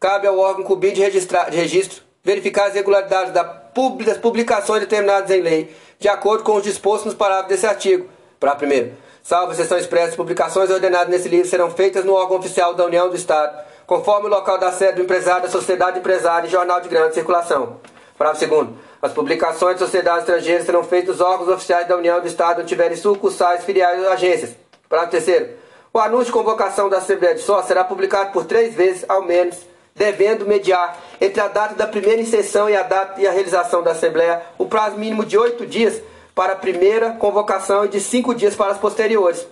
Cabe 0.00 0.26
ao 0.26 0.38
órgão 0.38 0.62
incumbido 0.62 0.94
de, 0.94 1.02
de 1.02 1.56
registro 1.56 2.02
verificar 2.24 2.66
as 2.66 2.74
irregularidades 2.74 3.32
das 3.32 4.18
publicações 4.18 4.80
determinadas 4.80 5.30
em 5.30 5.40
lei, 5.40 5.74
de 5.98 6.08
acordo 6.08 6.42
com 6.42 6.56
os 6.56 6.62
dispostos 6.62 7.06
nos 7.06 7.14
parágrafos 7.14 7.50
desse 7.50 7.66
artigo. 7.66 8.08
Para 8.40 8.56
primeiro. 8.56 8.92
Salvo 9.22 9.52
exceção 9.52 9.76
expressa, 9.76 10.16
publicações 10.16 10.70
ordenadas 10.70 11.10
nesse 11.10 11.28
livro 11.28 11.46
serão 11.46 11.70
feitas 11.70 12.04
no 12.06 12.14
órgão 12.14 12.38
oficial 12.38 12.72
da 12.72 12.86
União 12.86 13.10
do 13.10 13.16
Estado 13.16 13.69
conforme 13.90 14.28
o 14.28 14.30
local 14.30 14.56
da 14.56 14.70
sede 14.70 14.98
do 14.98 15.02
empresário, 15.02 15.42
da 15.42 15.48
sociedade 15.48 15.98
empresária 15.98 16.46
e 16.46 16.50
jornal 16.50 16.80
de 16.80 16.88
grande 16.88 17.12
circulação. 17.12 17.80
Parágrafo 18.16 18.38
segundo. 18.38 18.78
As 19.02 19.12
publicações 19.12 19.74
de 19.74 19.80
sociedades 19.80 20.20
estrangeiras 20.20 20.64
serão 20.64 20.84
feitas 20.84 21.16
nos 21.16 21.20
órgãos 21.20 21.48
oficiais 21.48 21.88
da 21.88 21.96
União 21.96 22.20
do 22.20 22.26
Estado 22.28 22.60
onde 22.60 22.68
tiverem 22.68 22.96
sucursais, 22.96 23.64
filiais 23.64 24.00
ou 24.00 24.12
agências. 24.12 24.54
Parágrafo 24.88 25.16
terceiro. 25.16 25.48
O 25.92 25.98
anúncio 25.98 26.26
de 26.26 26.32
convocação 26.32 26.88
da 26.88 26.98
Assembleia 26.98 27.34
de 27.34 27.40
Sócios 27.40 27.66
será 27.66 27.82
publicado 27.82 28.30
por 28.30 28.44
três 28.44 28.76
vezes, 28.76 29.04
ao 29.08 29.24
menos, 29.24 29.56
devendo 29.92 30.46
mediar 30.46 30.96
entre 31.20 31.40
a 31.40 31.48
data 31.48 31.74
da 31.74 31.88
primeira 31.88 32.22
inserção 32.22 32.70
e 32.70 32.76
a 32.76 32.84
data 32.84 33.20
e 33.20 33.26
a 33.26 33.32
realização 33.32 33.82
da 33.82 33.90
Assembleia 33.90 34.40
o 34.56 34.66
prazo 34.66 34.98
mínimo 34.98 35.24
de 35.24 35.36
oito 35.36 35.66
dias 35.66 36.00
para 36.32 36.52
a 36.52 36.56
primeira 36.56 37.10
convocação 37.14 37.86
e 37.86 37.88
de 37.88 38.00
cinco 38.00 38.36
dias 38.36 38.54
para 38.54 38.70
as 38.70 38.78
posteriores. 38.78 39.44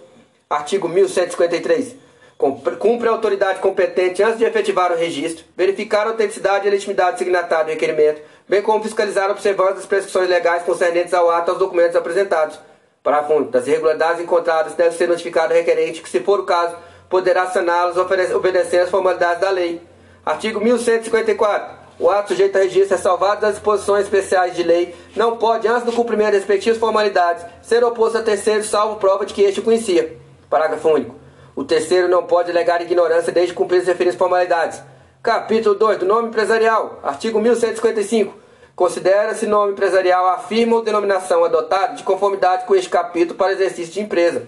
Artigo 0.48 0.88
1153. 0.88 2.07
Cumpre 2.38 3.08
a 3.08 3.10
autoridade 3.10 3.58
competente 3.58 4.22
antes 4.22 4.38
de 4.38 4.44
efetivar 4.44 4.92
o 4.92 4.96
registro, 4.96 5.44
verificar 5.56 6.06
a 6.06 6.10
autenticidade 6.10 6.68
e 6.68 6.70
legitimidade 6.70 7.16
do 7.16 7.18
signatário 7.18 7.66
do 7.66 7.70
requerimento, 7.72 8.22
bem 8.48 8.62
como 8.62 8.80
fiscalizar 8.80 9.28
a 9.28 9.32
observância 9.32 9.74
das 9.74 9.86
prescrições 9.86 10.28
legais 10.28 10.62
concernentes 10.62 11.12
ao 11.12 11.28
ato 11.28 11.48
e 11.48 11.50
aos 11.50 11.58
documentos 11.58 11.96
apresentados. 11.96 12.56
Parágrafo. 13.02 13.42
Das 13.46 13.66
irregularidades 13.66 14.22
encontradas 14.22 14.74
deve 14.74 14.94
ser 14.96 15.08
notificado 15.08 15.52
o 15.52 15.56
requerente 15.56 16.00
que, 16.00 16.08
se 16.08 16.20
for 16.20 16.38
o 16.38 16.44
caso, 16.44 16.76
poderá 17.10 17.46
saná-las 17.46 17.96
obedecendo 17.96 18.84
às 18.84 18.90
formalidades 18.90 19.40
da 19.40 19.50
lei. 19.50 19.82
Artigo 20.24 20.60
1154. 20.60 21.76
O 21.98 22.08
ato 22.08 22.28
sujeito 22.28 22.56
a 22.56 22.60
registro 22.60 22.94
é 22.94 22.98
salvado 22.98 23.40
das 23.40 23.54
disposições 23.54 24.04
especiais 24.04 24.54
de 24.54 24.62
lei, 24.62 24.94
não 25.16 25.36
pode, 25.36 25.66
antes 25.66 25.82
do 25.82 25.92
cumprimento 25.92 26.30
das 26.30 26.42
respectivas 26.42 26.78
formalidades, 26.78 27.44
ser 27.62 27.82
oposto 27.82 28.18
a 28.18 28.22
terceiro, 28.22 28.62
salvo 28.62 29.00
prova 29.00 29.26
de 29.26 29.34
que 29.34 29.42
este 29.42 29.58
o 29.58 29.64
conhecia. 29.64 30.16
Parágrafo 30.48 30.88
único. 30.88 31.27
O 31.58 31.64
terceiro 31.64 32.06
não 32.06 32.22
pode 32.22 32.52
alegar 32.52 32.80
ignorância 32.80 33.32
desde 33.32 33.52
cumprir 33.52 33.80
as 33.80 33.86
referidas 33.88 34.16
formalidades. 34.16 34.80
Capítulo 35.20 35.74
2 35.74 35.98
do 35.98 36.06
nome 36.06 36.28
empresarial. 36.28 37.00
Artigo 37.02 37.40
1155. 37.40 38.32
Considera-se 38.76 39.44
nome 39.44 39.72
empresarial 39.72 40.28
a 40.28 40.38
firma 40.38 40.76
ou 40.76 40.84
denominação 40.84 41.42
adotada 41.42 41.96
de 41.96 42.04
conformidade 42.04 42.64
com 42.64 42.76
este 42.76 42.88
capítulo 42.88 43.36
para 43.36 43.50
exercício 43.50 43.92
de 43.92 44.00
empresa. 44.00 44.46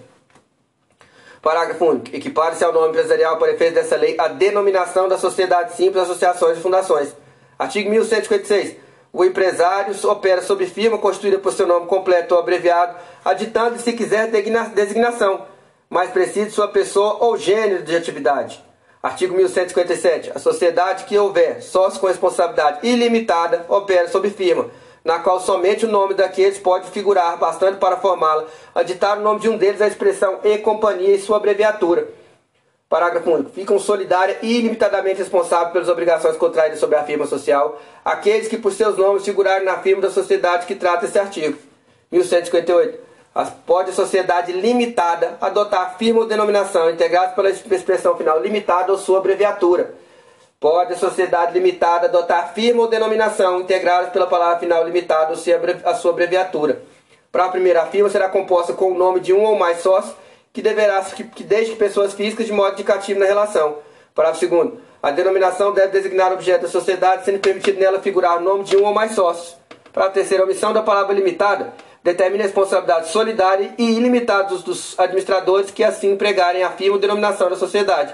Parágrafo 1.41 1.83
único. 1.83 2.15
Equipare-se 2.15 2.63
ao 2.63 2.71
nome 2.71 2.87
empresarial 2.87 3.35
para 3.35 3.51
efeito 3.51 3.73
dessa 3.73 3.97
lei 3.97 4.15
a 4.17 4.29
denominação 4.29 5.09
da 5.09 5.17
sociedade 5.17 5.73
simples, 5.73 6.03
associações 6.03 6.59
e 6.59 6.61
fundações. 6.61 7.13
Artigo 7.59 7.89
1156. 7.89 8.77
O 9.11 9.25
empresário 9.25 9.93
opera 10.07 10.41
sob 10.41 10.65
firma 10.65 10.97
constituída 10.97 11.39
por 11.39 11.51
seu 11.51 11.67
nome 11.67 11.87
completo 11.87 12.35
ou 12.35 12.39
abreviado, 12.39 12.95
aditando, 13.25 13.77
se 13.79 13.91
quiser, 13.91 14.29
designação, 14.29 15.50
mais 15.91 16.09
preciso 16.09 16.51
sua 16.51 16.69
pessoa 16.69 17.17
ou 17.19 17.35
gênero 17.35 17.83
de 17.83 17.93
atividade. 17.93 18.63
Artigo 19.03 19.35
1157. 19.35 20.31
A 20.33 20.39
sociedade 20.39 21.03
que 21.03 21.17
houver 21.17 21.61
sócio 21.61 21.99
com 21.99 22.07
responsabilidade 22.07 22.87
ilimitada 22.87 23.65
opera 23.67 24.07
sob 24.07 24.29
firma, 24.29 24.67
na 25.03 25.19
qual 25.19 25.41
somente 25.41 25.85
o 25.85 25.91
nome 25.91 26.13
daqueles 26.13 26.57
pode 26.57 26.89
figurar, 26.91 27.37
bastante 27.37 27.77
para 27.77 27.97
formá-la, 27.97 28.45
aditar 28.73 29.17
o 29.17 29.21
nome 29.21 29.41
de 29.41 29.49
um 29.49 29.57
deles 29.57 29.81
a 29.81 29.87
expressão 29.87 30.39
e 30.45 30.57
companhia 30.59 31.13
e 31.13 31.19
sua 31.19 31.35
abreviatura. 31.35 32.07
Parágrafo 32.87 33.29
único. 33.29 33.49
Ficam 33.49 33.77
solidária 33.77 34.37
e 34.41 34.59
ilimitadamente 34.59 35.19
responsáveis 35.19 35.73
pelas 35.73 35.89
obrigações 35.89 36.37
contraídas 36.37 36.79
sobre 36.79 36.95
a 36.95 37.03
firma 37.03 37.25
social 37.25 37.81
aqueles 38.05 38.47
que 38.47 38.57
por 38.57 38.71
seus 38.71 38.97
nomes 38.97 39.25
figurarem 39.25 39.65
na 39.65 39.77
firma 39.79 40.01
da 40.01 40.09
sociedade 40.09 40.65
que 40.65 40.75
trata 40.75 41.05
esse 41.05 41.19
artigo. 41.19 41.57
1158. 42.11 43.10
Pode 43.65 43.91
a 43.91 43.93
sociedade 43.93 44.51
limitada 44.51 45.37
adotar 45.39 45.97
firma 45.97 46.19
ou 46.19 46.27
denominação 46.27 46.89
integrada 46.89 47.33
pela 47.33 47.49
expressão 47.49 48.17
final 48.17 48.41
limitada 48.41 48.91
ou 48.91 48.97
sua 48.97 49.19
abreviatura. 49.19 49.93
Pode 50.59 50.93
a 50.93 50.97
sociedade 50.97 51.53
limitada 51.53 52.07
adotar 52.07 52.53
firma 52.53 52.81
ou 52.81 52.89
denominação 52.89 53.61
integradas 53.61 54.11
pela 54.11 54.27
palavra 54.27 54.59
final 54.59 54.83
limitada 54.83 55.33
ou 55.33 55.89
a 55.89 55.95
sua 55.95 56.11
abreviatura. 56.11 56.81
Para 57.31 57.45
a 57.45 57.49
primeira 57.49 57.85
firma 57.85 58.09
será 58.09 58.27
composta 58.27 58.73
com 58.73 58.91
o 58.91 58.97
nome 58.97 59.21
de 59.21 59.33
um 59.33 59.45
ou 59.45 59.57
mais 59.57 59.79
sócios 59.79 60.13
que 60.51 60.61
deverá 60.61 61.01
que, 61.01 61.23
que 61.23 61.43
deixe 61.43 61.75
pessoas 61.75 62.13
físicas 62.13 62.45
de 62.45 62.51
modo 62.51 62.73
indicativo 62.73 63.19
na 63.19 63.25
relação. 63.25 63.77
Parágrafo 64.13 64.41
segundo. 64.41 64.81
A 65.01 65.09
denominação 65.09 65.73
deve 65.73 65.93
designar 65.93 66.33
objeto 66.33 66.63
da 66.63 66.67
sociedade, 66.67 67.23
sendo 67.23 67.39
permitido 67.39 67.79
nela 67.79 68.01
figurar 68.01 68.37
o 68.37 68.41
nome 68.41 68.65
de 68.65 68.75
um 68.75 68.85
ou 68.85 68.93
mais 68.93 69.13
sócios. 69.13 69.55
Para 69.93 70.05
a 70.05 70.09
terceira 70.09 70.43
omissão 70.43 70.73
da 70.73 70.83
palavra 70.83 71.13
limitada, 71.15 71.73
determina 72.03 72.43
a 72.43 72.47
responsabilidade 72.47 73.09
solidária 73.09 73.73
e 73.77 73.91
ilimitada 73.91 74.55
dos, 74.55 74.97
administradores 74.99 75.71
que 75.71 75.83
assim 75.83 76.11
empregarem 76.11 76.63
a 76.63 76.71
firma 76.71 76.97
denominação 76.97 77.49
da 77.49 77.55
sociedade. 77.55 78.13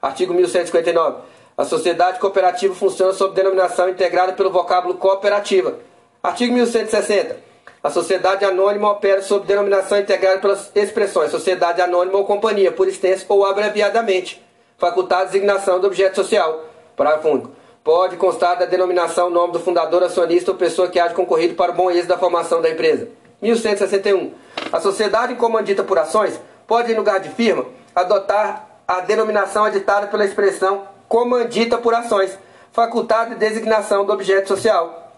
Artigo 0.00 0.34
1159. 0.34 1.22
A 1.56 1.64
sociedade 1.64 2.20
cooperativa 2.20 2.74
funciona 2.74 3.12
sob 3.12 3.34
denominação 3.34 3.88
integrada 3.88 4.32
pelo 4.32 4.50
vocábulo 4.50 4.94
cooperativa. 4.94 5.78
Artigo 6.22 6.52
1160. 6.54 7.48
A 7.82 7.90
sociedade 7.90 8.44
anônima 8.44 8.90
opera 8.90 9.22
sob 9.22 9.46
denominação 9.46 9.98
integrada 9.98 10.40
pelas 10.40 10.70
expressões 10.74 11.30
sociedade 11.30 11.80
anônima 11.80 12.18
ou 12.18 12.24
companhia, 12.24 12.72
por 12.72 12.88
extenso 12.88 13.24
ou 13.28 13.46
abreviadamente, 13.46 14.44
facultada 14.76 15.26
designação 15.26 15.80
do 15.80 15.86
objeto 15.86 16.16
social. 16.16 16.64
Parágrafo 16.96 17.28
único. 17.28 17.50
Pode 17.84 18.16
constar 18.16 18.58
da 18.58 18.66
denominação 18.66 19.30
nome 19.30 19.52
do 19.52 19.60
fundador, 19.60 20.02
acionista 20.02 20.50
ou 20.50 20.56
pessoa 20.56 20.88
que 20.88 20.98
haja 20.98 21.14
concorrido 21.14 21.54
para 21.54 21.72
o 21.72 21.74
bom 21.74 21.90
êxito 21.90 22.08
da 22.08 22.18
formação 22.18 22.60
da 22.60 22.68
empresa. 22.68 23.08
1161. 23.40 24.32
A 24.72 24.80
sociedade 24.80 25.34
comandita 25.36 25.84
por 25.84 25.98
ações 25.98 26.38
pode, 26.66 26.92
em 26.92 26.96
lugar 26.96 27.20
de 27.20 27.30
firma, 27.30 27.64
adotar 27.94 28.68
a 28.86 29.00
denominação 29.00 29.64
aditada 29.64 30.06
pela 30.06 30.24
expressão 30.24 30.86
comandita 31.08 31.78
por 31.78 31.94
ações, 31.94 32.38
facultada 32.72 33.30
de 33.30 33.36
designação 33.36 34.04
do 34.04 34.12
objeto 34.12 34.48
social. 34.48 35.12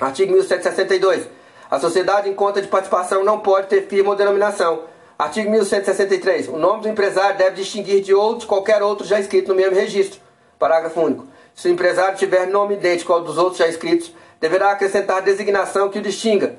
Artigo 0.00 0.32
1162. 0.32 1.28
A 1.70 1.78
sociedade 1.78 2.28
em 2.28 2.34
conta 2.34 2.62
de 2.62 2.68
participação 2.68 3.24
não 3.24 3.40
pode 3.40 3.68
ter 3.68 3.86
firma 3.86 4.10
ou 4.10 4.16
denominação. 4.16 4.84
Artigo 5.18 5.50
1163. 5.50 6.48
O 6.48 6.56
nome 6.56 6.82
do 6.82 6.88
empresário 6.88 7.36
deve 7.36 7.56
distinguir 7.56 8.02
de 8.02 8.14
outro 8.14 8.46
qualquer 8.46 8.82
outro 8.82 9.06
já 9.06 9.20
escrito 9.20 9.48
no 9.48 9.54
mesmo 9.54 9.74
registro. 9.74 10.20
Parágrafo 10.58 11.00
único. 11.00 11.26
Se 11.54 11.68
o 11.68 11.70
empresário 11.70 12.16
tiver 12.16 12.46
nome 12.46 12.74
idêntico 12.74 13.12
ao 13.12 13.20
dos 13.20 13.36
outros 13.36 13.58
já 13.58 13.66
escritos, 13.66 14.12
deverá 14.40 14.70
acrescentar 14.70 15.22
designação 15.22 15.88
que 15.88 15.98
o 15.98 16.02
distinga. 16.02 16.56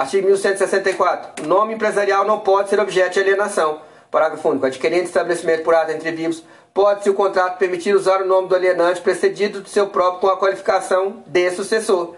Artigo 0.00 0.28
1164. 0.28 1.44
O 1.44 1.46
nome 1.46 1.74
empresarial 1.74 2.24
não 2.24 2.38
pode 2.38 2.70
ser 2.70 2.80
objeto 2.80 3.12
de 3.12 3.20
alienação. 3.20 3.82
Parágrafo 4.10 4.48
único. 4.48 4.64
Adquirente 4.64 5.04
estabelecimento 5.04 5.62
por 5.62 5.74
ato 5.74 5.92
entre 5.92 6.10
vivos, 6.10 6.42
pode, 6.72 7.02
se 7.02 7.10
o 7.10 7.14
contrato 7.14 7.58
permitir 7.58 7.94
usar 7.94 8.22
o 8.22 8.26
nome 8.26 8.48
do 8.48 8.54
alienante 8.54 9.02
precedido 9.02 9.60
do 9.60 9.68
seu 9.68 9.88
próprio 9.88 10.20
com 10.20 10.28
a 10.28 10.38
qualificação 10.38 11.22
de 11.26 11.50
sucessor. 11.50 12.14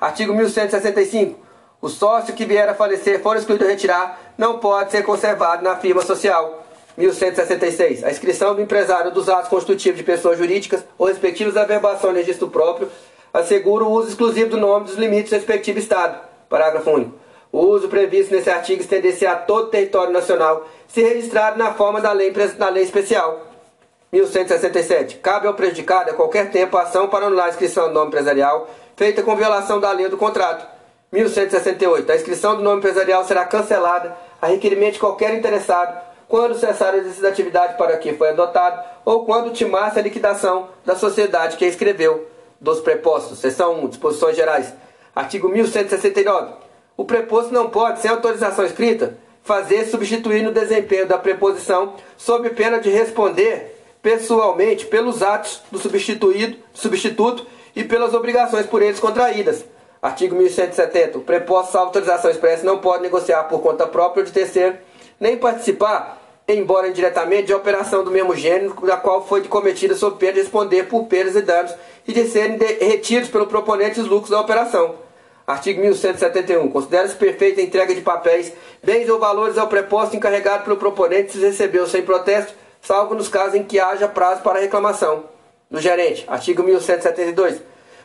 Artigo 0.00 0.34
1165. 0.34 1.38
O 1.80 1.88
sócio 1.88 2.34
que 2.34 2.44
vier 2.44 2.68
a 2.68 2.74
falecer 2.74 3.22
for 3.22 3.36
excluído 3.36 3.64
retirar, 3.64 4.34
não 4.36 4.58
pode 4.58 4.90
ser 4.90 5.04
conservado 5.04 5.62
na 5.62 5.76
firma 5.76 6.02
social. 6.02 6.66
1166. 6.98 8.02
A 8.02 8.10
inscrição 8.10 8.56
do 8.56 8.60
empresário 8.60 9.12
dos 9.12 9.28
atos 9.28 9.48
constitutivos 9.48 9.98
de 9.98 10.04
pessoas 10.04 10.36
jurídicas 10.36 10.82
ou 10.98 11.06
respectivos 11.06 11.56
averbação 11.56 12.10
em 12.10 12.16
registro 12.16 12.50
próprio 12.50 12.90
assegura 13.32 13.84
o 13.84 13.92
uso 13.92 14.08
exclusivo 14.08 14.50
do 14.50 14.56
nome 14.56 14.86
dos 14.86 14.96
limites 14.96 15.30
do 15.30 15.36
respectivo 15.36 15.78
Estado. 15.78 16.29
Parágrafo 16.50 16.90
único. 16.90 17.14
O 17.50 17.60
uso 17.60 17.88
previsto 17.88 18.34
nesse 18.34 18.50
artigo 18.50 18.82
estender-se 18.82 19.26
a 19.26 19.36
todo 19.36 19.68
o 19.68 19.70
território 19.70 20.12
nacional, 20.12 20.68
se 20.86 21.02
registrado 21.02 21.58
na 21.58 21.72
forma 21.72 22.00
da 22.00 22.12
lei, 22.12 22.30
da 22.30 22.68
lei 22.68 22.82
especial. 22.82 23.46
1167. 24.12 25.16
Cabe 25.16 25.46
ao 25.46 25.54
prejudicado 25.54 26.10
a 26.10 26.14
qualquer 26.14 26.50
tempo 26.50 26.76
a 26.76 26.82
ação 26.82 27.08
para 27.08 27.26
anular 27.26 27.46
a 27.46 27.50
inscrição 27.50 27.88
do 27.88 27.94
nome 27.94 28.08
empresarial 28.08 28.68
feita 28.96 29.22
com 29.22 29.34
violação 29.34 29.80
da 29.80 29.90
lei 29.92 30.08
do 30.08 30.18
contrato 30.18 30.66
1168. 31.12 32.10
A 32.10 32.16
inscrição 32.16 32.56
do 32.56 32.62
nome 32.62 32.78
empresarial 32.78 33.24
será 33.24 33.44
cancelada 33.44 34.16
a 34.42 34.48
requerimento 34.48 34.94
de 34.94 35.00
qualquer 35.00 35.34
interessado 35.34 35.98
quando 36.28 36.54
cessar 36.54 36.94
o 36.94 36.98
exercício 36.98 37.22
da 37.22 37.28
atividade 37.28 37.78
para 37.78 37.96
que 37.96 38.12
foi 38.12 38.28
adotado 38.28 38.82
ou 39.04 39.24
quando 39.24 39.52
timar 39.52 39.96
a 39.96 40.02
liquidação 40.02 40.68
da 40.84 40.94
sociedade 40.94 41.56
que 41.56 41.64
a 41.64 41.68
inscreveu. 41.68 42.28
Dos 42.60 42.80
prepostos. 42.80 43.38
Seção 43.38 43.84
1. 43.84 43.88
Disposições 43.88 44.36
gerais. 44.36 44.74
Artigo 45.14 45.48
1169. 45.48 46.52
O 46.96 47.04
preposto 47.04 47.52
não 47.52 47.70
pode, 47.70 48.00
sem 48.00 48.10
autorização 48.10 48.64
escrita, 48.64 49.18
fazer 49.42 49.84
substituir 49.86 50.42
no 50.42 50.52
desempenho 50.52 51.06
da 51.06 51.18
preposição 51.18 51.94
sob 52.16 52.50
pena 52.50 52.78
de 52.78 52.90
responder 52.90 53.76
pessoalmente 54.02 54.86
pelos 54.86 55.22
atos 55.22 55.62
do 55.70 55.78
substituído, 55.78 56.56
substituto 56.72 57.46
e 57.74 57.84
pelas 57.84 58.14
obrigações 58.14 58.66
por 58.66 58.82
eles 58.82 59.00
contraídas 59.00 59.64
Artigo 60.02 60.34
1170. 60.34 61.18
O 61.18 61.20
preposto 61.20 61.72
salvo 61.72 61.88
autorização 61.88 62.30
expressa 62.30 62.64
não 62.64 62.78
pode 62.78 63.02
negociar 63.02 63.44
por 63.44 63.60
conta 63.60 63.86
própria 63.86 64.22
ou 64.22 64.26
de 64.26 64.32
terceiro, 64.32 64.78
nem 65.18 65.36
participar, 65.36 66.18
embora 66.48 66.88
indiretamente, 66.88 67.48
de 67.48 67.54
operação 67.54 68.02
do 68.02 68.10
mesmo 68.10 68.34
gênero 68.34 68.74
da 68.86 68.96
qual 68.96 69.26
foi 69.26 69.42
cometida 69.44 69.94
sob 69.94 70.16
pena 70.16 70.34
de 70.34 70.40
responder 70.40 70.84
por 70.84 71.04
perdas 71.04 71.36
e 71.36 71.42
danos 71.42 71.74
e 72.06 72.12
de 72.12 72.26
serem 72.26 72.58
retidos 72.58 73.28
pelo 73.28 73.46
proponente 73.46 74.00
os 74.00 74.06
lucros 74.06 74.30
da 74.30 74.40
operação. 74.40 74.94
Artigo 75.46 75.80
1171. 75.80 76.70
Considera-se 76.70 77.16
perfeita 77.16 77.60
a 77.60 77.64
entrega 77.64 77.94
de 77.94 78.00
papéis, 78.00 78.52
bens 78.82 79.08
ou 79.08 79.18
valores 79.18 79.58
ao 79.58 79.66
preposto 79.66 80.16
encarregado 80.16 80.64
pelo 80.64 80.76
proponente 80.76 81.32
se 81.32 81.40
recebeu 81.40 81.86
sem 81.86 82.02
protesto, 82.02 82.54
salvo 82.80 83.14
nos 83.14 83.28
casos 83.28 83.54
em 83.54 83.64
que 83.64 83.80
haja 83.80 84.06
prazo 84.06 84.42
para 84.42 84.60
reclamação. 84.60 85.24
Do 85.70 85.80
gerente. 85.80 86.24
Artigo 86.28 86.62
1172. 86.62 87.60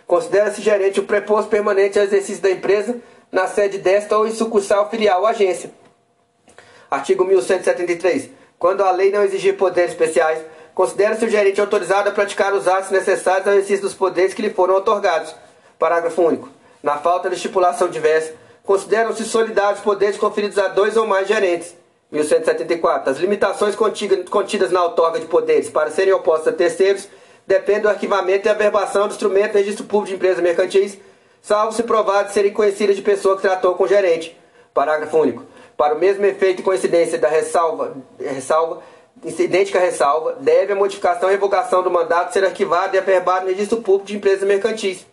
Considera-se 0.08 0.62
gerente 0.62 1.00
o 1.00 1.04
preposto 1.04 1.50
permanente 1.50 1.98
ao 1.98 2.06
exercício 2.06 2.41
da 2.41 2.52
empresa 2.52 2.96
na 3.32 3.48
sede 3.48 3.80
desta 3.80 4.18
ou 4.18 4.28
em 4.28 4.32
sucursal 4.32 4.89
filial 4.89 5.22
ou 5.22 5.28
agência. 5.28 5.72
Artigo 6.89 7.26
1173. 7.26 8.30
Quando 8.58 8.82
a 8.82 8.91
lei 8.91 9.11
não 9.11 9.24
exigir 9.24 9.57
poderes 9.57 9.91
especiais, 9.91 10.40
considera-se 10.76 11.26
o 11.26 11.30
gerente 11.30 11.61
autorizado 11.61 12.10
a 12.10 12.11
praticar 12.11 12.53
os 12.53 12.68
atos 12.68 12.91
necessários 12.91 13.47
ao 13.47 13.53
exercício 13.53 13.84
dos 13.84 13.93
poderes 13.93 14.34
que 14.34 14.41
lhe 14.41 14.49
foram 14.49 14.76
otorgados. 14.76 15.34
Parágrafo 15.80 16.22
único. 16.22 16.49
Na 16.84 16.97
falta 16.97 17.30
de 17.30 17.35
estipulação 17.35 17.88
diversa, 17.88 18.34
consideram-se 18.61 19.23
solidários 19.23 19.80
poderes 19.80 20.18
conferidos 20.18 20.57
a 20.57 20.68
dois 20.68 20.97
ou 20.97 21.07
mais 21.07 21.27
gerentes. 21.27 21.73
1174. 22.11 23.10
As 23.10 23.18
limitações 23.18 23.76
contidas 23.76 24.72
na 24.72 24.84
outorga 24.84 25.19
de 25.19 25.26
poderes 25.26 25.69
para 25.69 25.89
serem 25.89 26.14
opostas 26.14 26.53
a 26.53 26.57
terceiros 26.57 27.07
depende 27.47 27.81
do 27.81 27.89
arquivamento 27.89 28.47
e 28.47 28.52
averbação 28.52 29.07
do 29.07 29.14
instrumento 29.14 29.53
do 29.53 29.57
registro 29.57 29.85
público 29.85 30.10
de 30.10 30.15
empresas 30.15 30.43
mercantis, 30.43 30.97
salvo 31.41 31.72
se 31.73 31.84
provado 31.84 32.31
serem 32.31 32.52
conhecidas 32.52 32.95
de 32.95 33.02
pessoa 33.02 33.35
que 33.35 33.41
tratou 33.41 33.76
com 33.76 33.88
gerente. 33.88 34.38
Parágrafo 34.73 35.18
único. 35.18 35.43
Para 35.77 35.95
o 35.95 35.99
mesmo 35.99 36.26
efeito 36.26 36.61
e 36.61 36.64
coincidência 36.64 37.18
da 37.18 37.27
ressalva, 37.27 37.95
ressalva 38.19 38.81
idêntica 39.24 39.80
ressalva, 39.80 40.38
deve 40.40 40.74
a 40.74 40.76
modificação 40.76 41.30
e 41.30 41.34
revogação 41.34 41.82
do 41.82 41.90
mandato 41.90 42.34
ser 42.34 42.44
arquivada 42.44 42.96
e 42.96 43.00
averbada 43.00 43.46
no 43.46 43.52
registro 43.52 43.82
público 43.82 44.08
de 44.08 44.18
empresas 44.18 44.48
mercantis. 44.48 45.06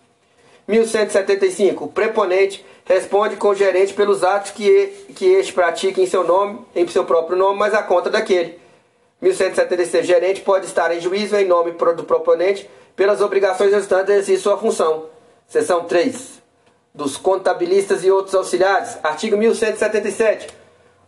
1175. 0.67 1.85
O 1.85 1.89
preponente 1.89 2.65
responde 2.85 3.37
com 3.37 3.49
o 3.49 3.55
gerente 3.55 3.95
pelos 3.95 4.23
atos 4.23 4.53
que, 4.53 4.89
que 5.15 5.27
este 5.27 5.53
pratique 5.53 6.01
em 6.01 6.07
seu 6.07 6.25
nome, 6.25 6.61
em 6.75 6.87
seu 6.89 7.05
próprio 7.05 7.37
nome, 7.37 7.59
mas 7.59 7.75
a 7.75 7.83
conta 7.83 8.11
daquele. 8.11 8.61
1176. 9.21 10.07
Gerente 10.07 10.41
pode 10.41 10.67
estar 10.67 10.95
em 10.95 11.01
juízo 11.01 11.37
em 11.37 11.47
nome 11.47 11.73
do 11.73 12.05
proponente 12.05 12.69
pelas 12.97 13.21
obrigações 13.21 13.73
restantes 13.73 14.27
de 14.27 14.37
sua 14.37 14.59
função. 14.59 15.07
Seção 15.47 15.85
3. 15.85 16.43
Dos 16.95 17.17
contabilistas 17.17 18.05
e 18.05 18.11
outros 18.11 18.35
auxiliares. 18.35 18.99
Artigo 19.03 19.37
1177. 19.37 20.62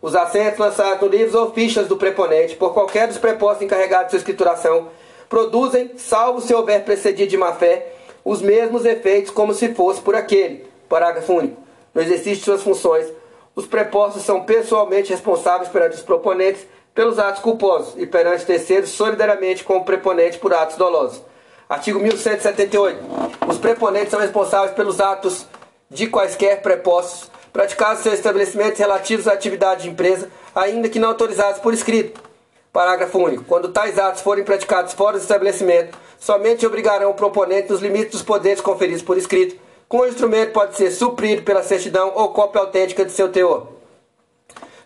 Os 0.05 0.15
assentos 0.15 0.59
lançados 0.59 1.01
no 1.01 1.07
livros 1.07 1.33
ou 1.33 1.51
fichas 1.51 1.87
do 1.87 1.97
preponente 1.97 2.55
por 2.55 2.75
qualquer 2.75 3.07
dos 3.07 3.17
prepostos 3.17 3.63
encarregados 3.63 4.05
de 4.05 4.11
sua 4.11 4.19
escrituração 4.19 4.89
produzem, 5.27 5.93
salvo 5.97 6.39
se 6.41 6.53
houver 6.53 6.85
precedido 6.85 7.27
de 7.27 7.35
má-fé, 7.35 7.87
os 8.23 8.39
mesmos 8.39 8.85
efeitos 8.85 9.31
como 9.31 9.51
se 9.51 9.73
fosse 9.73 9.99
por 10.01 10.13
aquele 10.13 10.67
Parágrafo 10.87 11.33
único. 11.33 11.59
No 11.91 12.03
exercício 12.03 12.35
de 12.35 12.43
suas 12.43 12.61
funções, 12.61 13.11
os 13.55 13.65
prepostos 13.65 14.21
são 14.21 14.43
pessoalmente 14.43 15.09
responsáveis 15.09 15.69
perante 15.69 15.95
os 15.95 16.03
proponentes 16.03 16.67
pelos 16.93 17.17
atos 17.17 17.41
culposos 17.41 17.95
e 17.97 18.05
perante 18.05 18.45
terceiros 18.45 18.91
solidariamente 18.91 19.63
com 19.63 19.77
o 19.77 19.85
preponente 19.85 20.37
por 20.37 20.53
atos 20.53 20.77
dolosos. 20.77 21.23
Artigo 21.67 21.97
1178. 21.97 22.99
Os 23.47 23.57
preponentes 23.57 24.11
são 24.11 24.19
responsáveis 24.19 24.75
pelos 24.75 25.01
atos 25.01 25.47
de 25.89 26.05
quaisquer 26.05 26.61
prepostos 26.61 27.31
praticados 27.55 28.01
em 28.01 28.03
seus 28.03 28.15
estabelecimentos 28.15 28.77
relativos 28.77 29.29
à 29.29 29.31
atividade 29.31 29.83
de 29.83 29.89
empresa, 29.89 30.27
ainda 30.53 30.89
que 30.89 30.99
não 30.99 31.07
autorizados 31.07 31.61
por 31.61 31.73
escrito. 31.73 32.19
Parágrafo 32.73 33.17
único. 33.17 33.45
Quando 33.45 33.69
tais 33.69 33.97
atos 33.97 34.21
forem 34.21 34.43
praticados 34.43 34.91
fora 34.91 35.17
do 35.17 35.21
estabelecimento, 35.21 35.97
somente 36.19 36.67
obrigarão 36.67 37.11
o 37.11 37.13
proponente 37.13 37.71
nos 37.71 37.81
limites 37.81 38.11
dos 38.11 38.23
poderes 38.23 38.59
conferidos 38.59 39.01
por 39.01 39.17
escrito, 39.17 39.57
com 39.87 39.99
o 39.99 40.05
instrumento 40.05 40.51
pode 40.51 40.75
ser 40.75 40.91
suprido 40.91 41.43
pela 41.43 41.63
certidão 41.63 42.11
ou 42.13 42.33
cópia 42.33 42.59
autêntica 42.59 43.05
de 43.05 43.13
seu 43.13 43.29
teor. 43.29 43.67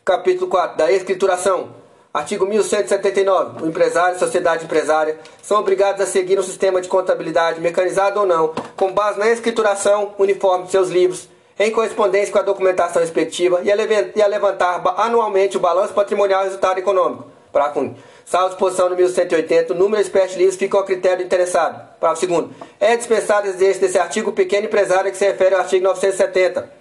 Capítulo 0.06 0.46
4. 0.48 0.78
Da 0.78 0.92
escrituração. 0.92 1.72
Artigo 2.14 2.46
1179. 2.46 3.64
O 3.64 3.68
empresário 3.68 4.16
e 4.16 4.20
sociedade 4.20 4.66
empresária 4.66 5.18
são 5.42 5.60
obrigados 5.60 6.02
a 6.02 6.06
seguir 6.06 6.38
um 6.38 6.44
sistema 6.44 6.80
de 6.82 6.88
contabilidade, 6.88 7.62
mecanizado 7.62 8.20
ou 8.20 8.28
não, 8.28 8.54
com 8.76 8.94
base 8.94 9.18
na 9.18 9.28
escrituração 9.32 10.14
uniforme 10.20 10.66
de 10.66 10.72
seus 10.72 10.90
livros, 10.90 11.28
em 11.60 11.72
correspondência 11.72 12.32
com 12.32 12.40
a 12.40 12.44
documentação 12.44 13.02
respectiva, 13.02 13.62
e 13.64 13.72
a 13.72 14.28
levantar 14.28 14.82
anualmente 14.98 15.58
o 15.58 15.60
balanço 15.60 15.94
patrimonial 15.94 16.42
e 16.42 16.46
resultado 16.46 16.80
econômico 16.80 17.40
Parágrafo 17.52 17.80
1. 17.82 17.96
Salvo 18.26 18.50
disposição 18.50 18.90
no 18.90 18.96
1180, 18.96 19.74
o 19.74 19.76
número 19.76 20.02
de 20.02 20.08
espécies 20.08 20.56
fica 20.56 20.78
ao 20.78 20.84
critério 20.84 21.18
do 21.18 21.24
interessado. 21.24 21.98
Parágrafo 22.00 22.28
2. 22.28 22.48
É 22.80 22.96
dispensado 22.96 23.48
exercício 23.48 23.82
desse 23.82 23.98
artigo 23.98 24.30
o 24.30 24.34
pequeno 24.34 24.68
empresário 24.68 25.12
que 25.12 25.18
se 25.18 25.26
refere 25.26 25.56
ao 25.56 25.62
artigo 25.62 25.84
970. 25.84 26.72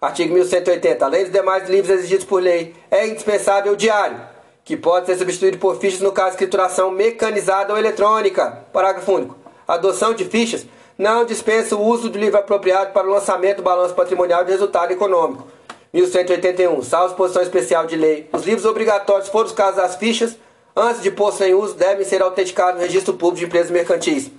Artigo 0.00 0.32
1180. 0.32 1.04
Além 1.04 1.24
dos 1.24 1.32
demais 1.32 1.68
livros 1.68 1.90
exigidos 1.90 2.24
por 2.24 2.40
lei, 2.40 2.74
é 2.90 3.06
indispensável 3.06 3.72
o 3.72 3.76
diário, 3.76 4.20
que 4.64 4.76
pode 4.76 5.06
ser 5.06 5.18
substituído 5.18 5.58
por 5.58 5.76
fichas 5.76 6.00
no 6.00 6.12
caso 6.12 6.30
de 6.30 6.34
escrituração 6.34 6.90
mecanizada 6.90 7.72
ou 7.72 7.78
eletrônica. 7.78 8.64
Parágrafo 8.72 9.12
único. 9.12 9.36
A 9.66 9.74
adoção 9.74 10.14
de 10.14 10.24
fichas 10.24 10.66
não 11.00 11.24
dispensa 11.24 11.74
o 11.74 11.82
uso 11.82 12.10
do 12.10 12.18
livro 12.18 12.38
apropriado 12.38 12.92
para 12.92 13.06
o 13.06 13.10
lançamento 13.10 13.56
do 13.56 13.62
balanço 13.62 13.94
patrimonial 13.94 14.44
de 14.44 14.50
resultado 14.50 14.92
econômico 14.92 15.48
1181. 15.94 16.82
Salvo 16.82 17.08
disposição 17.08 17.40
especial 17.40 17.86
de 17.86 17.96
lei. 17.96 18.28
Os 18.34 18.44
livros 18.44 18.66
obrigatórios, 18.66 19.30
for 19.30 19.46
os 19.46 19.52
casos 19.52 19.76
das 19.76 19.96
fichas, 19.96 20.36
antes 20.76 21.00
de 21.02 21.10
posto 21.10 21.42
em 21.42 21.54
uso, 21.54 21.72
devem 21.72 22.04
ser 22.04 22.20
autenticados 22.20 22.74
no 22.74 22.86
registro 22.86 23.14
público 23.14 23.38
de 23.38 23.44
empresas 23.46 23.70
mercantis. 23.70 24.30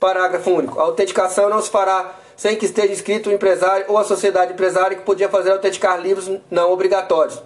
Parágrafo 0.00 0.50
único. 0.50 0.80
A 0.80 0.84
autenticação 0.84 1.50
não 1.50 1.60
se 1.60 1.68
fará 1.68 2.12
sem 2.38 2.56
que 2.56 2.64
esteja 2.64 2.90
inscrito 2.90 3.28
o 3.28 3.32
empresário 3.32 3.84
ou 3.88 3.98
a 3.98 4.04
sociedade 4.04 4.54
empresária 4.54 4.96
que 4.96 5.04
podia 5.04 5.28
fazer 5.28 5.50
autenticar 5.50 6.00
livros 6.00 6.40
não 6.50 6.72
obrigatórios. 6.72 7.38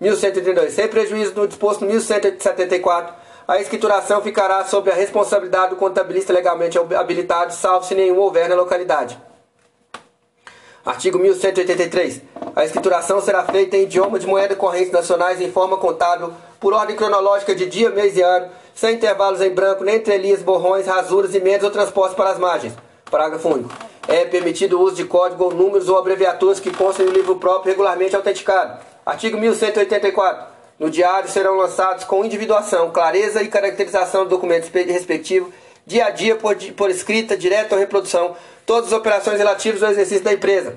1132. 0.00 0.72
Sem 0.72 0.86
prejuízo 0.86 1.32
do 1.32 1.48
disposto 1.48 1.80
no 1.80 1.88
1174, 1.88 3.12
a 3.46 3.60
escrituração 3.60 4.20
ficará 4.22 4.64
sob 4.64 4.90
a 4.90 4.94
responsabilidade 4.94 5.70
do 5.70 5.76
contabilista 5.76 6.32
legalmente 6.32 6.78
habilitado, 6.78 7.52
salvo 7.52 7.86
se 7.86 7.94
nenhum 7.94 8.18
houver 8.18 8.48
na 8.48 8.54
localidade. 8.54 9.18
Artigo 10.84 11.18
1183. 11.18 12.22
A 12.54 12.64
escrituração 12.64 13.20
será 13.20 13.44
feita 13.44 13.76
em 13.76 13.84
idioma 13.84 14.18
de 14.18 14.26
moeda 14.26 14.56
correntes 14.56 14.92
nacionais 14.92 15.40
em 15.40 15.50
forma 15.50 15.76
contábil, 15.76 16.32
por 16.58 16.72
ordem 16.72 16.96
cronológica 16.96 17.54
de 17.54 17.66
dia, 17.66 17.90
mês 17.90 18.16
e 18.16 18.22
ano, 18.22 18.48
sem 18.74 18.94
intervalos 18.94 19.40
em 19.40 19.50
branco, 19.50 19.84
nem 19.84 19.96
entrelinhas, 19.96 20.42
borrões, 20.42 20.86
rasuras, 20.86 21.34
emendas 21.34 21.64
ou 21.64 21.70
transportes 21.70 22.16
para 22.16 22.30
as 22.30 22.38
margens. 22.38 22.74
Parágrafo 23.10 23.48
único. 23.48 23.70
É 24.08 24.24
permitido 24.24 24.78
o 24.78 24.82
uso 24.82 24.96
de 24.96 25.04
código 25.04 25.44
ou 25.44 25.54
números 25.54 25.88
ou 25.88 25.98
abreviaturas 25.98 26.58
que 26.58 26.70
constem 26.70 27.06
no 27.06 27.12
livro 27.12 27.36
próprio 27.36 27.70
regularmente 27.70 28.16
autenticado. 28.16 28.80
Artigo 29.06 29.38
1184. 29.38 30.51
No 30.82 30.90
diário 30.90 31.30
serão 31.30 31.58
lançados 31.58 32.02
com 32.02 32.24
individuação, 32.24 32.90
clareza 32.90 33.40
e 33.40 33.46
caracterização 33.46 34.24
do 34.24 34.30
documento 34.30 34.68
respectivo, 34.68 35.52
dia 35.86 36.06
a 36.06 36.10
dia 36.10 36.34
por, 36.34 36.56
por 36.56 36.90
escrita, 36.90 37.36
direta 37.36 37.76
ou 37.76 37.80
reprodução, 37.80 38.34
todas 38.66 38.88
as 38.88 38.98
operações 38.98 39.38
relativas 39.38 39.80
ao 39.80 39.92
exercício 39.92 40.24
da 40.24 40.32
empresa. 40.32 40.76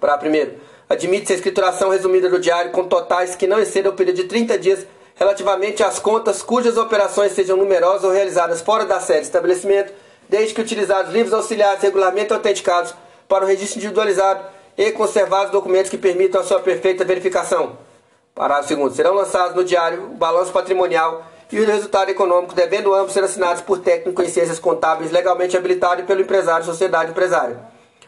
Para 0.00 0.16
primeiro, 0.16 0.54
admite-se 0.88 1.34
a 1.34 1.36
escrituração 1.36 1.90
resumida 1.90 2.30
do 2.30 2.38
diário 2.38 2.70
com 2.70 2.88
totais 2.88 3.36
que 3.36 3.46
não 3.46 3.60
excedam 3.60 3.92
o 3.92 3.94
período 3.94 4.16
de 4.16 4.24
30 4.24 4.58
dias 4.58 4.86
relativamente 5.16 5.82
às 5.82 5.98
contas 5.98 6.42
cujas 6.42 6.78
operações 6.78 7.32
sejam 7.32 7.58
numerosas 7.58 8.04
ou 8.04 8.10
realizadas 8.10 8.62
fora 8.62 8.86
da 8.86 9.00
sede 9.00 9.20
de 9.20 9.26
estabelecimento, 9.26 9.92
desde 10.30 10.54
que 10.54 10.62
utilizados 10.62 11.12
livros 11.12 11.34
auxiliares 11.34 11.82
regularmente 11.82 12.32
autenticados 12.32 12.94
para 13.28 13.44
o 13.44 13.46
registro 13.46 13.80
individualizado 13.80 14.46
e 14.78 14.90
conservados 14.92 15.52
documentos 15.52 15.90
que 15.90 15.98
permitam 15.98 16.40
a 16.40 16.44
sua 16.44 16.60
perfeita 16.60 17.04
verificação. 17.04 17.91
Parágrafo 18.34 18.74
2. 18.74 18.94
Serão 18.94 19.14
lançados 19.14 19.54
no 19.54 19.62
diário 19.62 20.04
o 20.04 20.14
balanço 20.14 20.52
patrimonial 20.52 21.26
e 21.50 21.60
o 21.60 21.66
resultado 21.66 22.10
econômico, 22.10 22.54
devendo 22.54 22.94
ambos 22.94 23.12
ser 23.12 23.22
assinados 23.22 23.60
por 23.60 23.78
técnico 23.78 24.22
em 24.22 24.28
ciências 24.28 24.58
contábeis 24.58 25.10
legalmente 25.10 25.54
habilitado 25.54 26.02
pelo 26.04 26.22
empresário 26.22 26.64
sociedade 26.64 27.10
empresária. 27.10 27.60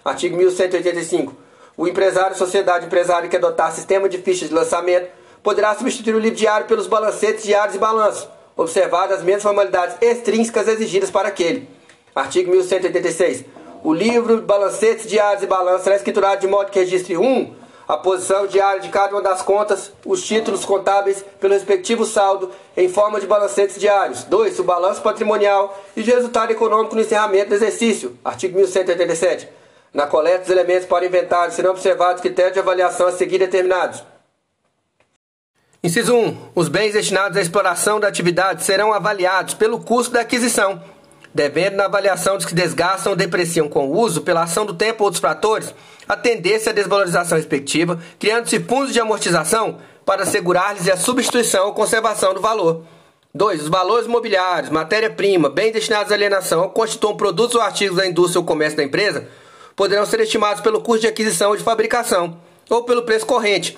Artigo 0.02 0.36
1185. 0.36 1.34
O 1.76 1.86
empresário 1.86 2.36
sociedade 2.36 2.86
empresária 2.86 3.28
que 3.28 3.36
adotar 3.36 3.72
sistema 3.72 4.08
de 4.08 4.16
fichas 4.16 4.48
de 4.48 4.54
lançamento 4.54 5.08
poderá 5.42 5.74
substituir 5.74 6.14
o 6.14 6.18
livro 6.18 6.38
diário 6.38 6.66
pelos 6.66 6.86
balancetes 6.86 7.44
diários 7.44 7.76
e 7.76 7.78
balanços, 7.78 8.26
observadas 8.56 9.18
as 9.18 9.24
mesmas 9.24 9.42
formalidades 9.42 9.96
extrínsecas 10.00 10.68
exigidas 10.68 11.10
para 11.10 11.28
aquele. 11.28 11.68
Artigo 12.14 12.50
1186. 12.50 13.44
O 13.82 13.92
livro, 13.92 14.40
balancetes 14.40 15.06
diários 15.06 15.42
e 15.42 15.46
balanços 15.46 15.82
será 15.82 15.96
escriturado 15.96 16.40
de 16.40 16.46
modo 16.46 16.70
que 16.70 16.78
registre 16.78 17.18
1. 17.18 17.22
Um, 17.22 17.54
a 17.94 17.98
posição 17.98 18.46
diária 18.46 18.80
de 18.80 18.88
cada 18.88 19.14
uma 19.14 19.22
das 19.22 19.40
contas, 19.40 19.92
os 20.04 20.24
títulos 20.24 20.64
contábeis 20.64 21.24
pelo 21.40 21.54
respectivo 21.54 22.04
saldo 22.04 22.50
em 22.76 22.88
forma 22.88 23.20
de 23.20 23.26
balancetes 23.26 23.78
diários. 23.78 24.24
2. 24.24 24.58
O 24.58 24.64
balanço 24.64 25.00
patrimonial 25.00 25.78
e 25.96 26.02
de 26.02 26.10
resultado 26.10 26.50
econômico 26.50 26.94
no 26.94 27.00
encerramento 27.00 27.50
do 27.50 27.54
exercício. 27.54 28.18
Artigo 28.24 28.56
1187. 28.56 29.48
Na 29.92 30.08
coleta 30.08 30.40
dos 30.40 30.50
elementos 30.50 30.86
para 30.86 31.06
inventário 31.06 31.54
serão 31.54 31.70
observados 31.70 32.20
critérios 32.20 32.54
de 32.54 32.58
avaliação 32.58 33.06
a 33.06 33.12
seguir 33.12 33.38
determinados. 33.38 34.02
Inciso 35.82 36.16
1. 36.16 36.50
Os 36.54 36.68
bens 36.68 36.94
destinados 36.94 37.36
à 37.36 37.40
exploração 37.40 38.00
da 38.00 38.08
atividade 38.08 38.64
serão 38.64 38.92
avaliados 38.92 39.54
pelo 39.54 39.78
custo 39.78 40.14
da 40.14 40.22
aquisição, 40.22 40.82
devendo 41.34 41.74
na 41.74 41.86
avaliação 41.86 42.36
dos 42.36 42.46
que 42.46 42.54
desgastam 42.54 43.12
ou 43.12 43.16
depreciam 43.16 43.68
com 43.68 43.88
o 43.88 43.98
uso, 43.98 44.22
pela 44.22 44.44
ação 44.44 44.64
do 44.64 44.74
tempo 44.74 45.02
ou 45.02 45.06
outros 45.06 45.20
fatores, 45.20 45.74
a 46.08 46.16
tendência 46.16 46.70
à 46.70 46.74
desvalorização 46.74 47.36
respectiva, 47.36 47.98
criando-se 48.18 48.60
fundos 48.60 48.92
de 48.92 49.00
amortização 49.00 49.78
para 50.06 50.22
assegurar-lhes 50.22 50.88
a 50.88 50.96
substituição 50.96 51.66
ou 51.66 51.74
conservação 51.74 52.32
do 52.32 52.40
valor. 52.40 52.84
2. 53.34 53.62
Os 53.62 53.68
valores 53.68 54.06
mobiliários, 54.06 54.70
matéria-prima, 54.70 55.50
bens 55.50 55.72
destinados 55.72 56.12
à 56.12 56.14
alienação 56.14 56.62
ou 56.62 56.68
constituam 56.68 57.16
produtos 57.16 57.56
ou 57.56 57.62
artigos 57.62 57.96
da 57.96 58.06
indústria 58.06 58.38
ou 58.38 58.46
comércio 58.46 58.76
da 58.76 58.84
empresa, 58.84 59.26
poderão 59.74 60.06
ser 60.06 60.20
estimados 60.20 60.62
pelo 60.62 60.80
custo 60.80 61.00
de 61.00 61.08
aquisição 61.08 61.50
ou 61.50 61.56
de 61.56 61.64
fabricação, 61.64 62.38
ou 62.70 62.84
pelo 62.84 63.02
preço 63.02 63.26
corrente, 63.26 63.76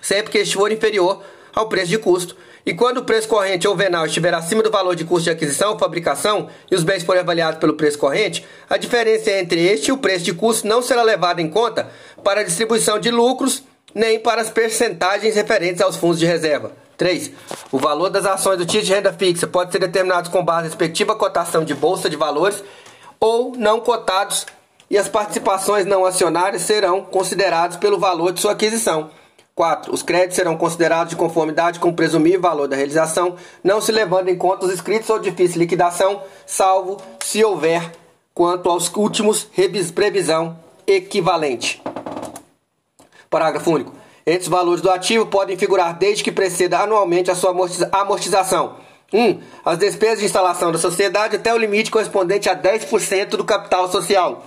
sempre 0.00 0.32
que 0.32 0.38
este 0.38 0.56
for 0.56 0.72
inferior 0.72 1.22
ao 1.54 1.68
preço 1.68 1.88
de 1.88 1.98
custo, 1.98 2.34
e 2.68 2.74
quando 2.74 2.98
o 2.98 3.02
preço 3.02 3.26
corrente 3.26 3.66
ou 3.66 3.74
venal 3.74 4.04
estiver 4.04 4.34
acima 4.34 4.62
do 4.62 4.70
valor 4.70 4.94
de 4.94 5.02
custo 5.02 5.24
de 5.24 5.30
aquisição 5.30 5.72
ou 5.72 5.78
fabricação 5.78 6.50
e 6.70 6.74
os 6.74 6.84
bens 6.84 7.02
forem 7.02 7.22
avaliados 7.22 7.58
pelo 7.58 7.72
preço 7.72 7.96
corrente, 7.96 8.44
a 8.68 8.76
diferença 8.76 9.30
entre 9.30 9.66
este 9.66 9.88
e 9.88 9.92
o 9.92 9.96
preço 9.96 10.26
de 10.26 10.34
custo 10.34 10.68
não 10.68 10.82
será 10.82 11.02
levada 11.02 11.40
em 11.40 11.48
conta 11.48 11.88
para 12.22 12.42
a 12.42 12.44
distribuição 12.44 12.98
de 12.98 13.10
lucros 13.10 13.62
nem 13.94 14.20
para 14.20 14.42
as 14.42 14.50
percentagens 14.50 15.34
referentes 15.34 15.80
aos 15.80 15.96
fundos 15.96 16.18
de 16.18 16.26
reserva. 16.26 16.72
3. 16.98 17.30
O 17.72 17.78
valor 17.78 18.10
das 18.10 18.26
ações 18.26 18.58
do 18.58 18.66
título 18.66 18.84
de 18.84 18.92
renda 18.92 19.14
fixa 19.14 19.46
pode 19.46 19.72
ser 19.72 19.78
determinado 19.78 20.28
com 20.28 20.44
base 20.44 20.64
na 20.64 20.68
respectiva 20.68 21.16
cotação 21.16 21.64
de 21.64 21.72
bolsa 21.72 22.10
de 22.10 22.16
valores 22.16 22.62
ou 23.18 23.54
não 23.56 23.80
cotados 23.80 24.44
e 24.90 24.98
as 24.98 25.08
participações 25.08 25.86
não 25.86 26.04
acionárias 26.04 26.60
serão 26.60 27.00
consideradas 27.00 27.78
pelo 27.78 27.98
valor 27.98 28.30
de 28.30 28.42
sua 28.42 28.52
aquisição. 28.52 29.08
4. 29.58 29.92
Os 29.92 30.04
créditos 30.04 30.36
serão 30.36 30.56
considerados 30.56 31.10
de 31.10 31.16
conformidade 31.16 31.80
com 31.80 31.88
o 31.88 31.92
presumível 31.92 32.40
valor 32.40 32.68
da 32.68 32.76
realização, 32.76 33.34
não 33.64 33.80
se 33.80 33.90
levando 33.90 34.28
em 34.28 34.38
conta 34.38 34.66
os 34.66 34.72
escritos 34.72 35.10
ou 35.10 35.18
difícil 35.18 35.58
liquidação, 35.58 36.22
salvo 36.46 36.96
se 37.18 37.42
houver, 37.42 37.90
quanto 38.32 38.70
aos 38.70 38.88
últimos, 38.94 39.48
previsão 39.92 40.56
equivalente. 40.86 41.82
Parágrafo 43.28 43.72
único. 43.72 43.92
Os 44.24 44.46
valores 44.46 44.80
do 44.80 44.92
ativo 44.92 45.26
podem 45.26 45.58
figurar 45.58 45.98
desde 45.98 46.22
que 46.22 46.30
preceda 46.30 46.78
anualmente 46.78 47.28
a 47.28 47.34
sua 47.34 47.50
amortização. 47.90 48.76
1. 49.12 49.20
Um, 49.20 49.40
as 49.64 49.76
despesas 49.76 50.20
de 50.20 50.26
instalação 50.26 50.70
da 50.70 50.78
sociedade 50.78 51.34
até 51.34 51.52
o 51.52 51.58
limite 51.58 51.90
correspondente 51.90 52.48
a 52.48 52.54
10% 52.54 53.30
do 53.30 53.44
capital 53.44 53.90
social. 53.90 54.40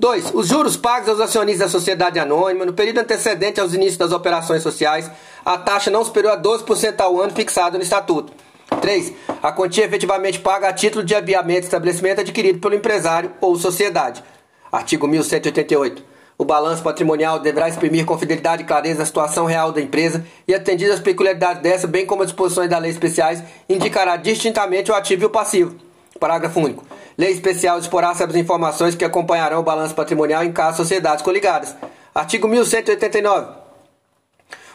2. 0.00 0.30
Os 0.32 0.46
juros 0.46 0.76
pagos 0.76 1.08
aos 1.08 1.20
acionistas 1.20 1.66
da 1.66 1.68
sociedade 1.68 2.20
anônima 2.20 2.64
no 2.64 2.72
período 2.72 2.98
antecedente 2.98 3.60
aos 3.60 3.74
inícios 3.74 3.96
das 3.96 4.12
operações 4.12 4.62
sociais, 4.62 5.10
a 5.44 5.58
taxa 5.58 5.90
não 5.90 6.04
superior 6.04 6.34
a 6.34 6.40
12% 6.40 7.00
ao 7.00 7.20
ano 7.20 7.34
fixado 7.34 7.76
no 7.76 7.82
Estatuto. 7.82 8.32
3. 8.80 9.12
A 9.42 9.50
quantia 9.50 9.84
efetivamente 9.84 10.38
paga 10.38 10.68
a 10.68 10.72
título 10.72 11.04
de 11.04 11.16
aviamento 11.16 11.62
de 11.62 11.66
estabelecimento 11.66 12.20
adquirido 12.20 12.60
pelo 12.60 12.76
empresário 12.76 13.32
ou 13.40 13.56
sociedade. 13.56 14.22
Artigo 14.70 15.08
1188. 15.08 16.04
O 16.38 16.44
balanço 16.44 16.84
patrimonial 16.84 17.40
deverá 17.40 17.68
exprimir 17.68 18.04
com 18.04 18.16
fidelidade 18.16 18.62
e 18.62 18.66
clareza 18.66 19.02
a 19.02 19.06
situação 19.06 19.46
real 19.46 19.72
da 19.72 19.80
empresa 19.80 20.24
e, 20.46 20.54
atendidas 20.54 20.94
as 20.94 21.00
peculiaridades 21.00 21.60
dessa, 21.60 21.88
bem 21.88 22.06
como 22.06 22.22
as 22.22 22.28
disposições 22.28 22.70
da 22.70 22.78
lei 22.78 22.92
especiais, 22.92 23.42
indicará 23.68 24.16
distintamente 24.16 24.92
o 24.92 24.94
ativo 24.94 25.24
e 25.24 25.26
o 25.26 25.30
passivo. 25.30 25.74
Parágrafo 26.20 26.60
único. 26.60 26.84
Lei 27.18 27.32
especial 27.32 27.80
disporá 27.80 28.14
sobre 28.14 28.36
as 28.36 28.44
informações 28.44 28.94
que 28.94 29.04
acompanharão 29.04 29.58
o 29.58 29.64
balanço 29.64 29.92
patrimonial 29.92 30.44
em 30.44 30.52
caso 30.52 30.76
de 30.76 30.76
sociedades 30.76 31.24
coligadas. 31.24 31.74
Artigo 32.14 32.46
1189. 32.46 33.54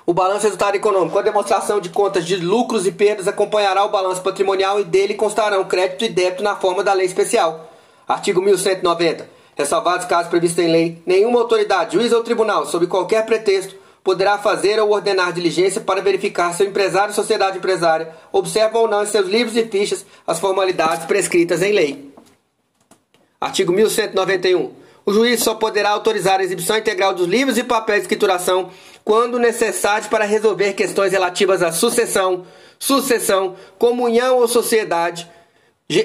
O 0.05 0.13
balanço 0.13 0.43
resultado 0.43 0.75
econômico. 0.75 1.17
A 1.17 1.21
demonstração 1.21 1.79
de 1.79 1.87
contas 1.87 2.25
de 2.25 2.35
lucros 2.35 2.85
e 2.85 2.91
perdas 2.91 3.29
acompanhará 3.29 3.85
o 3.85 3.89
balanço 3.89 4.21
patrimonial 4.21 4.81
e 4.81 4.83
dele 4.83 5.13
constarão 5.13 5.63
crédito 5.63 6.03
e 6.03 6.09
débito 6.09 6.43
na 6.43 6.57
forma 6.57 6.83
da 6.83 6.91
lei 6.91 7.05
especial. 7.05 7.71
Artigo 8.05 8.41
1190. 8.41 9.25
Ressalvados 9.55 10.05
casos 10.05 10.29
previstos 10.29 10.65
em 10.65 10.69
lei, 10.69 11.01
nenhuma 11.05 11.39
autoridade, 11.39 11.93
juiz 11.93 12.11
ou 12.11 12.23
tribunal, 12.23 12.65
sob 12.65 12.87
qualquer 12.87 13.25
pretexto, 13.25 13.75
poderá 14.03 14.37
fazer 14.37 14.81
ou 14.81 14.91
ordenar 14.91 15.31
diligência 15.31 15.79
para 15.79 16.01
verificar 16.01 16.53
se 16.53 16.63
o 16.63 16.67
empresário 16.67 17.09
ou 17.09 17.15
sociedade 17.15 17.59
empresária 17.59 18.13
observa 18.33 18.79
ou 18.79 18.87
não 18.89 19.03
em 19.03 19.05
seus 19.05 19.29
livros 19.29 19.55
e 19.55 19.63
fichas 19.63 20.05
as 20.27 20.39
formalidades 20.39 21.05
prescritas 21.05 21.61
em 21.61 21.71
lei. 21.71 22.12
Artigo 23.43 23.73
1191. 23.73 24.71
O 25.05 25.11
juiz 25.11 25.43
só 25.43 25.53
poderá 25.53 25.89
autorizar 25.89 26.39
a 26.39 26.43
exibição 26.43 26.77
integral 26.77 27.13
dos 27.13 27.27
livros 27.27 27.57
e 27.57 27.63
papéis 27.63 27.99
de 27.99 28.05
escrituração 28.05 28.69
quando 29.03 29.37
necessários 29.37 30.07
para 30.07 30.23
resolver 30.23 30.71
questões 30.71 31.11
relativas 31.11 31.61
à 31.61 31.69
sucessão, 31.69 32.45
sucessão, 32.79 33.57
comunhão 33.77 34.37
ou 34.37 34.47
sociedade, 34.47 35.29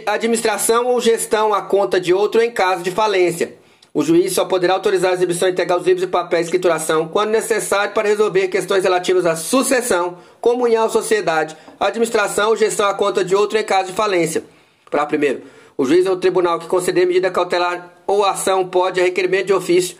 administração 0.04 0.86
ou 0.86 1.00
gestão 1.00 1.54
à 1.54 1.62
conta 1.62 2.00
de 2.00 2.12
outro 2.12 2.42
em 2.42 2.50
caso 2.50 2.82
de 2.82 2.90
falência. 2.90 3.54
O 3.94 4.02
juiz 4.02 4.32
só 4.32 4.44
poderá 4.44 4.74
autorizar 4.74 5.12
a 5.12 5.14
exibição 5.14 5.48
integral 5.48 5.78
dos 5.78 5.86
livros 5.86 6.02
e 6.02 6.10
papéis 6.10 6.46
de 6.46 6.48
escrituração 6.48 7.06
quando 7.06 7.30
necessário 7.30 7.94
para 7.94 8.08
resolver 8.08 8.48
questões 8.48 8.82
relativas 8.82 9.24
à 9.24 9.36
sucessão, 9.36 10.18
comunhão 10.40 10.82
ou 10.82 10.90
sociedade, 10.90 11.56
administração 11.78 12.48
ou 12.48 12.56
gestão 12.56 12.88
à 12.88 12.94
conta 12.94 13.24
de 13.24 13.36
outro 13.36 13.56
em 13.56 13.62
caso 13.62 13.90
de 13.90 13.92
falência. 13.92 14.42
Para 14.90 15.06
primeiro, 15.06 15.42
o 15.78 15.84
juiz 15.84 16.06
ou 16.06 16.16
tribunal 16.16 16.58
que 16.58 16.66
conceder 16.66 17.06
medida 17.06 17.30
cautelar 17.30 17.94
ou 18.04 18.24
ação 18.24 18.66
pode, 18.68 19.00
a 19.00 19.04
requerimento 19.04 19.46
de 19.46 19.52
ofício 19.52 19.96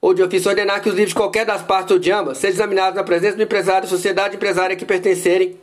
ou 0.00 0.12
de 0.12 0.22
ofício, 0.22 0.48
ordenar 0.48 0.82
que 0.82 0.88
os 0.88 0.94
livros 0.94 1.10
de 1.10 1.14
qualquer 1.14 1.46
das 1.46 1.62
partes 1.62 1.92
ou 1.92 1.98
de 2.00 2.10
ambas 2.10 2.38
sejam 2.38 2.56
examinados 2.56 2.96
na 2.96 3.04
presença 3.04 3.36
do 3.36 3.42
empresário, 3.42 3.88
sociedade 3.88 4.34
empresária 4.34 4.74
que 4.74 4.84
pertencerem 4.84 5.56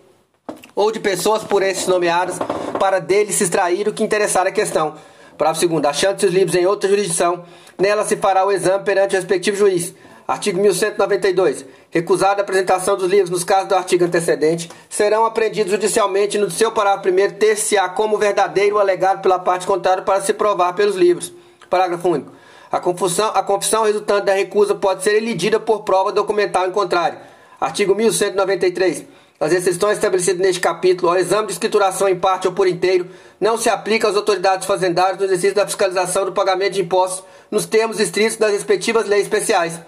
ou 0.73 0.89
de 0.89 1.01
pessoas 1.01 1.43
por 1.43 1.61
esses 1.61 1.85
nomeadas 1.85 2.39
para 2.79 2.99
dele 2.99 3.33
se 3.33 3.43
extrair 3.43 3.87
o 3.89 3.93
que 3.93 4.03
interessar 4.03 4.47
a 4.47 4.51
questão. 4.51 4.95
Parágrafo 5.37 5.67
2. 5.67 5.85
Achando-se 5.85 6.25
os 6.27 6.33
livros 6.33 6.55
em 6.55 6.65
outra 6.65 6.89
jurisdição, 6.89 7.43
nela 7.77 8.05
se 8.05 8.15
fará 8.15 8.45
o 8.45 8.51
exame 8.51 8.85
perante 8.85 9.15
o 9.15 9.19
respectivo 9.19 9.57
juiz. 9.57 9.93
Artigo 10.27 10.61
1192. 10.61 11.65
Recusada 11.97 12.41
a 12.41 12.43
apresentação 12.43 12.95
dos 12.95 13.09
livros 13.09 13.31
nos 13.31 13.43
casos 13.43 13.69
do 13.69 13.73
artigo 13.73 14.05
antecedente, 14.05 14.69
serão 14.87 15.25
apreendidos 15.25 15.71
judicialmente 15.71 16.37
no 16.37 16.51
seu 16.51 16.71
parágrafo 16.71 17.09
1 17.09 17.39
ter-se-á 17.39 17.89
como 17.89 18.19
verdadeiro 18.19 18.77
alegado 18.77 19.23
pela 19.23 19.39
parte 19.39 19.65
contrária 19.65 20.03
para 20.03 20.21
se 20.21 20.31
provar 20.31 20.73
pelos 20.73 20.95
livros. 20.95 21.33
Parágrafo 21.67 22.07
único. 22.07 22.31
A 22.71 22.79
confusão, 22.79 23.31
a 23.33 23.41
confissão 23.41 23.83
resultante 23.83 24.27
da 24.27 24.33
recusa 24.33 24.75
pode 24.75 25.03
ser 25.03 25.15
elidida 25.15 25.59
por 25.59 25.81
prova 25.81 26.11
documental 26.11 26.67
em 26.67 26.71
contrário. 26.71 27.17
Artigo 27.59 27.95
1193. 27.95 29.03
As 29.39 29.51
restrições 29.51 29.97
estabelecidas 29.97 30.39
neste 30.39 30.61
capítulo 30.61 31.09
ao 31.09 31.17
exame 31.17 31.47
de 31.47 31.53
escrituração 31.53 32.07
em 32.07 32.19
parte 32.19 32.47
ou 32.47 32.53
por 32.53 32.67
inteiro 32.67 33.07
não 33.41 33.57
se 33.57 33.69
aplicam 33.69 34.07
às 34.07 34.15
autoridades 34.15 34.67
fazendárias 34.67 35.17
no 35.17 35.25
exercício 35.25 35.55
da 35.55 35.65
fiscalização 35.65 36.25
do 36.25 36.31
pagamento 36.31 36.73
de 36.73 36.81
impostos 36.81 37.23
nos 37.49 37.65
termos 37.65 37.99
estritos 37.99 38.37
das 38.37 38.51
respectivas 38.51 39.07
leis 39.07 39.23
especiais. 39.23 39.79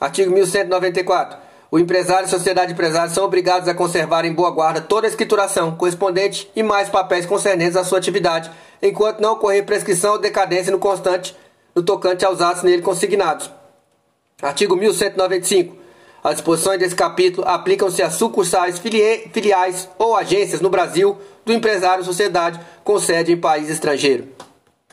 Artigo 0.00 0.32
1194. 0.32 1.49
O 1.70 1.78
empresário 1.78 2.26
e 2.26 2.30
sociedade 2.30 2.72
empresária 2.72 3.10
são 3.10 3.24
obrigados 3.24 3.68
a 3.68 3.74
conservar 3.74 4.24
em 4.24 4.32
boa 4.32 4.50
guarda 4.50 4.80
toda 4.80 5.06
a 5.06 5.10
escrituração 5.10 5.76
correspondente 5.76 6.50
e 6.56 6.64
mais 6.64 6.88
papéis 6.88 7.24
concernentes 7.24 7.76
à 7.76 7.84
sua 7.84 7.98
atividade, 7.98 8.50
enquanto 8.82 9.20
não 9.20 9.34
ocorrer 9.34 9.64
prescrição 9.64 10.12
ou 10.14 10.18
decadência 10.18 10.72
no 10.72 10.80
constante 10.80 11.36
no 11.72 11.82
tocante 11.82 12.24
aos 12.24 12.40
atos 12.40 12.64
nele 12.64 12.82
consignados. 12.82 13.48
Artigo 14.42 14.74
1195. 14.74 15.76
As 16.24 16.34
disposições 16.36 16.80
desse 16.80 16.94
capítulo 16.94 17.46
aplicam-se 17.46 18.02
a 18.02 18.10
sucursais, 18.10 18.78
filiais 18.78 19.88
ou 19.96 20.16
agências 20.16 20.60
no 20.60 20.70
Brasil 20.70 21.16
do 21.44 21.52
empresário 21.52 21.98
ou 21.98 22.04
sociedade 22.04 22.60
com 22.82 22.98
sede 22.98 23.32
em 23.32 23.36
país 23.36 23.70
estrangeiro. 23.70 24.28